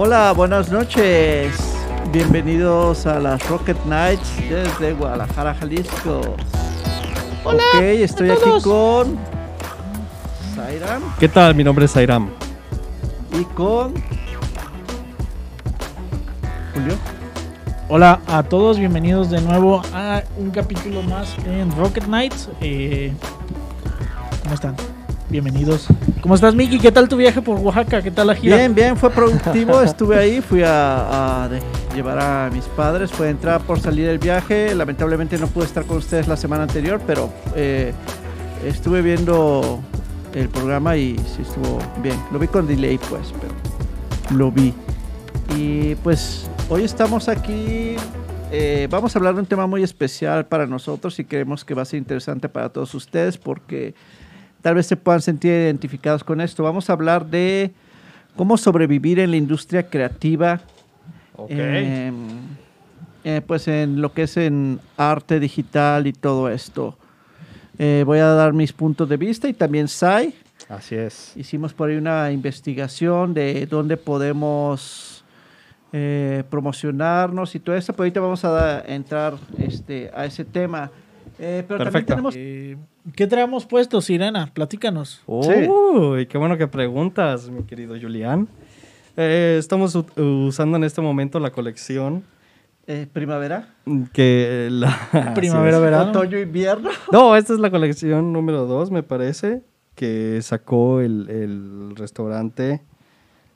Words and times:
Hola, 0.00 0.30
buenas 0.30 0.70
noches. 0.70 1.58
Bienvenidos 2.12 3.04
a 3.04 3.18
las 3.18 3.44
Rocket 3.48 3.76
Nights 3.84 4.36
desde 4.48 4.92
Guadalajara, 4.92 5.56
Jalisco. 5.56 6.36
Hola, 7.42 7.60
ok, 7.74 7.80
estoy 7.80 8.30
a 8.30 8.34
aquí 8.34 8.62
con 8.62 9.18
Zairam 10.54 11.02
¿Qué 11.18 11.28
tal? 11.28 11.56
Mi 11.56 11.64
nombre 11.64 11.86
es 11.86 11.90
Zairam. 11.90 12.30
y 13.32 13.42
con 13.56 13.92
Julio. 16.74 16.94
Hola 17.88 18.20
a 18.28 18.44
todos, 18.44 18.78
bienvenidos 18.78 19.30
de 19.30 19.40
nuevo 19.40 19.82
a 19.92 20.22
un 20.36 20.52
capítulo 20.52 21.02
más 21.02 21.36
en 21.44 21.76
Rocket 21.76 22.04
Knights. 22.04 22.50
Eh, 22.60 23.12
¿Cómo 24.44 24.54
están? 24.54 24.76
Bienvenidos. 25.30 25.86
¿Cómo 26.22 26.34
estás, 26.34 26.54
Miki? 26.54 26.78
¿Qué 26.78 26.90
tal 26.90 27.06
tu 27.06 27.18
viaje 27.18 27.42
por 27.42 27.58
Oaxaca? 27.58 28.00
¿Qué 28.00 28.10
tal 28.10 28.28
la 28.28 28.34
gira? 28.34 28.56
Bien, 28.56 28.74
bien, 28.74 28.96
fue 28.96 29.10
productivo. 29.10 29.78
Estuve 29.82 30.18
ahí, 30.18 30.40
fui 30.40 30.62
a, 30.64 31.50
llevar 31.94 32.18
a 32.18 32.50
mis 32.50 32.64
padres. 32.64 33.10
Fue 33.12 33.28
entrar 33.28 33.60
por 33.60 33.78
salir 33.78 34.06
del 34.06 34.18
viaje. 34.18 34.74
Lamentablemente 34.74 35.36
no 35.36 35.46
pude 35.46 35.66
estar 35.66 35.84
con 35.84 35.98
ustedes 35.98 36.28
la 36.28 36.36
semana 36.38 36.62
anterior, 36.62 36.98
pero 37.06 37.30
eh, 37.54 37.92
estuve 38.64 39.02
viendo 39.02 39.80
el 40.32 40.48
programa 40.48 40.96
y 40.96 41.18
sí 41.18 41.42
estuvo 41.42 41.78
bien. 42.02 42.16
Lo 42.32 42.38
vi 42.38 42.48
con 42.48 42.66
delay, 42.66 42.98
pues, 43.10 43.34
pero 43.38 43.52
lo 44.34 44.50
vi. 44.50 44.72
Y 45.54 45.94
pues 45.96 46.48
hoy 46.70 46.84
estamos 46.84 47.28
aquí. 47.28 47.96
eh, 48.50 48.88
vamos 48.90 49.14
a 49.14 49.18
hablar 49.18 49.34
de 49.34 49.40
un 49.40 49.46
tema 49.46 49.66
muy 49.66 49.82
especial 49.82 50.46
para 50.46 50.66
nosotros 50.66 51.18
y 51.18 51.24
creemos 51.24 51.66
que 51.66 51.74
va 51.74 51.82
a 51.82 51.84
ser 51.84 51.98
interesante 51.98 52.48
para 52.48 52.70
todos 52.70 52.94
ustedes 52.94 53.36
porque 53.36 53.94
tal 54.62 54.74
vez 54.74 54.86
se 54.86 54.96
puedan 54.96 55.20
sentir 55.22 55.50
identificados 55.52 56.24
con 56.24 56.40
esto. 56.40 56.62
Vamos 56.62 56.88
a 56.90 56.92
hablar 56.92 57.26
de 57.26 57.72
cómo 58.36 58.56
sobrevivir 58.56 59.18
en 59.18 59.30
la 59.30 59.36
industria 59.36 59.88
creativa, 59.88 60.60
em, 61.48 62.14
eh, 63.24 63.40
pues 63.46 63.68
en 63.68 64.00
lo 64.00 64.12
que 64.12 64.22
es 64.24 64.36
en 64.36 64.80
arte 64.96 65.40
digital 65.40 66.06
y 66.06 66.12
todo 66.12 66.48
esto. 66.48 66.96
Eh, 67.78 68.02
voy 68.06 68.18
a 68.18 68.26
dar 68.26 68.52
mis 68.52 68.72
puntos 68.72 69.08
de 69.08 69.16
vista 69.16 69.48
y 69.48 69.52
también 69.52 69.86
Sai. 69.88 70.34
Así 70.68 70.96
es. 70.96 71.32
Hicimos 71.36 71.72
por 71.72 71.88
ahí 71.88 71.96
una 71.96 72.30
investigación 72.32 73.32
de 73.34 73.66
dónde 73.66 73.96
podemos 73.96 75.24
eh, 75.92 76.42
promocionarnos 76.50 77.54
y 77.54 77.60
todo 77.60 77.74
eso, 77.76 77.92
pero 77.92 78.02
ahorita 78.02 78.20
vamos 78.20 78.44
a 78.44 78.50
da- 78.50 78.80
entrar 78.86 79.34
este, 79.58 80.10
a 80.14 80.26
ese 80.26 80.44
tema. 80.44 80.90
Eh, 81.38 81.64
pero 81.66 81.78
también 81.78 81.92
Perfecto. 81.92 82.12
tenemos 82.14 82.34
Eh, 82.36 82.76
¿Qué 83.14 83.26
traemos 83.26 83.64
puesto, 83.66 84.00
Sirena? 84.00 84.50
Platícanos. 84.52 85.22
Uy, 85.26 86.26
qué 86.26 86.36
bueno 86.38 86.56
que 86.58 86.66
preguntas, 86.66 87.48
mi 87.50 87.62
querido 87.62 87.94
Julián. 88.00 88.48
Eh, 89.16 89.56
estamos 89.58 89.94
usando 90.16 90.76
en 90.76 90.84
este 90.84 91.00
momento 91.00 91.40
la 91.40 91.50
colección 91.50 92.22
eh, 92.86 93.06
primavera, 93.12 93.74
que 94.12 94.68
la... 94.70 95.32
Primavera, 95.34 95.78
verano. 95.78 96.10
otoño, 96.10 96.38
invierno. 96.38 96.90
No, 97.12 97.36
esta 97.36 97.52
es 97.52 97.58
la 97.60 97.70
colección 97.70 98.32
número 98.32 98.66
2, 98.66 98.90
me 98.90 99.02
parece, 99.02 99.62
que 99.94 100.40
sacó 100.42 101.00
el, 101.00 101.28
el 101.28 101.96
restaurante 101.96 102.82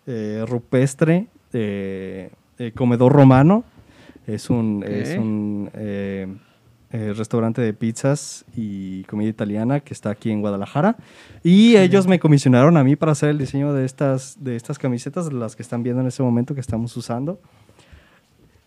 eh, 0.07 0.45
rupestre 0.47 1.29
Comedor 2.75 3.13
Romano. 3.13 3.65
Es 4.27 4.51
un, 4.51 4.83
Ok. 4.85 4.89
es 4.91 5.17
un 5.19 5.71
eh, 6.93 7.15
restaurante 7.17 7.61
de 7.63 7.73
pizzas 7.73 8.45
y 8.55 9.05
comida 9.05 9.29
italiana 9.31 9.81
que 9.81 9.95
está 9.95 10.11
aquí 10.11 10.31
en 10.31 10.41
Guadalajara. 10.43 10.97
Y 11.43 11.77
ellos 11.77 12.07
me 12.07 12.19
comisionaron 12.21 12.77
a 12.77 12.85
mí 12.85 12.97
para 12.97 13.13
hacer 13.13 13.31
el 13.31 13.39
diseño 13.39 13.73
de 13.73 13.85
estas, 13.87 14.37
de 14.45 14.57
estas 14.57 14.79
camisetas, 14.79 15.33
las 15.33 15.57
que 15.57 15.63
están 15.63 15.83
viendo 15.83 16.03
en 16.03 16.09
este 16.09 16.23
momento 16.23 16.55
que 16.55 16.61
estamos 16.61 16.97
usando. 16.97 17.41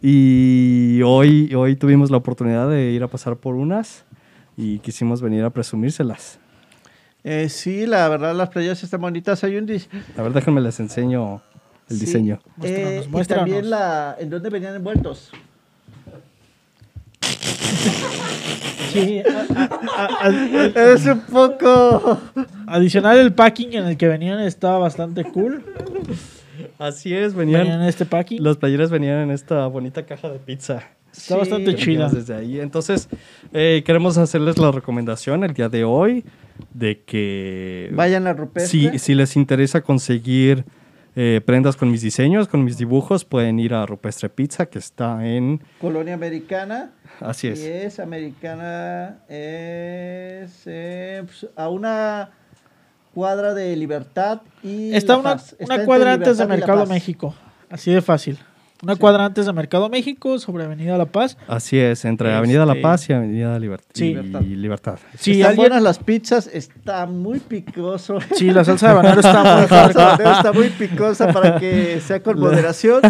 Y 0.01 1.01
hoy, 1.03 1.53
hoy 1.55 1.75
tuvimos 1.75 2.11
la 2.11 2.17
oportunidad 2.17 2.69
de 2.69 2.91
ir 2.91 3.01
a 3.03 3.07
pasar 3.07 3.37
por 3.37 3.55
unas 3.55 4.05
y 4.57 4.79
quisimos 4.79 5.21
venir 5.21 5.43
a 5.43 5.49
presumírselas. 5.49 6.39
Eh, 7.23 7.49
sí, 7.49 7.85
la 7.87 8.07
verdad 8.09 8.35
las 8.35 8.49
playas 8.49 8.83
están 8.83 9.01
bonitas. 9.01 9.43
Hay 9.43 9.55
un 9.57 9.65
dis- 9.67 9.87
A 10.17 10.21
ver, 10.21 10.33
déjenme 10.33 10.61
les 10.61 10.79
enseño 10.79 11.41
el 11.89 11.97
sí, 11.97 12.05
diseño. 12.05 12.39
Muéstranos, 12.57 12.91
eh, 12.91 13.03
y 13.05 13.09
muéstranos. 13.09 13.45
también 13.45 13.69
la, 13.69 14.15
en 14.19 14.29
dónde 14.29 14.49
venían 14.49 14.75
envueltos. 14.75 15.31
Sí, 18.91 19.19
a- 19.19 19.99
a- 20.03 20.27
a- 20.27 20.93
Es 20.93 21.05
un 21.05 21.19
poco. 21.21 22.19
adicional 22.67 23.17
el 23.19 23.33
packing 23.33 23.73
en 23.73 23.85
el 23.85 23.97
que 23.97 24.07
venían 24.07 24.39
estaba 24.39 24.77
bastante 24.79 25.23
cool. 25.25 25.63
Así 26.79 27.13
es, 27.13 27.33
Venían 27.35 27.61
venían. 27.63 27.81
en 27.81 27.87
este 27.87 28.05
packing. 28.05 28.41
Las 28.43 28.57
playeras 28.57 28.89
venían 28.89 29.19
en 29.19 29.31
esta 29.31 29.67
bonita 29.67 30.05
caja 30.05 30.29
de 30.29 30.39
pizza. 30.39 30.83
Está 31.15 31.37
bastante 31.37 31.75
chida. 31.75 32.09
Desde 32.09 32.33
ahí. 32.35 32.59
Entonces, 32.59 33.07
eh, 33.53 33.83
queremos 33.85 34.17
hacerles 34.17 34.57
la 34.57 34.71
recomendación 34.71 35.43
el 35.45 35.53
día 35.53 35.69
de 35.69 35.85
hoy 35.85 36.25
de 36.73 37.01
que 37.03 37.89
Vayan 37.93 38.27
a 38.27 38.33
Rupestre. 38.33 38.91
si, 38.91 38.99
si 38.99 39.15
les 39.15 39.35
interesa 39.37 39.81
conseguir 39.81 40.65
eh, 41.15 41.41
prendas 41.45 41.75
con 41.75 41.89
mis 41.91 42.01
diseños, 42.01 42.47
con 42.47 42.63
mis 42.63 42.77
dibujos, 42.77 43.25
pueden 43.25 43.59
ir 43.59 43.73
a 43.73 43.85
Rupestre 43.85 44.29
Pizza, 44.29 44.65
que 44.65 44.79
está 44.79 45.25
en... 45.25 45.61
Colonia 45.79 46.13
Americana. 46.13 46.91
Así 47.19 47.47
Y 47.47 47.51
es. 47.51 47.59
es 47.61 47.99
americana. 47.99 49.19
Es 49.29 50.63
eh, 50.65 51.23
pues, 51.25 51.47
a 51.55 51.69
una 51.69 52.31
cuadra 53.13 53.53
de 53.53 53.75
Libertad 53.75 54.41
y. 54.61 54.93
Está 54.93 55.17
una, 55.17 55.35
Paz. 55.35 55.55
Está 55.57 55.75
una 55.75 55.85
cuadra 55.85 56.13
antes 56.13 56.37
de 56.37 56.45
Mercado. 56.45 56.85
México. 56.85 57.33
Así 57.69 57.91
de 57.91 58.01
fácil. 58.01 58.37
Una 58.83 58.97
cuadra 58.97 59.25
antes 59.25 59.45
de 59.45 59.53
Mercado 59.53 59.89
México, 59.89 60.37
sobre 60.37 60.65
Avenida 60.65 60.97
La 60.97 61.05
Paz. 61.05 61.37
Así 61.47 61.79
es, 61.79 62.03
entre 62.05 62.33
Avenida 62.33 62.65
La 62.65 62.73
Este- 62.73 62.81
Paz 62.83 63.09
y 63.09 63.13
Avenida 63.13 63.57
Libert- 63.57 63.81
Sí. 63.93 64.15
y 64.41 64.55
Libertad. 64.55 64.99
Si 65.17 65.31
Están 65.31 65.49
alguien- 65.51 65.55
buenas 65.69 65.81
las 65.81 65.97
pizzas, 65.99 66.47
está 66.53 67.05
muy 67.05 67.39
picoso. 67.39 68.19
Sí, 68.35 68.51
la 68.51 68.63
salsa 68.65 68.87
de 68.87 68.91
habanero 68.91 69.21
está 69.21 69.43
muy 69.43 69.61
La 69.61 69.67
salsa 69.93 70.31
está 70.37 70.51
muy 70.53 70.69
picosa 70.69 71.31
para 71.31 71.57
que 71.59 71.99
sea 72.05 72.21
con 72.21 72.37
moderación. 72.39 73.01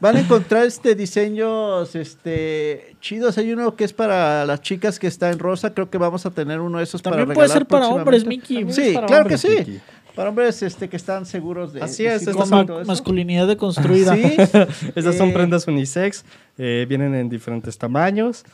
Van 0.00 0.16
a 0.16 0.20
encontrar 0.20 0.64
este 0.66 0.94
diseños 0.94 1.94
este 1.94 2.96
chidos. 3.00 3.36
Hay 3.38 3.52
uno 3.52 3.76
que 3.76 3.84
es 3.84 3.92
para 3.92 4.44
las 4.46 4.60
chicas 4.62 4.98
que 4.98 5.06
está 5.06 5.30
en 5.30 5.38
rosa. 5.38 5.74
Creo 5.74 5.90
que 5.90 5.98
vamos 5.98 6.24
a 6.26 6.30
tener 6.30 6.58
uno 6.60 6.78
de 6.78 6.84
esos 6.84 7.02
También 7.02 7.26
para 7.26 7.34
puede 7.34 7.48
regalar 7.48 7.58
ser 7.62 7.66
para 7.68 7.88
hombres. 7.88 8.26
Mickey. 8.26 8.66
Sí, 8.72 8.92
para 8.94 9.06
claro 9.06 9.22
hombres. 9.24 9.42
que 9.42 9.48
sí. 9.48 9.56
Mickey. 9.58 9.80
Para 10.14 10.28
hombres 10.28 10.62
este, 10.62 10.88
que 10.88 10.96
están 10.96 11.24
seguros 11.26 11.72
de. 11.72 11.80
Así 11.82 12.02
de 12.04 12.14
es, 12.14 12.24
todo 12.24 12.46
ma- 12.46 12.66
masculinidad 12.86 13.46
deconstruida. 13.48 14.14
Sí. 14.14 14.22
Estas 14.94 15.16
son 15.16 15.30
Eh, 15.30 15.32
prendas 15.32 15.66
unisex, 15.66 16.24
eh, 16.58 16.84
vienen 16.88 17.14
en 17.14 17.28
diferentes 17.28 17.78
tamaños. 17.78 18.44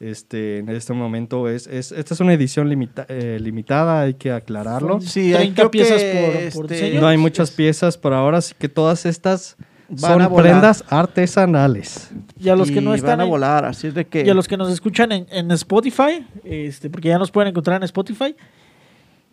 Este, 0.00 0.58
en 0.58 0.68
este 0.70 0.92
momento 0.92 1.48
es, 1.48 1.68
es 1.68 1.92
esta 1.92 2.14
es 2.14 2.20
una 2.20 2.32
edición 2.34 2.68
limita- 2.68 3.06
eh, 3.08 3.38
limitada, 3.40 4.00
hay 4.02 4.14
que 4.14 4.32
aclararlo. 4.32 5.00
Sí, 5.00 5.32
30 5.32 5.54
creo 5.54 5.70
piezas 5.70 6.02
que, 6.02 6.50
por- 6.52 6.62
por 6.62 6.64
este, 6.72 6.74
diseño. 6.84 7.00
No 7.00 7.06
hay 7.06 7.16
muchas 7.16 7.52
piezas 7.52 7.96
por 7.96 8.12
ahora, 8.12 8.38
así 8.38 8.54
que 8.58 8.68
todas 8.68 9.06
estas 9.06 9.56
Van 9.88 10.20
a 10.22 10.24
son 10.28 10.34
prendas 10.36 10.84
artesanales. 10.88 12.10
Y 12.40 12.48
a 12.48 12.56
los 12.56 12.70
que 12.70 12.78
y 12.78 12.82
no 12.82 12.90
van 12.90 12.98
están 12.98 13.20
a 13.20 13.24
en- 13.24 13.30
volar, 13.30 13.64
así 13.64 13.86
es 13.86 13.94
de 13.94 14.04
que. 14.06 14.24
y 14.26 14.30
a 14.30 14.34
los 14.34 14.48
que 14.48 14.56
nos 14.56 14.70
escuchan 14.72 15.12
en, 15.12 15.26
en 15.30 15.50
Spotify, 15.52 16.26
este, 16.42 16.90
porque 16.90 17.08
ya 17.08 17.18
nos 17.18 17.30
pueden 17.30 17.50
encontrar 17.50 17.76
en 17.76 17.84
Spotify. 17.84 18.34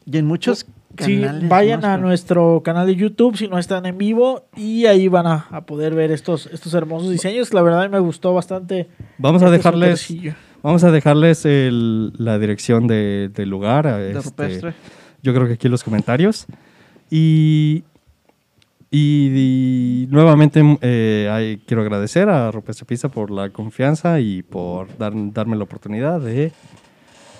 Y 0.05 0.17
en 0.17 0.25
muchos 0.25 0.65
Sí, 0.99 1.21
canales. 1.21 1.47
vayan 1.49 1.79
más, 1.81 1.89
a 1.91 1.97
nuestro 1.97 2.61
canal 2.63 2.85
de 2.85 2.95
YouTube 2.95 3.37
si 3.37 3.47
no 3.47 3.57
están 3.57 3.85
en 3.85 3.97
vivo 3.97 4.45
y 4.57 4.85
ahí 4.87 5.07
van 5.07 5.25
a, 5.25 5.45
a 5.49 5.61
poder 5.65 5.95
ver 5.95 6.11
estos, 6.11 6.47
estos 6.47 6.73
hermosos 6.73 7.09
diseños. 7.11 7.53
La 7.53 7.61
verdad 7.61 7.89
me 7.89 7.99
gustó 7.99 8.33
bastante. 8.33 8.87
Vamos 9.17 9.41
a 9.41 9.45
este 9.45 9.57
dejarles, 9.57 10.13
vamos 10.61 10.83
a 10.83 10.91
dejarles 10.91 11.45
el- 11.45 12.11
la 12.17 12.37
dirección 12.39 12.87
de- 12.87 13.29
del 13.33 13.49
lugar. 13.49 13.87
a 13.87 13.97
de 13.99 14.11
este, 14.11 14.21
rupestre. 14.21 14.73
yo 15.23 15.33
creo 15.33 15.47
que 15.47 15.53
aquí 15.53 15.67
en 15.67 15.71
los 15.71 15.83
comentarios. 15.83 16.45
Y, 17.09 17.83
y, 18.89 20.03
y 20.03 20.07
nuevamente 20.11 20.61
eh, 20.81 21.29
hay- 21.31 21.57
quiero 21.65 21.81
agradecer 21.83 22.27
a 22.29 22.51
Rupestre 22.51 22.85
Pizza 22.85 23.07
por 23.09 23.31
la 23.31 23.49
confianza 23.49 24.19
y 24.19 24.41
por 24.43 24.97
dar- 24.97 25.13
darme 25.31 25.55
la 25.55 25.63
oportunidad 25.63 26.19
de 26.19 26.51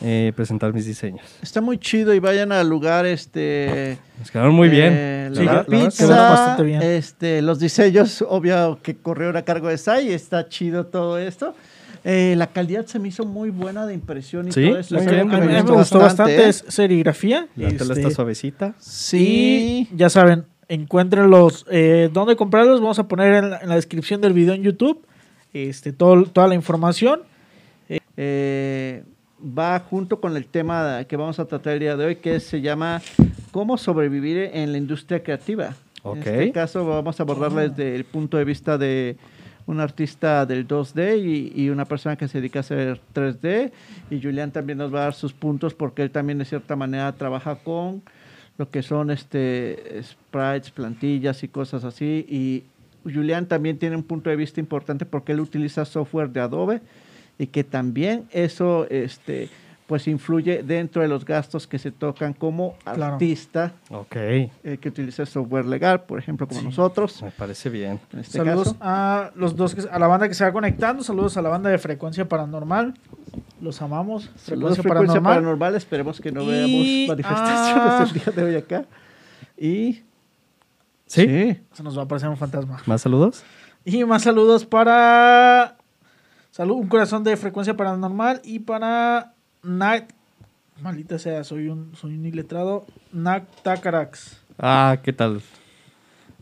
eh, 0.02 0.34
presentar 0.36 0.74
mis 0.74 0.86
diseños. 0.86 1.22
Está 1.42 1.62
muy 1.62 1.78
chido 1.78 2.14
y 2.14 2.20
vayan 2.20 2.52
al 2.52 2.68
lugar, 2.70 3.06
este... 3.06 3.98
Nos 4.20 4.32
quedaron 4.32 4.54
muy 4.56 4.70
bien. 4.70 4.94
eh, 4.96 5.30
la, 5.32 5.40
Sí, 5.40 5.46
la 5.46 5.54
la 5.54 5.64
pizza, 5.66 6.06
quedaron 6.06 6.30
bastante 6.36 6.64
bien. 6.64 6.82
este, 6.82 7.42
los 7.42 7.60
diseños, 7.60 8.24
obvio 8.28 8.80
que 8.82 8.96
corrieron 8.96 9.38
a 9.38 9.44
cargo 9.44 9.68
de 9.70 9.78
Sai, 9.78 10.12
está 10.12 10.48
chido 10.50 10.86
todo 10.88 11.18
esto. 11.18 11.56
Eh, 12.04 12.34
la 12.36 12.48
calidad 12.48 12.88
se 12.88 12.98
me 12.98 13.10
hizo 13.10 13.26
muy 13.26 13.52
buena 13.52 13.86
de 13.86 13.94
impresión 13.94 14.48
y 14.48 14.52
Sí, 14.52 14.68
todo 14.68 14.80
eso. 14.80 14.96
bien, 15.00 15.32
a 15.32 15.38
mí 15.40 15.46
me 15.46 15.62
me 15.64 15.72
gustó 15.72 16.00
bastante, 16.00 16.36
¿eh? 16.46 16.50
es 16.50 16.66
serigrafía. 16.68 17.48
La 17.56 17.68
tela 17.70 17.94
este, 17.94 18.00
está 18.02 18.10
suavecita. 18.10 18.74
Sí. 18.80 19.88
Y 19.92 19.96
ya 19.96 20.10
saben, 20.10 20.46
encuéntrenlos. 20.68 21.66
Eh, 21.70 22.10
¿Dónde 22.12 22.36
comprarlos? 22.36 22.82
Vamos 22.82 22.98
a 22.98 23.08
poner 23.08 23.36
en 23.36 23.50
la, 23.52 23.58
en 23.60 23.70
la 23.70 23.76
descripción 23.76 24.20
del 24.20 24.34
video 24.34 24.56
en 24.56 24.64
YouTube 24.64 25.06
este, 25.54 25.94
todo, 25.94 26.24
toda 26.24 26.48
la 26.48 26.56
información. 26.56 27.22
eh, 28.18 29.04
va 29.42 29.80
junto 29.80 30.22
con 30.22 30.38
el 30.38 30.46
tema 30.46 31.04
que 31.08 31.18
vamos 31.18 31.40
a 31.40 31.46
tratar 31.46 31.74
el 31.74 31.80
día 31.80 31.98
de 31.98 32.06
hoy, 32.06 32.16
que 32.18 32.40
se 32.40 32.62
llama 32.62 33.02
¿Cómo 33.52 33.78
sobrevivir 33.78 34.50
en 34.54 34.72
la 34.72 34.78
industria 34.78 35.24
creativa? 35.24 35.76
Ok. 36.04 36.18
En 36.28 36.28
este 36.28 36.52
caso 36.52 36.86
vamos 36.86 37.20
a 37.20 37.24
abordarla 37.24 37.68
desde 37.68 37.96
el 37.96 38.06
punto 38.06 38.38
de 38.38 38.46
vista 38.46 38.78
de 38.78 39.18
un 39.68 39.80
artista 39.80 40.46
del 40.46 40.68
2D 40.68 41.20
y, 41.20 41.62
y 41.62 41.70
una 41.70 41.86
persona 41.86 42.16
que 42.16 42.28
se 42.28 42.40
dedica 42.40 42.60
a 42.60 42.62
hacer 42.62 43.00
3D. 43.14 43.72
Y 44.10 44.22
Julián 44.22 44.52
también 44.52 44.78
nos 44.78 44.94
va 44.94 45.00
a 45.00 45.04
dar 45.04 45.14
sus 45.14 45.34
puntos 45.34 45.74
porque 45.74 46.02
él 46.02 46.12
también 46.12 46.38
de 46.38 46.46
cierta 46.46 46.76
manera 46.76 47.12
trabaja 47.14 47.56
con 47.56 48.02
lo 48.58 48.70
que 48.70 48.84
son 48.84 49.12
este 49.12 50.02
sprites, 50.04 50.72
plantillas 50.72 51.44
y 51.44 51.48
cosas 51.48 51.84
así. 51.84 52.26
Y 52.30 52.64
Julián 53.04 53.46
también 53.48 53.78
tiene 53.78 53.96
un 53.96 54.04
punto 54.04 54.30
de 54.30 54.36
vista 54.36 54.60
importante 54.60 55.06
porque 55.06 55.32
él 55.32 55.40
utiliza 55.40 55.86
software 55.86 56.30
de 56.30 56.42
Adobe 56.42 56.82
y 57.38 57.48
que 57.48 57.64
también 57.64 58.28
eso 58.32 58.86
este 58.90 59.50
pues 59.88 60.08
influye 60.08 60.64
dentro 60.64 61.02
de 61.02 61.10
los 61.10 61.26
gastos 61.26 61.68
que 61.68 61.78
se 61.78 61.92
tocan 61.92 62.32
como 62.32 62.76
Claro. 62.86 63.04
artista 63.16 63.74
Ok, 63.90 64.16
eh, 64.16 64.50
que 64.80 64.88
utiliza 64.88 65.26
software 65.26 65.66
legal, 65.66 66.04
por 66.04 66.18
ejemplo, 66.18 66.48
como 66.48 66.62
Sí. 66.62 66.66
nosotros. 66.68 67.22
me 67.22 67.32
parece 67.32 67.70
bien. 67.70 68.00
En 68.14 68.20
este 68.20 68.38
Saludos 68.38 68.68
caso. 68.70 68.78
a 68.80 69.32
los 69.36 69.54
dos, 69.58 69.76
que, 69.76 69.82
a 69.92 70.00
la 70.00 70.08
banda 70.08 70.30
que 70.30 70.34
se 70.34 70.46
va 70.46 70.54
conectando. 70.54 71.04
Saludos 71.04 71.36
a 71.36 71.42
la 71.42 71.50
banda 71.50 71.70
de 71.70 71.78
Frecuencia 71.78 72.24
Paranormal. 72.30 72.94
Los 73.60 73.82
amamos. 73.82 74.30
Saludos, 74.38 74.78
Frecuencia 74.78 74.82
frecuencia 74.84 75.22
Paranormal. 75.22 75.34
paranormal. 75.34 75.76
Esperemos 75.76 76.22
que 76.22 76.32
no 76.32 76.44
Y- 76.44 76.48
veamos 76.48 77.08
manifestaciones 77.10 77.84
ah. 77.84 78.06
el 78.08 78.14
día 78.14 78.34
de 78.34 78.44
hoy 78.44 78.56
acá. 78.56 78.86
Y 79.58 80.04
¿Sí? 81.06 81.58
Se 81.74 81.84
nos 81.84 81.98
va 81.98 82.04
a 82.04 82.06
aparecer 82.06 82.30
un 82.30 82.38
fantasma. 82.38 82.82
¿Más 82.86 83.02
saludos? 83.02 83.44
Y 83.84 84.06
más 84.06 84.22
saludos 84.24 84.66
para. 84.66 85.76
Salud, 86.52 86.76
un 86.76 86.88
corazón 86.88 87.24
de 87.24 87.36
frecuencia 87.38 87.76
paranormal. 87.76 88.42
Y 88.44 88.60
para. 88.60 89.34
Night. 89.64 90.06
Maldita 90.82 91.20
sea, 91.20 91.44
soy 91.44 91.68
un, 91.70 91.92
soy 91.96 92.16
un 92.16 92.26
iletrado. 92.26 92.86
Nak 93.14 93.44
Takarax. 93.64 94.42
Ah, 94.58 94.98
¿qué 95.04 95.14
tal? 95.14 95.42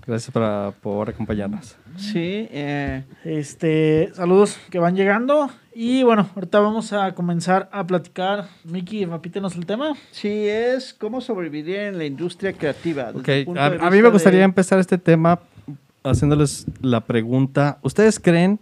Gracias 0.08 0.32
para, 0.32 0.72
por 0.82 1.10
acompañarnos. 1.10 1.76
sí, 1.98 2.48
eh, 2.52 3.04
Este, 3.26 4.10
saludos 4.16 4.58
que 4.72 4.80
van 4.80 4.96
llegando. 4.96 5.50
Y 5.76 6.02
bueno, 6.04 6.30
ahorita 6.36 6.60
vamos 6.62 6.94
a 6.94 7.14
comenzar 7.14 7.70
a 7.72 7.86
platicar. 7.86 8.48
Miki, 8.64 9.06
repítenos 9.06 9.56
el 9.56 9.66
tema. 9.66 9.94
sí 10.12 10.48
es 10.48 10.94
cómo 10.94 11.22
sobrevivir 11.22 11.76
en 11.76 11.98
la 11.98 12.06
industria 12.06 12.54
creativa. 12.54 13.12
desde 13.12 13.20
Ok, 13.20 13.28
el 13.28 13.46
punto 13.46 13.62
a, 13.62 13.66
a 13.68 13.90
mí 13.92 14.02
me 14.02 14.10
gustaría 14.10 14.40
de- 14.40 14.46
empezar 14.46 14.80
este 14.80 14.98
tema 14.98 15.40
haciéndoles 16.04 16.66
la 16.82 17.02
pregunta. 17.02 17.78
¿Ustedes 17.84 18.20
creen 18.20 18.60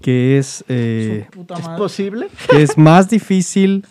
que 0.00 0.38
es, 0.38 0.64
eh, 0.68 1.26
¿Es 1.58 1.68
posible? 1.76 2.28
que 2.50 2.62
es 2.62 2.76
más 2.78 3.08
difícil 3.10 3.84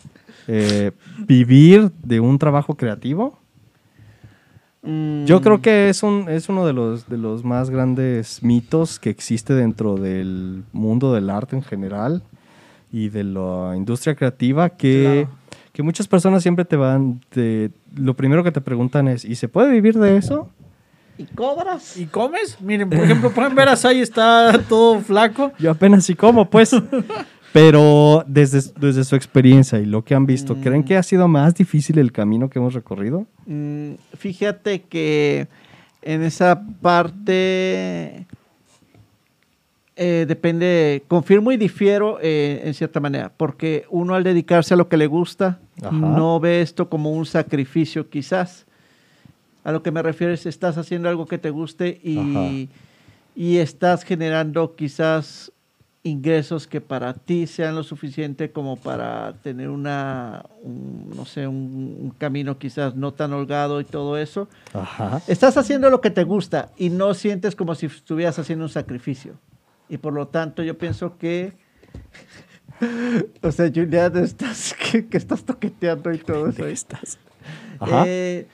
eh, 0.48 0.92
vivir 1.28 1.92
de 2.04 2.20
un 2.20 2.38
trabajo 2.38 2.76
creativo? 2.76 3.40
Mm, 4.84 5.26
Yo 5.26 5.42
creo 5.42 5.62
que 5.62 5.90
es, 5.90 6.04
un, 6.04 6.30
es 6.30 6.48
uno 6.50 6.66
de 6.66 6.74
los, 6.74 7.10
de 7.10 7.18
los 7.18 7.44
más 7.44 7.70
grandes 7.70 8.44
mitos 8.44 9.00
que 9.00 9.10
existe 9.10 9.54
dento 9.54 9.96
del 9.96 10.64
mundo 10.74 11.14
del 11.14 11.30
arte 11.30 11.56
en 11.56 11.64
general 11.64 12.22
y 12.92 13.10
de 13.10 13.24
la 13.24 13.74
industria 13.76 14.16
creativa 14.16 14.70
que, 14.70 15.26
Claro. 15.28 15.38
que 15.74 15.84
muchas 15.84 16.08
personas 16.08 16.44
siempre 16.44 16.66
te 16.66 16.76
van, 16.76 17.20
te- 17.30 17.72
lo 17.96 18.14
primero 18.14 18.44
que 18.44 18.52
te 18.52 18.62
preguntan 18.62 19.08
es, 19.08 19.26
¿y 19.26 19.36
se 19.36 19.48
puede 19.48 19.72
vivir 19.72 19.98
de 19.98 20.18
eso? 20.18 20.50
¿Y 21.18 21.26
cobras? 21.26 21.98
¿Y 21.98 22.08
comes? 22.08 22.60
Miren, 22.60 22.90
por 22.90 23.00
ejemplo, 23.00 23.32
pueden 23.32 23.56
ver 23.56 23.70
a 23.70 23.76
Sai 23.76 24.02
está 24.02 24.62
todo 24.68 25.00
flaco. 25.00 25.54
Yo 25.60 25.72
apenas 25.72 26.06
sí 26.06 26.16
como, 26.16 26.50
pues. 26.50 26.76
Pero 27.54 28.26
desde, 28.28 28.60
desde 28.78 29.06
su 29.06 29.16
experiencia 29.16 29.80
y 29.80 29.86
lo 29.86 30.04
que 30.04 30.14
han 30.14 30.26
visto, 30.26 30.56
¿creen 30.56 30.84
que 30.84 30.98
ha 30.98 31.04
sido 31.04 31.30
más 31.30 31.56
difícil 31.56 31.98
el 32.00 32.12
camino 32.12 32.50
que 32.50 32.60
hemos 32.60 32.74
recorrido? 32.74 33.28
Mm, 33.46 33.94
fíjate 34.18 34.82
que 34.82 35.48
en 36.02 36.22
esa 36.24 36.62
parte 36.82 38.28
eh, 39.96 40.26
depende, 40.28 41.04
confirmo 41.08 41.54
y 41.54 41.58
difiero 41.58 42.20
eh, 42.22 42.62
en 42.66 42.74
cierta 42.74 43.00
manera, 43.00 43.32
porque 43.38 43.86
uno 43.90 44.16
al 44.16 44.26
dedicarse 44.26 44.74
a 44.74 44.78
lo 44.78 44.90
que 44.90 44.98
le 44.98 45.08
gusta 45.08 45.60
Ajá. 45.82 45.92
no 45.92 46.42
ve 46.42 46.62
esto 46.62 46.90
como 46.90 47.12
un 47.14 47.26
sacrificio 47.26 48.10
quizás. 48.10 48.66
A 49.66 49.72
lo 49.72 49.82
que 49.82 49.92
me 49.92 50.04
refiero 50.04 50.32
es 50.32 50.46
estás 50.46 50.78
haciendo 50.78 51.10
algo 51.10 51.26
que 51.26 51.40
te 51.40 51.50
guste 51.50 52.00
y, 52.04 52.70
y 53.36 53.58
estás 53.58 54.04
generando 54.04 54.76
quizás 54.76 55.52
ingresos 56.04 56.68
que 56.68 56.82
para 56.82 57.16
ti 57.16 57.48
sean 57.48 57.74
lo 57.74 57.82
suficiente 57.82 58.52
como 58.52 58.78
para 58.78 59.34
tener 59.42 59.70
una, 59.70 60.46
un, 60.62 61.10
no 61.16 61.26
sé, 61.26 61.48
un, 61.48 61.98
un 62.00 62.10
camino 62.12 62.60
quizás 62.60 62.96
no 62.96 63.12
tan 63.12 63.34
holgado 63.34 63.82
y 63.82 63.86
todo 63.86 64.20
eso. 64.20 64.48
Ajá. 64.72 65.20
Estás 65.28 65.58
haciendo 65.58 65.90
lo 65.90 66.00
que 66.00 66.12
te 66.12 66.24
gusta 66.24 66.70
y 66.78 66.92
no 66.92 67.16
sientes 67.16 67.56
como 67.56 67.74
si 67.74 67.88
estuvieras 67.88 68.38
haciendo 68.38 68.66
un 68.66 68.70
sacrificio. 68.70 69.34
Y 69.90 69.98
por 69.98 70.14
lo 70.14 70.28
tanto 70.28 70.62
yo 70.62 70.78
pienso 70.78 71.18
que, 71.18 71.54
o 73.42 73.52
sea, 73.52 73.72
Julián, 73.74 74.16
estás, 74.18 74.76
que, 74.92 75.08
que 75.08 75.18
estás 75.18 75.44
toqueteando 75.44 76.14
y 76.14 76.20
todo 76.20 76.50
eso. 76.50 76.68
estás? 76.68 77.18
Ajá. 77.80 78.04
Eh, 78.06 78.46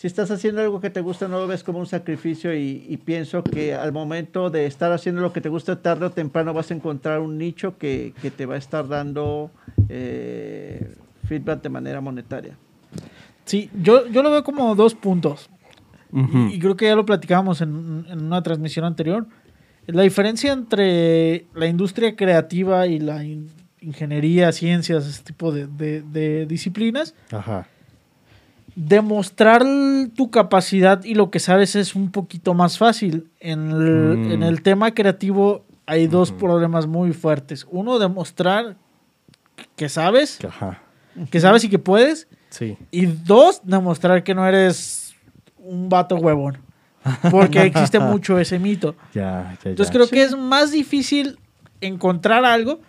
si 0.00 0.06
estás 0.06 0.30
haciendo 0.30 0.62
algo 0.62 0.80
que 0.80 0.88
te 0.88 1.02
gusta, 1.02 1.28
no 1.28 1.38
lo 1.40 1.46
ves 1.46 1.62
como 1.62 1.78
un 1.78 1.84
sacrificio 1.86 2.54
y, 2.54 2.86
y 2.88 2.96
pienso 2.96 3.44
que 3.44 3.74
al 3.74 3.92
momento 3.92 4.48
de 4.48 4.64
estar 4.64 4.90
haciendo 4.92 5.20
lo 5.20 5.30
que 5.34 5.42
te 5.42 5.50
gusta, 5.50 5.82
tarde 5.82 6.06
o 6.06 6.10
temprano 6.10 6.54
vas 6.54 6.70
a 6.70 6.74
encontrar 6.74 7.20
un 7.20 7.36
nicho 7.36 7.76
que, 7.76 8.14
que 8.22 8.30
te 8.30 8.46
va 8.46 8.54
a 8.54 8.56
estar 8.56 8.88
dando 8.88 9.50
eh, 9.90 10.94
feedback 11.28 11.60
de 11.62 11.68
manera 11.68 12.00
monetaria. 12.00 12.56
Sí, 13.44 13.68
yo, 13.82 14.06
yo 14.06 14.22
lo 14.22 14.30
veo 14.30 14.42
como 14.42 14.74
dos 14.74 14.94
puntos. 14.94 15.50
Ujú. 16.12 16.48
Y, 16.50 16.54
y 16.54 16.58
creo 16.60 16.76
que 16.76 16.86
ya 16.86 16.96
lo 16.96 17.04
platicábamos 17.04 17.60
en, 17.60 18.06
en 18.08 18.24
una 18.24 18.42
transmisión 18.42 18.86
anterior. 18.86 19.26
La 19.86 20.00
diferencia 20.02 20.50
entre 20.54 21.44
la 21.54 21.66
industria 21.66 22.16
creativa 22.16 22.86
y 22.86 23.00
la 23.00 23.22
in- 23.22 23.50
ingeniería, 23.82 24.50
ciencias, 24.52 25.06
ese 25.06 25.22
tipo 25.24 25.52
de, 25.52 25.66
de- 25.66 26.00
de 26.00 26.46
disciplinas, 26.46 27.14
Ajá. 27.30 27.66
Demostrar 28.76 29.64
tu 30.16 30.30
capacidad 30.30 31.02
y 31.04 31.14
lo 31.14 31.30
que 31.30 31.38
sabes 31.38 31.76
es 31.76 31.94
un 31.94 32.10
poquito 32.10 32.54
más 32.54 32.78
fácil. 32.78 33.28
En 33.40 33.70
el, 33.70 34.16
Mm. 34.18 34.32
en 34.32 34.42
el 34.42 34.62
tema 34.62 34.92
creativo 34.92 35.64
hay 35.86 36.06
dos 36.06 36.32
problemas 36.32 36.86
muy 36.86 37.12
fuertes. 37.12 37.66
Uno, 37.70 37.98
demostrar 37.98 38.76
que 39.76 39.88
sabes, 39.88 40.38
Ajá. 40.44 40.80
que 41.30 41.40
sabes 41.40 41.64
y 41.64 41.68
que 41.68 41.78
puedes. 41.78 42.28
Sí. 42.50 42.76
Y 42.90 43.06
dos, 43.06 43.60
demostrar 43.64 44.22
que 44.24 44.34
no 44.34 44.46
eres 44.46 45.14
un 45.58 45.88
vato 45.88 46.16
huevón. 46.16 46.58
Porque 47.30 47.62
existe 47.64 47.98
mucho 47.98 48.38
ese 48.38 48.58
mito. 48.58 48.94
Ya, 49.14 49.56
ya, 49.64 49.70
Entonces 49.70 49.92
creo 49.94 50.08
que 50.08 50.22
es 50.22 50.36
más 50.36 50.70
difícil 50.70 51.38
encontrar 51.80 52.44
algo, 52.44 52.80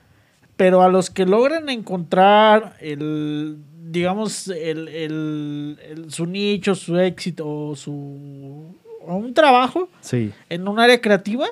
pero 0.57 0.81
a 0.81 0.89
los 0.89 1.09
que 1.09 1.25
logran 1.25 1.69
encontrar 1.69 2.75
el, 2.81 3.57
digamos, 3.91 4.48
el, 4.48 4.88
el- 4.88 5.79
el- 5.89 6.12
su 6.12 6.25
nicho, 6.25 6.75
su 6.75 6.98
éxito 6.98 7.48
o 7.48 7.75
su 7.75 8.75
o 9.03 9.15
un 9.15 9.33
trabajo 9.33 9.89
Sí. 10.01 10.31
en 10.50 10.67
un 10.67 10.79
área 10.79 11.01
creativa, 11.01 11.48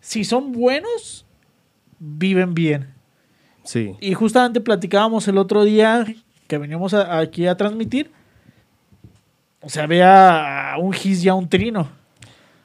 si 0.00 0.24
son 0.24 0.52
buenos, 0.52 1.26
viven 1.98 2.54
bien. 2.54 2.88
Sí. 3.64 3.94
Y 4.00 4.14
justamente 4.14 4.60
platicábamos 4.60 5.28
el 5.28 5.36
otro 5.38 5.64
día 5.64 6.06
que 6.48 6.58
veníamos 6.58 6.94
a- 6.94 7.18
aquí 7.18 7.46
a 7.46 7.56
transmitir. 7.56 8.10
O 9.60 9.68
sea, 9.68 9.82
había 9.84 10.74
un 10.78 10.92
gis 10.92 11.24
y 11.24 11.28
a 11.28 11.34
un 11.34 11.48
trino. 11.48 11.88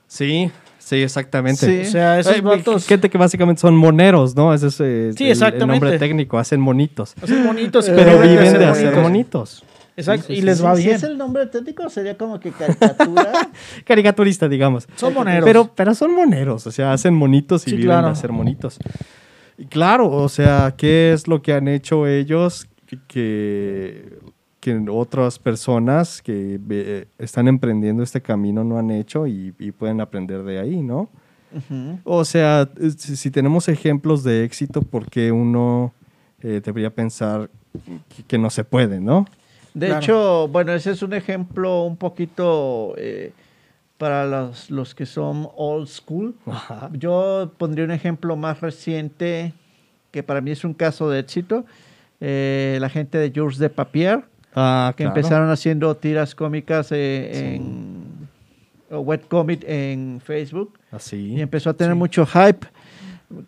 Sí, 0.07 0.51
sí, 0.97 1.01
exactamente. 1.03 1.65
Sí. 1.65 1.87
O 1.87 1.91
sea, 1.91 2.19
esos 2.19 2.41
vatos 2.41 2.85
Gente 2.85 3.09
que 3.09 3.17
básicamente 3.17 3.61
son 3.61 3.75
moneros, 3.75 4.35
¿no? 4.35 4.53
Ese 4.53 4.67
es 4.67 4.79
eh, 4.81 5.11
Sí, 5.17 5.29
el- 5.29 5.57
nombre 5.67 5.97
técnico, 5.97 6.37
hacen 6.37 6.59
monitos. 6.59 7.15
hacen 7.21 7.45
bonitos. 7.47 7.87
y 7.87 7.91
Pero 7.91 8.19
viven 8.19 8.29
viven 8.37 8.59
de 8.59 8.65
hacer 8.65 8.95
monitos. 8.97 9.63
Exacto, 9.97 10.27
Sí, 10.27 10.33
y 10.33 10.41
les 10.41 10.57
sí. 10.57 10.63
va 10.63 10.75
Si 10.75 10.83
bien. 10.83 10.95
es 10.95 11.03
el 11.03 11.17
nombre 11.17 11.45
técnico, 11.47 11.89
sería 11.89 12.17
como 12.17 12.39
que 12.39 12.51
caricatura. 12.51 13.31
Caricaturista, 13.85 14.47
digamos. 14.47 14.87
Son 14.95 15.13
moneros. 15.13 15.43
Pero, 15.45 15.71
pero 15.75 15.93
son 15.93 16.13
moneros, 16.15 16.65
o 16.67 16.71
sea, 16.71 16.93
hacen 16.93 17.13
monitos 17.13 17.67
y 17.67 17.71
Sí, 17.71 17.75
viven 17.75 17.89
claro. 17.89 18.07
de 18.07 18.13
hacer 18.13 18.31
monitos. 18.31 18.79
Y 19.57 19.65
claro, 19.65 20.09
o 20.09 20.29
sea, 20.29 20.73
¿qué 20.77 21.13
es 21.13 21.27
lo 21.27 21.41
que 21.41 21.53
han 21.53 21.67
hecho 21.67 22.07
ellos 22.07 22.67
que, 23.07 24.17
que, 24.61 24.81
otras 24.89 25.37
personas 25.39 26.21
que 26.21 26.57
ve- 26.61 27.07
están 27.17 27.49
emprendiendo 27.49 28.01
este 28.03 28.21
camino 28.21 28.63
no 28.63 28.77
han 28.79 28.91
hecho 28.91 29.27
y, 29.27 29.53
y 29.59 29.71
pueden 29.71 29.99
aprender 29.99 30.43
de 30.43 30.59
ahí, 30.59 30.81
¿no? 30.81 31.09
O 32.05 32.23
sea, 32.23 32.69
eh, 32.79 32.91
si, 32.97 33.17
si 33.17 33.29
tenemos 33.29 33.67
ejemplos 33.67 34.23
de 34.23 34.45
éxito, 34.45 34.81
¿por 34.81 35.09
qué 35.09 35.33
uno 35.33 35.91
eh, 36.41 36.61
debería 36.63 36.89
pensar 36.95 37.49
que, 38.15 38.23
que 38.23 38.37
no 38.37 38.49
se 38.49 38.63
puede, 38.63 39.01
no? 39.01 39.25
De 39.73 39.87
Claro. 39.87 40.01
hecho, 40.01 40.47
bueno, 40.47 40.71
ese 40.73 40.91
es 40.91 41.01
un 41.01 41.13
ejemplo 41.13 41.83
un 41.83 41.97
poquito 41.97 42.93
eh, 42.97 43.33
para 43.97 44.25
los, 44.25 44.69
los 44.69 44.95
que 44.95 45.05
son 45.05 45.47
old 45.57 45.87
school. 45.87 46.35
Ajá. 46.45 46.89
Yo 46.93 47.51
pondría 47.57 47.83
un 47.85 47.91
ejemplo 47.91 48.35
más 48.37 48.61
reciente 48.61 49.53
que 50.11 50.23
para 50.23 50.39
mí 50.41 50.51
es 50.51 50.63
un 50.63 50.73
caso 50.73 51.09
de 51.09 51.19
éxito. 51.19 51.65
Eh, 52.21 52.77
la 52.79 52.89
gente 52.89 53.17
de 53.17 53.31
Georges 53.31 53.59
de 53.59 53.69
Papier, 53.69 54.23
Ah, 54.55 54.93
que 54.97 55.03
claro. 55.03 55.15
empezaron 55.17 55.49
haciendo 55.49 55.95
tiras 55.95 56.35
cómicas 56.35 56.91
eh, 56.91 57.31
Sí. 57.33 57.39
en, 57.55 58.03
o 58.89 58.99
webcomic 58.99 59.63
en 59.65 60.19
Facebook 60.23 60.77
Así. 60.91 61.33
y 61.35 61.41
empezó 61.41 61.69
a 61.69 61.73
tener 61.73 61.93
Sí. 61.93 61.99
mucho 61.99 62.25
hype. 62.25 62.67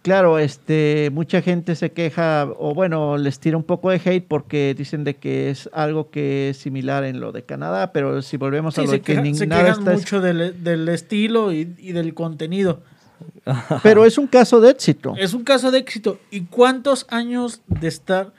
Claro, 0.02 0.40
este, 0.40 1.10
mucha 1.12 1.42
gente 1.42 1.76
se 1.76 1.92
queja 1.92 2.48
o 2.58 2.74
bueno, 2.74 3.18
les 3.18 3.38
tira 3.40 3.58
un 3.58 3.64
poco 3.64 3.90
de 3.90 3.98
hate 4.06 4.26
porque 4.26 4.74
dicen 4.78 5.04
de 5.04 5.18
que 5.18 5.50
es 5.50 5.70
algo 5.74 6.10
que 6.10 6.52
es 6.52 6.58
similar 6.58 7.04
en 7.04 7.20
lo 7.20 7.34
de 7.34 7.44
Canadá, 7.44 7.92
pero 7.92 8.22
si 8.22 8.38
volvemos 8.38 8.78
a 8.78 8.84
lo 8.84 8.88
se, 8.88 8.94
de 8.94 9.02
que 9.02 9.12
queja- 9.16 9.22
ni 9.22 9.34
se 9.36 9.46
nada 9.46 9.64
quejan 9.64 9.80
está 9.80 9.92
es- 9.94 10.00
mucho 10.00 10.22
del, 10.22 10.64
del 10.64 10.88
estilo 10.88 11.52
y, 11.52 11.76
y 11.78 11.92
del 11.92 12.14
contenido. 12.14 12.82
pero 13.84 14.06
es 14.06 14.18
un 14.18 14.28
caso 14.28 14.62
de 14.62 14.72
éxito. 14.72 15.16
Es 15.18 15.34
un 15.34 15.44
caso 15.44 15.70
de 15.70 15.80
éxito. 15.80 16.18
¿Y 16.32 16.42
cuántos 16.46 17.06
años 17.10 17.62
de 17.68 17.90
estar 17.90 18.32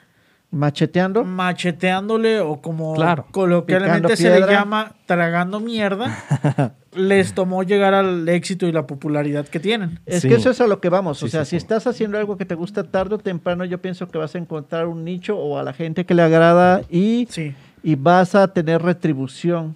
Macheteando, 0.55 1.25
macheteándole 1.25 2.41
o 2.41 2.61
como 2.63 2.95
Claro. 2.95 3.27
coloquialmente 3.33 4.17
se 4.17 4.31
le 4.31 4.47
llama 4.47 4.93
tragando 5.07 5.59
mierda, 5.61 6.17
les 6.95 7.35
tomó 7.35 7.65
llegar 7.65 7.93
al 7.93 8.29
éxito 8.29 8.67
y 8.69 8.73
la 8.73 8.87
popularidad 8.87 9.47
que 9.49 9.59
tienen? 9.59 9.99
Es 10.07 10.23
Sí. 10.23 10.29
que 10.29 10.37
eso 10.37 10.51
es 10.51 10.61
a 10.61 10.67
lo 10.69 10.81
que 10.81 10.89
vamos. 10.91 11.23
o 11.23 11.29
sea, 11.29 11.45
sí, 11.45 11.47
si 11.47 11.51
sí. 11.51 11.57
estás 11.57 11.87
haciendo 11.89 12.19
algo 12.19 12.37
que 12.37 12.45
te 12.45 12.55
gusta 12.55 12.85
tarde 12.85 13.17
o 13.17 13.19
temprano, 13.19 13.65
yo 13.65 13.79
pienso 13.79 14.07
que 14.09 14.17
vas 14.19 14.35
a 14.35 14.39
encontrar 14.39 14.87
un 14.87 15.05
nicho 15.05 15.37
o 15.37 15.59
a 15.59 15.65
la 15.65 15.73
gente 15.73 16.07
que 16.07 16.15
le 16.15 16.23
agrada 16.23 16.83
y, 16.89 17.27
Sí. 17.31 17.53
y 17.83 17.97
vas 17.97 18.35
a 18.37 18.47
tener 18.49 18.81
retribución. 18.81 19.75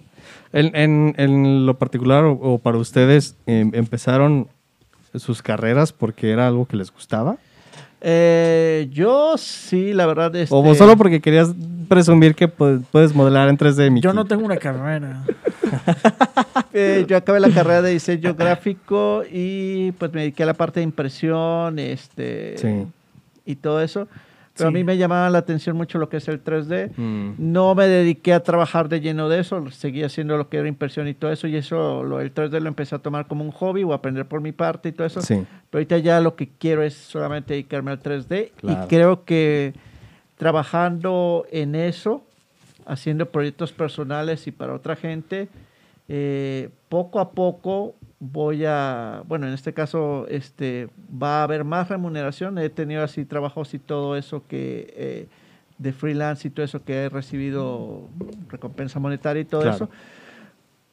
En, 0.53 0.75
en- 0.75 1.13
en 1.17 1.65
lo 1.65 1.77
particular 1.77 2.23
o, 2.23 2.31
o 2.33 2.57
para 2.57 2.77
ustedes, 2.77 3.35
em, 3.47 3.71
¿empezaron 3.73 4.47
sus 5.15 5.41
carreras 5.41 5.91
porque 5.91 6.31
era 6.31 6.47
algo 6.47 6.65
que 6.65 6.77
les 6.77 6.91
gustaba? 6.91 7.37
Eh, 8.01 8.87
yo 8.91 9.37
sí, 9.37 9.93
la 9.93 10.05
verdad. 10.05 10.35
Este, 10.35 10.55
¿O 10.55 10.73
solo 10.75 10.95
porque 10.97 11.19
querías 11.21 11.49
presumir 11.87 12.33
que 12.35 12.47
pu- 12.47 12.83
puedes 12.91 13.13
modelar 13.13 13.49
en 13.49 13.57
3D, 13.57 13.91
Mickey? 13.91 14.01
Yo 14.09 14.13
no 14.13 14.25
tengo 14.25 14.45
una 14.45 14.57
carrera. 14.57 15.23
eh, 16.73 17.05
yo 17.07 17.17
acabé 17.17 17.39
la 17.39 17.49
carrera 17.49 17.81
de 17.81 17.91
diseño 17.91 18.33
gráfico 18.35 19.23
y 19.29 19.91
pues 19.93 20.13
me 20.13 20.21
dediqué 20.21 20.43
a 20.43 20.45
la 20.45 20.53
parte 20.53 20.79
de 20.79 20.85
impresión 20.85 21.77
este, 21.79 22.57
Sí. 22.57 22.85
y 23.45 23.55
todo 23.55 23.81
eso. 23.81 24.07
Pero 24.59 24.69
Sí. 24.69 24.75
a 24.75 24.77
mí 24.77 24.83
me 24.83 24.97
llamaba 24.97 25.29
la 25.31 25.39
atención 25.39 25.75
mucho 25.75 25.97
lo 25.97 26.09
que 26.09 26.17
es 26.17 26.27
el 26.27 26.43
3D. 26.43 26.91
Mm. 26.95 27.33
No 27.39 27.73
me 27.73 27.87
dediqué 27.87 28.33
a 28.33 28.41
trabajar 28.43 28.89
de 28.89 28.99
lleno 29.01 29.29
de 29.29 29.39
eso, 29.39 29.71
seguí 29.71 30.03
haciendo 30.03 30.37
lo 30.37 30.49
que 30.49 30.57
era 30.57 30.67
impresión 30.67 31.07
y 31.07 31.13
todo 31.15 31.31
eso, 31.31 31.47
y 31.47 31.55
eso, 31.55 32.03
lo, 32.03 32.19
el 32.21 32.33
3D 32.33 32.59
lo 32.59 32.67
empecé 32.67 32.93
a 32.95 32.99
tomar 32.99 33.25
como 33.27 33.43
un 33.43 33.51
hobby 33.51 33.83
o 33.83 33.93
aprender 33.93 34.25
por 34.27 34.41
mi 34.41 34.51
parte 34.51 34.89
y 34.89 34.91
todo 34.91 35.07
eso. 35.07 35.21
Sí. 35.21 35.35
Pero 35.35 35.79
ahorita 35.79 35.97
ya 35.97 36.19
lo 36.19 36.35
que 36.35 36.49
quiero 36.59 36.83
es 36.83 36.93
solamente 36.93 37.53
dedicarme 37.55 37.91
al 37.91 37.99
3D 37.99 38.51
Claro. 38.57 38.83
y 38.83 38.87
creo 38.87 39.23
que 39.25 39.73
trabajando 40.37 41.45
en 41.51 41.75
eso, 41.75 42.23
haciendo 42.85 43.27
proyectos 43.27 43.71
personales 43.73 44.47
y 44.47 44.51
para 44.51 44.73
otra 44.73 44.95
gente, 44.95 45.47
eh, 46.07 46.69
poco 46.87 47.19
a 47.19 47.31
poco 47.31 47.95
voy 48.19 48.65
a, 48.65 49.23
bueno, 49.27 49.47
en 49.47 49.53
este 49.53 49.73
caso 49.73 50.25
este, 50.29 50.89
va 51.11 51.39
a 51.39 51.43
haber 51.43 51.63
más 51.63 51.87
remuneración. 51.89 52.57
He 52.57 52.69
tenido 52.69 53.03
así 53.03 53.25
trabajos 53.25 53.73
y 53.73 53.79
todo 53.79 54.15
eso 54.17 54.43
que 54.47 54.93
eh, 54.97 55.27
de 55.77 55.93
freelance 55.93 56.47
y 56.47 56.51
todo 56.51 56.65
eso 56.65 56.83
que 56.83 57.03
he 57.05 57.09
recibido 57.09 58.01
recompensa 58.49 58.99
monetaria 58.99 59.41
y 59.41 59.45
todo 59.45 59.61
Claro. 59.61 59.75
eso. 59.75 59.89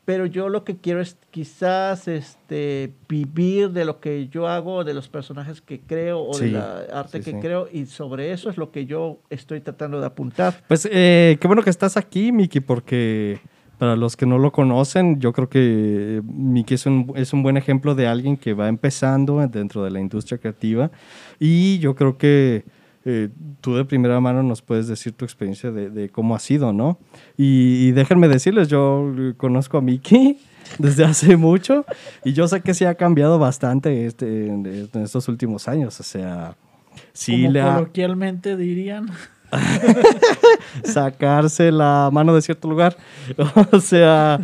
Pero 0.05 0.25
yo 0.25 0.49
lo 0.49 0.63
que 0.63 0.77
quiero 0.77 1.01
es 1.01 1.17
quizás 1.33 2.07
este, 2.07 2.93
vivir 3.09 3.71
de 3.71 3.85
lo 3.85 3.99
que 3.99 4.29
yo 4.29 4.47
hago, 4.47 4.85
de 4.85 4.95
los 4.95 5.09
personajes 5.09 5.61
que 5.61 5.81
creo 5.81 6.23
o 6.23 6.33
Sí, 6.35 6.45
de 6.45 6.51
la 6.53 6.77
arte 6.93 7.19
sí, 7.19 7.25
que 7.25 7.31
sí. 7.33 7.37
creo 7.41 7.69
y 7.73 7.87
sobre 7.87 8.31
eso 8.31 8.49
es 8.49 8.57
lo 8.57 8.71
que 8.71 8.87
yo 8.87 9.19
estoy 9.31 9.61
tratando 9.61 9.99
de 9.99 10.07
apuntar. 10.07 10.63
Pues 10.69 10.89
eh, 10.93 11.37
qué 11.41 11.47
bueno 11.49 11.65
que 11.65 11.71
estás 11.71 11.97
aquí, 11.97 12.31
Miki, 12.31 12.61
porque 12.61 13.41
para 13.79 13.97
los 13.97 14.17
que 14.17 14.27
no 14.27 14.39
lo 14.39 14.53
conocen, 14.53 15.21
yo 15.21 15.33
creo 15.33 15.49
que 15.49 16.23
Miki 16.25 16.75
es 16.75 16.87
un, 16.87 17.13
es 17.17 17.33
un 17.33 17.43
buen 17.43 17.57
ejemplo 17.57 17.95
de 17.95 18.07
alguien 18.07 18.37
que 18.37 18.55
va 18.55 18.69
empezando 18.69 19.47
dentro 19.49 19.85
de 19.85 19.91
la 19.91 20.01
industria 20.01 20.39
creativa 20.39 20.91
y 21.39 21.79
yo 21.79 21.95
creo 21.95 22.17
que 22.17 22.65
eh, 23.05 23.29
tú 23.61 23.77
de 23.77 23.85
primera 23.85 24.19
mano 24.21 24.43
nos 24.43 24.63
puedes 24.63 24.89
decir 24.89 25.13
tu 25.13 25.25
experiencia 25.25 25.71
de, 25.71 25.91
de 25.91 26.09
cómo 26.09 26.35
ha 26.35 26.39
sido, 26.39 26.73
¿no? 26.73 26.99
Y, 27.37 27.87
y 27.87 27.93
déjenme 27.93 28.29
decirles, 28.29 28.69
yo 28.69 29.13
eh, 29.17 29.35
conozco 29.37 29.79
a 29.79 29.81
Miki 29.81 30.39
desde 30.79 31.05
hace 31.05 31.37
mucho 31.37 31.85
y 32.25 32.33
yo 32.33 32.49
sé 32.49 32.63
que 32.63 32.75
sí 32.75 32.85
ha 32.85 32.95
cambiado 32.95 33.39
bastante 33.39 34.07
este, 34.07 34.47
en, 34.47 34.67
en 34.67 35.03
estos 35.03 35.29
últimos 35.29 35.69
años, 35.69 36.01
o 36.01 36.03
sea... 36.03 36.57
Sí, 37.13 37.43
como 37.43 37.53
le 37.53 37.61
ha, 37.61 37.75
coloquialmente 37.75 38.57
dirían. 38.57 39.11
sacarse 40.85 41.71
la 41.73 42.11
mano 42.13 42.35
de 42.35 42.43
cierto 42.43 42.69
lugar. 42.69 42.97
O 43.73 43.81
sea, 43.81 44.41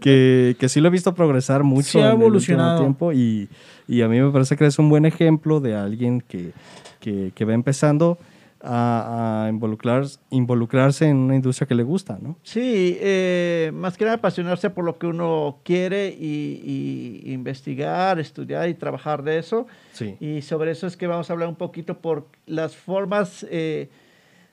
que, 0.00 0.56
que 0.58 0.68
sí 0.68 0.80
lo 0.80 0.88
he 0.88 0.90
visto 0.90 1.14
progresar 1.14 1.62
mucho 1.62 1.88
Sí 1.88 1.98
ha 1.98 2.00
en 2.00 2.06
el 2.06 2.12
último 2.12 2.26
evolucionado. 2.26 2.78
tiempo 2.80 3.12
y, 3.12 3.48
y 3.88 4.02
a 4.02 4.08
mí 4.08 4.20
me 4.20 4.30
parece 4.30 4.56
que 4.56 4.66
es 4.66 4.78
un 4.78 4.88
buen 4.88 5.04
ejemplo 5.04 5.60
de 5.60 5.74
alguien 5.74 6.20
que, 6.20 6.52
que, 7.00 7.32
que 7.34 7.44
va 7.44 7.54
empezando 7.54 8.18
a, 8.64 9.44
a 9.44 9.48
involucrar, 9.48 10.04
involucrarse 10.30 11.08
en 11.08 11.16
una 11.16 11.34
industria 11.34 11.66
que 11.66 11.74
le 11.74 11.82
gusta, 11.82 12.18
¿no? 12.20 12.36
Sí, 12.42 12.96
eh, 13.00 13.70
más 13.74 13.96
que 13.96 14.04
nada 14.04 14.16
apasionarse 14.18 14.70
por 14.70 14.84
lo 14.84 14.98
que 14.98 15.06
uno 15.08 15.58
quiere 15.64 16.08
y, 16.08 17.22
y 17.26 17.32
investigar, 17.32 18.20
estudiar 18.20 18.68
y 18.68 18.74
trabajar 18.74 19.24
de 19.24 19.38
eso. 19.38 19.66
Sí. 19.92 20.16
Y 20.20 20.42
sobre 20.42 20.70
eso 20.70 20.86
es 20.86 20.96
que 20.96 21.06
vamos 21.08 21.28
a 21.28 21.32
hablar 21.32 21.48
un 21.48 21.56
poquito 21.56 21.98
por 21.98 22.26
las 22.46 22.76
formas 22.76 23.44
eh, 23.50 23.88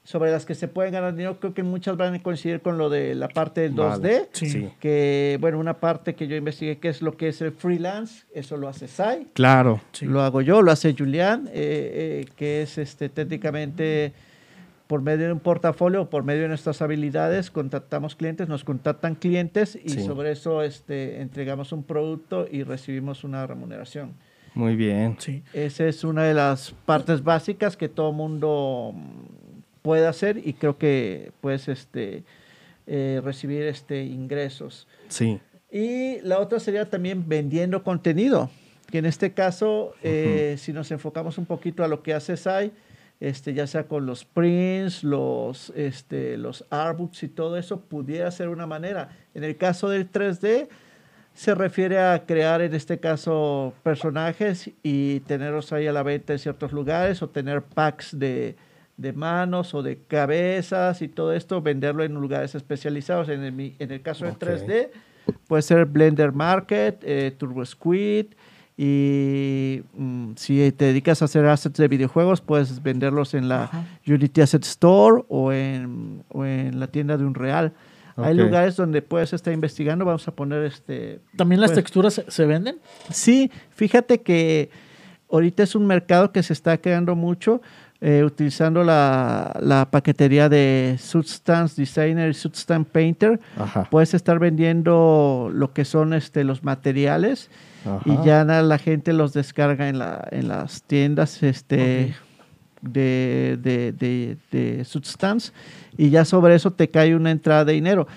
sobre 0.09 0.31
las 0.31 0.43
que 0.43 0.55
se 0.55 0.67
pueden 0.67 0.91
ganar 0.91 1.13
dinero. 1.13 1.39
Creo 1.39 1.53
que 1.53 1.61
muchas 1.61 1.95
van 1.95 2.15
a 2.15 2.23
coincidir 2.23 2.61
con 2.61 2.79
lo 2.79 2.89
de 2.89 3.13
la 3.13 3.27
parte 3.27 3.61
del 3.61 3.75
2D. 3.75 3.99
Vale. 4.01 4.29
Sí. 4.31 4.67
Que, 4.79 5.37
bueno, 5.39 5.59
una 5.59 5.75
parte 5.79 6.15
que 6.15 6.27
yo 6.27 6.35
investigué 6.35 6.79
que 6.79 6.89
es 6.89 7.03
lo 7.03 7.15
que 7.15 7.27
es 7.27 7.41
el 7.41 7.51
freelance, 7.51 8.25
eso 8.33 8.57
lo 8.57 8.67
hace 8.67 8.87
Sai. 8.87 9.27
Claro. 9.33 9.81
Sí. 9.91 10.07
Lo 10.07 10.23
hago 10.23 10.41
yo, 10.41 10.63
lo 10.63 10.71
hace 10.71 10.95
Julián, 10.97 11.47
eh, 11.53 12.23
eh, 12.25 12.25
que 12.35 12.63
es 12.63 12.79
este, 12.79 13.09
técnicamente 13.09 14.13
por 14.87 15.03
medio 15.03 15.27
de 15.27 15.33
un 15.33 15.39
portafolio, 15.41 16.09
por 16.09 16.23
medio 16.23 16.41
de 16.41 16.47
nuestras 16.47 16.81
habilidades, 16.81 17.51
contactamos 17.51 18.15
clientes, 18.15 18.49
nos 18.49 18.63
contactan 18.63 19.13
clientes 19.13 19.75
y 19.75 19.89
Sí. 19.89 20.01
sobre 20.01 20.31
eso 20.31 20.63
este, 20.63 21.21
entregamos 21.21 21.71
un 21.71 21.83
producto 21.83 22.47
y 22.51 22.63
recibimos 22.63 23.23
una 23.23 23.45
remuneración. 23.45 24.13
Muy 24.55 24.75
bien. 24.75 25.17
Sí. 25.19 25.43
Esa 25.53 25.85
es 25.85 26.03
una 26.03 26.23
de 26.23 26.33
las 26.33 26.71
partes 26.87 27.23
básicas 27.23 27.77
que 27.77 27.87
todo 27.87 28.11
mundo 28.11 28.95
puede 29.81 30.07
hacer 30.07 30.41
y 30.45 30.53
creo 30.53 30.77
que 30.77 31.31
puedes 31.41 31.67
este, 31.67 32.23
eh, 32.87 33.21
recibir 33.23 33.63
este, 33.63 34.03
ingresos. 34.03 34.87
Sí. 35.07 35.39
Y 35.71 36.19
la 36.21 36.39
otra 36.39 36.59
sería 36.59 36.89
también 36.89 37.27
vendiendo 37.27 37.83
contenido, 37.83 38.49
que 38.89 38.97
en 38.97 39.05
este 39.05 39.33
caso, 39.33 39.93
eh, 40.01 40.55
si 40.57 40.73
nos 40.73 40.89
enfocamos 40.91 41.37
un 41.37 41.45
poquito 41.45 41.83
a 41.83 41.87
lo 41.87 42.01
que 42.01 42.13
hace 42.13 42.35
SAI, 42.35 42.71
este, 43.19 43.53
ya 43.53 43.67
sea 43.67 43.83
con 43.83 44.05
los 44.05 44.25
prints, 44.25 45.03
los, 45.03 45.71
este, 45.75 46.37
los 46.37 46.65
artbooks 46.69 47.23
y 47.23 47.27
todo 47.27 47.57
eso, 47.57 47.81
pudiera 47.81 48.31
ser 48.31 48.49
una 48.49 48.65
manera. 48.65 49.09
En 49.35 49.43
el 49.43 49.57
caso 49.57 49.89
del 49.89 50.11
3D, 50.11 50.69
se 51.33 51.55
refiere 51.55 51.99
a 51.99 52.25
crear, 52.25 52.61
en 52.61 52.73
este 52.73 52.99
caso, 52.99 53.73
personajes 53.83 54.71
y 54.83 55.19
tenerlos 55.21 55.71
ahí 55.71 55.87
a 55.87 55.93
la 55.93 56.03
venta 56.03 56.33
en 56.33 56.39
ciertos 56.39 56.71
lugares 56.71 57.21
o 57.21 57.29
tener 57.29 57.61
packs 57.61 58.17
de, 58.17 58.55
de 58.99 59.13
manos 59.13 59.73
o 59.73 59.81
de 59.81 59.97
cabezas 60.07 61.01
y 61.01 61.07
todo 61.07 61.33
esto, 61.33 61.61
venderlo 61.61 62.03
en 62.03 62.13
lugares 62.15 62.53
especializados. 62.55 63.29
En 63.29 63.43
el, 63.43 63.51
mi- 63.53 63.75
en 63.79 63.91
el 63.91 64.01
caso 64.01 64.25
del 64.25 64.35
3D, 64.37 64.89
puede 65.47 65.61
ser 65.61 65.85
Blender 65.85 66.31
Market, 66.33 66.99
eh, 67.03 67.33
Turbo 67.37 67.65
Squid. 67.65 68.25
Y 68.81 69.81
mm, 69.93 70.31
si 70.35 70.71
te 70.71 70.85
dedicas 70.85 71.21
a 71.21 71.25
hacer 71.25 71.45
assets 71.45 71.77
de 71.77 71.87
videojuegos, 71.89 72.39
puedes 72.41 72.81
venderlos 72.81 73.33
en 73.33 73.49
la 73.49 73.63
Ajá. 73.63 73.83
Unity 74.07 74.41
Asset 74.41 74.63
Store 74.63 75.23
o 75.27 75.51
en, 75.51 76.23
o 76.29 76.45
en 76.45 76.79
la 76.79 76.87
tienda 76.87 77.17
de 77.17 77.25
un 77.25 77.35
real. 77.35 77.73
Hay 78.17 78.35
lugares 78.35 78.75
donde 78.75 79.01
puedes 79.01 79.31
estar 79.31 79.53
investigando. 79.53 80.03
Vamos 80.03 80.27
a 80.27 80.31
poner 80.35 80.63
este. 80.65 81.19
¿También 81.37 81.61
las 81.61 81.71
pues, 81.71 81.83
texturas 81.83 82.13
se, 82.15 82.29
se 82.29 82.45
venden? 82.45 82.77
Sí, 83.09 83.49
fíjate 83.71 84.21
que 84.21 84.69
ahorita 85.31 85.63
es 85.63 85.73
un 85.75 85.85
mercado 85.87 86.31
que 86.33 86.43
se 86.43 86.51
está 86.51 86.77
creando 86.79 87.15
mucho 87.15 87.61
eh, 88.01 88.23
utilizando 88.23 88.83
la, 88.83 89.57
la 89.61 89.89
paquetería 89.91 90.47
de 90.47 90.95
Substance 90.99 91.79
Designer 91.79 92.29
y 92.29 92.33
Substance 92.33 92.89
Painter. 92.89 93.39
Ajá. 93.57 93.87
Puedes 93.89 94.13
estar 94.13 94.39
vendiendo 94.39 95.49
lo 95.53 95.73
que 95.73 95.83
son 95.83 96.13
este, 96.13 96.43
los 96.43 96.63
materiales 96.63 97.49
Ajá. 97.85 98.01
y 98.05 98.25
ya 98.25 98.43
la 98.45 98.77
gente 98.77 99.11
los 99.11 99.33
descarga 99.33 99.89
en, 99.89 99.99
la, 99.99 100.27
en 100.31 100.47
las 100.47 100.83
tiendas 100.83 101.43
este, 101.43 102.15
de, 102.81 103.57
de, 103.61 103.91
de, 103.91 104.37
de 104.51 104.85
Substance 104.85 105.51
y 105.97 106.09
ya 106.09 106.23
sobre 106.23 106.55
eso 106.55 106.71
te 106.71 106.89
cae 106.89 107.15
una 107.15 107.31
entrada 107.31 107.65
de 107.65 107.73
dinero. 107.73 108.07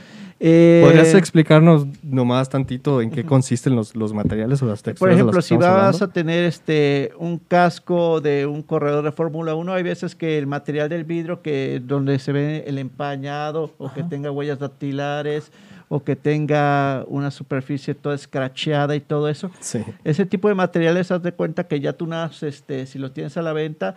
Eh, 0.45 0.83
¿Podrías 0.85 1.15
explicarnos 1.15 1.87
nomás 2.03 2.49
tantito 2.49 3.01
en 3.01 3.11
qué 3.11 3.25
consisten 3.25 3.77
los, 3.77 3.95
los 3.95 4.13
materiales 4.13 4.61
o 4.61 4.67
las 4.67 4.83
texturas? 4.83 4.99
Por 4.99 5.09
de 5.11 5.15
las 5.15 5.19
ejemplo, 5.21 5.39
que 5.39 5.43
si 5.47 5.55
vas 5.57 5.69
hablando? 5.69 6.05
a 6.05 6.09
tener 6.09 6.45
este 6.45 7.13
un 7.17 7.39
casco 7.39 8.21
de 8.21 8.45
un 8.47 8.63
corredor 8.63 9.05
de 9.05 9.13
Fórmula 9.13 9.55
1, 9.55 9.73
hay 9.73 9.85
veces 9.85 10.17
que 10.17 10.39
el 10.39 10.49
material 10.49 10.89
del 10.89 11.05
vidrio 11.05 11.43
que 11.43 11.81
donde 11.85 12.19
se 12.19 12.33
ve 12.33 12.65
el 12.67 12.79
empañado 12.79 13.73
o 13.79 13.93
que 13.93 14.03
tenga 14.03 14.33
huellas 14.33 14.59
dactilares 14.59 15.53
o 15.89 16.03
que 16.03 16.17
tenga 16.17 17.05
una 17.07 17.31
superficie 17.31 17.95
toda 17.95 18.15
escracheada 18.15 18.97
y 18.97 19.01
todo 19.01 19.29
eso, 19.29 19.51
Sí. 19.61 19.85
ese 20.05 20.25
tipo 20.27 20.49
de 20.49 20.55
materiales, 20.55 21.13
haz 21.13 21.23
de 21.23 21.33
cuenta 21.33 21.69
que 21.69 21.79
ya 21.81 21.93
tú 21.93 22.07
este, 22.43 22.87
si 22.87 22.99
lo 22.99 23.13
tienes 23.13 23.37
a 23.37 23.43
la 23.43 23.53
venta 23.53 23.95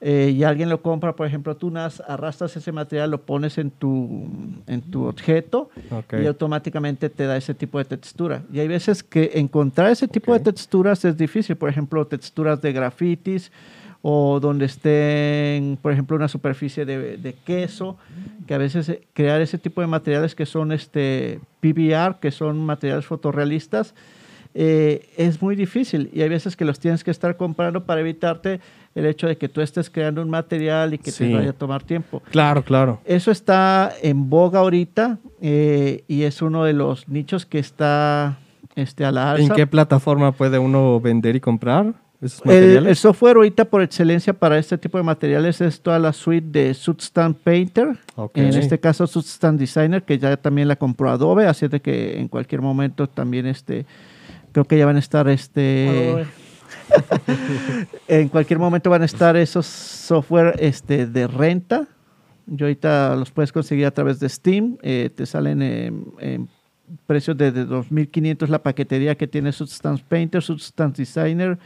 eh, 0.00 0.34
y 0.36 0.44
alguien 0.44 0.68
lo 0.68 0.82
compra, 0.82 1.14
por 1.16 1.26
ejemplo, 1.26 1.56
tú 1.56 1.70
nas, 1.70 2.02
arrastras 2.06 2.56
ese 2.56 2.72
material, 2.72 3.10
lo 3.10 3.22
pones 3.22 3.56
en 3.58 3.70
tu, 3.70 4.28
en 4.66 4.82
tu 4.82 5.04
objeto 5.06 5.70
Ok. 5.90 6.14
y 6.22 6.26
automáticamente 6.26 7.08
te 7.08 7.24
da 7.24 7.36
ese 7.36 7.54
tipo 7.54 7.78
de 7.78 7.84
textura. 7.86 8.42
Y 8.52 8.60
hay 8.60 8.68
veces 8.68 9.02
que 9.02 9.30
encontrar 9.34 9.90
ese 9.90 10.06
tipo 10.08 10.32
Ok. 10.32 10.38
de 10.38 10.44
texturas 10.52 11.04
es 11.04 11.16
difícil, 11.16 11.56
por 11.56 11.68
ejemplo, 11.70 12.06
texturas 12.06 12.60
de 12.60 12.72
grafitis 12.72 13.50
o 14.02 14.38
donde 14.40 14.66
estén, 14.66 15.78
por 15.80 15.90
ejemplo, 15.92 16.14
una 16.16 16.28
superficie 16.28 16.84
de, 16.84 17.16
de 17.16 17.32
queso, 17.32 17.96
que 18.46 18.52
a 18.52 18.58
veces 18.58 18.86
eh, 18.90 19.00
crear 19.14 19.40
ese 19.40 19.56
tipo 19.56 19.80
de 19.80 19.86
materiales 19.86 20.34
que 20.34 20.44
son 20.44 20.72
este 20.72 21.40
PBR, 21.60 22.16
que 22.20 22.30
son 22.30 22.58
materiales 22.66 23.06
fotorrealistas, 23.06 23.94
eh, 24.54 25.08
es 25.16 25.42
muy 25.42 25.56
difícil 25.56 26.10
y 26.12 26.22
hay 26.22 26.28
veces 26.28 26.56
que 26.56 26.64
los 26.64 26.78
tienes 26.78 27.02
que 27.02 27.10
estar 27.10 27.36
comprando 27.36 27.84
para 27.84 28.00
evitarte 28.00 28.60
el 28.94 29.06
hecho 29.06 29.26
de 29.26 29.36
que 29.36 29.48
tú 29.48 29.60
estés 29.60 29.90
creando 29.90 30.22
un 30.22 30.30
material 30.30 30.94
y 30.94 30.98
que 30.98 31.10
Sí. 31.10 31.26
te 31.26 31.34
vaya 31.34 31.50
a 31.50 31.52
tomar 31.54 31.82
tiempo. 31.82 32.22
Claro, 32.30 32.62
claro. 32.62 33.00
Eso 33.04 33.32
está 33.32 33.92
en 34.02 34.30
boga 34.30 34.60
ahorita 34.60 35.18
eh, 35.40 36.04
y 36.06 36.22
es 36.22 36.40
uno 36.42 36.62
de 36.64 36.72
los 36.72 37.08
nichos 37.08 37.44
que 37.46 37.58
está 37.58 38.38
este, 38.76 39.04
a 39.04 39.10
la 39.10 39.32
alza. 39.32 39.42
¿En 39.42 39.50
qué 39.50 39.66
plataforma 39.66 40.30
puede 40.32 40.58
uno 40.60 41.00
vender 41.00 41.34
y 41.34 41.40
comprar 41.40 41.92
esos 42.22 42.46
materiales? 42.46 42.86
el 42.90 42.96
software 42.96 43.36
ahorita 43.36 43.64
por 43.64 43.82
excelencia 43.82 44.32
para 44.32 44.56
este 44.58 44.78
tipo 44.78 44.96
de 44.98 45.04
materiales 45.04 45.60
es 45.60 45.80
toda 45.80 45.98
la 45.98 46.12
suite 46.12 46.46
de 46.50 46.74
Substance 46.74 47.38
Painter. 47.42 47.96
Ok. 48.14 48.38
En 48.38 48.54
este 48.54 48.78
caso 48.78 49.08
Substance 49.08 49.58
Designer, 49.58 50.04
que 50.04 50.18
ya 50.18 50.36
también 50.36 50.68
la 50.68 50.76
compró 50.76 51.10
Adobe, 51.10 51.46
así 51.46 51.66
de 51.66 51.80
que 51.80 52.20
en 52.20 52.28
cualquier 52.28 52.62
momento 52.62 53.08
también 53.08 53.46
este 53.46 53.84
creo 54.54 54.64
que 54.64 54.78
ya 54.78 54.86
van 54.86 54.96
a 54.96 55.00
estar 55.00 55.28
este 55.28 56.26
en 58.08 58.28
cualquier 58.28 58.58
momento 58.58 58.88
van 58.88 59.02
a 59.02 59.04
estar 59.04 59.36
esos 59.36 59.66
software 59.66 60.54
este, 60.60 61.06
de 61.06 61.26
renta. 61.26 61.88
Yo 62.46 62.66
ahorita 62.66 63.16
los 63.16 63.30
puedes 63.30 63.52
conseguir 63.52 63.86
a 63.86 63.90
través 63.90 64.20
de 64.20 64.28
Steam. 64.28 64.76
eh, 64.82 65.10
te 65.14 65.26
salen 65.26 65.60
en, 65.60 66.06
en 66.20 66.48
precios 67.06 67.36
de, 67.36 67.50
de 67.50 67.66
2.500 67.66 68.46
la 68.48 68.62
paquetería 68.62 69.16
que 69.16 69.26
tiene 69.26 69.50
Substance 69.50 70.04
Painter, 70.06 70.42
Substance 70.42 71.02
Designer 71.02 71.58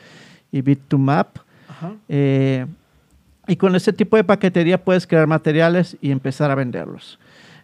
y 0.50 0.62
Bit2Map. 0.62 1.26
Ajá. 1.68 1.92
Eh, 2.08 2.64
y 3.46 3.56
con 3.56 3.74
ese 3.74 3.92
tipo 3.92 4.16
de 4.16 4.24
paquetería 4.24 4.82
puedes 4.82 5.06
crear 5.06 5.26
materiales 5.26 5.96
y 6.00 6.10
empezar 6.10 6.50
a 6.50 6.54
venderlos. 6.54 7.18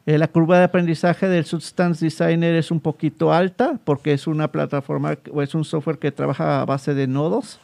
Eh, 0.07 0.19
la 0.19 0.29
curva 0.29 0.59
de 0.59 0.65
aprendizaje 0.65 1.29
del 1.29 1.45
Substance 1.47 2.05
Designer 2.05 2.55
es 2.55 2.71
un 2.71 2.81
poquito 2.81 3.33
alta 3.33 3.79
porque 3.85 4.13
es 4.13 4.27
una 4.27 4.49
plataforma 4.53 5.17
o 5.33 5.41
es 5.41 5.55
un 5.55 5.65
software 5.65 5.99
que 5.99 6.13
trabaja 6.13 6.61
a 6.61 6.65
base 6.67 6.93
de 6.95 7.07
nodos. 7.07 7.59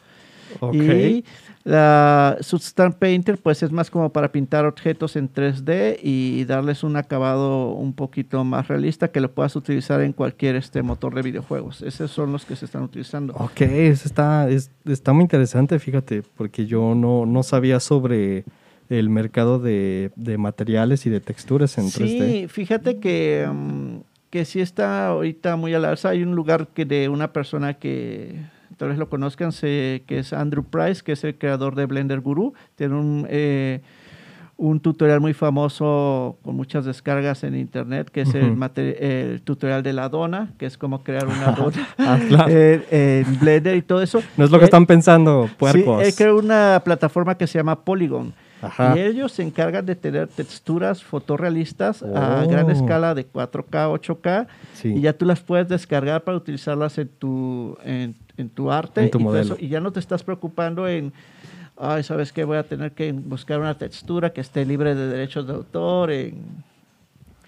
Ok. 0.59 0.73
Y 0.73 1.23
la 1.63 2.37
Substance 2.41 2.97
Painter, 2.99 3.37
pues 3.37 3.61
es 3.63 3.71
más 3.71 3.91
como 3.91 4.09
para 4.09 4.31
pintar 4.31 4.65
objetos 4.65 5.15
en 5.15 5.31
3D 5.31 5.99
y 6.01 6.43
darles 6.45 6.83
un 6.83 6.95
acabado 6.97 7.69
un 7.69 7.93
poquito 7.93 8.43
más 8.43 8.67
realista 8.67 9.09
que 9.11 9.21
lo 9.21 9.31
puedas 9.31 9.55
utilizar 9.55 10.01
en 10.01 10.11
cualquier 10.11 10.55
este 10.55 10.81
motor 10.81 11.13
de 11.13 11.21
videojuegos. 11.21 11.83
Esos 11.83 12.09
son 12.11 12.31
los 12.31 12.43
que 12.45 12.55
se 12.55 12.65
están 12.65 12.81
utilizando. 12.81 13.33
Ok, 13.35 13.61
eso 13.61 14.07
está, 14.07 14.49
es- 14.49 14.71
está 14.85 15.13
muy 15.13 15.21
interesante, 15.23 15.77
fíjate, 15.79 16.23
porque 16.35 16.65
yo 16.65 16.95
no, 16.95 17.25
no 17.27 17.43
sabía 17.43 17.79
sobre 17.79 18.43
el 18.99 19.09
mercado 19.09 19.59
de, 19.59 20.11
de 20.15 20.37
materiales 20.37 21.05
y 21.05 21.09
de 21.09 21.19
texturas 21.19 21.77
en 21.77 21.85
3D. 21.85 21.91
Sí, 22.31 22.47
fíjate 22.47 22.99
que, 22.99 23.47
mm, 23.51 23.97
que 24.29 24.45
sí 24.45 24.59
está 24.61 25.07
ahorita 25.07 25.55
muy 25.55 25.73
al 25.73 25.85
alza. 25.85 26.09
Hay 26.09 26.23
un 26.23 26.35
lugar 26.35 26.67
que 26.73 26.85
de 26.85 27.07
una 27.09 27.31
persona 27.33 27.75
que 27.75 28.35
tal 28.77 28.89
vez 28.89 28.97
lo 28.97 29.09
conozcan, 29.09 29.51
se- 29.51 30.03
que 30.07 30.19
es 30.19 30.33
Andrew 30.33 30.63
Price, 30.63 31.01
que 31.03 31.13
es 31.13 31.23
el 31.23 31.35
creador 31.37 31.75
de 31.75 31.85
Blender 31.85 32.19
Guru. 32.21 32.53
Tiene 32.75 32.95
un, 32.95 33.27
eh, 33.29 33.81
un 34.57 34.79
tutorial 34.79 35.19
muy 35.21 35.33
famoso 35.33 36.37
con 36.43 36.55
muchas 36.55 36.85
descargas 36.85 37.43
en 37.43 37.55
internet, 37.55 38.09
que 38.11 38.21
es 38.21 38.33
el, 38.35 39.41
tutorial 39.43 39.81
de 39.83 39.93
la 39.93 40.07
dona, 40.09 40.53
que 40.57 40.65
es 40.67 40.77
como 40.77 41.03
crear 41.03 41.27
una 41.27 41.51
dona 41.57 41.87
Ah, 41.97 42.19
claro. 42.27 42.45
eh, 42.53 43.23
en 43.25 43.39
Blender 43.39 43.75
y 43.75 43.81
todo 43.81 44.01
eso. 44.01 44.21
no 44.37 44.45
es 44.45 44.51
lo 44.51 44.57
que 44.59 44.65
Eh, 44.65 44.67
están 44.67 44.85
pensando, 44.85 45.49
puercos. 45.57 46.01
Sí, 46.03 46.07
él 46.09 46.15
creó 46.15 46.37
una 46.37 46.81
plataforma 46.83 47.35
que 47.37 47.47
se 47.47 47.57
llama 47.57 47.83
Polygon. 47.83 48.33
Ajá. 48.61 48.95
Y 48.95 49.01
ellos 49.01 49.31
se 49.31 49.43
encargan 49.43 49.85
de 49.85 49.95
tener 49.95 50.27
texturas 50.27 51.03
fotorrealistas 51.03 52.03
a 52.03 52.43
Oh. 52.45 52.47
gran 52.49 52.69
escala 52.69 53.15
de 53.15 53.25
4K, 53.25 53.89
8K. 53.89 54.47
Sí. 54.73 54.93
Y 54.95 55.01
ya 55.01 55.13
tú 55.13 55.25
las 55.25 55.39
puedes 55.39 55.67
descargar 55.67 56.23
para 56.23 56.37
utilizarlas 56.37 56.97
en 56.97 57.07
tu, 57.07 57.77
en, 57.83 58.15
en 58.37 58.49
tu 58.49 58.71
arte. 58.71 59.01
En 59.03 59.11
tu 59.11 59.17
y, 59.17 59.21
todo 59.21 59.29
modelo. 59.31 59.55
eso. 59.55 59.63
y 59.63 59.69
ya 59.69 59.79
no 59.79 59.91
te 59.91 59.99
estás 59.99 60.23
preocupando 60.23 60.87
en, 60.87 61.11
ay, 61.77 62.03
¿sabes 62.03 62.31
qué? 62.31 62.43
Voy 62.43 62.57
a 62.57 62.63
tener 62.63 62.91
que 62.91 63.11
buscar 63.11 63.59
una 63.59 63.77
textura 63.77 64.31
que 64.31 64.41
esté 64.41 64.65
libre 64.65 64.93
de 64.95 65.07
derechos 65.07 65.47
de 65.47 65.53
autor. 65.53 66.11
En... 66.11 66.63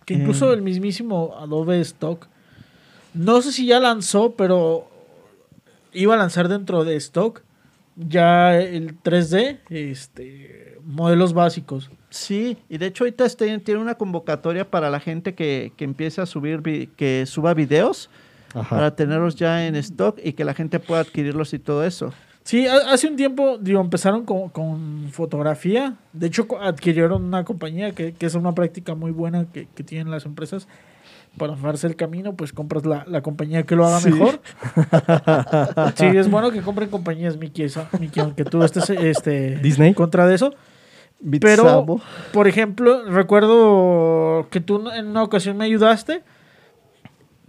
Que 0.06 0.16
incluso 0.16 0.52
el 0.52 0.62
mismísimo 0.62 1.36
Adobe 1.40 1.80
Stock, 1.82 2.28
no 3.14 3.42
sé 3.42 3.52
si 3.52 3.68
ya 3.68 3.80
lanzó, 3.80 4.34
pero 4.36 4.88
iba 5.94 6.16
a 6.16 6.18
lanzar 6.18 6.48
dentro 6.50 6.84
de 6.84 6.96
Stock 6.98 7.42
ya 7.96 8.60
el 8.60 8.98
3D, 9.02 9.60
este, 9.70 10.78
modelos 10.84 11.34
básicos. 11.34 11.90
Sí, 12.10 12.58
y 12.70 12.78
de 12.78 12.88
hecho 12.88 13.04
ahorita 13.04 13.26
este- 13.26 13.58
tiene 13.60 13.82
una 13.82 13.96
convocatoria 13.96 14.70
para 14.70 14.90
la 14.90 15.00
gente 15.00 15.34
que, 15.36 15.72
que 15.78 15.84
empiece 15.86 16.22
a 16.22 16.26
subir, 16.26 16.62
vi- 16.62 16.88
que 16.96 17.26
suba 17.26 17.54
videos 17.54 18.10
Ajá. 18.54 18.70
para 18.70 18.96
tenerlos 18.96 19.36
ya 19.36 19.66
en 19.66 19.76
stock 19.76 20.20
y 20.24 20.34
que 20.34 20.44
la 20.46 20.54
gente 20.54 20.80
pueda 20.80 21.02
adquirirlos 21.02 21.54
y 21.54 21.60
todo 21.60 21.84
eso. 21.86 22.14
Sí, 22.44 22.68
ha- 22.68 22.92
hace 22.92 23.08
un 23.08 23.16
tiempo, 23.16 23.58
digo, 23.58 23.80
empezaron 23.80 24.26
con, 24.26 24.50
con 24.50 25.08
fotografía. 25.12 25.96
De 26.12 26.28
hecho, 26.28 26.46
adquirieron 26.62 27.24
una 27.24 27.44
compañía 27.46 27.94
que, 27.94 28.14
que 28.14 28.26
es 28.26 28.36
una 28.36 28.54
práctica 28.54 28.96
muy 28.96 29.12
buena 29.12 29.46
que, 29.52 29.68
que 29.74 29.84
tienen 29.84 30.12
las 30.12 30.26
empresas. 30.26 30.68
Para 31.38 31.54
ahorrarse 31.54 31.88
el 31.88 31.96
camino, 31.96 32.36
pues 32.36 32.54
compras 32.54 32.86
la, 32.86 33.06
la 33.08 33.22
compañía 33.22 33.64
que 33.64 33.76
lo 33.76 33.86
haga 33.88 34.00
Sí. 34.00 34.12
mejor. 34.12 34.40
sí, 35.96 36.06
es 36.06 36.30
bueno 36.30 36.52
que 36.52 36.62
compren 36.62 36.90
compañías, 36.90 37.38
Mickey, 37.38 37.68
aunque 38.20 38.46
tú 38.46 38.62
estés 38.64 38.90
este, 38.92 39.58
Disney. 39.58 39.94
contra 39.96 40.28
de 40.28 40.36
eso. 40.36 40.54
Pero, 41.42 41.64
Bitsabo. 41.64 42.02
por 42.34 42.48
ejemplo, 42.48 43.06
recuerdo 43.06 44.48
que 44.52 44.60
tú 44.60 44.90
en 44.92 45.08
una 45.08 45.24
ocasión 45.24 45.58
me 45.58 45.66
ayudaste. 45.66 46.22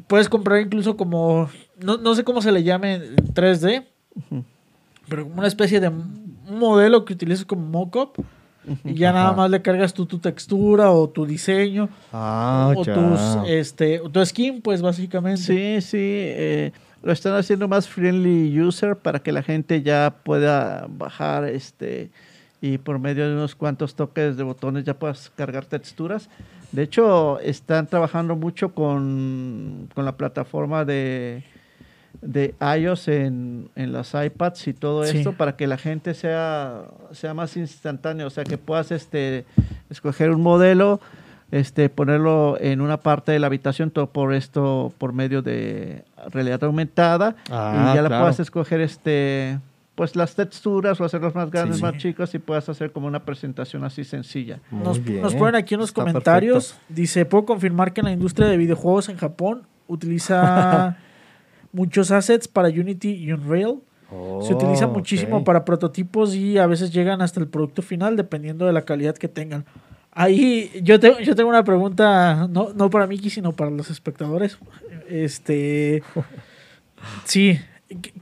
Puedes 0.07 0.29
comprar 0.29 0.61
incluso 0.61 0.97
como, 0.97 1.49
no, 1.83 1.97
no 1.97 2.14
sé 2.14 2.25
cómo 2.25 2.40
se 2.40 2.53
le 2.53 2.62
llame 2.62 2.94
en 2.94 3.16
3D, 3.35 3.85
Ujú, 4.14 4.44
pero 5.09 5.25
como 5.25 5.38
una 5.38 5.49
especie 5.49 5.81
de 5.81 5.90
modelo 6.49 7.05
que 7.05 7.14
utilices 7.14 7.44
como 7.44 7.66
mockup. 7.66 8.16
Y 8.85 8.94
ya 8.94 9.12
nada 9.12 9.33
más 9.33 9.50
le 9.50 9.61
cargas 9.62 9.92
tú 9.94 10.07
tu 10.07 10.18
textura 10.18 10.90
o 10.90 11.09
tu 11.09 11.27
diseño 11.27 11.88
Ah, 12.12 12.72
o 12.77 12.85
ya. 12.85 12.94
tus 12.94 13.20
este 13.48 14.00
tu 14.12 14.24
skin 14.24 14.61
pues 14.62 14.81
básicamente 14.83 15.42
Sí, 15.42 15.81
sí, 15.81 15.98
eh, 16.00 16.72
lo 17.03 17.12
están 17.12 17.35
haciendo 17.35 17.68
más 17.68 17.88
friendly 17.88 18.59
user 18.61 18.96
para 18.96 19.18
que 19.18 19.33
la 19.33 19.42
gente 19.42 19.83
ya 19.83 20.14
pueda 20.24 20.87
bajar 20.88 21.44
este 21.44 22.11
y 22.62 22.79
por 22.79 22.98
medio 22.98 23.29
de 23.29 23.35
unos 23.35 23.55
cuantos 23.55 23.94
toques 23.94 24.38
de 24.38 24.42
botones 24.42 24.85
ya 24.85 24.94
puedas 24.98 25.31
cargar 25.37 25.66
texturas. 25.66 26.31
De 26.72 26.83
hecho, 26.83 27.38
están 27.40 27.87
trabajando 27.87 28.37
mucho 28.37 28.72
con, 28.74 29.90
con 29.94 30.07
la 30.07 30.16
plataforma 30.16 30.87
de, 30.87 31.44
de 32.22 32.55
iOS 32.79 33.09
en, 33.09 33.68
en 33.77 33.92
las 33.92 34.14
iPads 34.14 34.68
y 34.68 34.72
todo 34.72 35.05
Sí. 35.05 35.18
esto 35.18 35.33
para 35.35 35.57
que 35.57 35.66
la 35.66 35.77
gente 35.77 36.14
sea, 36.14 36.83
sea 37.12 37.35
más 37.35 37.57
instantáneo, 37.57 38.27
o 38.27 38.31
sea, 38.31 38.44
que 38.44 38.57
puedas 38.59 38.90
este, 38.92 39.44
escoger 39.90 40.31
un 40.31 40.40
modelo, 40.40 41.00
este, 41.50 41.88
ponerlo 41.90 42.57
en 42.61 42.81
una 42.81 42.96
parte 42.98 43.31
de 43.33 43.38
la 43.38 43.46
habitación, 43.48 43.90
todo 43.90 44.09
por 44.09 44.33
esto, 44.35 44.92
por 44.98 45.12
medio 45.12 45.42
de 45.42 46.05
realidad 46.31 46.64
aumentada, 46.64 47.37
Ah, 47.50 47.90
y 47.92 47.94
ya 47.96 48.03
la 48.03 48.09
claro. 48.09 48.22
puedas 48.24 48.40
escoger 48.40 48.81
este 48.81 49.59
pues 49.94 50.16
las 50.16 50.35
texturas 50.35 51.00
o 51.00 51.05
hacerlos 51.05 51.37
más 51.37 51.53
grandes, 51.53 51.77
Sí. 51.77 51.83
más 51.85 51.96
chicos 51.98 52.35
y 52.35 52.40
puedas 52.40 52.68
hacer 52.68 52.90
como 52.90 53.07
una 53.07 53.20
presentación 53.24 53.85
así 53.85 54.03
sencilla. 54.03 54.59
Nos, 54.72 54.98
ponen 54.98 55.55
aquí 55.55 55.74
en 55.74 55.81
los 55.81 55.90
Está 55.90 56.00
comentarios 56.00 56.77
dice 56.88 57.24
puedo 57.27 57.44
confirmar 57.44 57.92
que 57.92 58.03
la 58.03 58.11
industria 58.11 58.48
de 58.48 58.57
videojuegos 58.57 59.09
en 59.09 59.16
Japón 59.18 59.62
utiliza 59.87 60.96
muchos 61.74 62.10
assets 62.10 62.48
para 62.48 62.68
Unity 62.68 63.10
y 63.10 63.32
Unreal 63.32 63.80
se 64.42 64.54
utiliza 64.54 64.87
Oh, 64.87 64.92
muchísimo 64.92 65.38
ok. 65.38 65.44
para 65.44 65.64
prototipos 65.64 66.34
y 66.34 66.56
a 66.58 66.66
veces 66.66 66.92
llegan 66.92 67.20
hasta 67.20 67.40
el 67.40 67.48
producto 67.48 67.82
final 67.82 68.16
dependiendo 68.16 68.64
de 68.66 68.72
la 68.72 68.82
calidad 68.82 69.16
que 69.16 69.28
tengan 69.28 69.64
Ahí 70.16 70.70
yo 70.84 71.00
tengo, 71.00 71.18
yo 71.18 71.34
tengo 71.34 71.50
una 71.50 71.64
pregunta, 71.64 72.46
no, 72.48 72.72
no 72.72 72.88
para 72.88 73.08
Miki, 73.08 73.30
sino 73.30 73.50
para 73.50 73.72
los 73.72 73.90
espectadores. 73.90 74.58
Este. 75.08 76.02
Sí. 77.24 77.58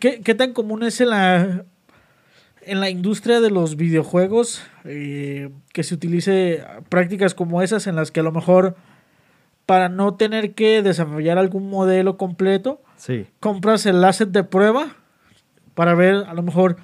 ¿Qué, 0.00 0.20
qué 0.22 0.34
tan 0.34 0.54
común 0.54 0.82
es 0.82 1.00
en 1.00 1.10
la, 1.10 1.64
en 2.62 2.80
la 2.80 2.90
industria 2.90 3.40
de 3.40 3.50
los 3.50 3.76
videojuegos 3.76 4.62
eh, 4.84 5.50
que 5.72 5.82
se 5.84 5.94
utilice 5.94 6.64
prácticas 6.88 7.34
como 7.34 7.62
esas 7.62 7.86
en 7.86 7.94
las 7.94 8.10
que 8.10 8.20
a 8.20 8.24
lo 8.24 8.32
mejor 8.32 8.74
para 9.66 9.88
no 9.88 10.14
tener 10.14 10.54
que 10.54 10.82
desarrollar 10.82 11.38
algún 11.38 11.70
modelo 11.70 12.16
completo, 12.16 12.80
Sí. 13.04 13.26
compras 13.40 13.84
el 13.86 14.04
asset 14.04 14.28
de 14.28 14.44
prueba 14.44 14.94
para 15.74 15.94
ver 15.96 16.14
a 16.28 16.34
lo 16.34 16.42
mejor 16.44 16.76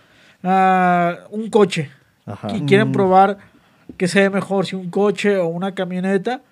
ah, 0.42 1.18
un 1.30 1.48
coche 1.48 1.90
Ajá. 2.26 2.56
y 2.56 2.62
quieren 2.62 2.88
Mm. 2.88 2.92
probar 2.92 3.38
que 3.96 4.08
se 4.08 4.22
ve 4.22 4.30
mejor 4.30 4.66
si 4.66 4.74
un 4.74 4.90
coche 4.90 5.36
o 5.36 5.46
una 5.46 5.74
camioneta. 5.76 6.42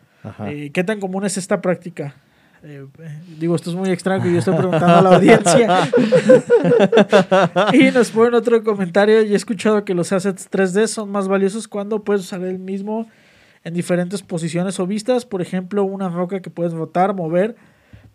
Eh, 0.47 0.71
¿Qué 0.73 0.85
tan 0.85 1.01
común 1.01 1.25
es 1.25 1.37
esta 1.37 1.61
práctica? 1.61 2.15
Eh, 2.63 2.87
eh, 2.99 3.19
digo, 3.39 3.55
esto 3.57 3.71
es 3.71 3.77
muy 3.77 3.91
extraño 3.91 4.23
que 4.23 4.33
yo 4.33 4.39
estoy 4.39 4.55
preguntando 4.57 4.97
a 4.97 5.03
la 5.03 5.17
audiencia. 5.17 5.89
y 7.73 7.91
nos 7.91 8.11
ponen 8.11 8.35
otro 8.35 8.63
comentario. 8.63 9.23
Y 9.23 9.33
he 9.33 9.37
escuchado 9.37 9.85
que 9.85 9.95
los 9.95 10.13
assets 10.13 10.49
3D 10.51 10.87
son 10.87 11.11
más 11.11 11.29
valiosos 11.29 11.69
cuando 11.69 12.03
puedes 12.05 12.23
usar 12.23 12.43
el 12.43 12.59
mismo 12.59 13.07
en 13.65 13.75
diferentes 13.75 14.23
posiciones 14.23 14.79
o 14.81 14.87
vistas. 14.87 15.27
Por 15.27 15.43
ejemplo, 15.43 15.85
una 15.85 16.09
roca 16.09 16.41
que 16.41 16.51
puedes 16.51 16.73
rotar, 16.73 17.15
mover 17.15 17.57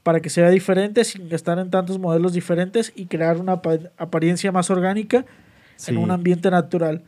para 0.04 0.20
que 0.20 0.30
sea 0.30 0.50
diferente 0.50 1.04
sin 1.04 1.30
gastar 1.30 1.60
en 1.60 1.70
tantos 1.70 2.00
modelos 2.00 2.34
diferentes 2.34 2.92
y 2.96 3.06
crear 3.06 3.38
una 3.38 3.54
apa- 3.54 3.80
apariencia 3.98 4.52
más 4.52 4.70
orgánica 4.70 5.26
Sí. 5.76 5.92
en 5.92 5.98
un 5.98 6.12
ambiente 6.12 6.50
natural. 6.52 7.04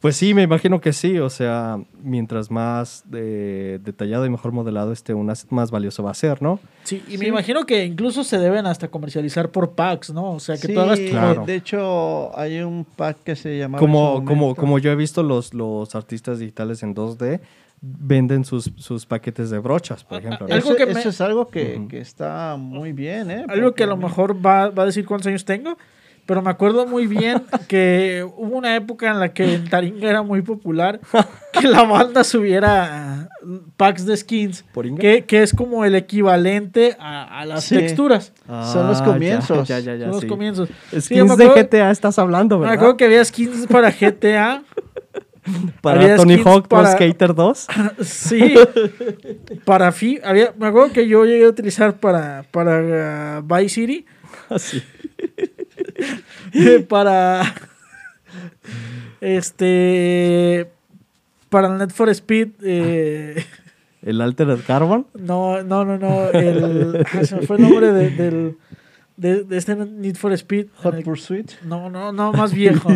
Pues 0.00 0.16
sí, 0.16 0.34
me 0.34 0.42
imagino 0.42 0.80
que 0.80 0.92
sí. 0.92 1.18
O 1.20 1.30
sea, 1.30 1.78
mientras 2.02 2.50
más 2.50 3.04
eh, 3.14 3.78
detallado 3.84 4.26
y 4.26 4.30
mejor 4.30 4.50
modelado 4.50 4.90
esté 4.92 5.14
un 5.14 5.30
asset, 5.30 5.48
más 5.52 5.70
valioso 5.70 6.02
va 6.02 6.10
a 6.10 6.14
ser, 6.14 6.42
¿no? 6.42 6.58
Sí, 6.82 7.02
y 7.06 7.12
Sí. 7.12 7.18
me 7.18 7.28
imagino 7.28 7.64
que 7.66 7.84
incluso 7.84 8.24
se 8.24 8.38
deben 8.38 8.66
hasta 8.66 8.88
comercializar 8.88 9.50
por 9.50 9.72
packs, 9.76 10.12
¿no? 10.12 10.32
O 10.32 10.40
sea, 10.40 10.56
que 10.56 10.66
Sí, 10.66 10.74
tú 10.74 10.80
hagas 10.80 10.98
Claro. 10.98 11.44
de 11.46 11.54
hecho 11.54 12.36
hay 12.36 12.60
un 12.62 12.84
pack 12.84 13.18
que 13.22 13.36
se 13.36 13.56
llama 13.58 13.78
Como, 13.78 14.24
como, 14.24 14.56
como 14.56 14.78
yo 14.80 14.90
he 14.90 14.96
visto 14.96 15.22
los, 15.22 15.54
los 15.54 15.94
artistas 15.94 16.40
digitales 16.40 16.82
en 16.82 16.94
2D, 16.94 17.40
venden 17.84 18.44
sus, 18.44 18.70
sus 18.76 19.04
paquetes 19.06 19.50
de 19.50 19.58
brochas, 19.58 20.04
por 20.04 20.16
Ah, 20.16 20.20
ejemplo. 20.20 20.46
ah, 20.46 20.48
¿no? 20.50 20.54
algo 20.54 20.68
eso, 20.70 20.76
que 20.76 20.86
me- 20.86 21.00
eso 21.00 21.08
es 21.08 21.20
algo 21.20 21.48
que, 21.48 21.74
Ujú. 21.76 21.88
que 21.88 22.00
está 22.00 22.56
muy 22.56 22.92
bien, 22.92 23.28
¿eh? 23.30 23.44
Algo 23.48 23.74
que 23.74 23.82
a 23.82 23.86
lo 23.88 23.96
mejor 23.96 24.36
va, 24.44 24.70
va 24.70 24.84
a 24.84 24.86
decir 24.86 25.04
cuántos 25.04 25.26
años 25.26 25.44
tengo, 25.44 25.76
pero 26.24 26.40
me 26.42 26.50
acuerdo 26.50 26.86
muy 26.86 27.08
bien 27.08 27.42
que 27.68 28.24
hubo 28.36 28.56
una 28.56 28.76
época 28.76 29.10
en 29.10 29.18
la 29.18 29.32
que 29.34 29.54
en 29.54 29.68
Taringa 29.68 30.08
era 30.08 30.22
muy 30.22 30.42
popular 30.42 31.00
que 31.52 31.66
la 31.66 31.82
banda 31.82 32.22
subiera 32.22 33.28
packs 33.76 34.06
de 34.06 34.16
skins, 34.16 34.64
que, 35.00 35.24
que 35.24 35.42
es 35.42 35.52
como 35.52 35.84
el 35.84 35.96
equivalente 35.96 36.96
a, 37.00 37.40
a 37.40 37.44
las 37.46 37.64
Sí. 37.64 37.74
texturas. 37.74 38.32
Son 38.46 38.86
los 38.86 39.00
Ah, 39.00 39.04
comienzos. 39.04 39.66
Ya, 39.68 39.80
ya, 39.80 39.96
ya, 39.96 40.04
Son 40.04 40.12
los 40.12 40.20
sí. 40.20 40.26
comienzos. 40.28 40.68
Skins 40.90 41.04
Sí, 41.06 41.14
me 41.16 41.34
de 41.34 41.44
acuerdo- 41.46 41.54
GTA 41.68 41.90
estás 41.90 42.16
hablando, 42.20 42.58
Me 42.58 42.60
¿verdad? 42.66 42.74
acuerdo 42.76 42.96
que 42.96 43.06
había 43.06 43.24
skins 43.24 43.66
para 43.66 43.90
GTA. 43.90 44.62
Para 45.80 46.16
Tony 46.16 46.34
Hawk 46.36 46.68
Pro 46.68 46.78
para- 46.82 46.92
Skater 46.92 47.34
2. 47.34 47.66
Sí, 48.02 48.54
para 49.64 49.90
fi 49.92 50.20
había, 50.22 50.52
me 50.58 50.66
acuerdo 50.68 50.92
que 50.92 51.08
yo 51.08 51.24
llegué 51.24 51.44
a 51.44 51.48
utilizar 51.48 51.96
para, 51.98 52.44
para 52.50 53.40
uh, 53.40 53.42
Vice 53.54 53.74
City, 53.74 54.06
Así. 54.48 54.82
para 56.88 57.54
este 59.20 60.70
para 61.48 61.68
el 61.68 61.78
Net 61.78 61.90
for 61.90 62.08
Speed 62.10 62.48
eh, 62.62 63.44
El 64.02 64.20
Altered 64.20 64.60
Carbon. 64.66 65.06
no 65.18 65.62
no 65.62 65.84
no 65.84 65.98
no 65.98 66.30
el, 66.30 67.04
ah, 67.12 67.24
se 67.24 67.36
me 67.36 67.42
fue 67.46 67.56
el 67.56 67.62
nombre 67.62 67.92
de, 67.92 68.10
del 68.10 68.56
de, 69.16 69.44
de 69.44 69.56
este 69.58 69.76
Need 69.76 70.16
for 70.16 70.32
Speed 70.32 70.66
Hot 70.82 70.94
el- 70.94 71.02
Pursuit. 71.04 71.50
no 71.64 71.90
no 71.90 72.12
no 72.12 72.32
más 72.32 72.52
viejo 72.54 72.90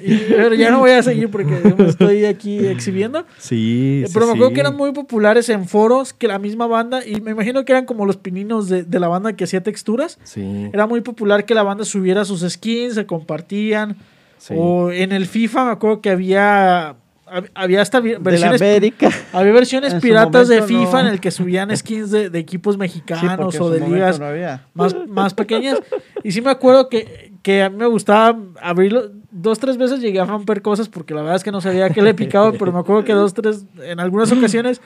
Y- 0.00 0.16
pero 0.28 0.54
ya 0.54 0.70
no 0.70 0.78
voy 0.80 0.90
a 0.92 1.02
seguir 1.02 1.30
porque 1.30 1.74
me 1.76 1.86
estoy 1.88 2.24
aquí 2.24 2.58
exhibiendo 2.66 3.24
Sí, 3.38 4.02
Eh, 4.04 4.06
sí, 4.08 4.12
Pero 4.14 4.26
me 4.26 4.32
acuerdo 4.32 4.48
sí. 4.50 4.54
que 4.54 4.60
eran 4.60 4.76
muy 4.76 4.92
populares 4.92 5.48
en 5.48 5.66
foros 5.68 6.12
que 6.12 6.28
la 6.28 6.38
misma 6.38 6.66
banda, 6.66 7.06
y 7.06 7.20
me 7.20 7.30
imagino 7.32 7.64
que 7.64 7.72
eran 7.72 7.84
como 7.86 8.06
los 8.06 8.16
pininos 8.16 8.68
de, 8.68 8.82
de 8.84 9.00
la 9.00 9.08
banda 9.08 9.34
que 9.34 9.44
hacía 9.44 9.62
texturas. 9.62 10.18
Sí, 10.24 10.70
Era 10.72 10.86
muy 10.86 11.00
popular 11.02 11.44
que 11.44 11.54
la 11.54 11.62
banda 11.62 11.84
subiera 11.84 12.24
sus 12.24 12.40
skins, 12.48 12.94
se 12.94 13.06
compartían. 13.06 13.96
sí. 14.38 14.54
O 14.56 14.90
en 14.90 15.12
el 15.12 15.26
FIFA 15.26 15.64
me 15.66 15.70
acuerdo 15.72 16.00
que 16.00 16.10
había. 16.10 16.96
Hab- 17.26 17.50
Había 17.54 17.82
hasta 17.82 18.00
vi- 18.00 18.10
De 18.10 18.18
la 18.18 18.20
versiones, 18.20 18.62
América. 18.62 19.10
había 19.32 19.52
versiones 19.52 19.94
piratas 20.02 20.48
de 20.48 20.62
FIFA 20.62 20.92
no. 20.92 21.00
en 21.00 21.06
el 21.14 21.20
que 21.20 21.30
subían 21.30 21.76
skins 21.76 22.10
de, 22.10 22.30
de 22.30 22.38
equipos 22.38 22.74
Sí, 22.74 22.78
mexicanos 22.78 23.54
en 23.54 23.62
o 23.62 23.70
de 23.70 23.80
ligas 23.88 24.18
no 24.20 24.26
más, 24.74 24.94
más 25.08 25.34
pequeñas. 25.34 25.78
Y 26.22 26.32
sí 26.32 26.40
me 26.40 26.50
acuerdo 26.50 26.88
que, 26.88 27.32
que 27.42 27.62
a 27.62 27.70
mí 27.70 27.76
me 27.76 27.86
gustaba 27.86 28.38
abrirlo. 28.60 29.10
Dos, 29.30 29.58
tres 29.58 29.76
veces 29.76 30.00
llegué 30.00 30.18
a 30.20 30.24
romper 30.24 30.62
cosas 30.62 30.88
porque 30.88 31.12
la 31.14 31.20
verdad 31.20 31.36
es 31.36 31.44
que 31.44 31.52
no 31.52 31.60
sabía 31.60 31.90
qué 31.90 32.00
le 32.02 32.14
picaba, 32.14 32.52
pero 32.52 32.72
me 32.72 32.78
acuerdo 32.78 33.04
que 33.04 33.12
dos, 33.12 33.34
tres, 33.34 33.66
en 33.82 34.00
algunas 34.00 34.32
ocasiones 34.32 34.80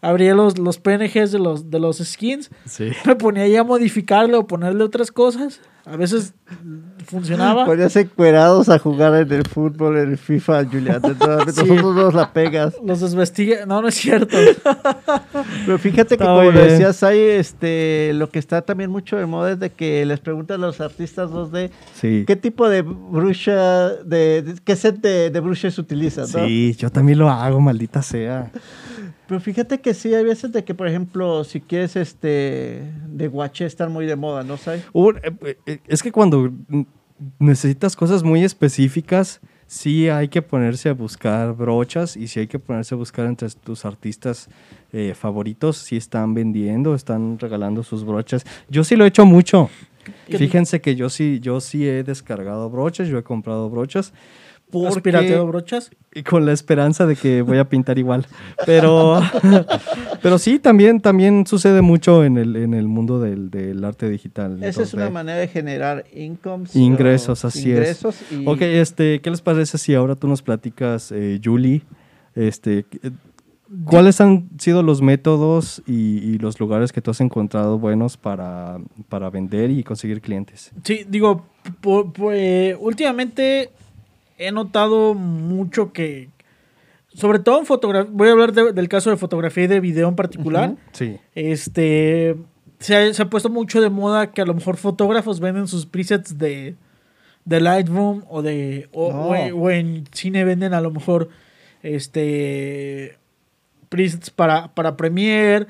abría 0.00 0.34
los, 0.34 0.58
los 0.58 0.78
PNGs 0.78 1.32
de 1.32 1.38
los, 1.40 1.70
de 1.70 1.80
los 1.80 1.98
skins. 1.98 2.50
Sí. 2.66 2.90
Me 3.04 3.16
ponía 3.16 3.42
ahí 3.44 3.56
a 3.56 3.64
modificarle 3.64 4.36
o 4.36 4.46
ponerle 4.46 4.84
otras 4.84 5.10
cosas. 5.10 5.60
A 5.84 5.96
veces 5.96 6.34
funcionaba. 7.06 7.64
Ponías 7.64 7.94
encuerados 7.96 8.68
a 8.68 8.78
jugar 8.78 9.14
en 9.14 9.32
el 9.32 9.46
fútbol, 9.48 9.96
en 9.98 10.10
el 10.10 10.18
FIFA, 10.18 10.64
Julián. 10.64 11.00
Entonces, 11.02 11.54
Sí. 11.56 11.62
Nosotros 11.66 11.94
nos 11.96 12.14
la 12.14 12.32
pegas. 12.32 12.74
Los 12.84 13.00
desvestía. 13.00 13.64
No, 13.66 13.80
no 13.82 13.88
es 13.88 13.94
cierto. 13.94 14.36
Pero 15.66 15.78
fíjate 15.78 16.16
que 16.18 16.24
como 16.24 16.42
lo 16.42 16.52
decías, 16.52 17.02
hay 17.02 17.18
este, 17.20 18.12
lo 18.14 18.28
que 18.30 18.38
está 18.38 18.62
también 18.62 18.90
mucho 18.90 19.16
de 19.16 19.26
moda 19.26 19.52
es 19.52 19.60
de 19.60 19.70
que 19.70 20.04
les 20.06 20.20
preguntan 20.20 20.62
a 20.62 20.66
los 20.66 20.80
artistas 20.80 21.30
2D 21.30 21.70
Sí. 21.94 22.24
qué 22.26 22.36
tipo 22.36 22.68
de 22.68 22.82
brucha, 22.82 23.88
de, 24.04 24.42
de- 24.42 24.54
qué 24.64 24.76
set 24.76 24.96
de, 25.00 25.30
de 25.30 25.40
brushes 25.40 25.78
utilizan, 25.78 26.26
¿no? 26.32 26.46
Sí, 26.46 26.74
yo 26.78 26.90
también 26.90 27.18
lo 27.18 27.28
hago, 27.30 27.60
maldita 27.60 28.02
sea. 28.02 28.50
Pero 29.28 29.40
fíjate 29.40 29.80
que 29.80 29.92
sí, 29.92 30.14
hay 30.14 30.24
veces 30.24 30.52
de 30.52 30.62
que, 30.64 30.72
por 30.74 30.86
ejemplo, 30.86 31.42
si 31.42 31.60
quieres 31.60 31.96
este 31.96 32.82
de 33.08 33.26
guache 33.28 33.66
están 33.66 33.92
muy 33.92 34.06
de 34.06 34.14
moda, 34.14 34.44
¿no 34.44 34.56
sabes? 34.56 34.84
Eh, 34.94 35.56
eh, 35.66 35.78
es 35.88 36.02
que 36.02 36.12
cuando 36.12 36.52
necesitas 37.38 37.96
cosas 37.96 38.22
muy 38.22 38.44
específicas, 38.44 39.40
sí 39.66 40.08
hay 40.08 40.28
que 40.28 40.42
ponerse 40.42 40.88
a 40.88 40.94
buscar 40.94 41.54
brochas 41.54 42.16
y 42.16 42.28
sí 42.28 42.40
hay 42.40 42.46
que 42.46 42.58
ponerse 42.58 42.94
a 42.94 42.98
buscar 42.98 43.26
entre 43.26 43.48
tus 43.50 43.84
artistas 43.84 44.48
eh, 44.92 45.14
favoritos 45.18 45.76
si 45.78 45.96
están 45.96 46.34
vendiendo, 46.34 46.94
están 46.94 47.38
regalando 47.38 47.82
sus 47.82 48.04
brochas. 48.04 48.44
Yo 48.68 48.84
sí 48.84 48.96
lo 48.96 49.04
he 49.04 49.08
hecho 49.08 49.24
mucho. 49.26 49.68
¿Qué- 50.28 50.38
Fíjense 50.38 50.80
que 50.80 50.94
yo 50.94 51.08
sí, 51.10 51.40
yo 51.40 51.60
sí 51.60 51.86
he 51.88 52.04
descargado 52.04 52.70
brochas, 52.70 53.08
yo 53.08 53.18
he 53.18 53.22
comprado 53.24 53.68
brochas. 53.70 54.12
¿Has 54.84 54.94
Porque, 54.94 55.02
pirateado 55.10 55.46
brochas? 55.46 55.90
y 56.14 56.22
con 56.22 56.44
la 56.46 56.52
esperanza 56.52 57.06
de 57.06 57.14
que 57.16 57.42
voy 57.42 57.58
a 57.58 57.68
pintar 57.68 57.98
igual. 57.98 58.26
Pero, 58.64 59.20
pero 60.22 60.38
sí, 60.38 60.58
también, 60.58 61.00
también 61.00 61.46
sucede 61.46 61.82
mucho 61.82 62.24
en 62.24 62.38
el, 62.38 62.56
en 62.56 62.74
el 62.74 62.88
mundo 62.88 63.20
del, 63.20 63.50
del 63.50 63.84
arte 63.84 64.08
digital. 64.08 64.62
Esa 64.62 64.82
es 64.82 64.92
2D. 64.94 64.96
una 64.96 65.10
manera 65.10 65.38
de 65.38 65.48
generar 65.48 66.04
incomes. 66.14 66.74
Ingresos, 66.74 67.44
o- 67.44 67.48
así 67.48 67.60
es. 67.60 67.66
ingresos 67.78 68.16
y 68.32 68.46
Ok, 68.46 68.62
este, 68.62 69.20
¿qué 69.20 69.30
les 69.30 69.40
parece 69.40 69.78
si 69.78 69.94
ahora 69.94 70.14
tú 70.16 70.26
nos 70.28 70.42
platicas, 70.42 71.12
eh, 71.12 71.40
Julie, 71.42 71.82
este, 72.34 72.86
eh, 73.02 73.10
cuáles 73.84 74.20
han 74.20 74.48
sido 74.58 74.82
los 74.82 75.02
métodos 75.02 75.82
y, 75.86 76.18
y 76.18 76.38
los 76.38 76.58
lugares 76.60 76.92
que 76.92 77.00
tú 77.02 77.10
has 77.10 77.20
encontrado 77.20 77.78
buenos 77.78 78.16
para, 78.16 78.78
para 79.08 79.28
vender 79.30 79.70
y 79.70 79.82
conseguir 79.82 80.20
clientes? 80.20 80.72
Sí, 80.84 81.04
digo, 81.08 81.46
po- 81.80 82.12
po- 82.12 82.32
eh, 82.32 82.76
últimamente 82.80 83.70
he 84.38 84.52
notado 84.52 85.14
mucho 85.14 85.92
que, 85.92 86.28
sobre 87.14 87.38
todo 87.38 87.58
en 87.60 87.66
fotografía, 87.66 88.10
voy 88.12 88.28
a 88.28 88.32
hablar 88.32 88.52
de- 88.52 88.72
del 88.72 88.88
caso 88.88 89.10
de 89.10 89.16
fotografía 89.16 89.64
y 89.64 89.68
de 89.68 89.80
video 89.80 90.08
en 90.08 90.16
particular. 90.16 90.76
Sí. 90.92 91.18
este, 91.34 92.36
se 92.78 92.94
ha, 92.96 93.14
se 93.14 93.22
ha 93.22 93.30
puesto 93.30 93.48
mucho 93.48 93.80
de 93.80 93.88
moda 93.88 94.32
que 94.32 94.42
a 94.42 94.44
lo 94.44 94.52
mejor 94.54 94.76
fotógrafos 94.76 95.40
venden 95.40 95.66
sus 95.66 95.86
presets 95.86 96.36
de, 96.36 96.74
de 97.46 97.60
Lightroom 97.60 98.24
o 98.28 98.42
de 98.42 98.88
o, 98.92 99.12
No. 99.12 99.18
o 99.28 99.34
en- 99.34 99.52
o 99.54 99.70
en 99.70 100.04
cine 100.12 100.44
venden 100.44 100.74
a 100.74 100.80
lo 100.82 100.90
mejor 100.90 101.28
este 101.82 103.16
presets 103.88 104.30
para, 104.30 104.74
para 104.74 104.96
Premiere, 104.96 105.66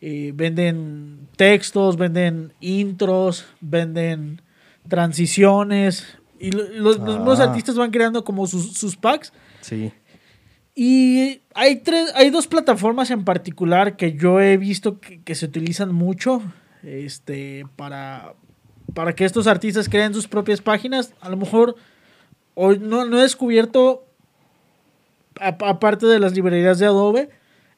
eh, 0.00 0.32
venden 0.34 1.28
textos, 1.36 1.96
venden 1.96 2.52
intros, 2.60 3.46
venden 3.60 4.40
transiciones. 4.88 6.17
Y 6.40 6.50
lo- 6.52 6.68
los, 6.68 6.98
los 6.98 7.16
mismos 7.18 7.40
Ah. 7.40 7.44
artistas 7.44 7.76
van 7.76 7.90
creando 7.90 8.24
como 8.24 8.46
sus, 8.46 8.74
sus 8.74 8.96
packs. 8.96 9.32
Sí. 9.60 9.92
Y 10.74 11.40
hay 11.54 11.76
tres, 11.76 12.12
hay 12.14 12.30
dos 12.30 12.46
plataformas 12.46 13.10
en 13.10 13.24
particular 13.24 13.96
que 13.96 14.12
yo 14.12 14.40
he 14.40 14.56
visto 14.56 15.00
que, 15.00 15.20
que 15.22 15.34
se 15.34 15.46
utilizan 15.46 15.92
mucho. 15.94 16.40
Este. 16.82 17.66
Para. 17.76 18.34
Para 18.94 19.14
que 19.14 19.24
estos 19.24 19.46
artistas 19.46 19.88
creen 19.88 20.14
sus 20.14 20.28
propias 20.28 20.60
páginas. 20.60 21.12
A 21.20 21.28
lo 21.28 21.36
mejor. 21.36 21.74
Hoy 22.54 22.78
no, 22.80 23.04
no 23.04 23.18
he 23.18 23.22
descubierto 23.22 24.04
aparte 25.40 26.06
de 26.06 26.18
las 26.18 26.34
librerías 26.34 26.78
de 26.78 26.86
Adobe, 26.86 27.28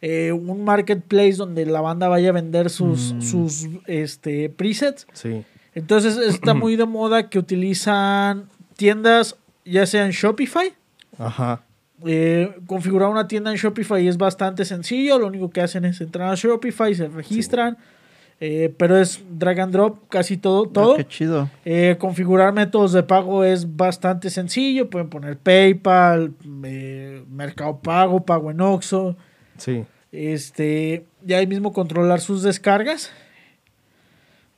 eh, 0.00 0.32
un 0.32 0.64
marketplace 0.64 1.34
donde 1.34 1.66
la 1.66 1.80
banda 1.82 2.08
vaya 2.08 2.30
a 2.30 2.32
vender 2.32 2.70
sus, 2.70 3.12
Mm. 3.12 3.20
sus 3.22 3.68
este, 3.86 4.48
presets. 4.48 5.06
Sí. 5.12 5.44
Entonces 5.74 6.16
está 6.16 6.54
muy 6.54 6.76
de 6.76 6.86
moda 6.86 7.28
que 7.28 7.38
utilizan 7.38 8.46
tiendas, 8.76 9.36
ya 9.64 9.86
sean 9.86 10.10
Shopify. 10.10 10.72
Ajá. 11.18 11.62
Eh, 12.06 12.56
configurar 12.66 13.10
una 13.10 13.28
tienda 13.28 13.50
en 13.50 13.56
Shopify 13.58 14.06
es 14.08 14.16
bastante 14.16 14.64
sencillo. 14.64 15.18
Lo 15.18 15.26
único 15.26 15.50
que 15.50 15.60
hacen 15.60 15.84
es 15.84 16.00
entrar 16.00 16.30
a 16.30 16.34
Shopify, 16.34 16.94
se 16.94 17.08
registran. 17.08 17.76
eh, 18.42 18.74
pero 18.78 18.96
es 18.96 19.20
drag 19.30 19.60
and 19.60 19.72
drop 19.74 20.08
casi 20.08 20.38
todo. 20.38 20.66
todo. 20.66 20.94
Ah, 20.94 20.96
qué 20.96 21.06
chido. 21.06 21.50
Eh, 21.66 21.96
configurar 21.98 22.54
métodos 22.54 22.92
de 22.94 23.02
pago 23.02 23.44
es 23.44 23.76
bastante 23.76 24.30
sencillo. 24.30 24.88
Pueden 24.88 25.10
poner 25.10 25.36
PayPal, 25.36 26.32
Mercado 27.28 27.78
Pago, 27.80 28.24
Pago 28.24 28.50
en 28.50 28.62
Oxxo. 28.62 29.14
Sí. 29.58 29.84
Este, 30.10 31.04
ya 31.22 31.36
ahí 31.36 31.46
mismo 31.46 31.74
controlar 31.74 32.20
sus 32.20 32.42
descargas. 32.42 33.10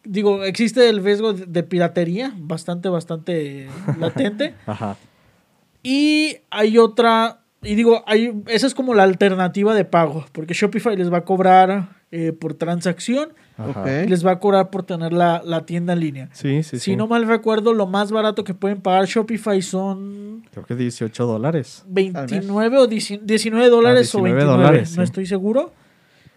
Digo, 0.05 0.45
existe 0.45 0.89
el 0.89 1.03
riesgo 1.03 1.33
de, 1.33 1.63
piratería 1.63 2.33
bastante, 2.37 2.89
bastante 2.89 3.69
latente. 4.01 4.55
Ajá. 4.67 4.97
Y 5.83 6.37
hay 6.51 6.79
otra, 6.79 7.41
y 7.63 7.75
digo, 7.75 8.03
hay, 8.07 8.33
esa 8.47 8.67
es 8.67 8.75
como 8.75 8.95
la 8.95 9.03
alternativa 9.03 9.75
de 9.75 9.85
pago, 9.85 10.25
porque 10.33 10.55
Shopify 10.55 10.97
les 10.97 11.13
va 11.13 11.19
a 11.19 11.25
cobrar 11.25 12.01
eh, 12.11 12.33
por 12.33 12.55
transacción 12.55 13.31
Ajá. 13.57 13.81
Ok. 13.81 13.89
y 14.05 14.09
les 14.09 14.25
va 14.25 14.33
a 14.33 14.39
cobrar 14.39 14.71
por 14.71 14.85
tener 14.85 15.13
la, 15.13 15.43
la 15.45 15.67
tienda 15.67 15.93
en 15.93 16.01
línea. 16.01 16.29
Sí, 16.33 16.63
sí, 16.63 16.79
si 16.79 16.93
sí. 16.93 16.97
no 16.97 17.07
mal 17.07 17.27
recuerdo, 17.27 17.73
lo 17.73 17.87
más 17.87 18.13
barato 18.13 18.45
que 18.45 18.55
pueden 18.55 18.81
pagar 18.81 19.07
Shopify 19.07 19.61
son 19.63 20.23
Creo 20.53 20.67
que 20.67 20.75
18 20.75 21.27
dólares. 21.27 21.85
29 21.89 22.79
o 22.79 22.87
19 22.87 23.27
19 23.27 23.69
dólares 23.71 24.15
o 24.15 24.19
19 24.19 24.37
29, 24.37 24.63
dólares, 24.63 24.97
no 24.97 25.03
sí. 25.03 25.05
estoy 25.05 25.27
seguro. 25.27 25.73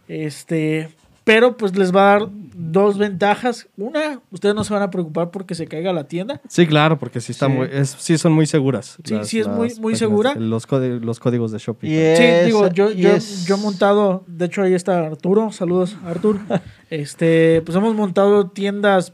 Este, 0.08 0.90
pero 1.26 1.58
pues 1.58 1.76
les 1.76 1.94
va 1.94 2.02
a 2.16 2.20
dar 2.20 2.30
dos 2.58 2.98
ventajas. 2.98 3.68
Una, 3.76 4.22
ustedes 4.32 4.56
no 4.56 4.64
se 4.64 4.74
van 4.74 4.84
a 4.84 4.90
preocupar 4.90 5.30
porque 5.32 5.56
se 5.56 5.68
caiga 5.68 5.92
la 5.92 6.06
tienda. 6.06 6.40
Sí, 6.48 6.66
claro, 6.66 6.98
porque 6.98 7.20
sí, 7.20 7.34
está 7.34 7.48
Sí. 7.48 7.52
muy, 7.52 7.68
es, 7.70 7.90
sí 8.00 8.18
son 8.18 8.32
muy 8.32 8.46
seguras. 8.46 8.98
Sí, 9.04 9.16
sí 9.24 9.40
es 9.40 9.48
muy- 9.48 9.74
muy 9.82 9.96
segura. 9.98 10.36
Los, 10.36 10.66
los 10.72 11.20
códigos 11.20 11.52
de 11.52 11.58
Shopify. 11.58 11.94
Y 11.94 12.16
Sí, 12.16 12.46
digo, 12.46 12.70
yo, 12.70 12.92
yo, 12.92 13.10
yo 13.46 13.56
he 13.56 13.60
montado, 13.60 14.24
de 14.28 14.46
hecho 14.46 14.62
ahí 14.62 14.74
está 14.74 15.00
Arturo, 15.06 15.52
saludos 15.52 15.98
Arturo. 16.06 16.40
este, 16.90 17.62
pues 17.66 17.76
hemos 17.76 17.94
montado 17.96 18.48
tiendas 18.48 19.12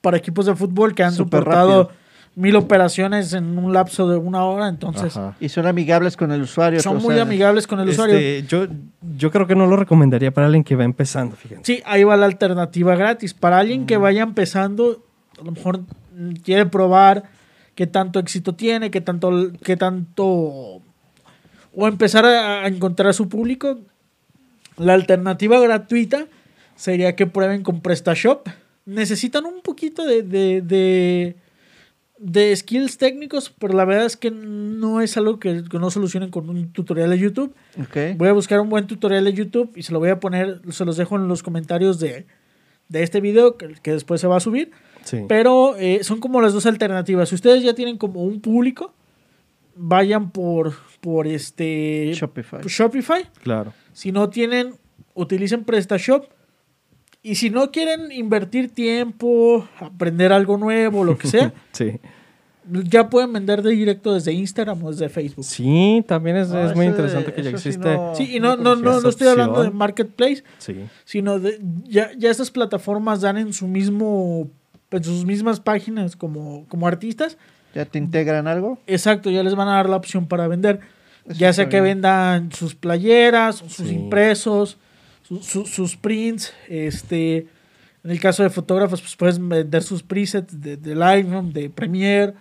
para 0.00 0.16
equipos 0.18 0.46
de 0.46 0.54
fútbol 0.54 0.94
que 0.94 1.02
han 1.02 1.12
Súper 1.12 1.40
soportado 1.40 1.82
rápido. 1.84 2.05
Mil 2.36 2.54
operaciones 2.54 3.32
en 3.32 3.58
un 3.58 3.72
lapso 3.72 4.08
de 4.08 4.16
una 4.16 4.44
hora, 4.44 4.68
entonces 4.68 5.16
Ajá. 5.16 5.36
Y 5.40 5.48
son 5.48 5.66
amigables 5.66 6.16
con 6.16 6.30
el 6.30 6.42
usuario. 6.42 6.80
son 6.80 6.98
muy 7.02 7.14
sea, 7.14 7.22
amigables 7.22 7.66
con 7.66 7.80
el 7.80 7.88
usuario. 7.88 8.16
Este, 8.16 8.46
yo, 8.46 8.66
yo 9.16 9.30
creo 9.30 9.46
que 9.46 9.56
no 9.56 9.66
lo 9.66 9.76
recomendaría 9.76 10.30
para 10.30 10.46
alguien 10.46 10.62
que 10.62 10.76
va 10.76 10.84
empezando, 10.84 11.34
fíjense. 11.34 11.64
Sí, 11.64 11.82
ahí 11.84 12.04
va 12.04 12.16
la 12.16 12.26
alternativa 12.26 12.94
gratis. 12.94 13.34
Para 13.34 13.58
alguien 13.58 13.86
que 13.86 13.96
vaya 13.96 14.22
empezando, 14.22 15.02
a 15.40 15.44
lo 15.44 15.52
mejor 15.52 15.80
mm, 15.80 16.32
quiere 16.44 16.66
probar 16.66 17.24
qué 17.74 17.86
tanto 17.86 18.20
éxito 18.20 18.54
tiene, 18.54 18.90
qué 18.90 19.00
tanto, 19.00 19.50
qué 19.62 19.76
tanto 19.76 20.82
o 21.76 21.88
empezar 21.88 22.24
a, 22.24 22.64
a 22.64 22.68
encontrar 22.68 23.08
a 23.08 23.12
su 23.12 23.28
público. 23.28 23.78
La 24.76 24.92
alternativa 24.92 25.58
gratuita 25.58 26.26
sería 26.76 27.16
que 27.16 27.26
prueben 27.26 27.62
con 27.62 27.80
PrestaShop. 27.80 28.46
Necesitan 28.84 29.46
un 29.46 29.62
poquito 29.62 30.04
de, 30.04 30.22
de, 30.22 30.60
de, 30.60 31.36
de 32.18 32.54
skills 32.56 32.98
técnicos, 32.98 33.52
pero 33.58 33.74
la 33.74 33.84
verdad 33.84 34.06
es 34.06 34.16
que 34.16 34.30
no 34.30 35.00
es 35.00 35.16
algo 35.16 35.38
que, 35.38 35.64
que 35.70 35.78
no 35.78 35.90
solucionen 35.90 36.30
con 36.30 36.48
un 36.48 36.72
tutorial 36.72 37.10
de 37.10 37.18
YouTube. 37.18 37.54
Ok. 37.80 38.16
Voy 38.16 38.28
a 38.28 38.32
buscar 38.32 38.60
un 38.60 38.68
buen 38.68 38.86
tutorial 38.86 39.24
de 39.24 39.32
YouTube 39.32 39.72
y 39.76 39.82
se 39.82 39.92
lo 39.92 39.98
voy 39.98 40.08
a 40.08 40.18
poner, 40.20 40.60
se 40.70 40.84
los 40.84 40.96
dejo 40.96 41.16
en 41.16 41.28
los 41.28 41.42
comentarios 41.42 41.98
de, 42.00 42.26
de 42.88 43.02
este 43.02 43.20
video 43.20 43.56
que, 43.56 43.68
que 43.82 43.92
después 43.92 44.20
se 44.20 44.26
va 44.26 44.36
a 44.38 44.40
subir. 44.40 44.70
Sí. 45.04 45.24
Pero 45.28 45.76
eh, 45.76 46.02
son 46.02 46.18
como 46.20 46.40
las 46.40 46.52
dos 46.52 46.66
alternativas. 46.66 47.28
Si 47.28 47.34
ustedes 47.34 47.62
ya 47.62 47.74
tienen 47.74 47.98
como 47.98 48.22
un 48.22 48.40
público, 48.40 48.94
vayan 49.76 50.30
por, 50.30 50.72
por 51.00 51.26
este 51.26 52.12
Shopify. 52.14 52.60
por 52.62 52.70
Shopify. 52.70 53.26
Claro. 53.42 53.72
Si 53.92 54.10
no 54.10 54.30
tienen, 54.30 54.74
utilicen 55.14 55.64
PrestaShop. 55.64 56.24
Y 57.26 57.34
si 57.34 57.50
no 57.50 57.72
quieren 57.72 58.12
invertir 58.12 58.70
tiempo, 58.72 59.66
aprender 59.80 60.32
algo 60.32 60.56
nuevo, 60.58 61.02
lo 61.02 61.18
que 61.18 61.26
sea, 61.26 61.52
Sí. 61.72 61.98
ya 62.84 63.10
pueden 63.10 63.32
vender 63.32 63.62
de 63.62 63.70
directo 63.72 64.14
desde 64.14 64.32
Instagram 64.32 64.82
o 64.84 64.90
desde 64.90 65.08
Facebook. 65.08 65.44
Sí, 65.44 66.04
también 66.06 66.36
es, 66.36 66.50
Ah, 66.52 66.66
es 66.66 66.76
muy 66.76 66.86
interesante 66.86 67.32
que 67.32 67.42
ya 67.42 67.50
sí 67.50 67.56
existe. 67.56 67.94
no- 67.94 68.14
Sí, 68.14 68.36
y 68.36 68.40
no, 68.40 68.56
no, 68.56 68.76
no, 68.76 69.00
no 69.00 69.08
estoy 69.08 69.26
hablando 69.28 69.62
de. 69.62 69.70
Marketplace, 69.70 70.44
Sí. 70.58 70.76
sino 71.04 71.38
de 71.40 71.60
ya, 71.84 72.10
ya 72.16 72.30
estas 72.30 72.50
plataformas 72.52 73.20
dan 73.22 73.38
en 73.38 73.52
su 73.52 73.66
mismo 73.66 74.48
en 74.92 75.02
sus 75.02 75.24
mismas 75.24 75.58
páginas 75.58 76.14
como, 76.14 76.64
como 76.68 76.86
artistas 76.86 77.38
¿Ya 77.74 77.84
te 77.86 77.98
integran 77.98 78.46
algo? 78.46 78.78
exacto 78.86 79.30
ya 79.30 79.42
les 79.42 79.56
van 79.56 79.66
a 79.66 79.72
dar 79.72 79.88
la 79.88 79.96
opción 79.96 80.26
para 80.28 80.46
vender 80.46 80.78
Eso 81.26 81.38
ya 81.38 81.52
sea 81.52 81.68
que 81.68 81.80
bien. 81.80 81.96
vendan 81.96 82.52
sus 82.52 82.76
playeras 82.76 83.56
sus 83.56 83.72
Sí. 83.88 83.94
impresos 83.94 84.78
su- 85.26 85.42
su- 85.42 85.66
sus 85.66 85.96
prints 85.96 86.52
este 86.68 87.46
en 88.04 88.10
el 88.10 88.20
caso 88.20 88.42
de 88.42 88.50
fotógrafos 88.50 89.00
pues 89.00 89.16
puedes 89.16 89.38
vender 89.38 89.82
sus 89.82 90.02
presets 90.02 90.60
de, 90.60 90.76
de 90.76 90.94
Lightroom 90.94 91.52
de 91.52 91.70
Premiere 91.70 92.34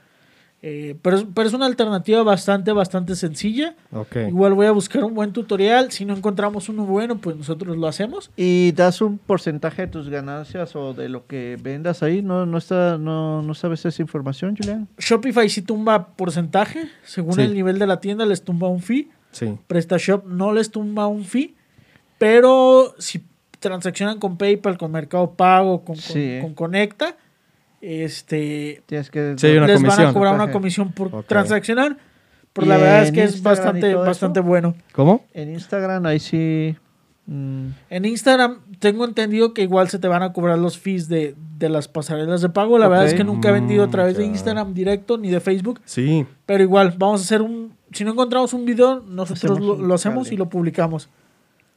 eh, 0.67 0.95
pero, 1.03 1.17
es, 1.17 1.25
pero 1.35 1.47
es 1.47 1.53
una 1.53 1.65
alternativa 1.67 2.23
bastante 2.23 2.71
bastante 2.71 3.15
sencilla 3.15 3.75
Ok. 3.91 4.15
igual 4.29 4.53
voy 4.53 4.65
a 4.65 4.71
buscar 4.71 5.03
un 5.03 5.13
buen 5.13 5.31
tutorial 5.31 5.91
si 5.91 6.05
no 6.05 6.15
encontramos 6.15 6.69
uno 6.69 6.85
bueno 6.85 7.17
pues 7.17 7.35
nosotros 7.35 7.77
lo 7.77 7.87
hacemos 7.87 8.31
¿Y 8.35 8.71
das 8.71 9.01
un 9.01 9.17
porcentaje 9.19 9.83
de 9.83 9.87
tus 9.89 10.09
ganancias 10.09 10.75
o 10.75 10.93
de 10.93 11.09
lo 11.09 11.27
que 11.27 11.57
vendas 11.61 12.01
ahí? 12.03 12.21
¿No, 12.23 12.45
no, 12.47 12.57
está, 12.57 12.97
no, 12.97 13.41
no 13.43 13.53
sabes 13.53 13.85
esa 13.85 14.01
información, 14.01 14.55
Julián? 14.57 14.87
Shopify 14.97 15.47
sí 15.49 15.61
tumba 15.61 16.07
porcentaje, 16.15 16.87
según 17.03 17.33
Sí. 17.35 17.41
el 17.41 17.53
nivel 17.53 17.77
de 17.77 17.85
la 17.87 17.99
tienda 17.99 18.25
les 18.25 18.41
tumba 18.43 18.67
un 18.67 18.81
fee. 18.81 19.09
Sí. 19.31 19.53
PrestaShop 19.67 20.25
no 20.25 20.51
les 20.53 20.71
tumba 20.71 21.05
un 21.07 21.25
fee, 21.25 21.53
pero 22.17 22.93
si 22.99 23.23
transaccionan 23.59 24.19
con 24.19 24.37
PayPal, 24.37 24.77
con 24.77 24.91
Mercado 24.91 25.31
Pago, 25.31 25.79
con, 25.79 25.95
con- 25.95 25.97
Sí. 25.97 26.37
con 26.41 26.53
Conecta, 26.53 27.15
este, 27.81 28.81
Tienes 28.85 29.09
que... 29.09 29.35
Sí, 29.37 29.47
les 29.47 29.81
van 29.83 29.99
a 30.07 30.13
cobrar 30.13 30.33
una 30.35 30.51
comisión 30.51 30.91
por 30.91 31.23
transaccionar. 31.23 31.97
Pero 32.53 32.65
¿Y 32.67 32.69
la 32.69 32.77
verdad 32.77 33.03
es 33.03 33.11
que 33.11 33.23
es 33.23 33.31
Instagram 33.33 33.63
bastante, 33.65 33.89
eso? 33.91 33.99
bastante 33.99 34.39
bueno. 34.39 34.75
¿Cómo? 34.93 35.25
En 35.33 35.49
Instagram 35.53 36.05
ahí 36.05 36.19
sí... 36.19 36.75
mm, 37.25 37.67
En 37.89 38.05
Instagram 38.05 38.59
tengo 38.79 39.03
entendido 39.05 39.53
que 39.53 39.61
igual 39.63 39.89
se 39.89 39.99
te 39.99 40.07
van 40.07 40.23
a 40.23 40.31
cobrar 40.31 40.57
los 40.57 40.77
fees 40.79 41.09
de, 41.09 41.35
de 41.57 41.69
las 41.69 41.87
pasarelas 41.89 42.41
de 42.41 42.49
pago. 42.49 42.77
La 42.79 42.87
verdad 42.87 43.05
es 43.07 43.13
que 43.13 43.23
nunca 43.25 43.49
he 43.49 43.51
vendido 43.51 43.83
a 43.83 43.87
Mm, 43.87 43.91
través 43.91 44.17
de. 44.17 44.25
Instagram 44.25 44.73
directo 44.73 45.17
ni 45.17 45.29
de 45.29 45.41
Facebook. 45.41 45.81
Sí. 45.83 46.25
Pero 46.45 46.63
igual, 46.63 46.95
vamos 46.97 47.21
a 47.21 47.23
hacer 47.25 47.41
un. 47.41 47.73
Si 47.91 48.03
no 48.05 48.11
encontramos 48.13 48.53
un 48.53 48.65
video, 48.65 49.01
nosotros 49.01 49.57
Hacemos 49.59 49.79
lo, 49.79 49.93
hacemos 49.93 50.31
y 50.31 50.37
lo 50.37 50.47
publicamos. 50.49 51.09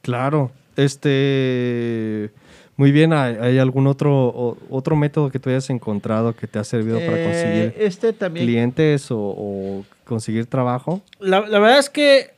Claro. 0.01 0.51
Este. 0.75 2.31
Muy 2.77 2.93
bien, 2.93 3.11
¿hay, 3.11 3.57
algún 3.57 3.87
otro, 3.87 4.57
otro 4.69 4.95
método 4.95 5.29
que 5.29 5.37
tú 5.37 5.49
hayas 5.49 5.69
encontrado 5.69 6.33
que 6.33 6.47
te 6.47 6.59
ha 6.59 6.63
servido 6.63 6.97
para 6.99 7.19
eh, 7.19 7.25
conseguir 7.25 7.73
Este 7.77 8.13
también... 8.13 8.45
clientes 8.45 9.11
o, 9.11 9.19
o 9.19 9.85
conseguir 10.05 10.45
trabajo? 10.45 11.01
La, 11.19 11.41
la 11.41 11.59
verdad 11.59 11.79
es 11.79 11.89
que. 11.89 12.31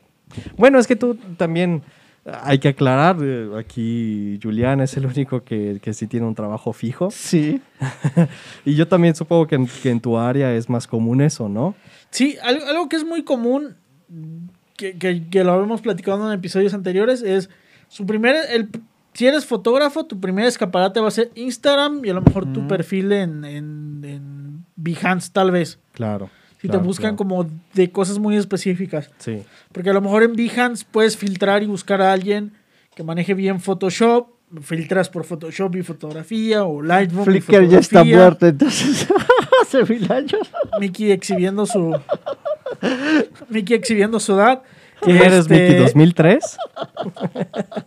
Bueno, 0.57 0.79
es 0.79 0.87
que 0.87 0.95
tú 0.95 1.13
también 1.37 1.83
hay 2.25 2.59
que 2.59 2.69
aclarar, 2.69 3.17
eh, 3.21 3.49
aquí 3.57 4.39
Julián 4.41 4.79
es 4.81 4.95
el 4.95 5.07
único 5.07 5.43
que, 5.43 5.79
que 5.81 5.93
sí 5.93 6.05
tiene 6.07 6.27
un 6.27 6.35
trabajo 6.35 6.73
fijo. 6.73 7.09
Sí. 7.11 7.61
Y 8.65 8.75
yo 8.75 8.87
también 8.87 9.15
supongo 9.15 9.47
que 9.47 9.55
en, 9.55 9.67
que 9.67 9.89
en 9.89 9.99
tu 9.99 10.17
área 10.17 10.53
es 10.53 10.69
más 10.69 10.85
común 10.85 11.21
eso, 11.21 11.49
¿no? 11.49 11.73
Sí, 12.11 12.37
algo, 12.43 12.65
algo 12.67 12.89
que 12.89 12.95
es 12.95 13.03
muy 13.03 13.23
común, 13.23 13.75
que, 14.81 14.97
que, 14.97 15.29
que 15.29 15.43
lo 15.43 15.53
habíamos 15.53 15.81
platicado 15.81 16.27
en 16.27 16.33
episodios 16.33 16.73
anteriores, 16.73 17.21
es 17.21 17.49
su 17.87 18.05
primer. 18.07 18.35
El, 18.49 18.69
si 19.13 19.27
eres 19.27 19.45
fotógrafo, 19.45 20.05
tu 20.05 20.19
primer 20.19 20.45
escaparate 20.45 20.99
va 20.99 21.09
a 21.09 21.11
ser 21.11 21.29
Instagram 21.35 22.03
y 22.03 22.09
a 22.09 22.13
lo 22.13 22.21
mejor 22.21 22.51
tu 22.51 22.67
perfil 22.67 23.11
en, 23.11 23.45
en, 23.45 24.01
en 24.03 24.65
Behance, 24.75 25.29
tal 25.31 25.51
vez. 25.51 25.79
Claro. 25.91 26.29
Si 26.61 26.67
claro, 26.67 26.81
te 26.81 26.87
buscan 26.87 27.15
claro. 27.15 27.17
como 27.17 27.49
de 27.73 27.91
cosas 27.91 28.17
muy 28.17 28.37
específicas. 28.37 29.11
Sí. 29.17 29.43
Porque 29.71 29.89
a 29.89 29.93
lo 29.93 30.01
mejor 30.01 30.23
en 30.23 30.35
Behance 30.35 30.85
puedes 30.89 31.17
filtrar 31.17 31.61
y 31.61 31.67
buscar 31.67 32.01
a 32.01 32.11
alguien 32.11 32.53
que 32.95 33.03
maneje 33.03 33.33
bien 33.33 33.59
Photoshop. 33.59 34.29
Filtras 34.61 35.09
por 35.09 35.23
Photoshop 35.23 35.75
y 35.75 35.83
fotografía 35.83 36.65
o 36.65 36.81
Lightroom. 36.81 37.21
y 37.29 37.39
Flickr 37.39 37.67
ya 37.67 37.79
está 37.79 38.03
muerto, 38.03 38.47
entonces... 38.47 39.07
Hace 39.61 39.83
mil 39.85 40.11
años. 40.11 40.49
Mickey 40.79 41.11
exhibiendo 41.11 41.65
su. 41.65 41.95
Mickey 43.49 43.75
exhibiendo 43.75 44.19
su 44.19 44.33
edad. 44.33 44.61
¿Quién 45.01 45.17
eres, 45.17 45.47
Este, 45.49 45.53
Mickey? 45.53 46.11
¿2003? 46.13 46.39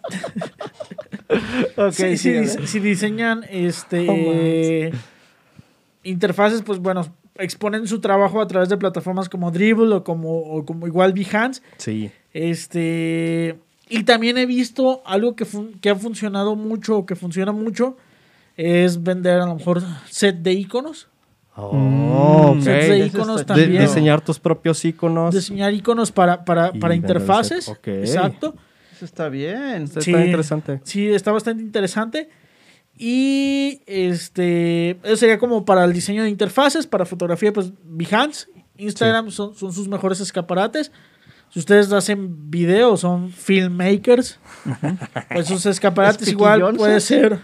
Ok, 1.76 1.92
si, 2.16 2.80
diseñan 2.80 3.44
este 3.50 4.92
interfaces, 6.02 6.62
pues 6.62 6.78
bueno, 6.78 7.06
exponen 7.36 7.86
su 7.88 8.00
trabajo 8.00 8.40
a 8.40 8.46
través 8.46 8.68
de 8.68 8.76
plataformas 8.76 9.28
como 9.28 9.50
Dribble 9.50 9.94
o 9.94 10.04
como, 10.04 10.38
o 10.38 10.64
como 10.64 10.86
igual 10.86 11.12
Behance. 11.12 11.62
Sí. 11.78 12.10
Este. 12.32 13.58
Y 13.88 14.04
también 14.04 14.38
he 14.38 14.46
visto 14.46 15.02
algo 15.06 15.34
que, 15.34 15.44
fun- 15.44 15.78
que 15.80 15.90
ha 15.90 15.94
funcionado 15.96 16.56
mucho, 16.56 17.04
que 17.06 17.16
funciona 17.16 17.52
mucho, 17.52 17.96
es 18.56 19.02
vender 19.02 19.40
a 19.40 19.46
lo 19.46 19.54
mejor 19.56 19.82
set 20.08 20.36
de 20.36 20.52
iconos. 20.52 21.08
Oh, 21.56 22.54
ok. 22.56 22.62
Sets 22.62 22.88
de 22.88 22.98
Eso 23.06 23.16
iconos 23.18 23.40
está 23.40 23.54
De- 23.54 23.62
también. 23.62 23.82
diseñar 23.82 24.20
tus 24.20 24.38
propios 24.40 24.84
iconos. 24.84 25.34
Diseñar 25.34 25.72
iconos 25.72 26.10
para, 26.12 26.44
para, 26.44 26.72
para 26.72 26.94
interfaces. 26.94 27.66
set, 27.66 27.76
ok. 27.78 27.86
Exacto. 27.88 28.54
Eso 28.92 29.04
está 29.04 29.28
bien. 29.28 29.82
Está 29.84 30.00
Sí. 30.00 30.10
interesante. 30.12 30.80
Sí, 30.84 31.08
está 31.08 31.32
bastante 31.32 31.62
interesante. 31.62 32.28
Y 32.96 33.80
este 33.86 34.98
eso 35.02 35.16
sería 35.16 35.38
como 35.38 35.64
para 35.64 35.84
el 35.84 35.92
diseño 35.92 36.22
de 36.22 36.28
interfaces, 36.28 36.86
para 36.86 37.04
fotografía, 37.04 37.52
pues 37.52 37.72
Behance, 37.84 38.46
Instagram 38.76 39.30
son, 39.32 39.54
son 39.56 39.72
sus 39.72 39.88
mejores 39.88 40.20
escaparates. 40.20 40.92
Si 41.50 41.58
ustedes 41.58 41.92
hacen 41.92 42.50
videos, 42.50 43.00
son 43.00 43.30
filmmakers, 43.30 44.38
pues 45.32 45.46
sus 45.48 45.66
escaparates 45.66 46.26
igual 46.28 46.74
puede 46.76 47.00
ser 47.00 47.38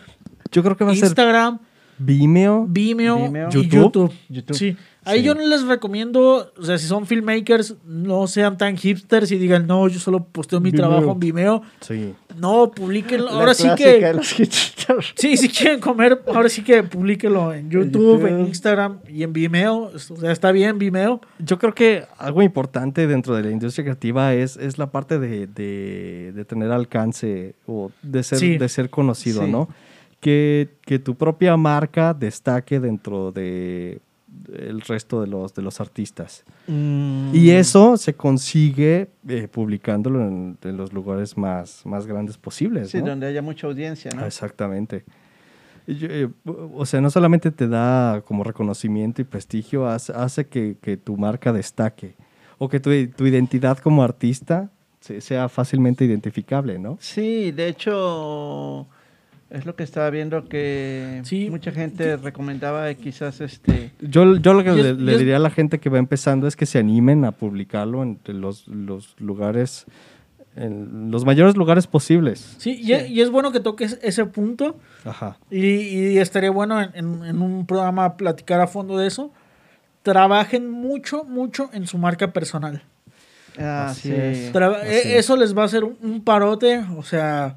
Yo 0.53 0.63
creo 0.63 0.77
que 0.77 0.85
va 0.85 0.93
a 0.93 0.95
ser 0.95 1.05
Instagram, 1.05 1.61
Vimeo. 2.01 2.67
Vimeo, 2.69 3.25
Vimeo. 3.25 3.49
y 3.51 3.53
YouTube. 3.53 3.71
YouTube. 3.73 4.13
YouTube. 4.29 4.57
Sí. 4.57 4.77
Ahí 5.05 5.21
Sí. 5.21 5.25
yo 5.27 5.35
no 5.35 5.47
les 5.47 5.63
recomiendo, 5.67 6.53
o 6.59 6.63
sea, 6.63 6.77
si 6.77 6.87
son 6.87 7.07
filmmakers, 7.07 7.75
no 7.87 8.27
sean 8.27 8.59
tan 8.59 8.77
hipsters 8.77 9.31
y 9.33 9.39
digan, 9.39 9.67
no, 9.67 9.89
yo 9.89 9.99
solo 9.99 10.25
posteo 10.25 10.61
mi 10.61 10.71
Vimeo. 10.71 10.89
trabajo 10.89 11.13
en 11.13 11.21
Vimeo. 11.21 11.63
Sí. 11.81 12.15
No, 12.39 12.71
publiquenlo. 12.71 13.29
Ahora 13.31 13.55
sí 13.55 13.67
que 13.77 13.99
de 14.01 14.15
los 14.15 14.31
hipsters. 14.33 15.13
Sí, 15.15 15.37
si 15.39 15.49
quieren 15.49 15.81
comer, 15.81 16.21
ahora 16.27 16.49
sí 16.49 16.63
que 16.63 16.83
publíquelo 16.83 17.53
en 17.55 17.71
YouTube, 17.71 18.27
en. 18.27 18.41
Instagram 18.47 18.99
y 19.09 19.23
en 19.23 19.33
Vimeo. 19.33 19.91
O 19.95 19.99
sea, 19.99 20.33
está 20.33 20.53
bien 20.53 20.79
Vimeo. 20.79 21.21
Yo 21.39 21.59
creo 21.59 21.75
que 21.75 22.05
algo 22.19 22.43
importante 22.43 23.07
dentro 23.07 23.35
de 23.37 23.43
la 23.45 23.51
industria 23.51 23.85
creativa 23.85 24.35
es, 24.35 24.57
es 24.57 24.77
la 24.79 24.91
parte 24.91 25.19
de, 25.19 25.47
de- 25.47 26.33
de 26.35 26.45
tener 26.45 26.71
alcance 26.73 27.55
o 27.67 27.91
de 28.03 28.23
ser, 28.23 28.39
Sí. 28.39 28.59
de 28.59 28.69
ser 28.69 28.91
conocido, 28.91 29.45
Sí. 29.45 29.51
¿no? 29.51 29.69
Que, 30.21 30.69
que 30.83 30.99
tu 30.99 31.15
propia 31.15 31.57
marca 31.57 32.13
destaque 32.15 32.79
dentro 32.79 33.33
de 33.33 34.01
el 34.53 34.81
resto 34.83 35.21
de 35.21 35.27
los, 35.27 35.55
de 35.55 35.63
los 35.63 35.81
artistas. 35.81 36.45
Mm. 36.69 37.31
Y 37.35 37.51
eso 37.51 37.97
se 37.97 38.15
consigue 38.15 39.09
eh, 39.29 39.49
publicándolo 39.51 40.21
en, 40.21 40.57
en 40.63 40.77
los 40.77 40.93
lugares 40.93 41.37
más, 41.37 41.85
más 41.85 42.07
grandes 42.07 42.37
posibles. 42.39 42.91
Sí, 42.91 42.99
¿no? 43.01 43.07
donde 43.07 43.27
haya 43.27 43.43
mucha 43.43 43.67
audiencia, 43.67 44.11
¿no? 44.15 44.25
Exactamente. 44.27 45.05
Yo, 45.87 46.07
eh, 46.11 46.29
o 46.45 46.85
sea, 46.87 47.01
no 47.01 47.11
solamente 47.11 47.51
te 47.51 47.67
da 47.67 48.21
como 48.25 48.45
reconocimiento 48.45 49.21
y 49.23 49.25
prestigio, 49.25 49.89
hace, 49.89 50.13
hace 50.13 50.47
que, 50.47 50.77
que 50.81 50.97
tu 50.97 51.17
marca 51.17 51.53
destaque 51.53 52.15
o 52.59 52.69
que 52.69 52.79
tu, 52.79 52.91
tu 53.17 53.27
identidad 53.27 53.79
como 53.79 54.03
artista 54.03 54.71
se- 55.01 55.21
sea 55.21 55.49
fácilmente 55.49 56.05
identificable, 56.05 56.79
¿no? 56.79 56.99
Sí, 57.01 57.51
de 57.53 57.69
hecho, 57.69 58.87
es 59.51 59.67
lo 59.67 59.75
que 59.75 59.83
estaba 59.83 60.09
viendo 60.11 60.49
que 60.49 61.21
Sí. 61.25 61.49
mucha 61.51 61.73
gente 61.73 62.17
recomendaba 62.17 62.93
quizás 62.95 63.41
este... 63.41 63.91
Yo, 64.01 64.37
yo 64.37 64.53
lo 64.55 64.63
que 64.65 64.71
Y 64.75 64.81
es- 64.81 64.97
le, 64.97 65.19
diría 65.19 65.37
a 65.37 65.41
la 65.41 65.51
gente 65.51 65.79
que 65.81 65.91
va 65.91 65.99
empezando 65.99 66.47
es 66.47 66.55
que 66.57 66.67
se 66.67 66.79
animen 66.79 67.25
a 67.25 67.33
publicarlo 67.33 68.03
en 68.03 68.19
los, 68.27 68.69
los 68.69 69.17
lugares, 69.19 69.87
en 70.57 71.11
los 71.11 71.25
mayores 71.25 71.57
lugares 71.57 71.87
posibles. 71.89 72.55
Sí, 72.59 72.81
y, 72.83 72.93
y 72.95 73.21
es 73.21 73.31
bueno 73.31 73.51
que 73.53 73.61
toques 73.61 73.99
ese 74.03 74.25
punto. 74.27 74.79
Ajá. 75.05 75.37
Y, 75.51 75.59
y 75.67 76.19
estaría 76.19 76.51
bueno 76.51 76.81
en, 76.81 76.91
en- 76.95 77.25
en 77.25 77.43
un 77.43 77.67
programa 77.67 78.17
platicar 78.17 78.61
a 78.61 78.67
fondo 78.69 78.99
de 78.99 79.07
eso. 79.09 79.33
Trabajen 80.03 80.71
mucho, 80.71 81.25
mucho 81.25 81.69
en 81.73 81.87
su 81.87 81.99
marca 81.99 82.33
personal. 82.33 82.83
Ah, 83.59 83.89
Así 83.91 84.09
sí. 84.09 84.15
es. 84.15 84.55
Así 84.57 84.89
e- 84.89 84.99
es. 84.99 85.25
Eso 85.25 85.37
les 85.37 85.57
va 85.57 85.63
a 85.63 85.67
hacer 85.67 85.85
un, 85.85 85.97
un 86.03 86.23
parote. 86.25 86.79
O 86.97 87.03
sea, 87.03 87.57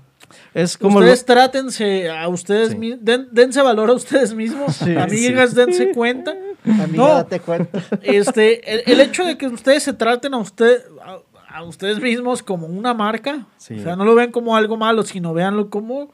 Es 0.54 0.78
como 0.78 1.00
lo- 1.00 1.06
ustedes 1.06 1.26
trátense 1.26 2.10
a 2.10 2.28
ustedes 2.28 2.70
Sí. 2.72 2.78
mismos. 2.78 3.00
dense 3.32 3.62
valor 3.62 3.90
a 3.90 3.94
ustedes 3.94 4.34
mismos. 4.34 4.76
Sí. 4.84 4.96
Amigas, 4.96 5.56
dense 5.56 5.92
cuenta. 5.94 6.34
Amiga, 6.66 6.88
No. 6.92 7.08
date 7.16 7.40
cuenta. 7.40 7.80
Este, 8.04 8.74
el, 8.74 8.84
el 8.86 9.00
hecho 9.02 9.24
de 9.26 9.38
que 9.38 9.48
ustedes 9.48 9.84
se 9.84 9.94
traten 9.94 10.34
a 10.34 10.38
usted 10.38 10.82
a, 11.04 11.20
a 11.58 11.64
ustedes 11.64 12.00
mismos 12.02 12.42
como 12.44 12.68
una 12.68 12.94
marca, 12.94 13.46
Sí. 13.58 13.80
o 13.80 13.84
sea, 13.84 13.96
no 13.96 14.06
lo 14.06 14.16
vean 14.16 14.32
como 14.32 14.56
algo 14.56 14.78
malo, 14.78 15.04
sino 15.04 15.34
véanlo 15.34 15.70
como 15.70 16.12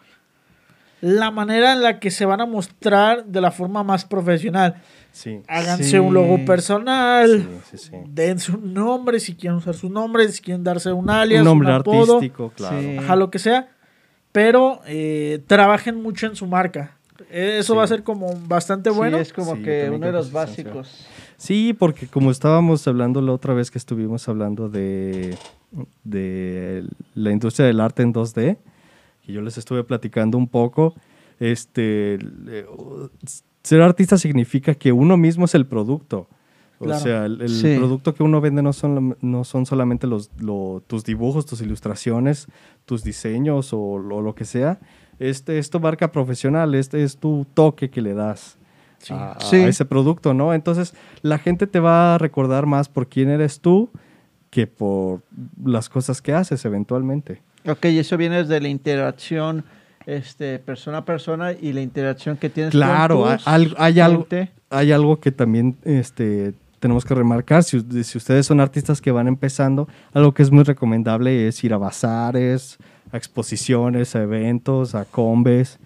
la 1.02 1.32
manera 1.32 1.72
en 1.72 1.82
la 1.82 2.00
que 2.00 2.12
se 2.12 2.26
van 2.26 2.42
a 2.42 2.46
mostrar 2.46 3.24
de 3.26 3.40
la 3.40 3.52
forma 3.52 3.84
más 3.84 4.04
profesional. 4.04 4.82
Sí. 5.14 5.42
Háganse 5.48 5.84
Sí. 5.86 5.98
un 5.98 6.14
logo 6.14 6.44
personal, 6.46 7.48
Sí, 7.72 7.78
sí, 7.78 7.90
sí. 7.90 7.98
dense 8.10 8.52
un 8.52 8.74
nombre 8.74 9.20
si 9.22 9.34
quieren 9.36 9.58
usar 9.58 9.76
su 9.76 9.90
nombre, 9.90 10.28
si 10.30 10.42
quieren 10.42 10.64
darse 10.64 10.92
un 10.92 11.10
alias, 11.10 11.40
Un 11.42 11.46
nombre 11.46 11.72
apodo, 11.74 12.16
artístico, 12.16 12.52
claro. 12.54 12.80
Sí. 12.82 12.98
ajá, 12.98 13.16
lo 13.16 13.32
que 13.32 13.40
sea, 13.40 13.70
pero 14.32 14.82
eh, 14.88 15.42
trabajen 15.48 16.02
mucho 16.02 16.28
en 16.28 16.36
su 16.36 16.46
marca. 16.48 16.96
Eso 17.32 17.74
Sí. 17.74 17.78
va 17.78 17.84
a 17.84 17.88
ser 17.88 18.04
como 18.04 18.34
bastante 18.48 18.90
bueno. 18.90 19.18
Sí, 19.18 19.22
es 19.24 19.34
como 19.34 19.56
Sí, 19.58 19.64
que 19.64 19.90
uno 19.90 20.06
de 20.06 20.12
los 20.14 20.32
básicos. 20.32 21.06
Sí, 21.38 21.74
porque 21.78 22.08
como 22.08 22.32
estábamos 22.32 22.88
hablando 22.88 23.22
la 23.22 23.34
otra 23.34 23.54
vez 23.54 23.70
que 23.72 23.78
estuvimos 23.78 24.28
hablando 24.30 24.70
de, 24.70 25.38
de 26.04 26.86
la 27.16 27.32
industria 27.32 27.66
del 27.68 27.80
arte 27.82 28.04
en 28.04 28.14
2D, 28.14 28.58
y 29.28 29.34
yo 29.34 29.42
les 29.42 29.58
estuve 29.58 29.84
platicando 29.84 30.38
un 30.38 30.48
poco, 30.48 30.96
este, 31.40 32.20
ser 33.64 33.82
artista 33.82 34.18
significa 34.18 34.74
que 34.76 34.92
uno 34.92 35.18
mismo 35.18 35.46
es 35.46 35.56
el 35.56 35.66
producto. 35.66 36.28
O 36.80 36.86
Claro. 36.86 37.02
sea, 37.02 37.26
el, 37.26 37.42
el 37.42 37.50
Sí. 37.50 37.76
producto 37.78 38.14
que 38.16 38.24
uno 38.24 38.40
vende 38.40 38.62
no 38.62 38.72
son, 38.74 39.18
no 39.22 39.44
son 39.44 39.66
solamente 39.66 40.08
los, 40.08 40.32
lo- 40.40 40.82
tus 40.88 41.04
dibujos, 41.04 41.46
tus 41.46 41.62
ilustraciones, 41.62 42.48
tus 42.86 43.04
diseños 43.04 43.74
o, 43.74 44.00
lo- 44.00 44.22
lo 44.22 44.34
que 44.34 44.46
sea. 44.46 44.80
Este 45.20 45.60
es 45.60 45.70
tu 45.70 45.80
marca 45.82 46.12
profesional, 46.12 46.74
este 46.76 47.04
es 47.04 47.18
tu 47.18 47.46
toque 47.54 47.90
que 47.90 48.02
le 48.02 48.14
das 48.14 48.58
Sí. 49.00 49.14
a, 49.14 49.34
a 49.34 49.56
ese 49.68 49.84
producto, 49.86 50.34
¿no? 50.34 50.54
Entonces, 50.54 50.94
la 51.22 51.38
gente 51.38 51.68
te 51.68 51.80
va 51.82 52.16
a 52.16 52.18
recordar 52.18 52.66
más 52.66 52.88
por 52.90 53.08
quién 53.08 53.30
eres 53.30 53.60
tú 53.60 53.90
que 54.50 54.66
por 54.66 55.22
las 55.64 55.90
cosas 55.90 56.22
que 56.22 56.34
haces 56.34 56.64
eventualmente. 56.66 57.42
Ok, 57.68 57.86
y 57.86 58.00
eso 58.00 58.16
viene 58.18 58.38
desde 58.38 58.60
la 58.62 58.70
interacción 58.70 59.64
este, 60.06 60.60
persona 60.60 61.00
a 61.00 61.06
persona 61.06 61.52
y 61.52 61.72
la 61.74 61.82
interacción 61.82 62.36
que 62.38 62.50
tienes 62.50 62.72
Claro, 62.72 63.20
con 63.22 63.32
hay, 63.32 63.38
tus 63.38 63.48
al- 63.48 63.76
hay 63.78 64.00
algo, 64.00 64.28
hay 64.70 64.92
algo 64.92 65.20
que 65.20 65.32
también 65.32 65.76
este, 65.84 66.54
tenemos 66.80 67.06
que 67.06 67.14
remarcar. 67.16 67.64
Si, 67.64 67.82
si 68.04 68.18
ustedes 68.18 68.46
son 68.46 68.60
artistas 68.60 69.02
que 69.02 69.12
van 69.12 69.28
empezando, 69.28 69.88
algo 70.14 70.34
que 70.34 70.44
es 70.44 70.52
muy 70.52 70.64
recomendable 70.64 71.48
es 71.48 71.64
ir 71.64 71.74
a 71.74 71.78
bazares, 71.78 72.78
a 73.12 73.18
exposiciones, 73.18 74.16
a 74.16 74.24
eventos, 74.24 74.96
a 74.96 75.06
combes. 75.06 75.80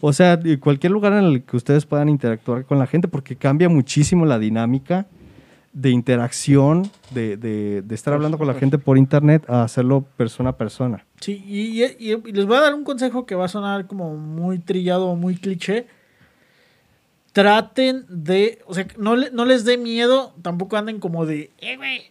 O 0.00 0.12
sea, 0.12 0.38
cualquier 0.60 0.92
lugar 0.92 1.12
en 1.14 1.24
el 1.24 1.42
que 1.42 1.56
ustedes 1.56 1.84
puedan 1.86 2.08
interactuar 2.08 2.64
con 2.64 2.78
la 2.78 2.86
gente, 2.86 3.08
porque 3.08 3.36
cambia 3.36 3.68
muchísimo 3.68 4.26
la 4.26 4.38
dinámica 4.38 5.06
de 5.72 5.90
interacción, 5.90 6.90
de, 7.10 7.36
de- 7.36 7.82
de 7.82 7.94
estar 7.94 8.14
hablando 8.14 8.38
con 8.38 8.46
la 8.46 8.54
gente 8.54 8.78
por 8.78 8.96
internet, 8.96 9.44
a 9.48 9.62
hacerlo 9.64 10.04
persona 10.16 10.50
a 10.50 10.56
persona. 10.56 11.04
Sí, 11.20 11.42
y- 11.46 11.82
y 11.84 12.32
les 12.32 12.46
voy 12.46 12.56
a 12.56 12.60
dar 12.62 12.74
un 12.74 12.84
consejo 12.84 13.26
que 13.26 13.34
va 13.34 13.44
a 13.44 13.48
sonar 13.48 13.86
como 13.86 14.16
muy 14.16 14.58
trillado 14.58 15.08
o 15.08 15.16
muy 15.16 15.36
cliché. 15.36 15.86
Traten 17.38 18.04
de, 18.08 18.58
o 18.66 18.74
sea, 18.74 18.84
no, 18.96 19.14
le- 19.14 19.30
no 19.30 19.44
les 19.44 19.64
dé 19.64 19.76
miedo, 19.78 20.34
tampoco 20.42 20.76
anden 20.76 20.98
como 20.98 21.24
de, 21.24 21.52
eh, 21.58 21.76
güey. 21.76 22.02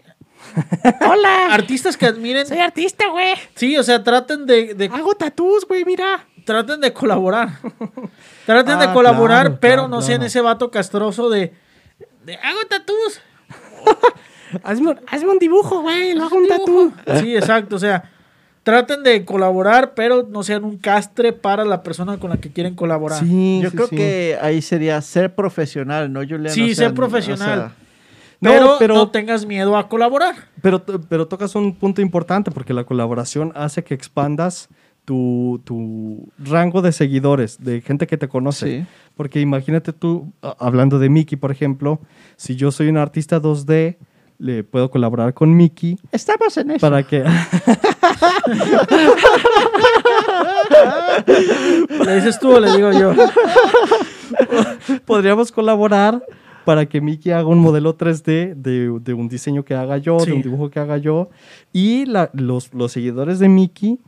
Hola. 1.05 1.53
Artistas 1.53 1.97
que 1.97 2.05
admiren. 2.05 2.47
Soy 2.47 2.59
artista, 2.59 3.09
güey. 3.09 3.33
Sí, 3.55 3.75
o 3.75 3.83
sea, 3.83 4.03
traten 4.05 4.45
de, 4.45 4.73
de- 4.73 4.85
Hago 4.85 5.15
tatús, 5.15 5.65
güey, 5.67 5.83
mira. 5.83 6.25
traten 6.45 6.79
de 6.79 6.93
colaborar. 6.93 7.49
traten 8.45 8.79
de 8.79 8.85
Ah, 8.85 8.93
colaborar, 8.93 9.43
claro, 9.47 9.57
pero 9.59 9.73
claro, 9.81 9.87
no 9.89 10.01
sean 10.01 10.19
claro. 10.19 10.27
ese 10.27 10.39
vato 10.39 10.71
castroso 10.71 11.29
de, 11.29 11.53
de 12.23 12.35
hago 12.35 12.59
tatús. 12.69 13.19
Hazme, 14.63 14.91
un- 14.91 14.99
hazme 15.07 15.29
un 15.29 15.39
dibujo, 15.39 15.81
güey. 15.81 16.13
Lo 16.13 16.23
hago 16.23 16.37
un 16.37 16.47
tatú. 16.47 16.93
Sí, 17.19 17.35
exacto, 17.35 17.75
o 17.75 17.79
sea, 17.79 18.09
traten 18.67 19.01
de 19.01 19.23
colaborar, 19.23 19.93
pero 19.95 20.27
no 20.29 20.43
sean 20.43 20.65
un 20.65 20.77
castre 20.77 21.31
para 21.31 21.63
la 21.63 21.83
persona 21.83 22.17
con 22.17 22.31
la 22.31 22.35
que 22.37 22.51
quieren 22.51 22.75
colaborar. 22.75 23.17
Sí, 23.19 23.61
Yo 23.63 23.69
sí, 23.69 23.75
creo 23.77 23.87
sí. 23.87 23.95
que 23.95 24.37
ahí 24.41 24.61
sería 24.61 24.99
ser 25.01 25.33
profesional, 25.33 26.11
¿no, 26.11 26.19
Julián? 26.19 26.49
Sí, 26.49 26.63
O 26.63 26.75
sea, 26.75 26.87
ser 26.87 26.93
profesional. 26.93 27.59
o 27.59 27.61
sea, 27.61 27.75
No, 28.41 28.49
Pero, 28.51 28.75
pero- 28.77 28.95
no 28.95 29.09
tengas 29.09 29.45
miedo 29.45 29.77
a 29.77 29.87
colaborar. 29.87 30.35
Pero, 30.61 30.83
pero 30.83 31.29
tocas 31.29 31.55
un 31.55 31.73
punto 31.75 32.01
importante 32.01 32.51
porque 32.51 32.73
la 32.73 32.83
colaboración 32.83 33.53
hace 33.55 33.85
que 33.85 33.93
expandas 33.93 34.67
tu, 35.05 35.61
tu 35.63 36.27
rango 36.37 36.81
de 36.81 36.91
seguidores, 36.91 37.63
de 37.63 37.79
gente 37.79 38.05
que 38.05 38.17
te 38.17 38.27
conoce. 38.27 38.81
Sí. 38.81 38.85
Porque 39.15 39.39
imagínate 39.39 39.93
tú, 39.93 40.33
hablando 40.59 40.99
de 40.99 41.07
Mickey, 41.07 41.37
por 41.37 41.51
ejemplo, 41.51 42.01
si 42.35 42.57
yo 42.57 42.69
soy 42.71 42.89
un 42.89 42.97
artista 42.97 43.39
2D, 43.41 43.95
le 44.39 44.63
puedo 44.63 44.89
colaborar 44.91 45.33
con 45.33 45.55
Mickey 45.55 45.97
Estamos 46.11 46.55
en 46.57 46.71
eso. 46.71 46.79
para 46.81 47.03
que... 47.03 47.23
¿Le 52.05 52.15
dices 52.15 52.39
tú 52.39 52.51
o 52.53 52.59
le 52.59 52.71
digo 52.75 52.91
yo? 52.91 53.13
podríamos 55.05 55.51
colaborar 55.51 56.23
para 56.65 56.85
que 56.85 56.99
Mickey 57.01 57.31
haga 57.31 57.45
un 57.47 57.59
modelo 57.59 57.97
3D 57.97 58.53
de, 58.55 58.99
de 59.01 59.13
un 59.13 59.29
diseño 59.29 59.63
que 59.63 59.73
haga 59.73 59.97
yo, 59.97 60.19
Sí. 60.19 60.31
de 60.31 60.35
un 60.35 60.41
dibujo 60.41 60.69
que 60.69 60.79
haga 60.79 60.97
yo. 60.97 61.29
Y 61.71 62.05
la- 62.05 62.29
los, 62.33 62.73
los 62.73 62.91
seguidores 62.91 63.39
de 63.39 63.47
Mickey 63.47 63.99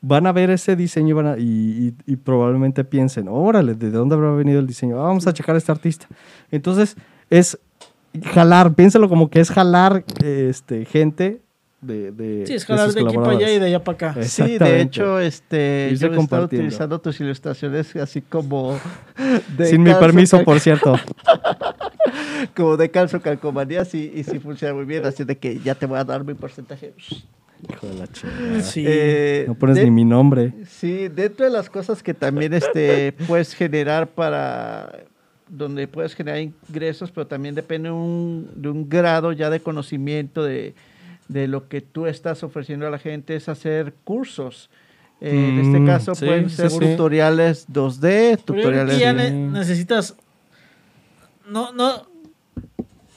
van 0.00 0.26
a 0.26 0.32
ver 0.32 0.50
ese 0.50 0.74
diseño 0.74 1.10
y, 1.10 1.12
van 1.12 1.26
a- 1.28 1.38
y- 1.38 1.94
y- 2.06 2.12
y 2.12 2.16
probablemente 2.16 2.82
piensen, 2.84 3.28
órale, 3.28 3.74
¿de 3.74 3.90
dónde 3.90 4.16
habrá 4.16 4.32
venido 4.32 4.58
el 4.58 4.66
diseño? 4.66 4.98
Ah, 5.00 5.04
vamos 5.04 5.26
a 5.28 5.32
checar 5.32 5.54
a 5.54 5.58
este 5.58 5.70
artista. 5.70 6.06
Entonces, 6.50 6.96
es 7.30 7.58
jalar, 8.32 8.74
piénsalo 8.74 9.08
como 9.08 9.30
que 9.30 9.40
es 9.40 9.50
jalar 9.50 10.04
este, 10.22 10.84
gente 10.84 11.40
de, 11.80 12.10
de 12.10 12.44
Sí, 12.46 12.54
es 12.54 12.64
jalar 12.66 12.92
de 12.92 13.00
aquí 13.02 13.16
para 13.16 13.30
allá 13.30 13.52
y 13.52 13.58
de 13.60 13.66
allá 13.66 13.84
para 13.84 14.10
acá. 14.10 14.22
Sí, 14.24 14.58
de 14.58 14.80
hecho, 14.80 15.20
este, 15.20 15.88
Irse 15.92 16.08
yo 16.08 16.12
he 16.14 16.18
estado 16.20 16.44
utilizando 16.44 17.00
tus 17.00 17.20
ilustraciones 17.20 17.94
así 17.96 18.20
como... 18.20 18.78
de 19.56 19.66
Sin 19.66 19.82
mi 19.82 19.94
permiso, 19.94 20.42
por 20.44 20.58
cierto. 20.60 20.94
Como 22.56 22.76
de 22.76 22.90
calzo 22.90 23.20
calcomanías 23.20 23.94
y, 23.94 24.12
y 24.14 24.24
sí 24.24 24.38
funciona 24.38 24.74
muy 24.74 24.84
bien, 24.84 25.04
así 25.04 25.24
de 25.24 25.36
que 25.36 25.58
ya 25.60 25.74
te 25.74 25.86
voy 25.86 25.98
a 25.98 26.04
dar 26.04 26.24
mi 26.24 26.34
porcentaje. 26.34 26.94
Hijo 27.68 27.86
de 27.86 27.94
la 27.94 28.06
chingada. 28.06 28.62
Sí. 28.62 28.84
Eh, 28.86 29.44
No 29.48 29.54
pones 29.54 29.76
de- 29.76 29.84
ni 29.84 29.90
mi 29.90 30.04
nombre. 30.04 30.52
Sí, 30.68 31.08
dentro 31.08 31.44
de 31.44 31.50
las 31.50 31.68
cosas 31.68 32.02
que 32.02 32.14
también 32.14 32.54
este, 32.54 33.12
puedes 33.26 33.54
generar 33.54 34.06
para 34.08 34.92
donde 35.48 35.88
puedes 35.88 36.14
generar 36.14 36.40
ingresos, 36.40 37.10
pero 37.10 37.26
también 37.26 37.54
depende 37.54 37.90
un- 37.90 38.50
de 38.54 38.68
un 38.68 38.88
grado 38.88 39.32
ya 39.32 39.50
de 39.50 39.60
conocimiento 39.60 40.42
de, 40.44 40.74
de 41.28 41.48
lo 41.48 41.68
que 41.68 41.80
tú 41.80 42.06
estás 42.06 42.42
ofreciendo 42.42 42.86
a 42.86 42.90
la 42.90 42.98
gente, 42.98 43.34
es 43.36 43.48
hacer 43.48 43.94
cursos. 44.04 44.70
Eh, 45.20 45.30
en 45.50 45.58
este 45.60 45.80
Mm, 45.80 45.86
caso 45.86 46.14
sí, 46.14 46.26
pueden 46.26 46.48
sí, 46.48 46.56
ser 46.56 46.70
sí. 46.70 46.78
tutoriales 46.78 47.66
2D, 47.68 48.00
Pero 48.00 48.30
yo 48.30 48.44
creo 48.44 48.54
tutoriales... 48.62 48.94
que 48.94 49.00
ya 49.00 49.12
ne- 49.12 49.30
necesitas. 49.30 50.14
No, 51.48 51.72
no. 51.72 52.06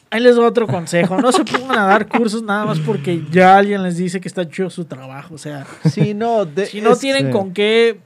Ahí 0.10 0.20
les 0.22 0.36
doy 0.36 0.46
otro 0.46 0.68
consejo. 0.68 1.22
No 1.22 1.32
se 1.32 1.46
pongan 1.46 1.78
a 1.80 1.86
dar 1.86 2.08
cursos 2.08 2.44
nada 2.44 2.66
más 2.66 2.80
porque 2.80 3.24
ya 3.32 3.58
alguien 3.58 3.82
les 3.84 3.98
dice 3.98 4.20
que 4.20 4.28
está 4.28 4.48
chido 4.50 4.70
su 4.70 4.84
trabajo. 4.86 5.36
O 5.36 5.38
sea, 5.38 5.66
Sí, 5.90 6.14
no, 6.14 6.46
de- 6.46 6.66
si 6.66 6.82
no 6.82 6.94
es- 6.94 7.00
tienen 7.00 7.28
sí. 7.28 7.32
con 7.32 7.54
qué. 7.54 8.00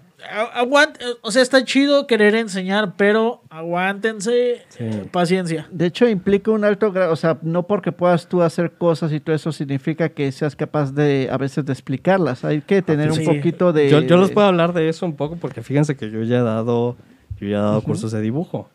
Aguant, 0.53 0.97
o 1.21 1.31
sea, 1.31 1.41
está 1.41 1.63
chido 1.63 2.07
querer 2.07 2.35
enseñar, 2.35 2.93
pero 2.97 3.41
aguántense. 3.49 4.61
Sí. 4.69 4.77
eh, 4.83 5.05
Paciencia. 5.11 5.67
De 5.71 5.85
hecho, 5.87 6.07
implica 6.07 6.51
un 6.51 6.63
alto 6.63 6.91
grado, 6.91 7.11
o 7.13 7.15
sea, 7.15 7.37
no 7.41 7.63
porque 7.67 7.91
puedas 7.91 8.27
tú 8.27 8.41
hacer 8.41 8.71
cosas 8.73 9.11
y 9.13 9.19
todo 9.19 9.35
eso 9.35 9.51
significa 9.51 10.09
que 10.09 10.31
seas 10.31 10.55
capaz 10.55 10.91
de, 10.93 11.29
a 11.31 11.37
veces, 11.37 11.65
de 11.65 11.73
explicarlas. 11.73 12.43
Hay 12.45 12.61
que 12.61 12.81
tener 12.81 13.13
Sí. 13.13 13.19
un 13.21 13.35
poquito 13.35 13.71
de... 13.73 13.89
Yo, 13.89 14.01
yo 14.01 14.17
les 14.17 14.31
puedo 14.31 14.47
hablar 14.47 14.73
de 14.73 14.89
eso 14.89 15.05
un 15.05 15.15
poco 15.15 15.35
porque 15.37 15.61
fíjense 15.61 15.95
que 15.95 16.09
yo 16.09 16.23
ya 16.23 16.37
he 16.39 16.43
dado, 16.43 16.95
yo 17.39 17.47
ya 17.47 17.57
he 17.57 17.61
dado 17.61 17.81
cursos 17.81 18.11
de 18.11 18.21
dibujo. 18.21 18.69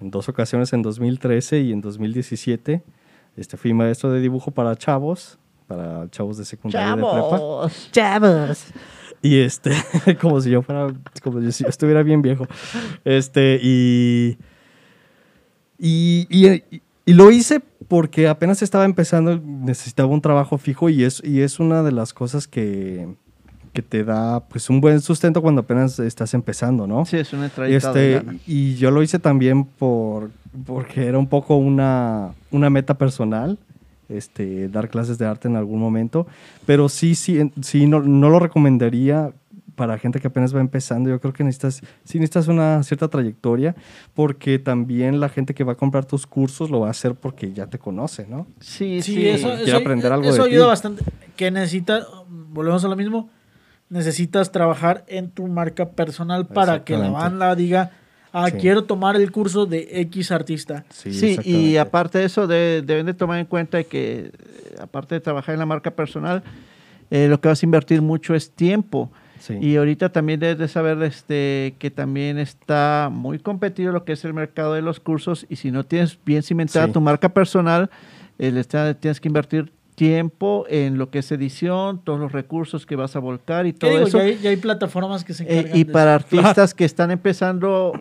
En 0.00 0.10
dos 0.10 0.28
ocasiones, 0.28 0.72
en 0.72 0.82
2013 0.82 1.60
y 1.60 1.72
en 1.72 1.80
2017, 1.80 2.82
este, 3.36 3.56
fui 3.56 3.72
maestro 3.72 4.10
de 4.10 4.20
dibujo 4.20 4.50
para 4.50 4.76
chavos, 4.76 5.38
para 5.66 6.08
chavos 6.10 6.36
de 6.36 6.44
secundaria 6.44 6.92
y 6.92 6.96
de 6.96 7.02
prepa. 7.02 7.68
¡Chavos! 7.92 8.64
Y 9.22 9.40
este, 9.40 9.72
como 10.20 10.40
si 10.40 10.50
yo 10.50 10.62
fuera, 10.62 10.92
como 11.22 11.40
si 11.50 11.64
yo 11.64 11.68
estuviera 11.68 12.02
bien 12.02 12.22
viejo. 12.22 12.46
Este, 13.04 13.58
y, 13.62 14.38
y, 15.78 16.26
y, 16.30 16.82
y 17.04 17.12
lo 17.12 17.30
hice 17.30 17.60
porque 17.88 18.28
apenas 18.28 18.62
estaba 18.62 18.84
empezando, 18.84 19.40
necesitaba 19.40 20.08
un 20.08 20.20
trabajo 20.20 20.58
fijo 20.58 20.88
y 20.88 21.04
es, 21.04 21.22
y 21.24 21.40
es 21.40 21.60
una 21.60 21.82
de 21.82 21.92
las 21.92 22.12
cosas 22.12 22.48
que, 22.48 23.06
que 23.72 23.82
te 23.82 24.04
da 24.04 24.40
pues 24.40 24.70
un 24.70 24.80
buen 24.80 25.00
sustento 25.00 25.42
cuando 25.42 25.60
apenas 25.60 25.98
estás 25.98 26.34
empezando, 26.34 26.86
¿no? 26.86 27.04
Sí, 27.04 27.18
es 27.18 27.32
una 27.32 27.46
Este, 27.68 28.22
y 28.46 28.74
yo 28.74 28.90
lo 28.90 29.02
hice 29.02 29.18
también 29.18 29.64
por, 29.64 30.30
porque 30.64 31.06
era 31.06 31.18
un 31.18 31.28
poco 31.28 31.56
una, 31.56 32.32
una 32.50 32.70
meta 32.70 32.94
personal, 32.94 33.58
este, 34.08 34.68
dar 34.68 34.88
clases 34.88 35.18
de 35.18 35.26
arte 35.26 35.48
en 35.48 35.56
algún 35.56 35.80
momento, 35.80 36.26
pero 36.64 36.88
sí, 36.88 37.14
sí, 37.14 37.50
sí 37.62 37.86
no, 37.86 38.00
no 38.00 38.30
lo 38.30 38.38
recomendaría 38.38 39.32
para 39.74 39.98
gente 39.98 40.20
que 40.20 40.28
apenas 40.28 40.56
va 40.56 40.60
empezando. 40.60 41.10
Yo 41.10 41.20
creo 41.20 41.34
que 41.34 41.44
necesitas, 41.44 41.82
sí 42.04 42.18
necesitas 42.18 42.48
una 42.48 42.82
cierta 42.82 43.08
trayectoria, 43.08 43.76
porque 44.14 44.58
también 44.58 45.20
la 45.20 45.28
gente 45.28 45.52
que 45.52 45.64
va 45.64 45.72
a 45.72 45.76
comprar 45.76 46.06
tus 46.06 46.26
cursos 46.26 46.70
lo 46.70 46.80
va 46.80 46.88
a 46.88 46.90
hacer 46.92 47.14
porque 47.14 47.52
ya 47.52 47.66
te 47.66 47.78
conoce, 47.78 48.26
¿no? 48.26 48.46
Sí, 48.60 49.02
Sí, 49.02 49.14
sí. 49.14 49.28
eso, 49.28 49.76
aprender 49.76 50.10
algo 50.12 50.28
eso 50.30 50.44
de 50.44 50.48
ayuda 50.50 50.64
ti. 50.64 50.68
bastante. 50.68 51.04
Que 51.36 51.50
necesitas, 51.50 52.06
volvemos 52.28 52.82
a 52.86 52.88
lo 52.88 52.96
mismo, 52.96 53.28
necesitas 53.90 54.50
trabajar 54.50 55.04
en 55.08 55.30
tu 55.30 55.46
marca 55.46 55.90
personal 55.90 56.46
para 56.46 56.82
que 56.82 56.96
la 56.96 57.10
banda 57.10 57.54
diga, 57.54 57.90
ah, 58.44 58.50
Sí. 58.50 58.56
quiero 58.58 58.84
tomar 58.84 59.16
el 59.16 59.30
curso 59.32 59.66
de 59.66 59.88
X 60.02 60.30
artista. 60.30 60.84
Sí, 60.90 61.38
y 61.44 61.76
aparte 61.76 62.18
de 62.18 62.24
eso, 62.26 62.46
de- 62.46 62.82
deben 62.84 63.06
de 63.06 63.14
tomar 63.14 63.38
en 63.38 63.46
cuenta 63.46 63.82
que, 63.84 64.30
eh, 64.32 64.74
aparte 64.80 65.14
de 65.14 65.20
trabajar 65.20 65.54
en 65.54 65.58
la 65.60 65.66
marca 65.66 65.90
personal, 65.90 66.42
eh, 67.10 67.28
lo 67.28 67.40
que 67.40 67.48
vas 67.48 67.62
a 67.62 67.66
invertir 67.66 68.02
mucho 68.02 68.34
es 68.34 68.50
tiempo. 68.50 69.10
Sí. 69.38 69.54
Y 69.60 69.76
ahorita 69.76 70.10
también 70.10 70.40
debes 70.40 70.58
de 70.58 70.66
saber 70.66 71.00
este, 71.02 71.74
que 71.78 71.90
también 71.90 72.38
está 72.38 73.10
muy 73.12 73.38
competido 73.38 73.92
lo 73.92 74.04
que 74.04 74.12
es 74.12 74.24
el 74.24 74.34
mercado 74.34 74.74
de 74.74 74.82
los 74.82 74.98
cursos 74.98 75.46
y 75.48 75.56
si 75.56 75.70
no 75.70 75.84
tienes 75.84 76.18
bien 76.24 76.42
cimentada 76.42 76.86
Sí. 76.86 76.92
tu 76.92 77.00
marca 77.00 77.28
personal, 77.28 77.90
eh, 78.38 78.50
le 78.50 78.60
está- 78.60 78.94
tienes 78.94 79.20
que 79.20 79.28
invertir 79.28 79.72
tiempo 79.94 80.66
en 80.68 80.98
lo 80.98 81.10
que 81.10 81.20
es 81.20 81.32
edición, 81.32 82.00
todos 82.04 82.18
los 82.20 82.32
recursos 82.32 82.84
que 82.86 82.96
vas 82.96 83.14
a 83.16 83.18
volcar 83.18 83.66
y 83.66 83.72
¿Qué 83.72 83.78
todo 83.78 83.90
digo? 83.92 84.06
eso. 84.08 84.18
Ya 84.18 84.24
hay, 84.24 84.38
ya 84.42 84.50
hay 84.50 84.56
plataformas 84.56 85.24
que 85.24 85.32
se 85.32 85.44
Eh, 85.44 85.58
encargan 85.60 85.76
y 85.78 85.84
de 85.84 85.92
para 85.92 86.16
eso. 86.16 86.24
artistas 86.26 86.74
que 86.74 86.84
están 86.84 87.10
empezando, 87.10 87.92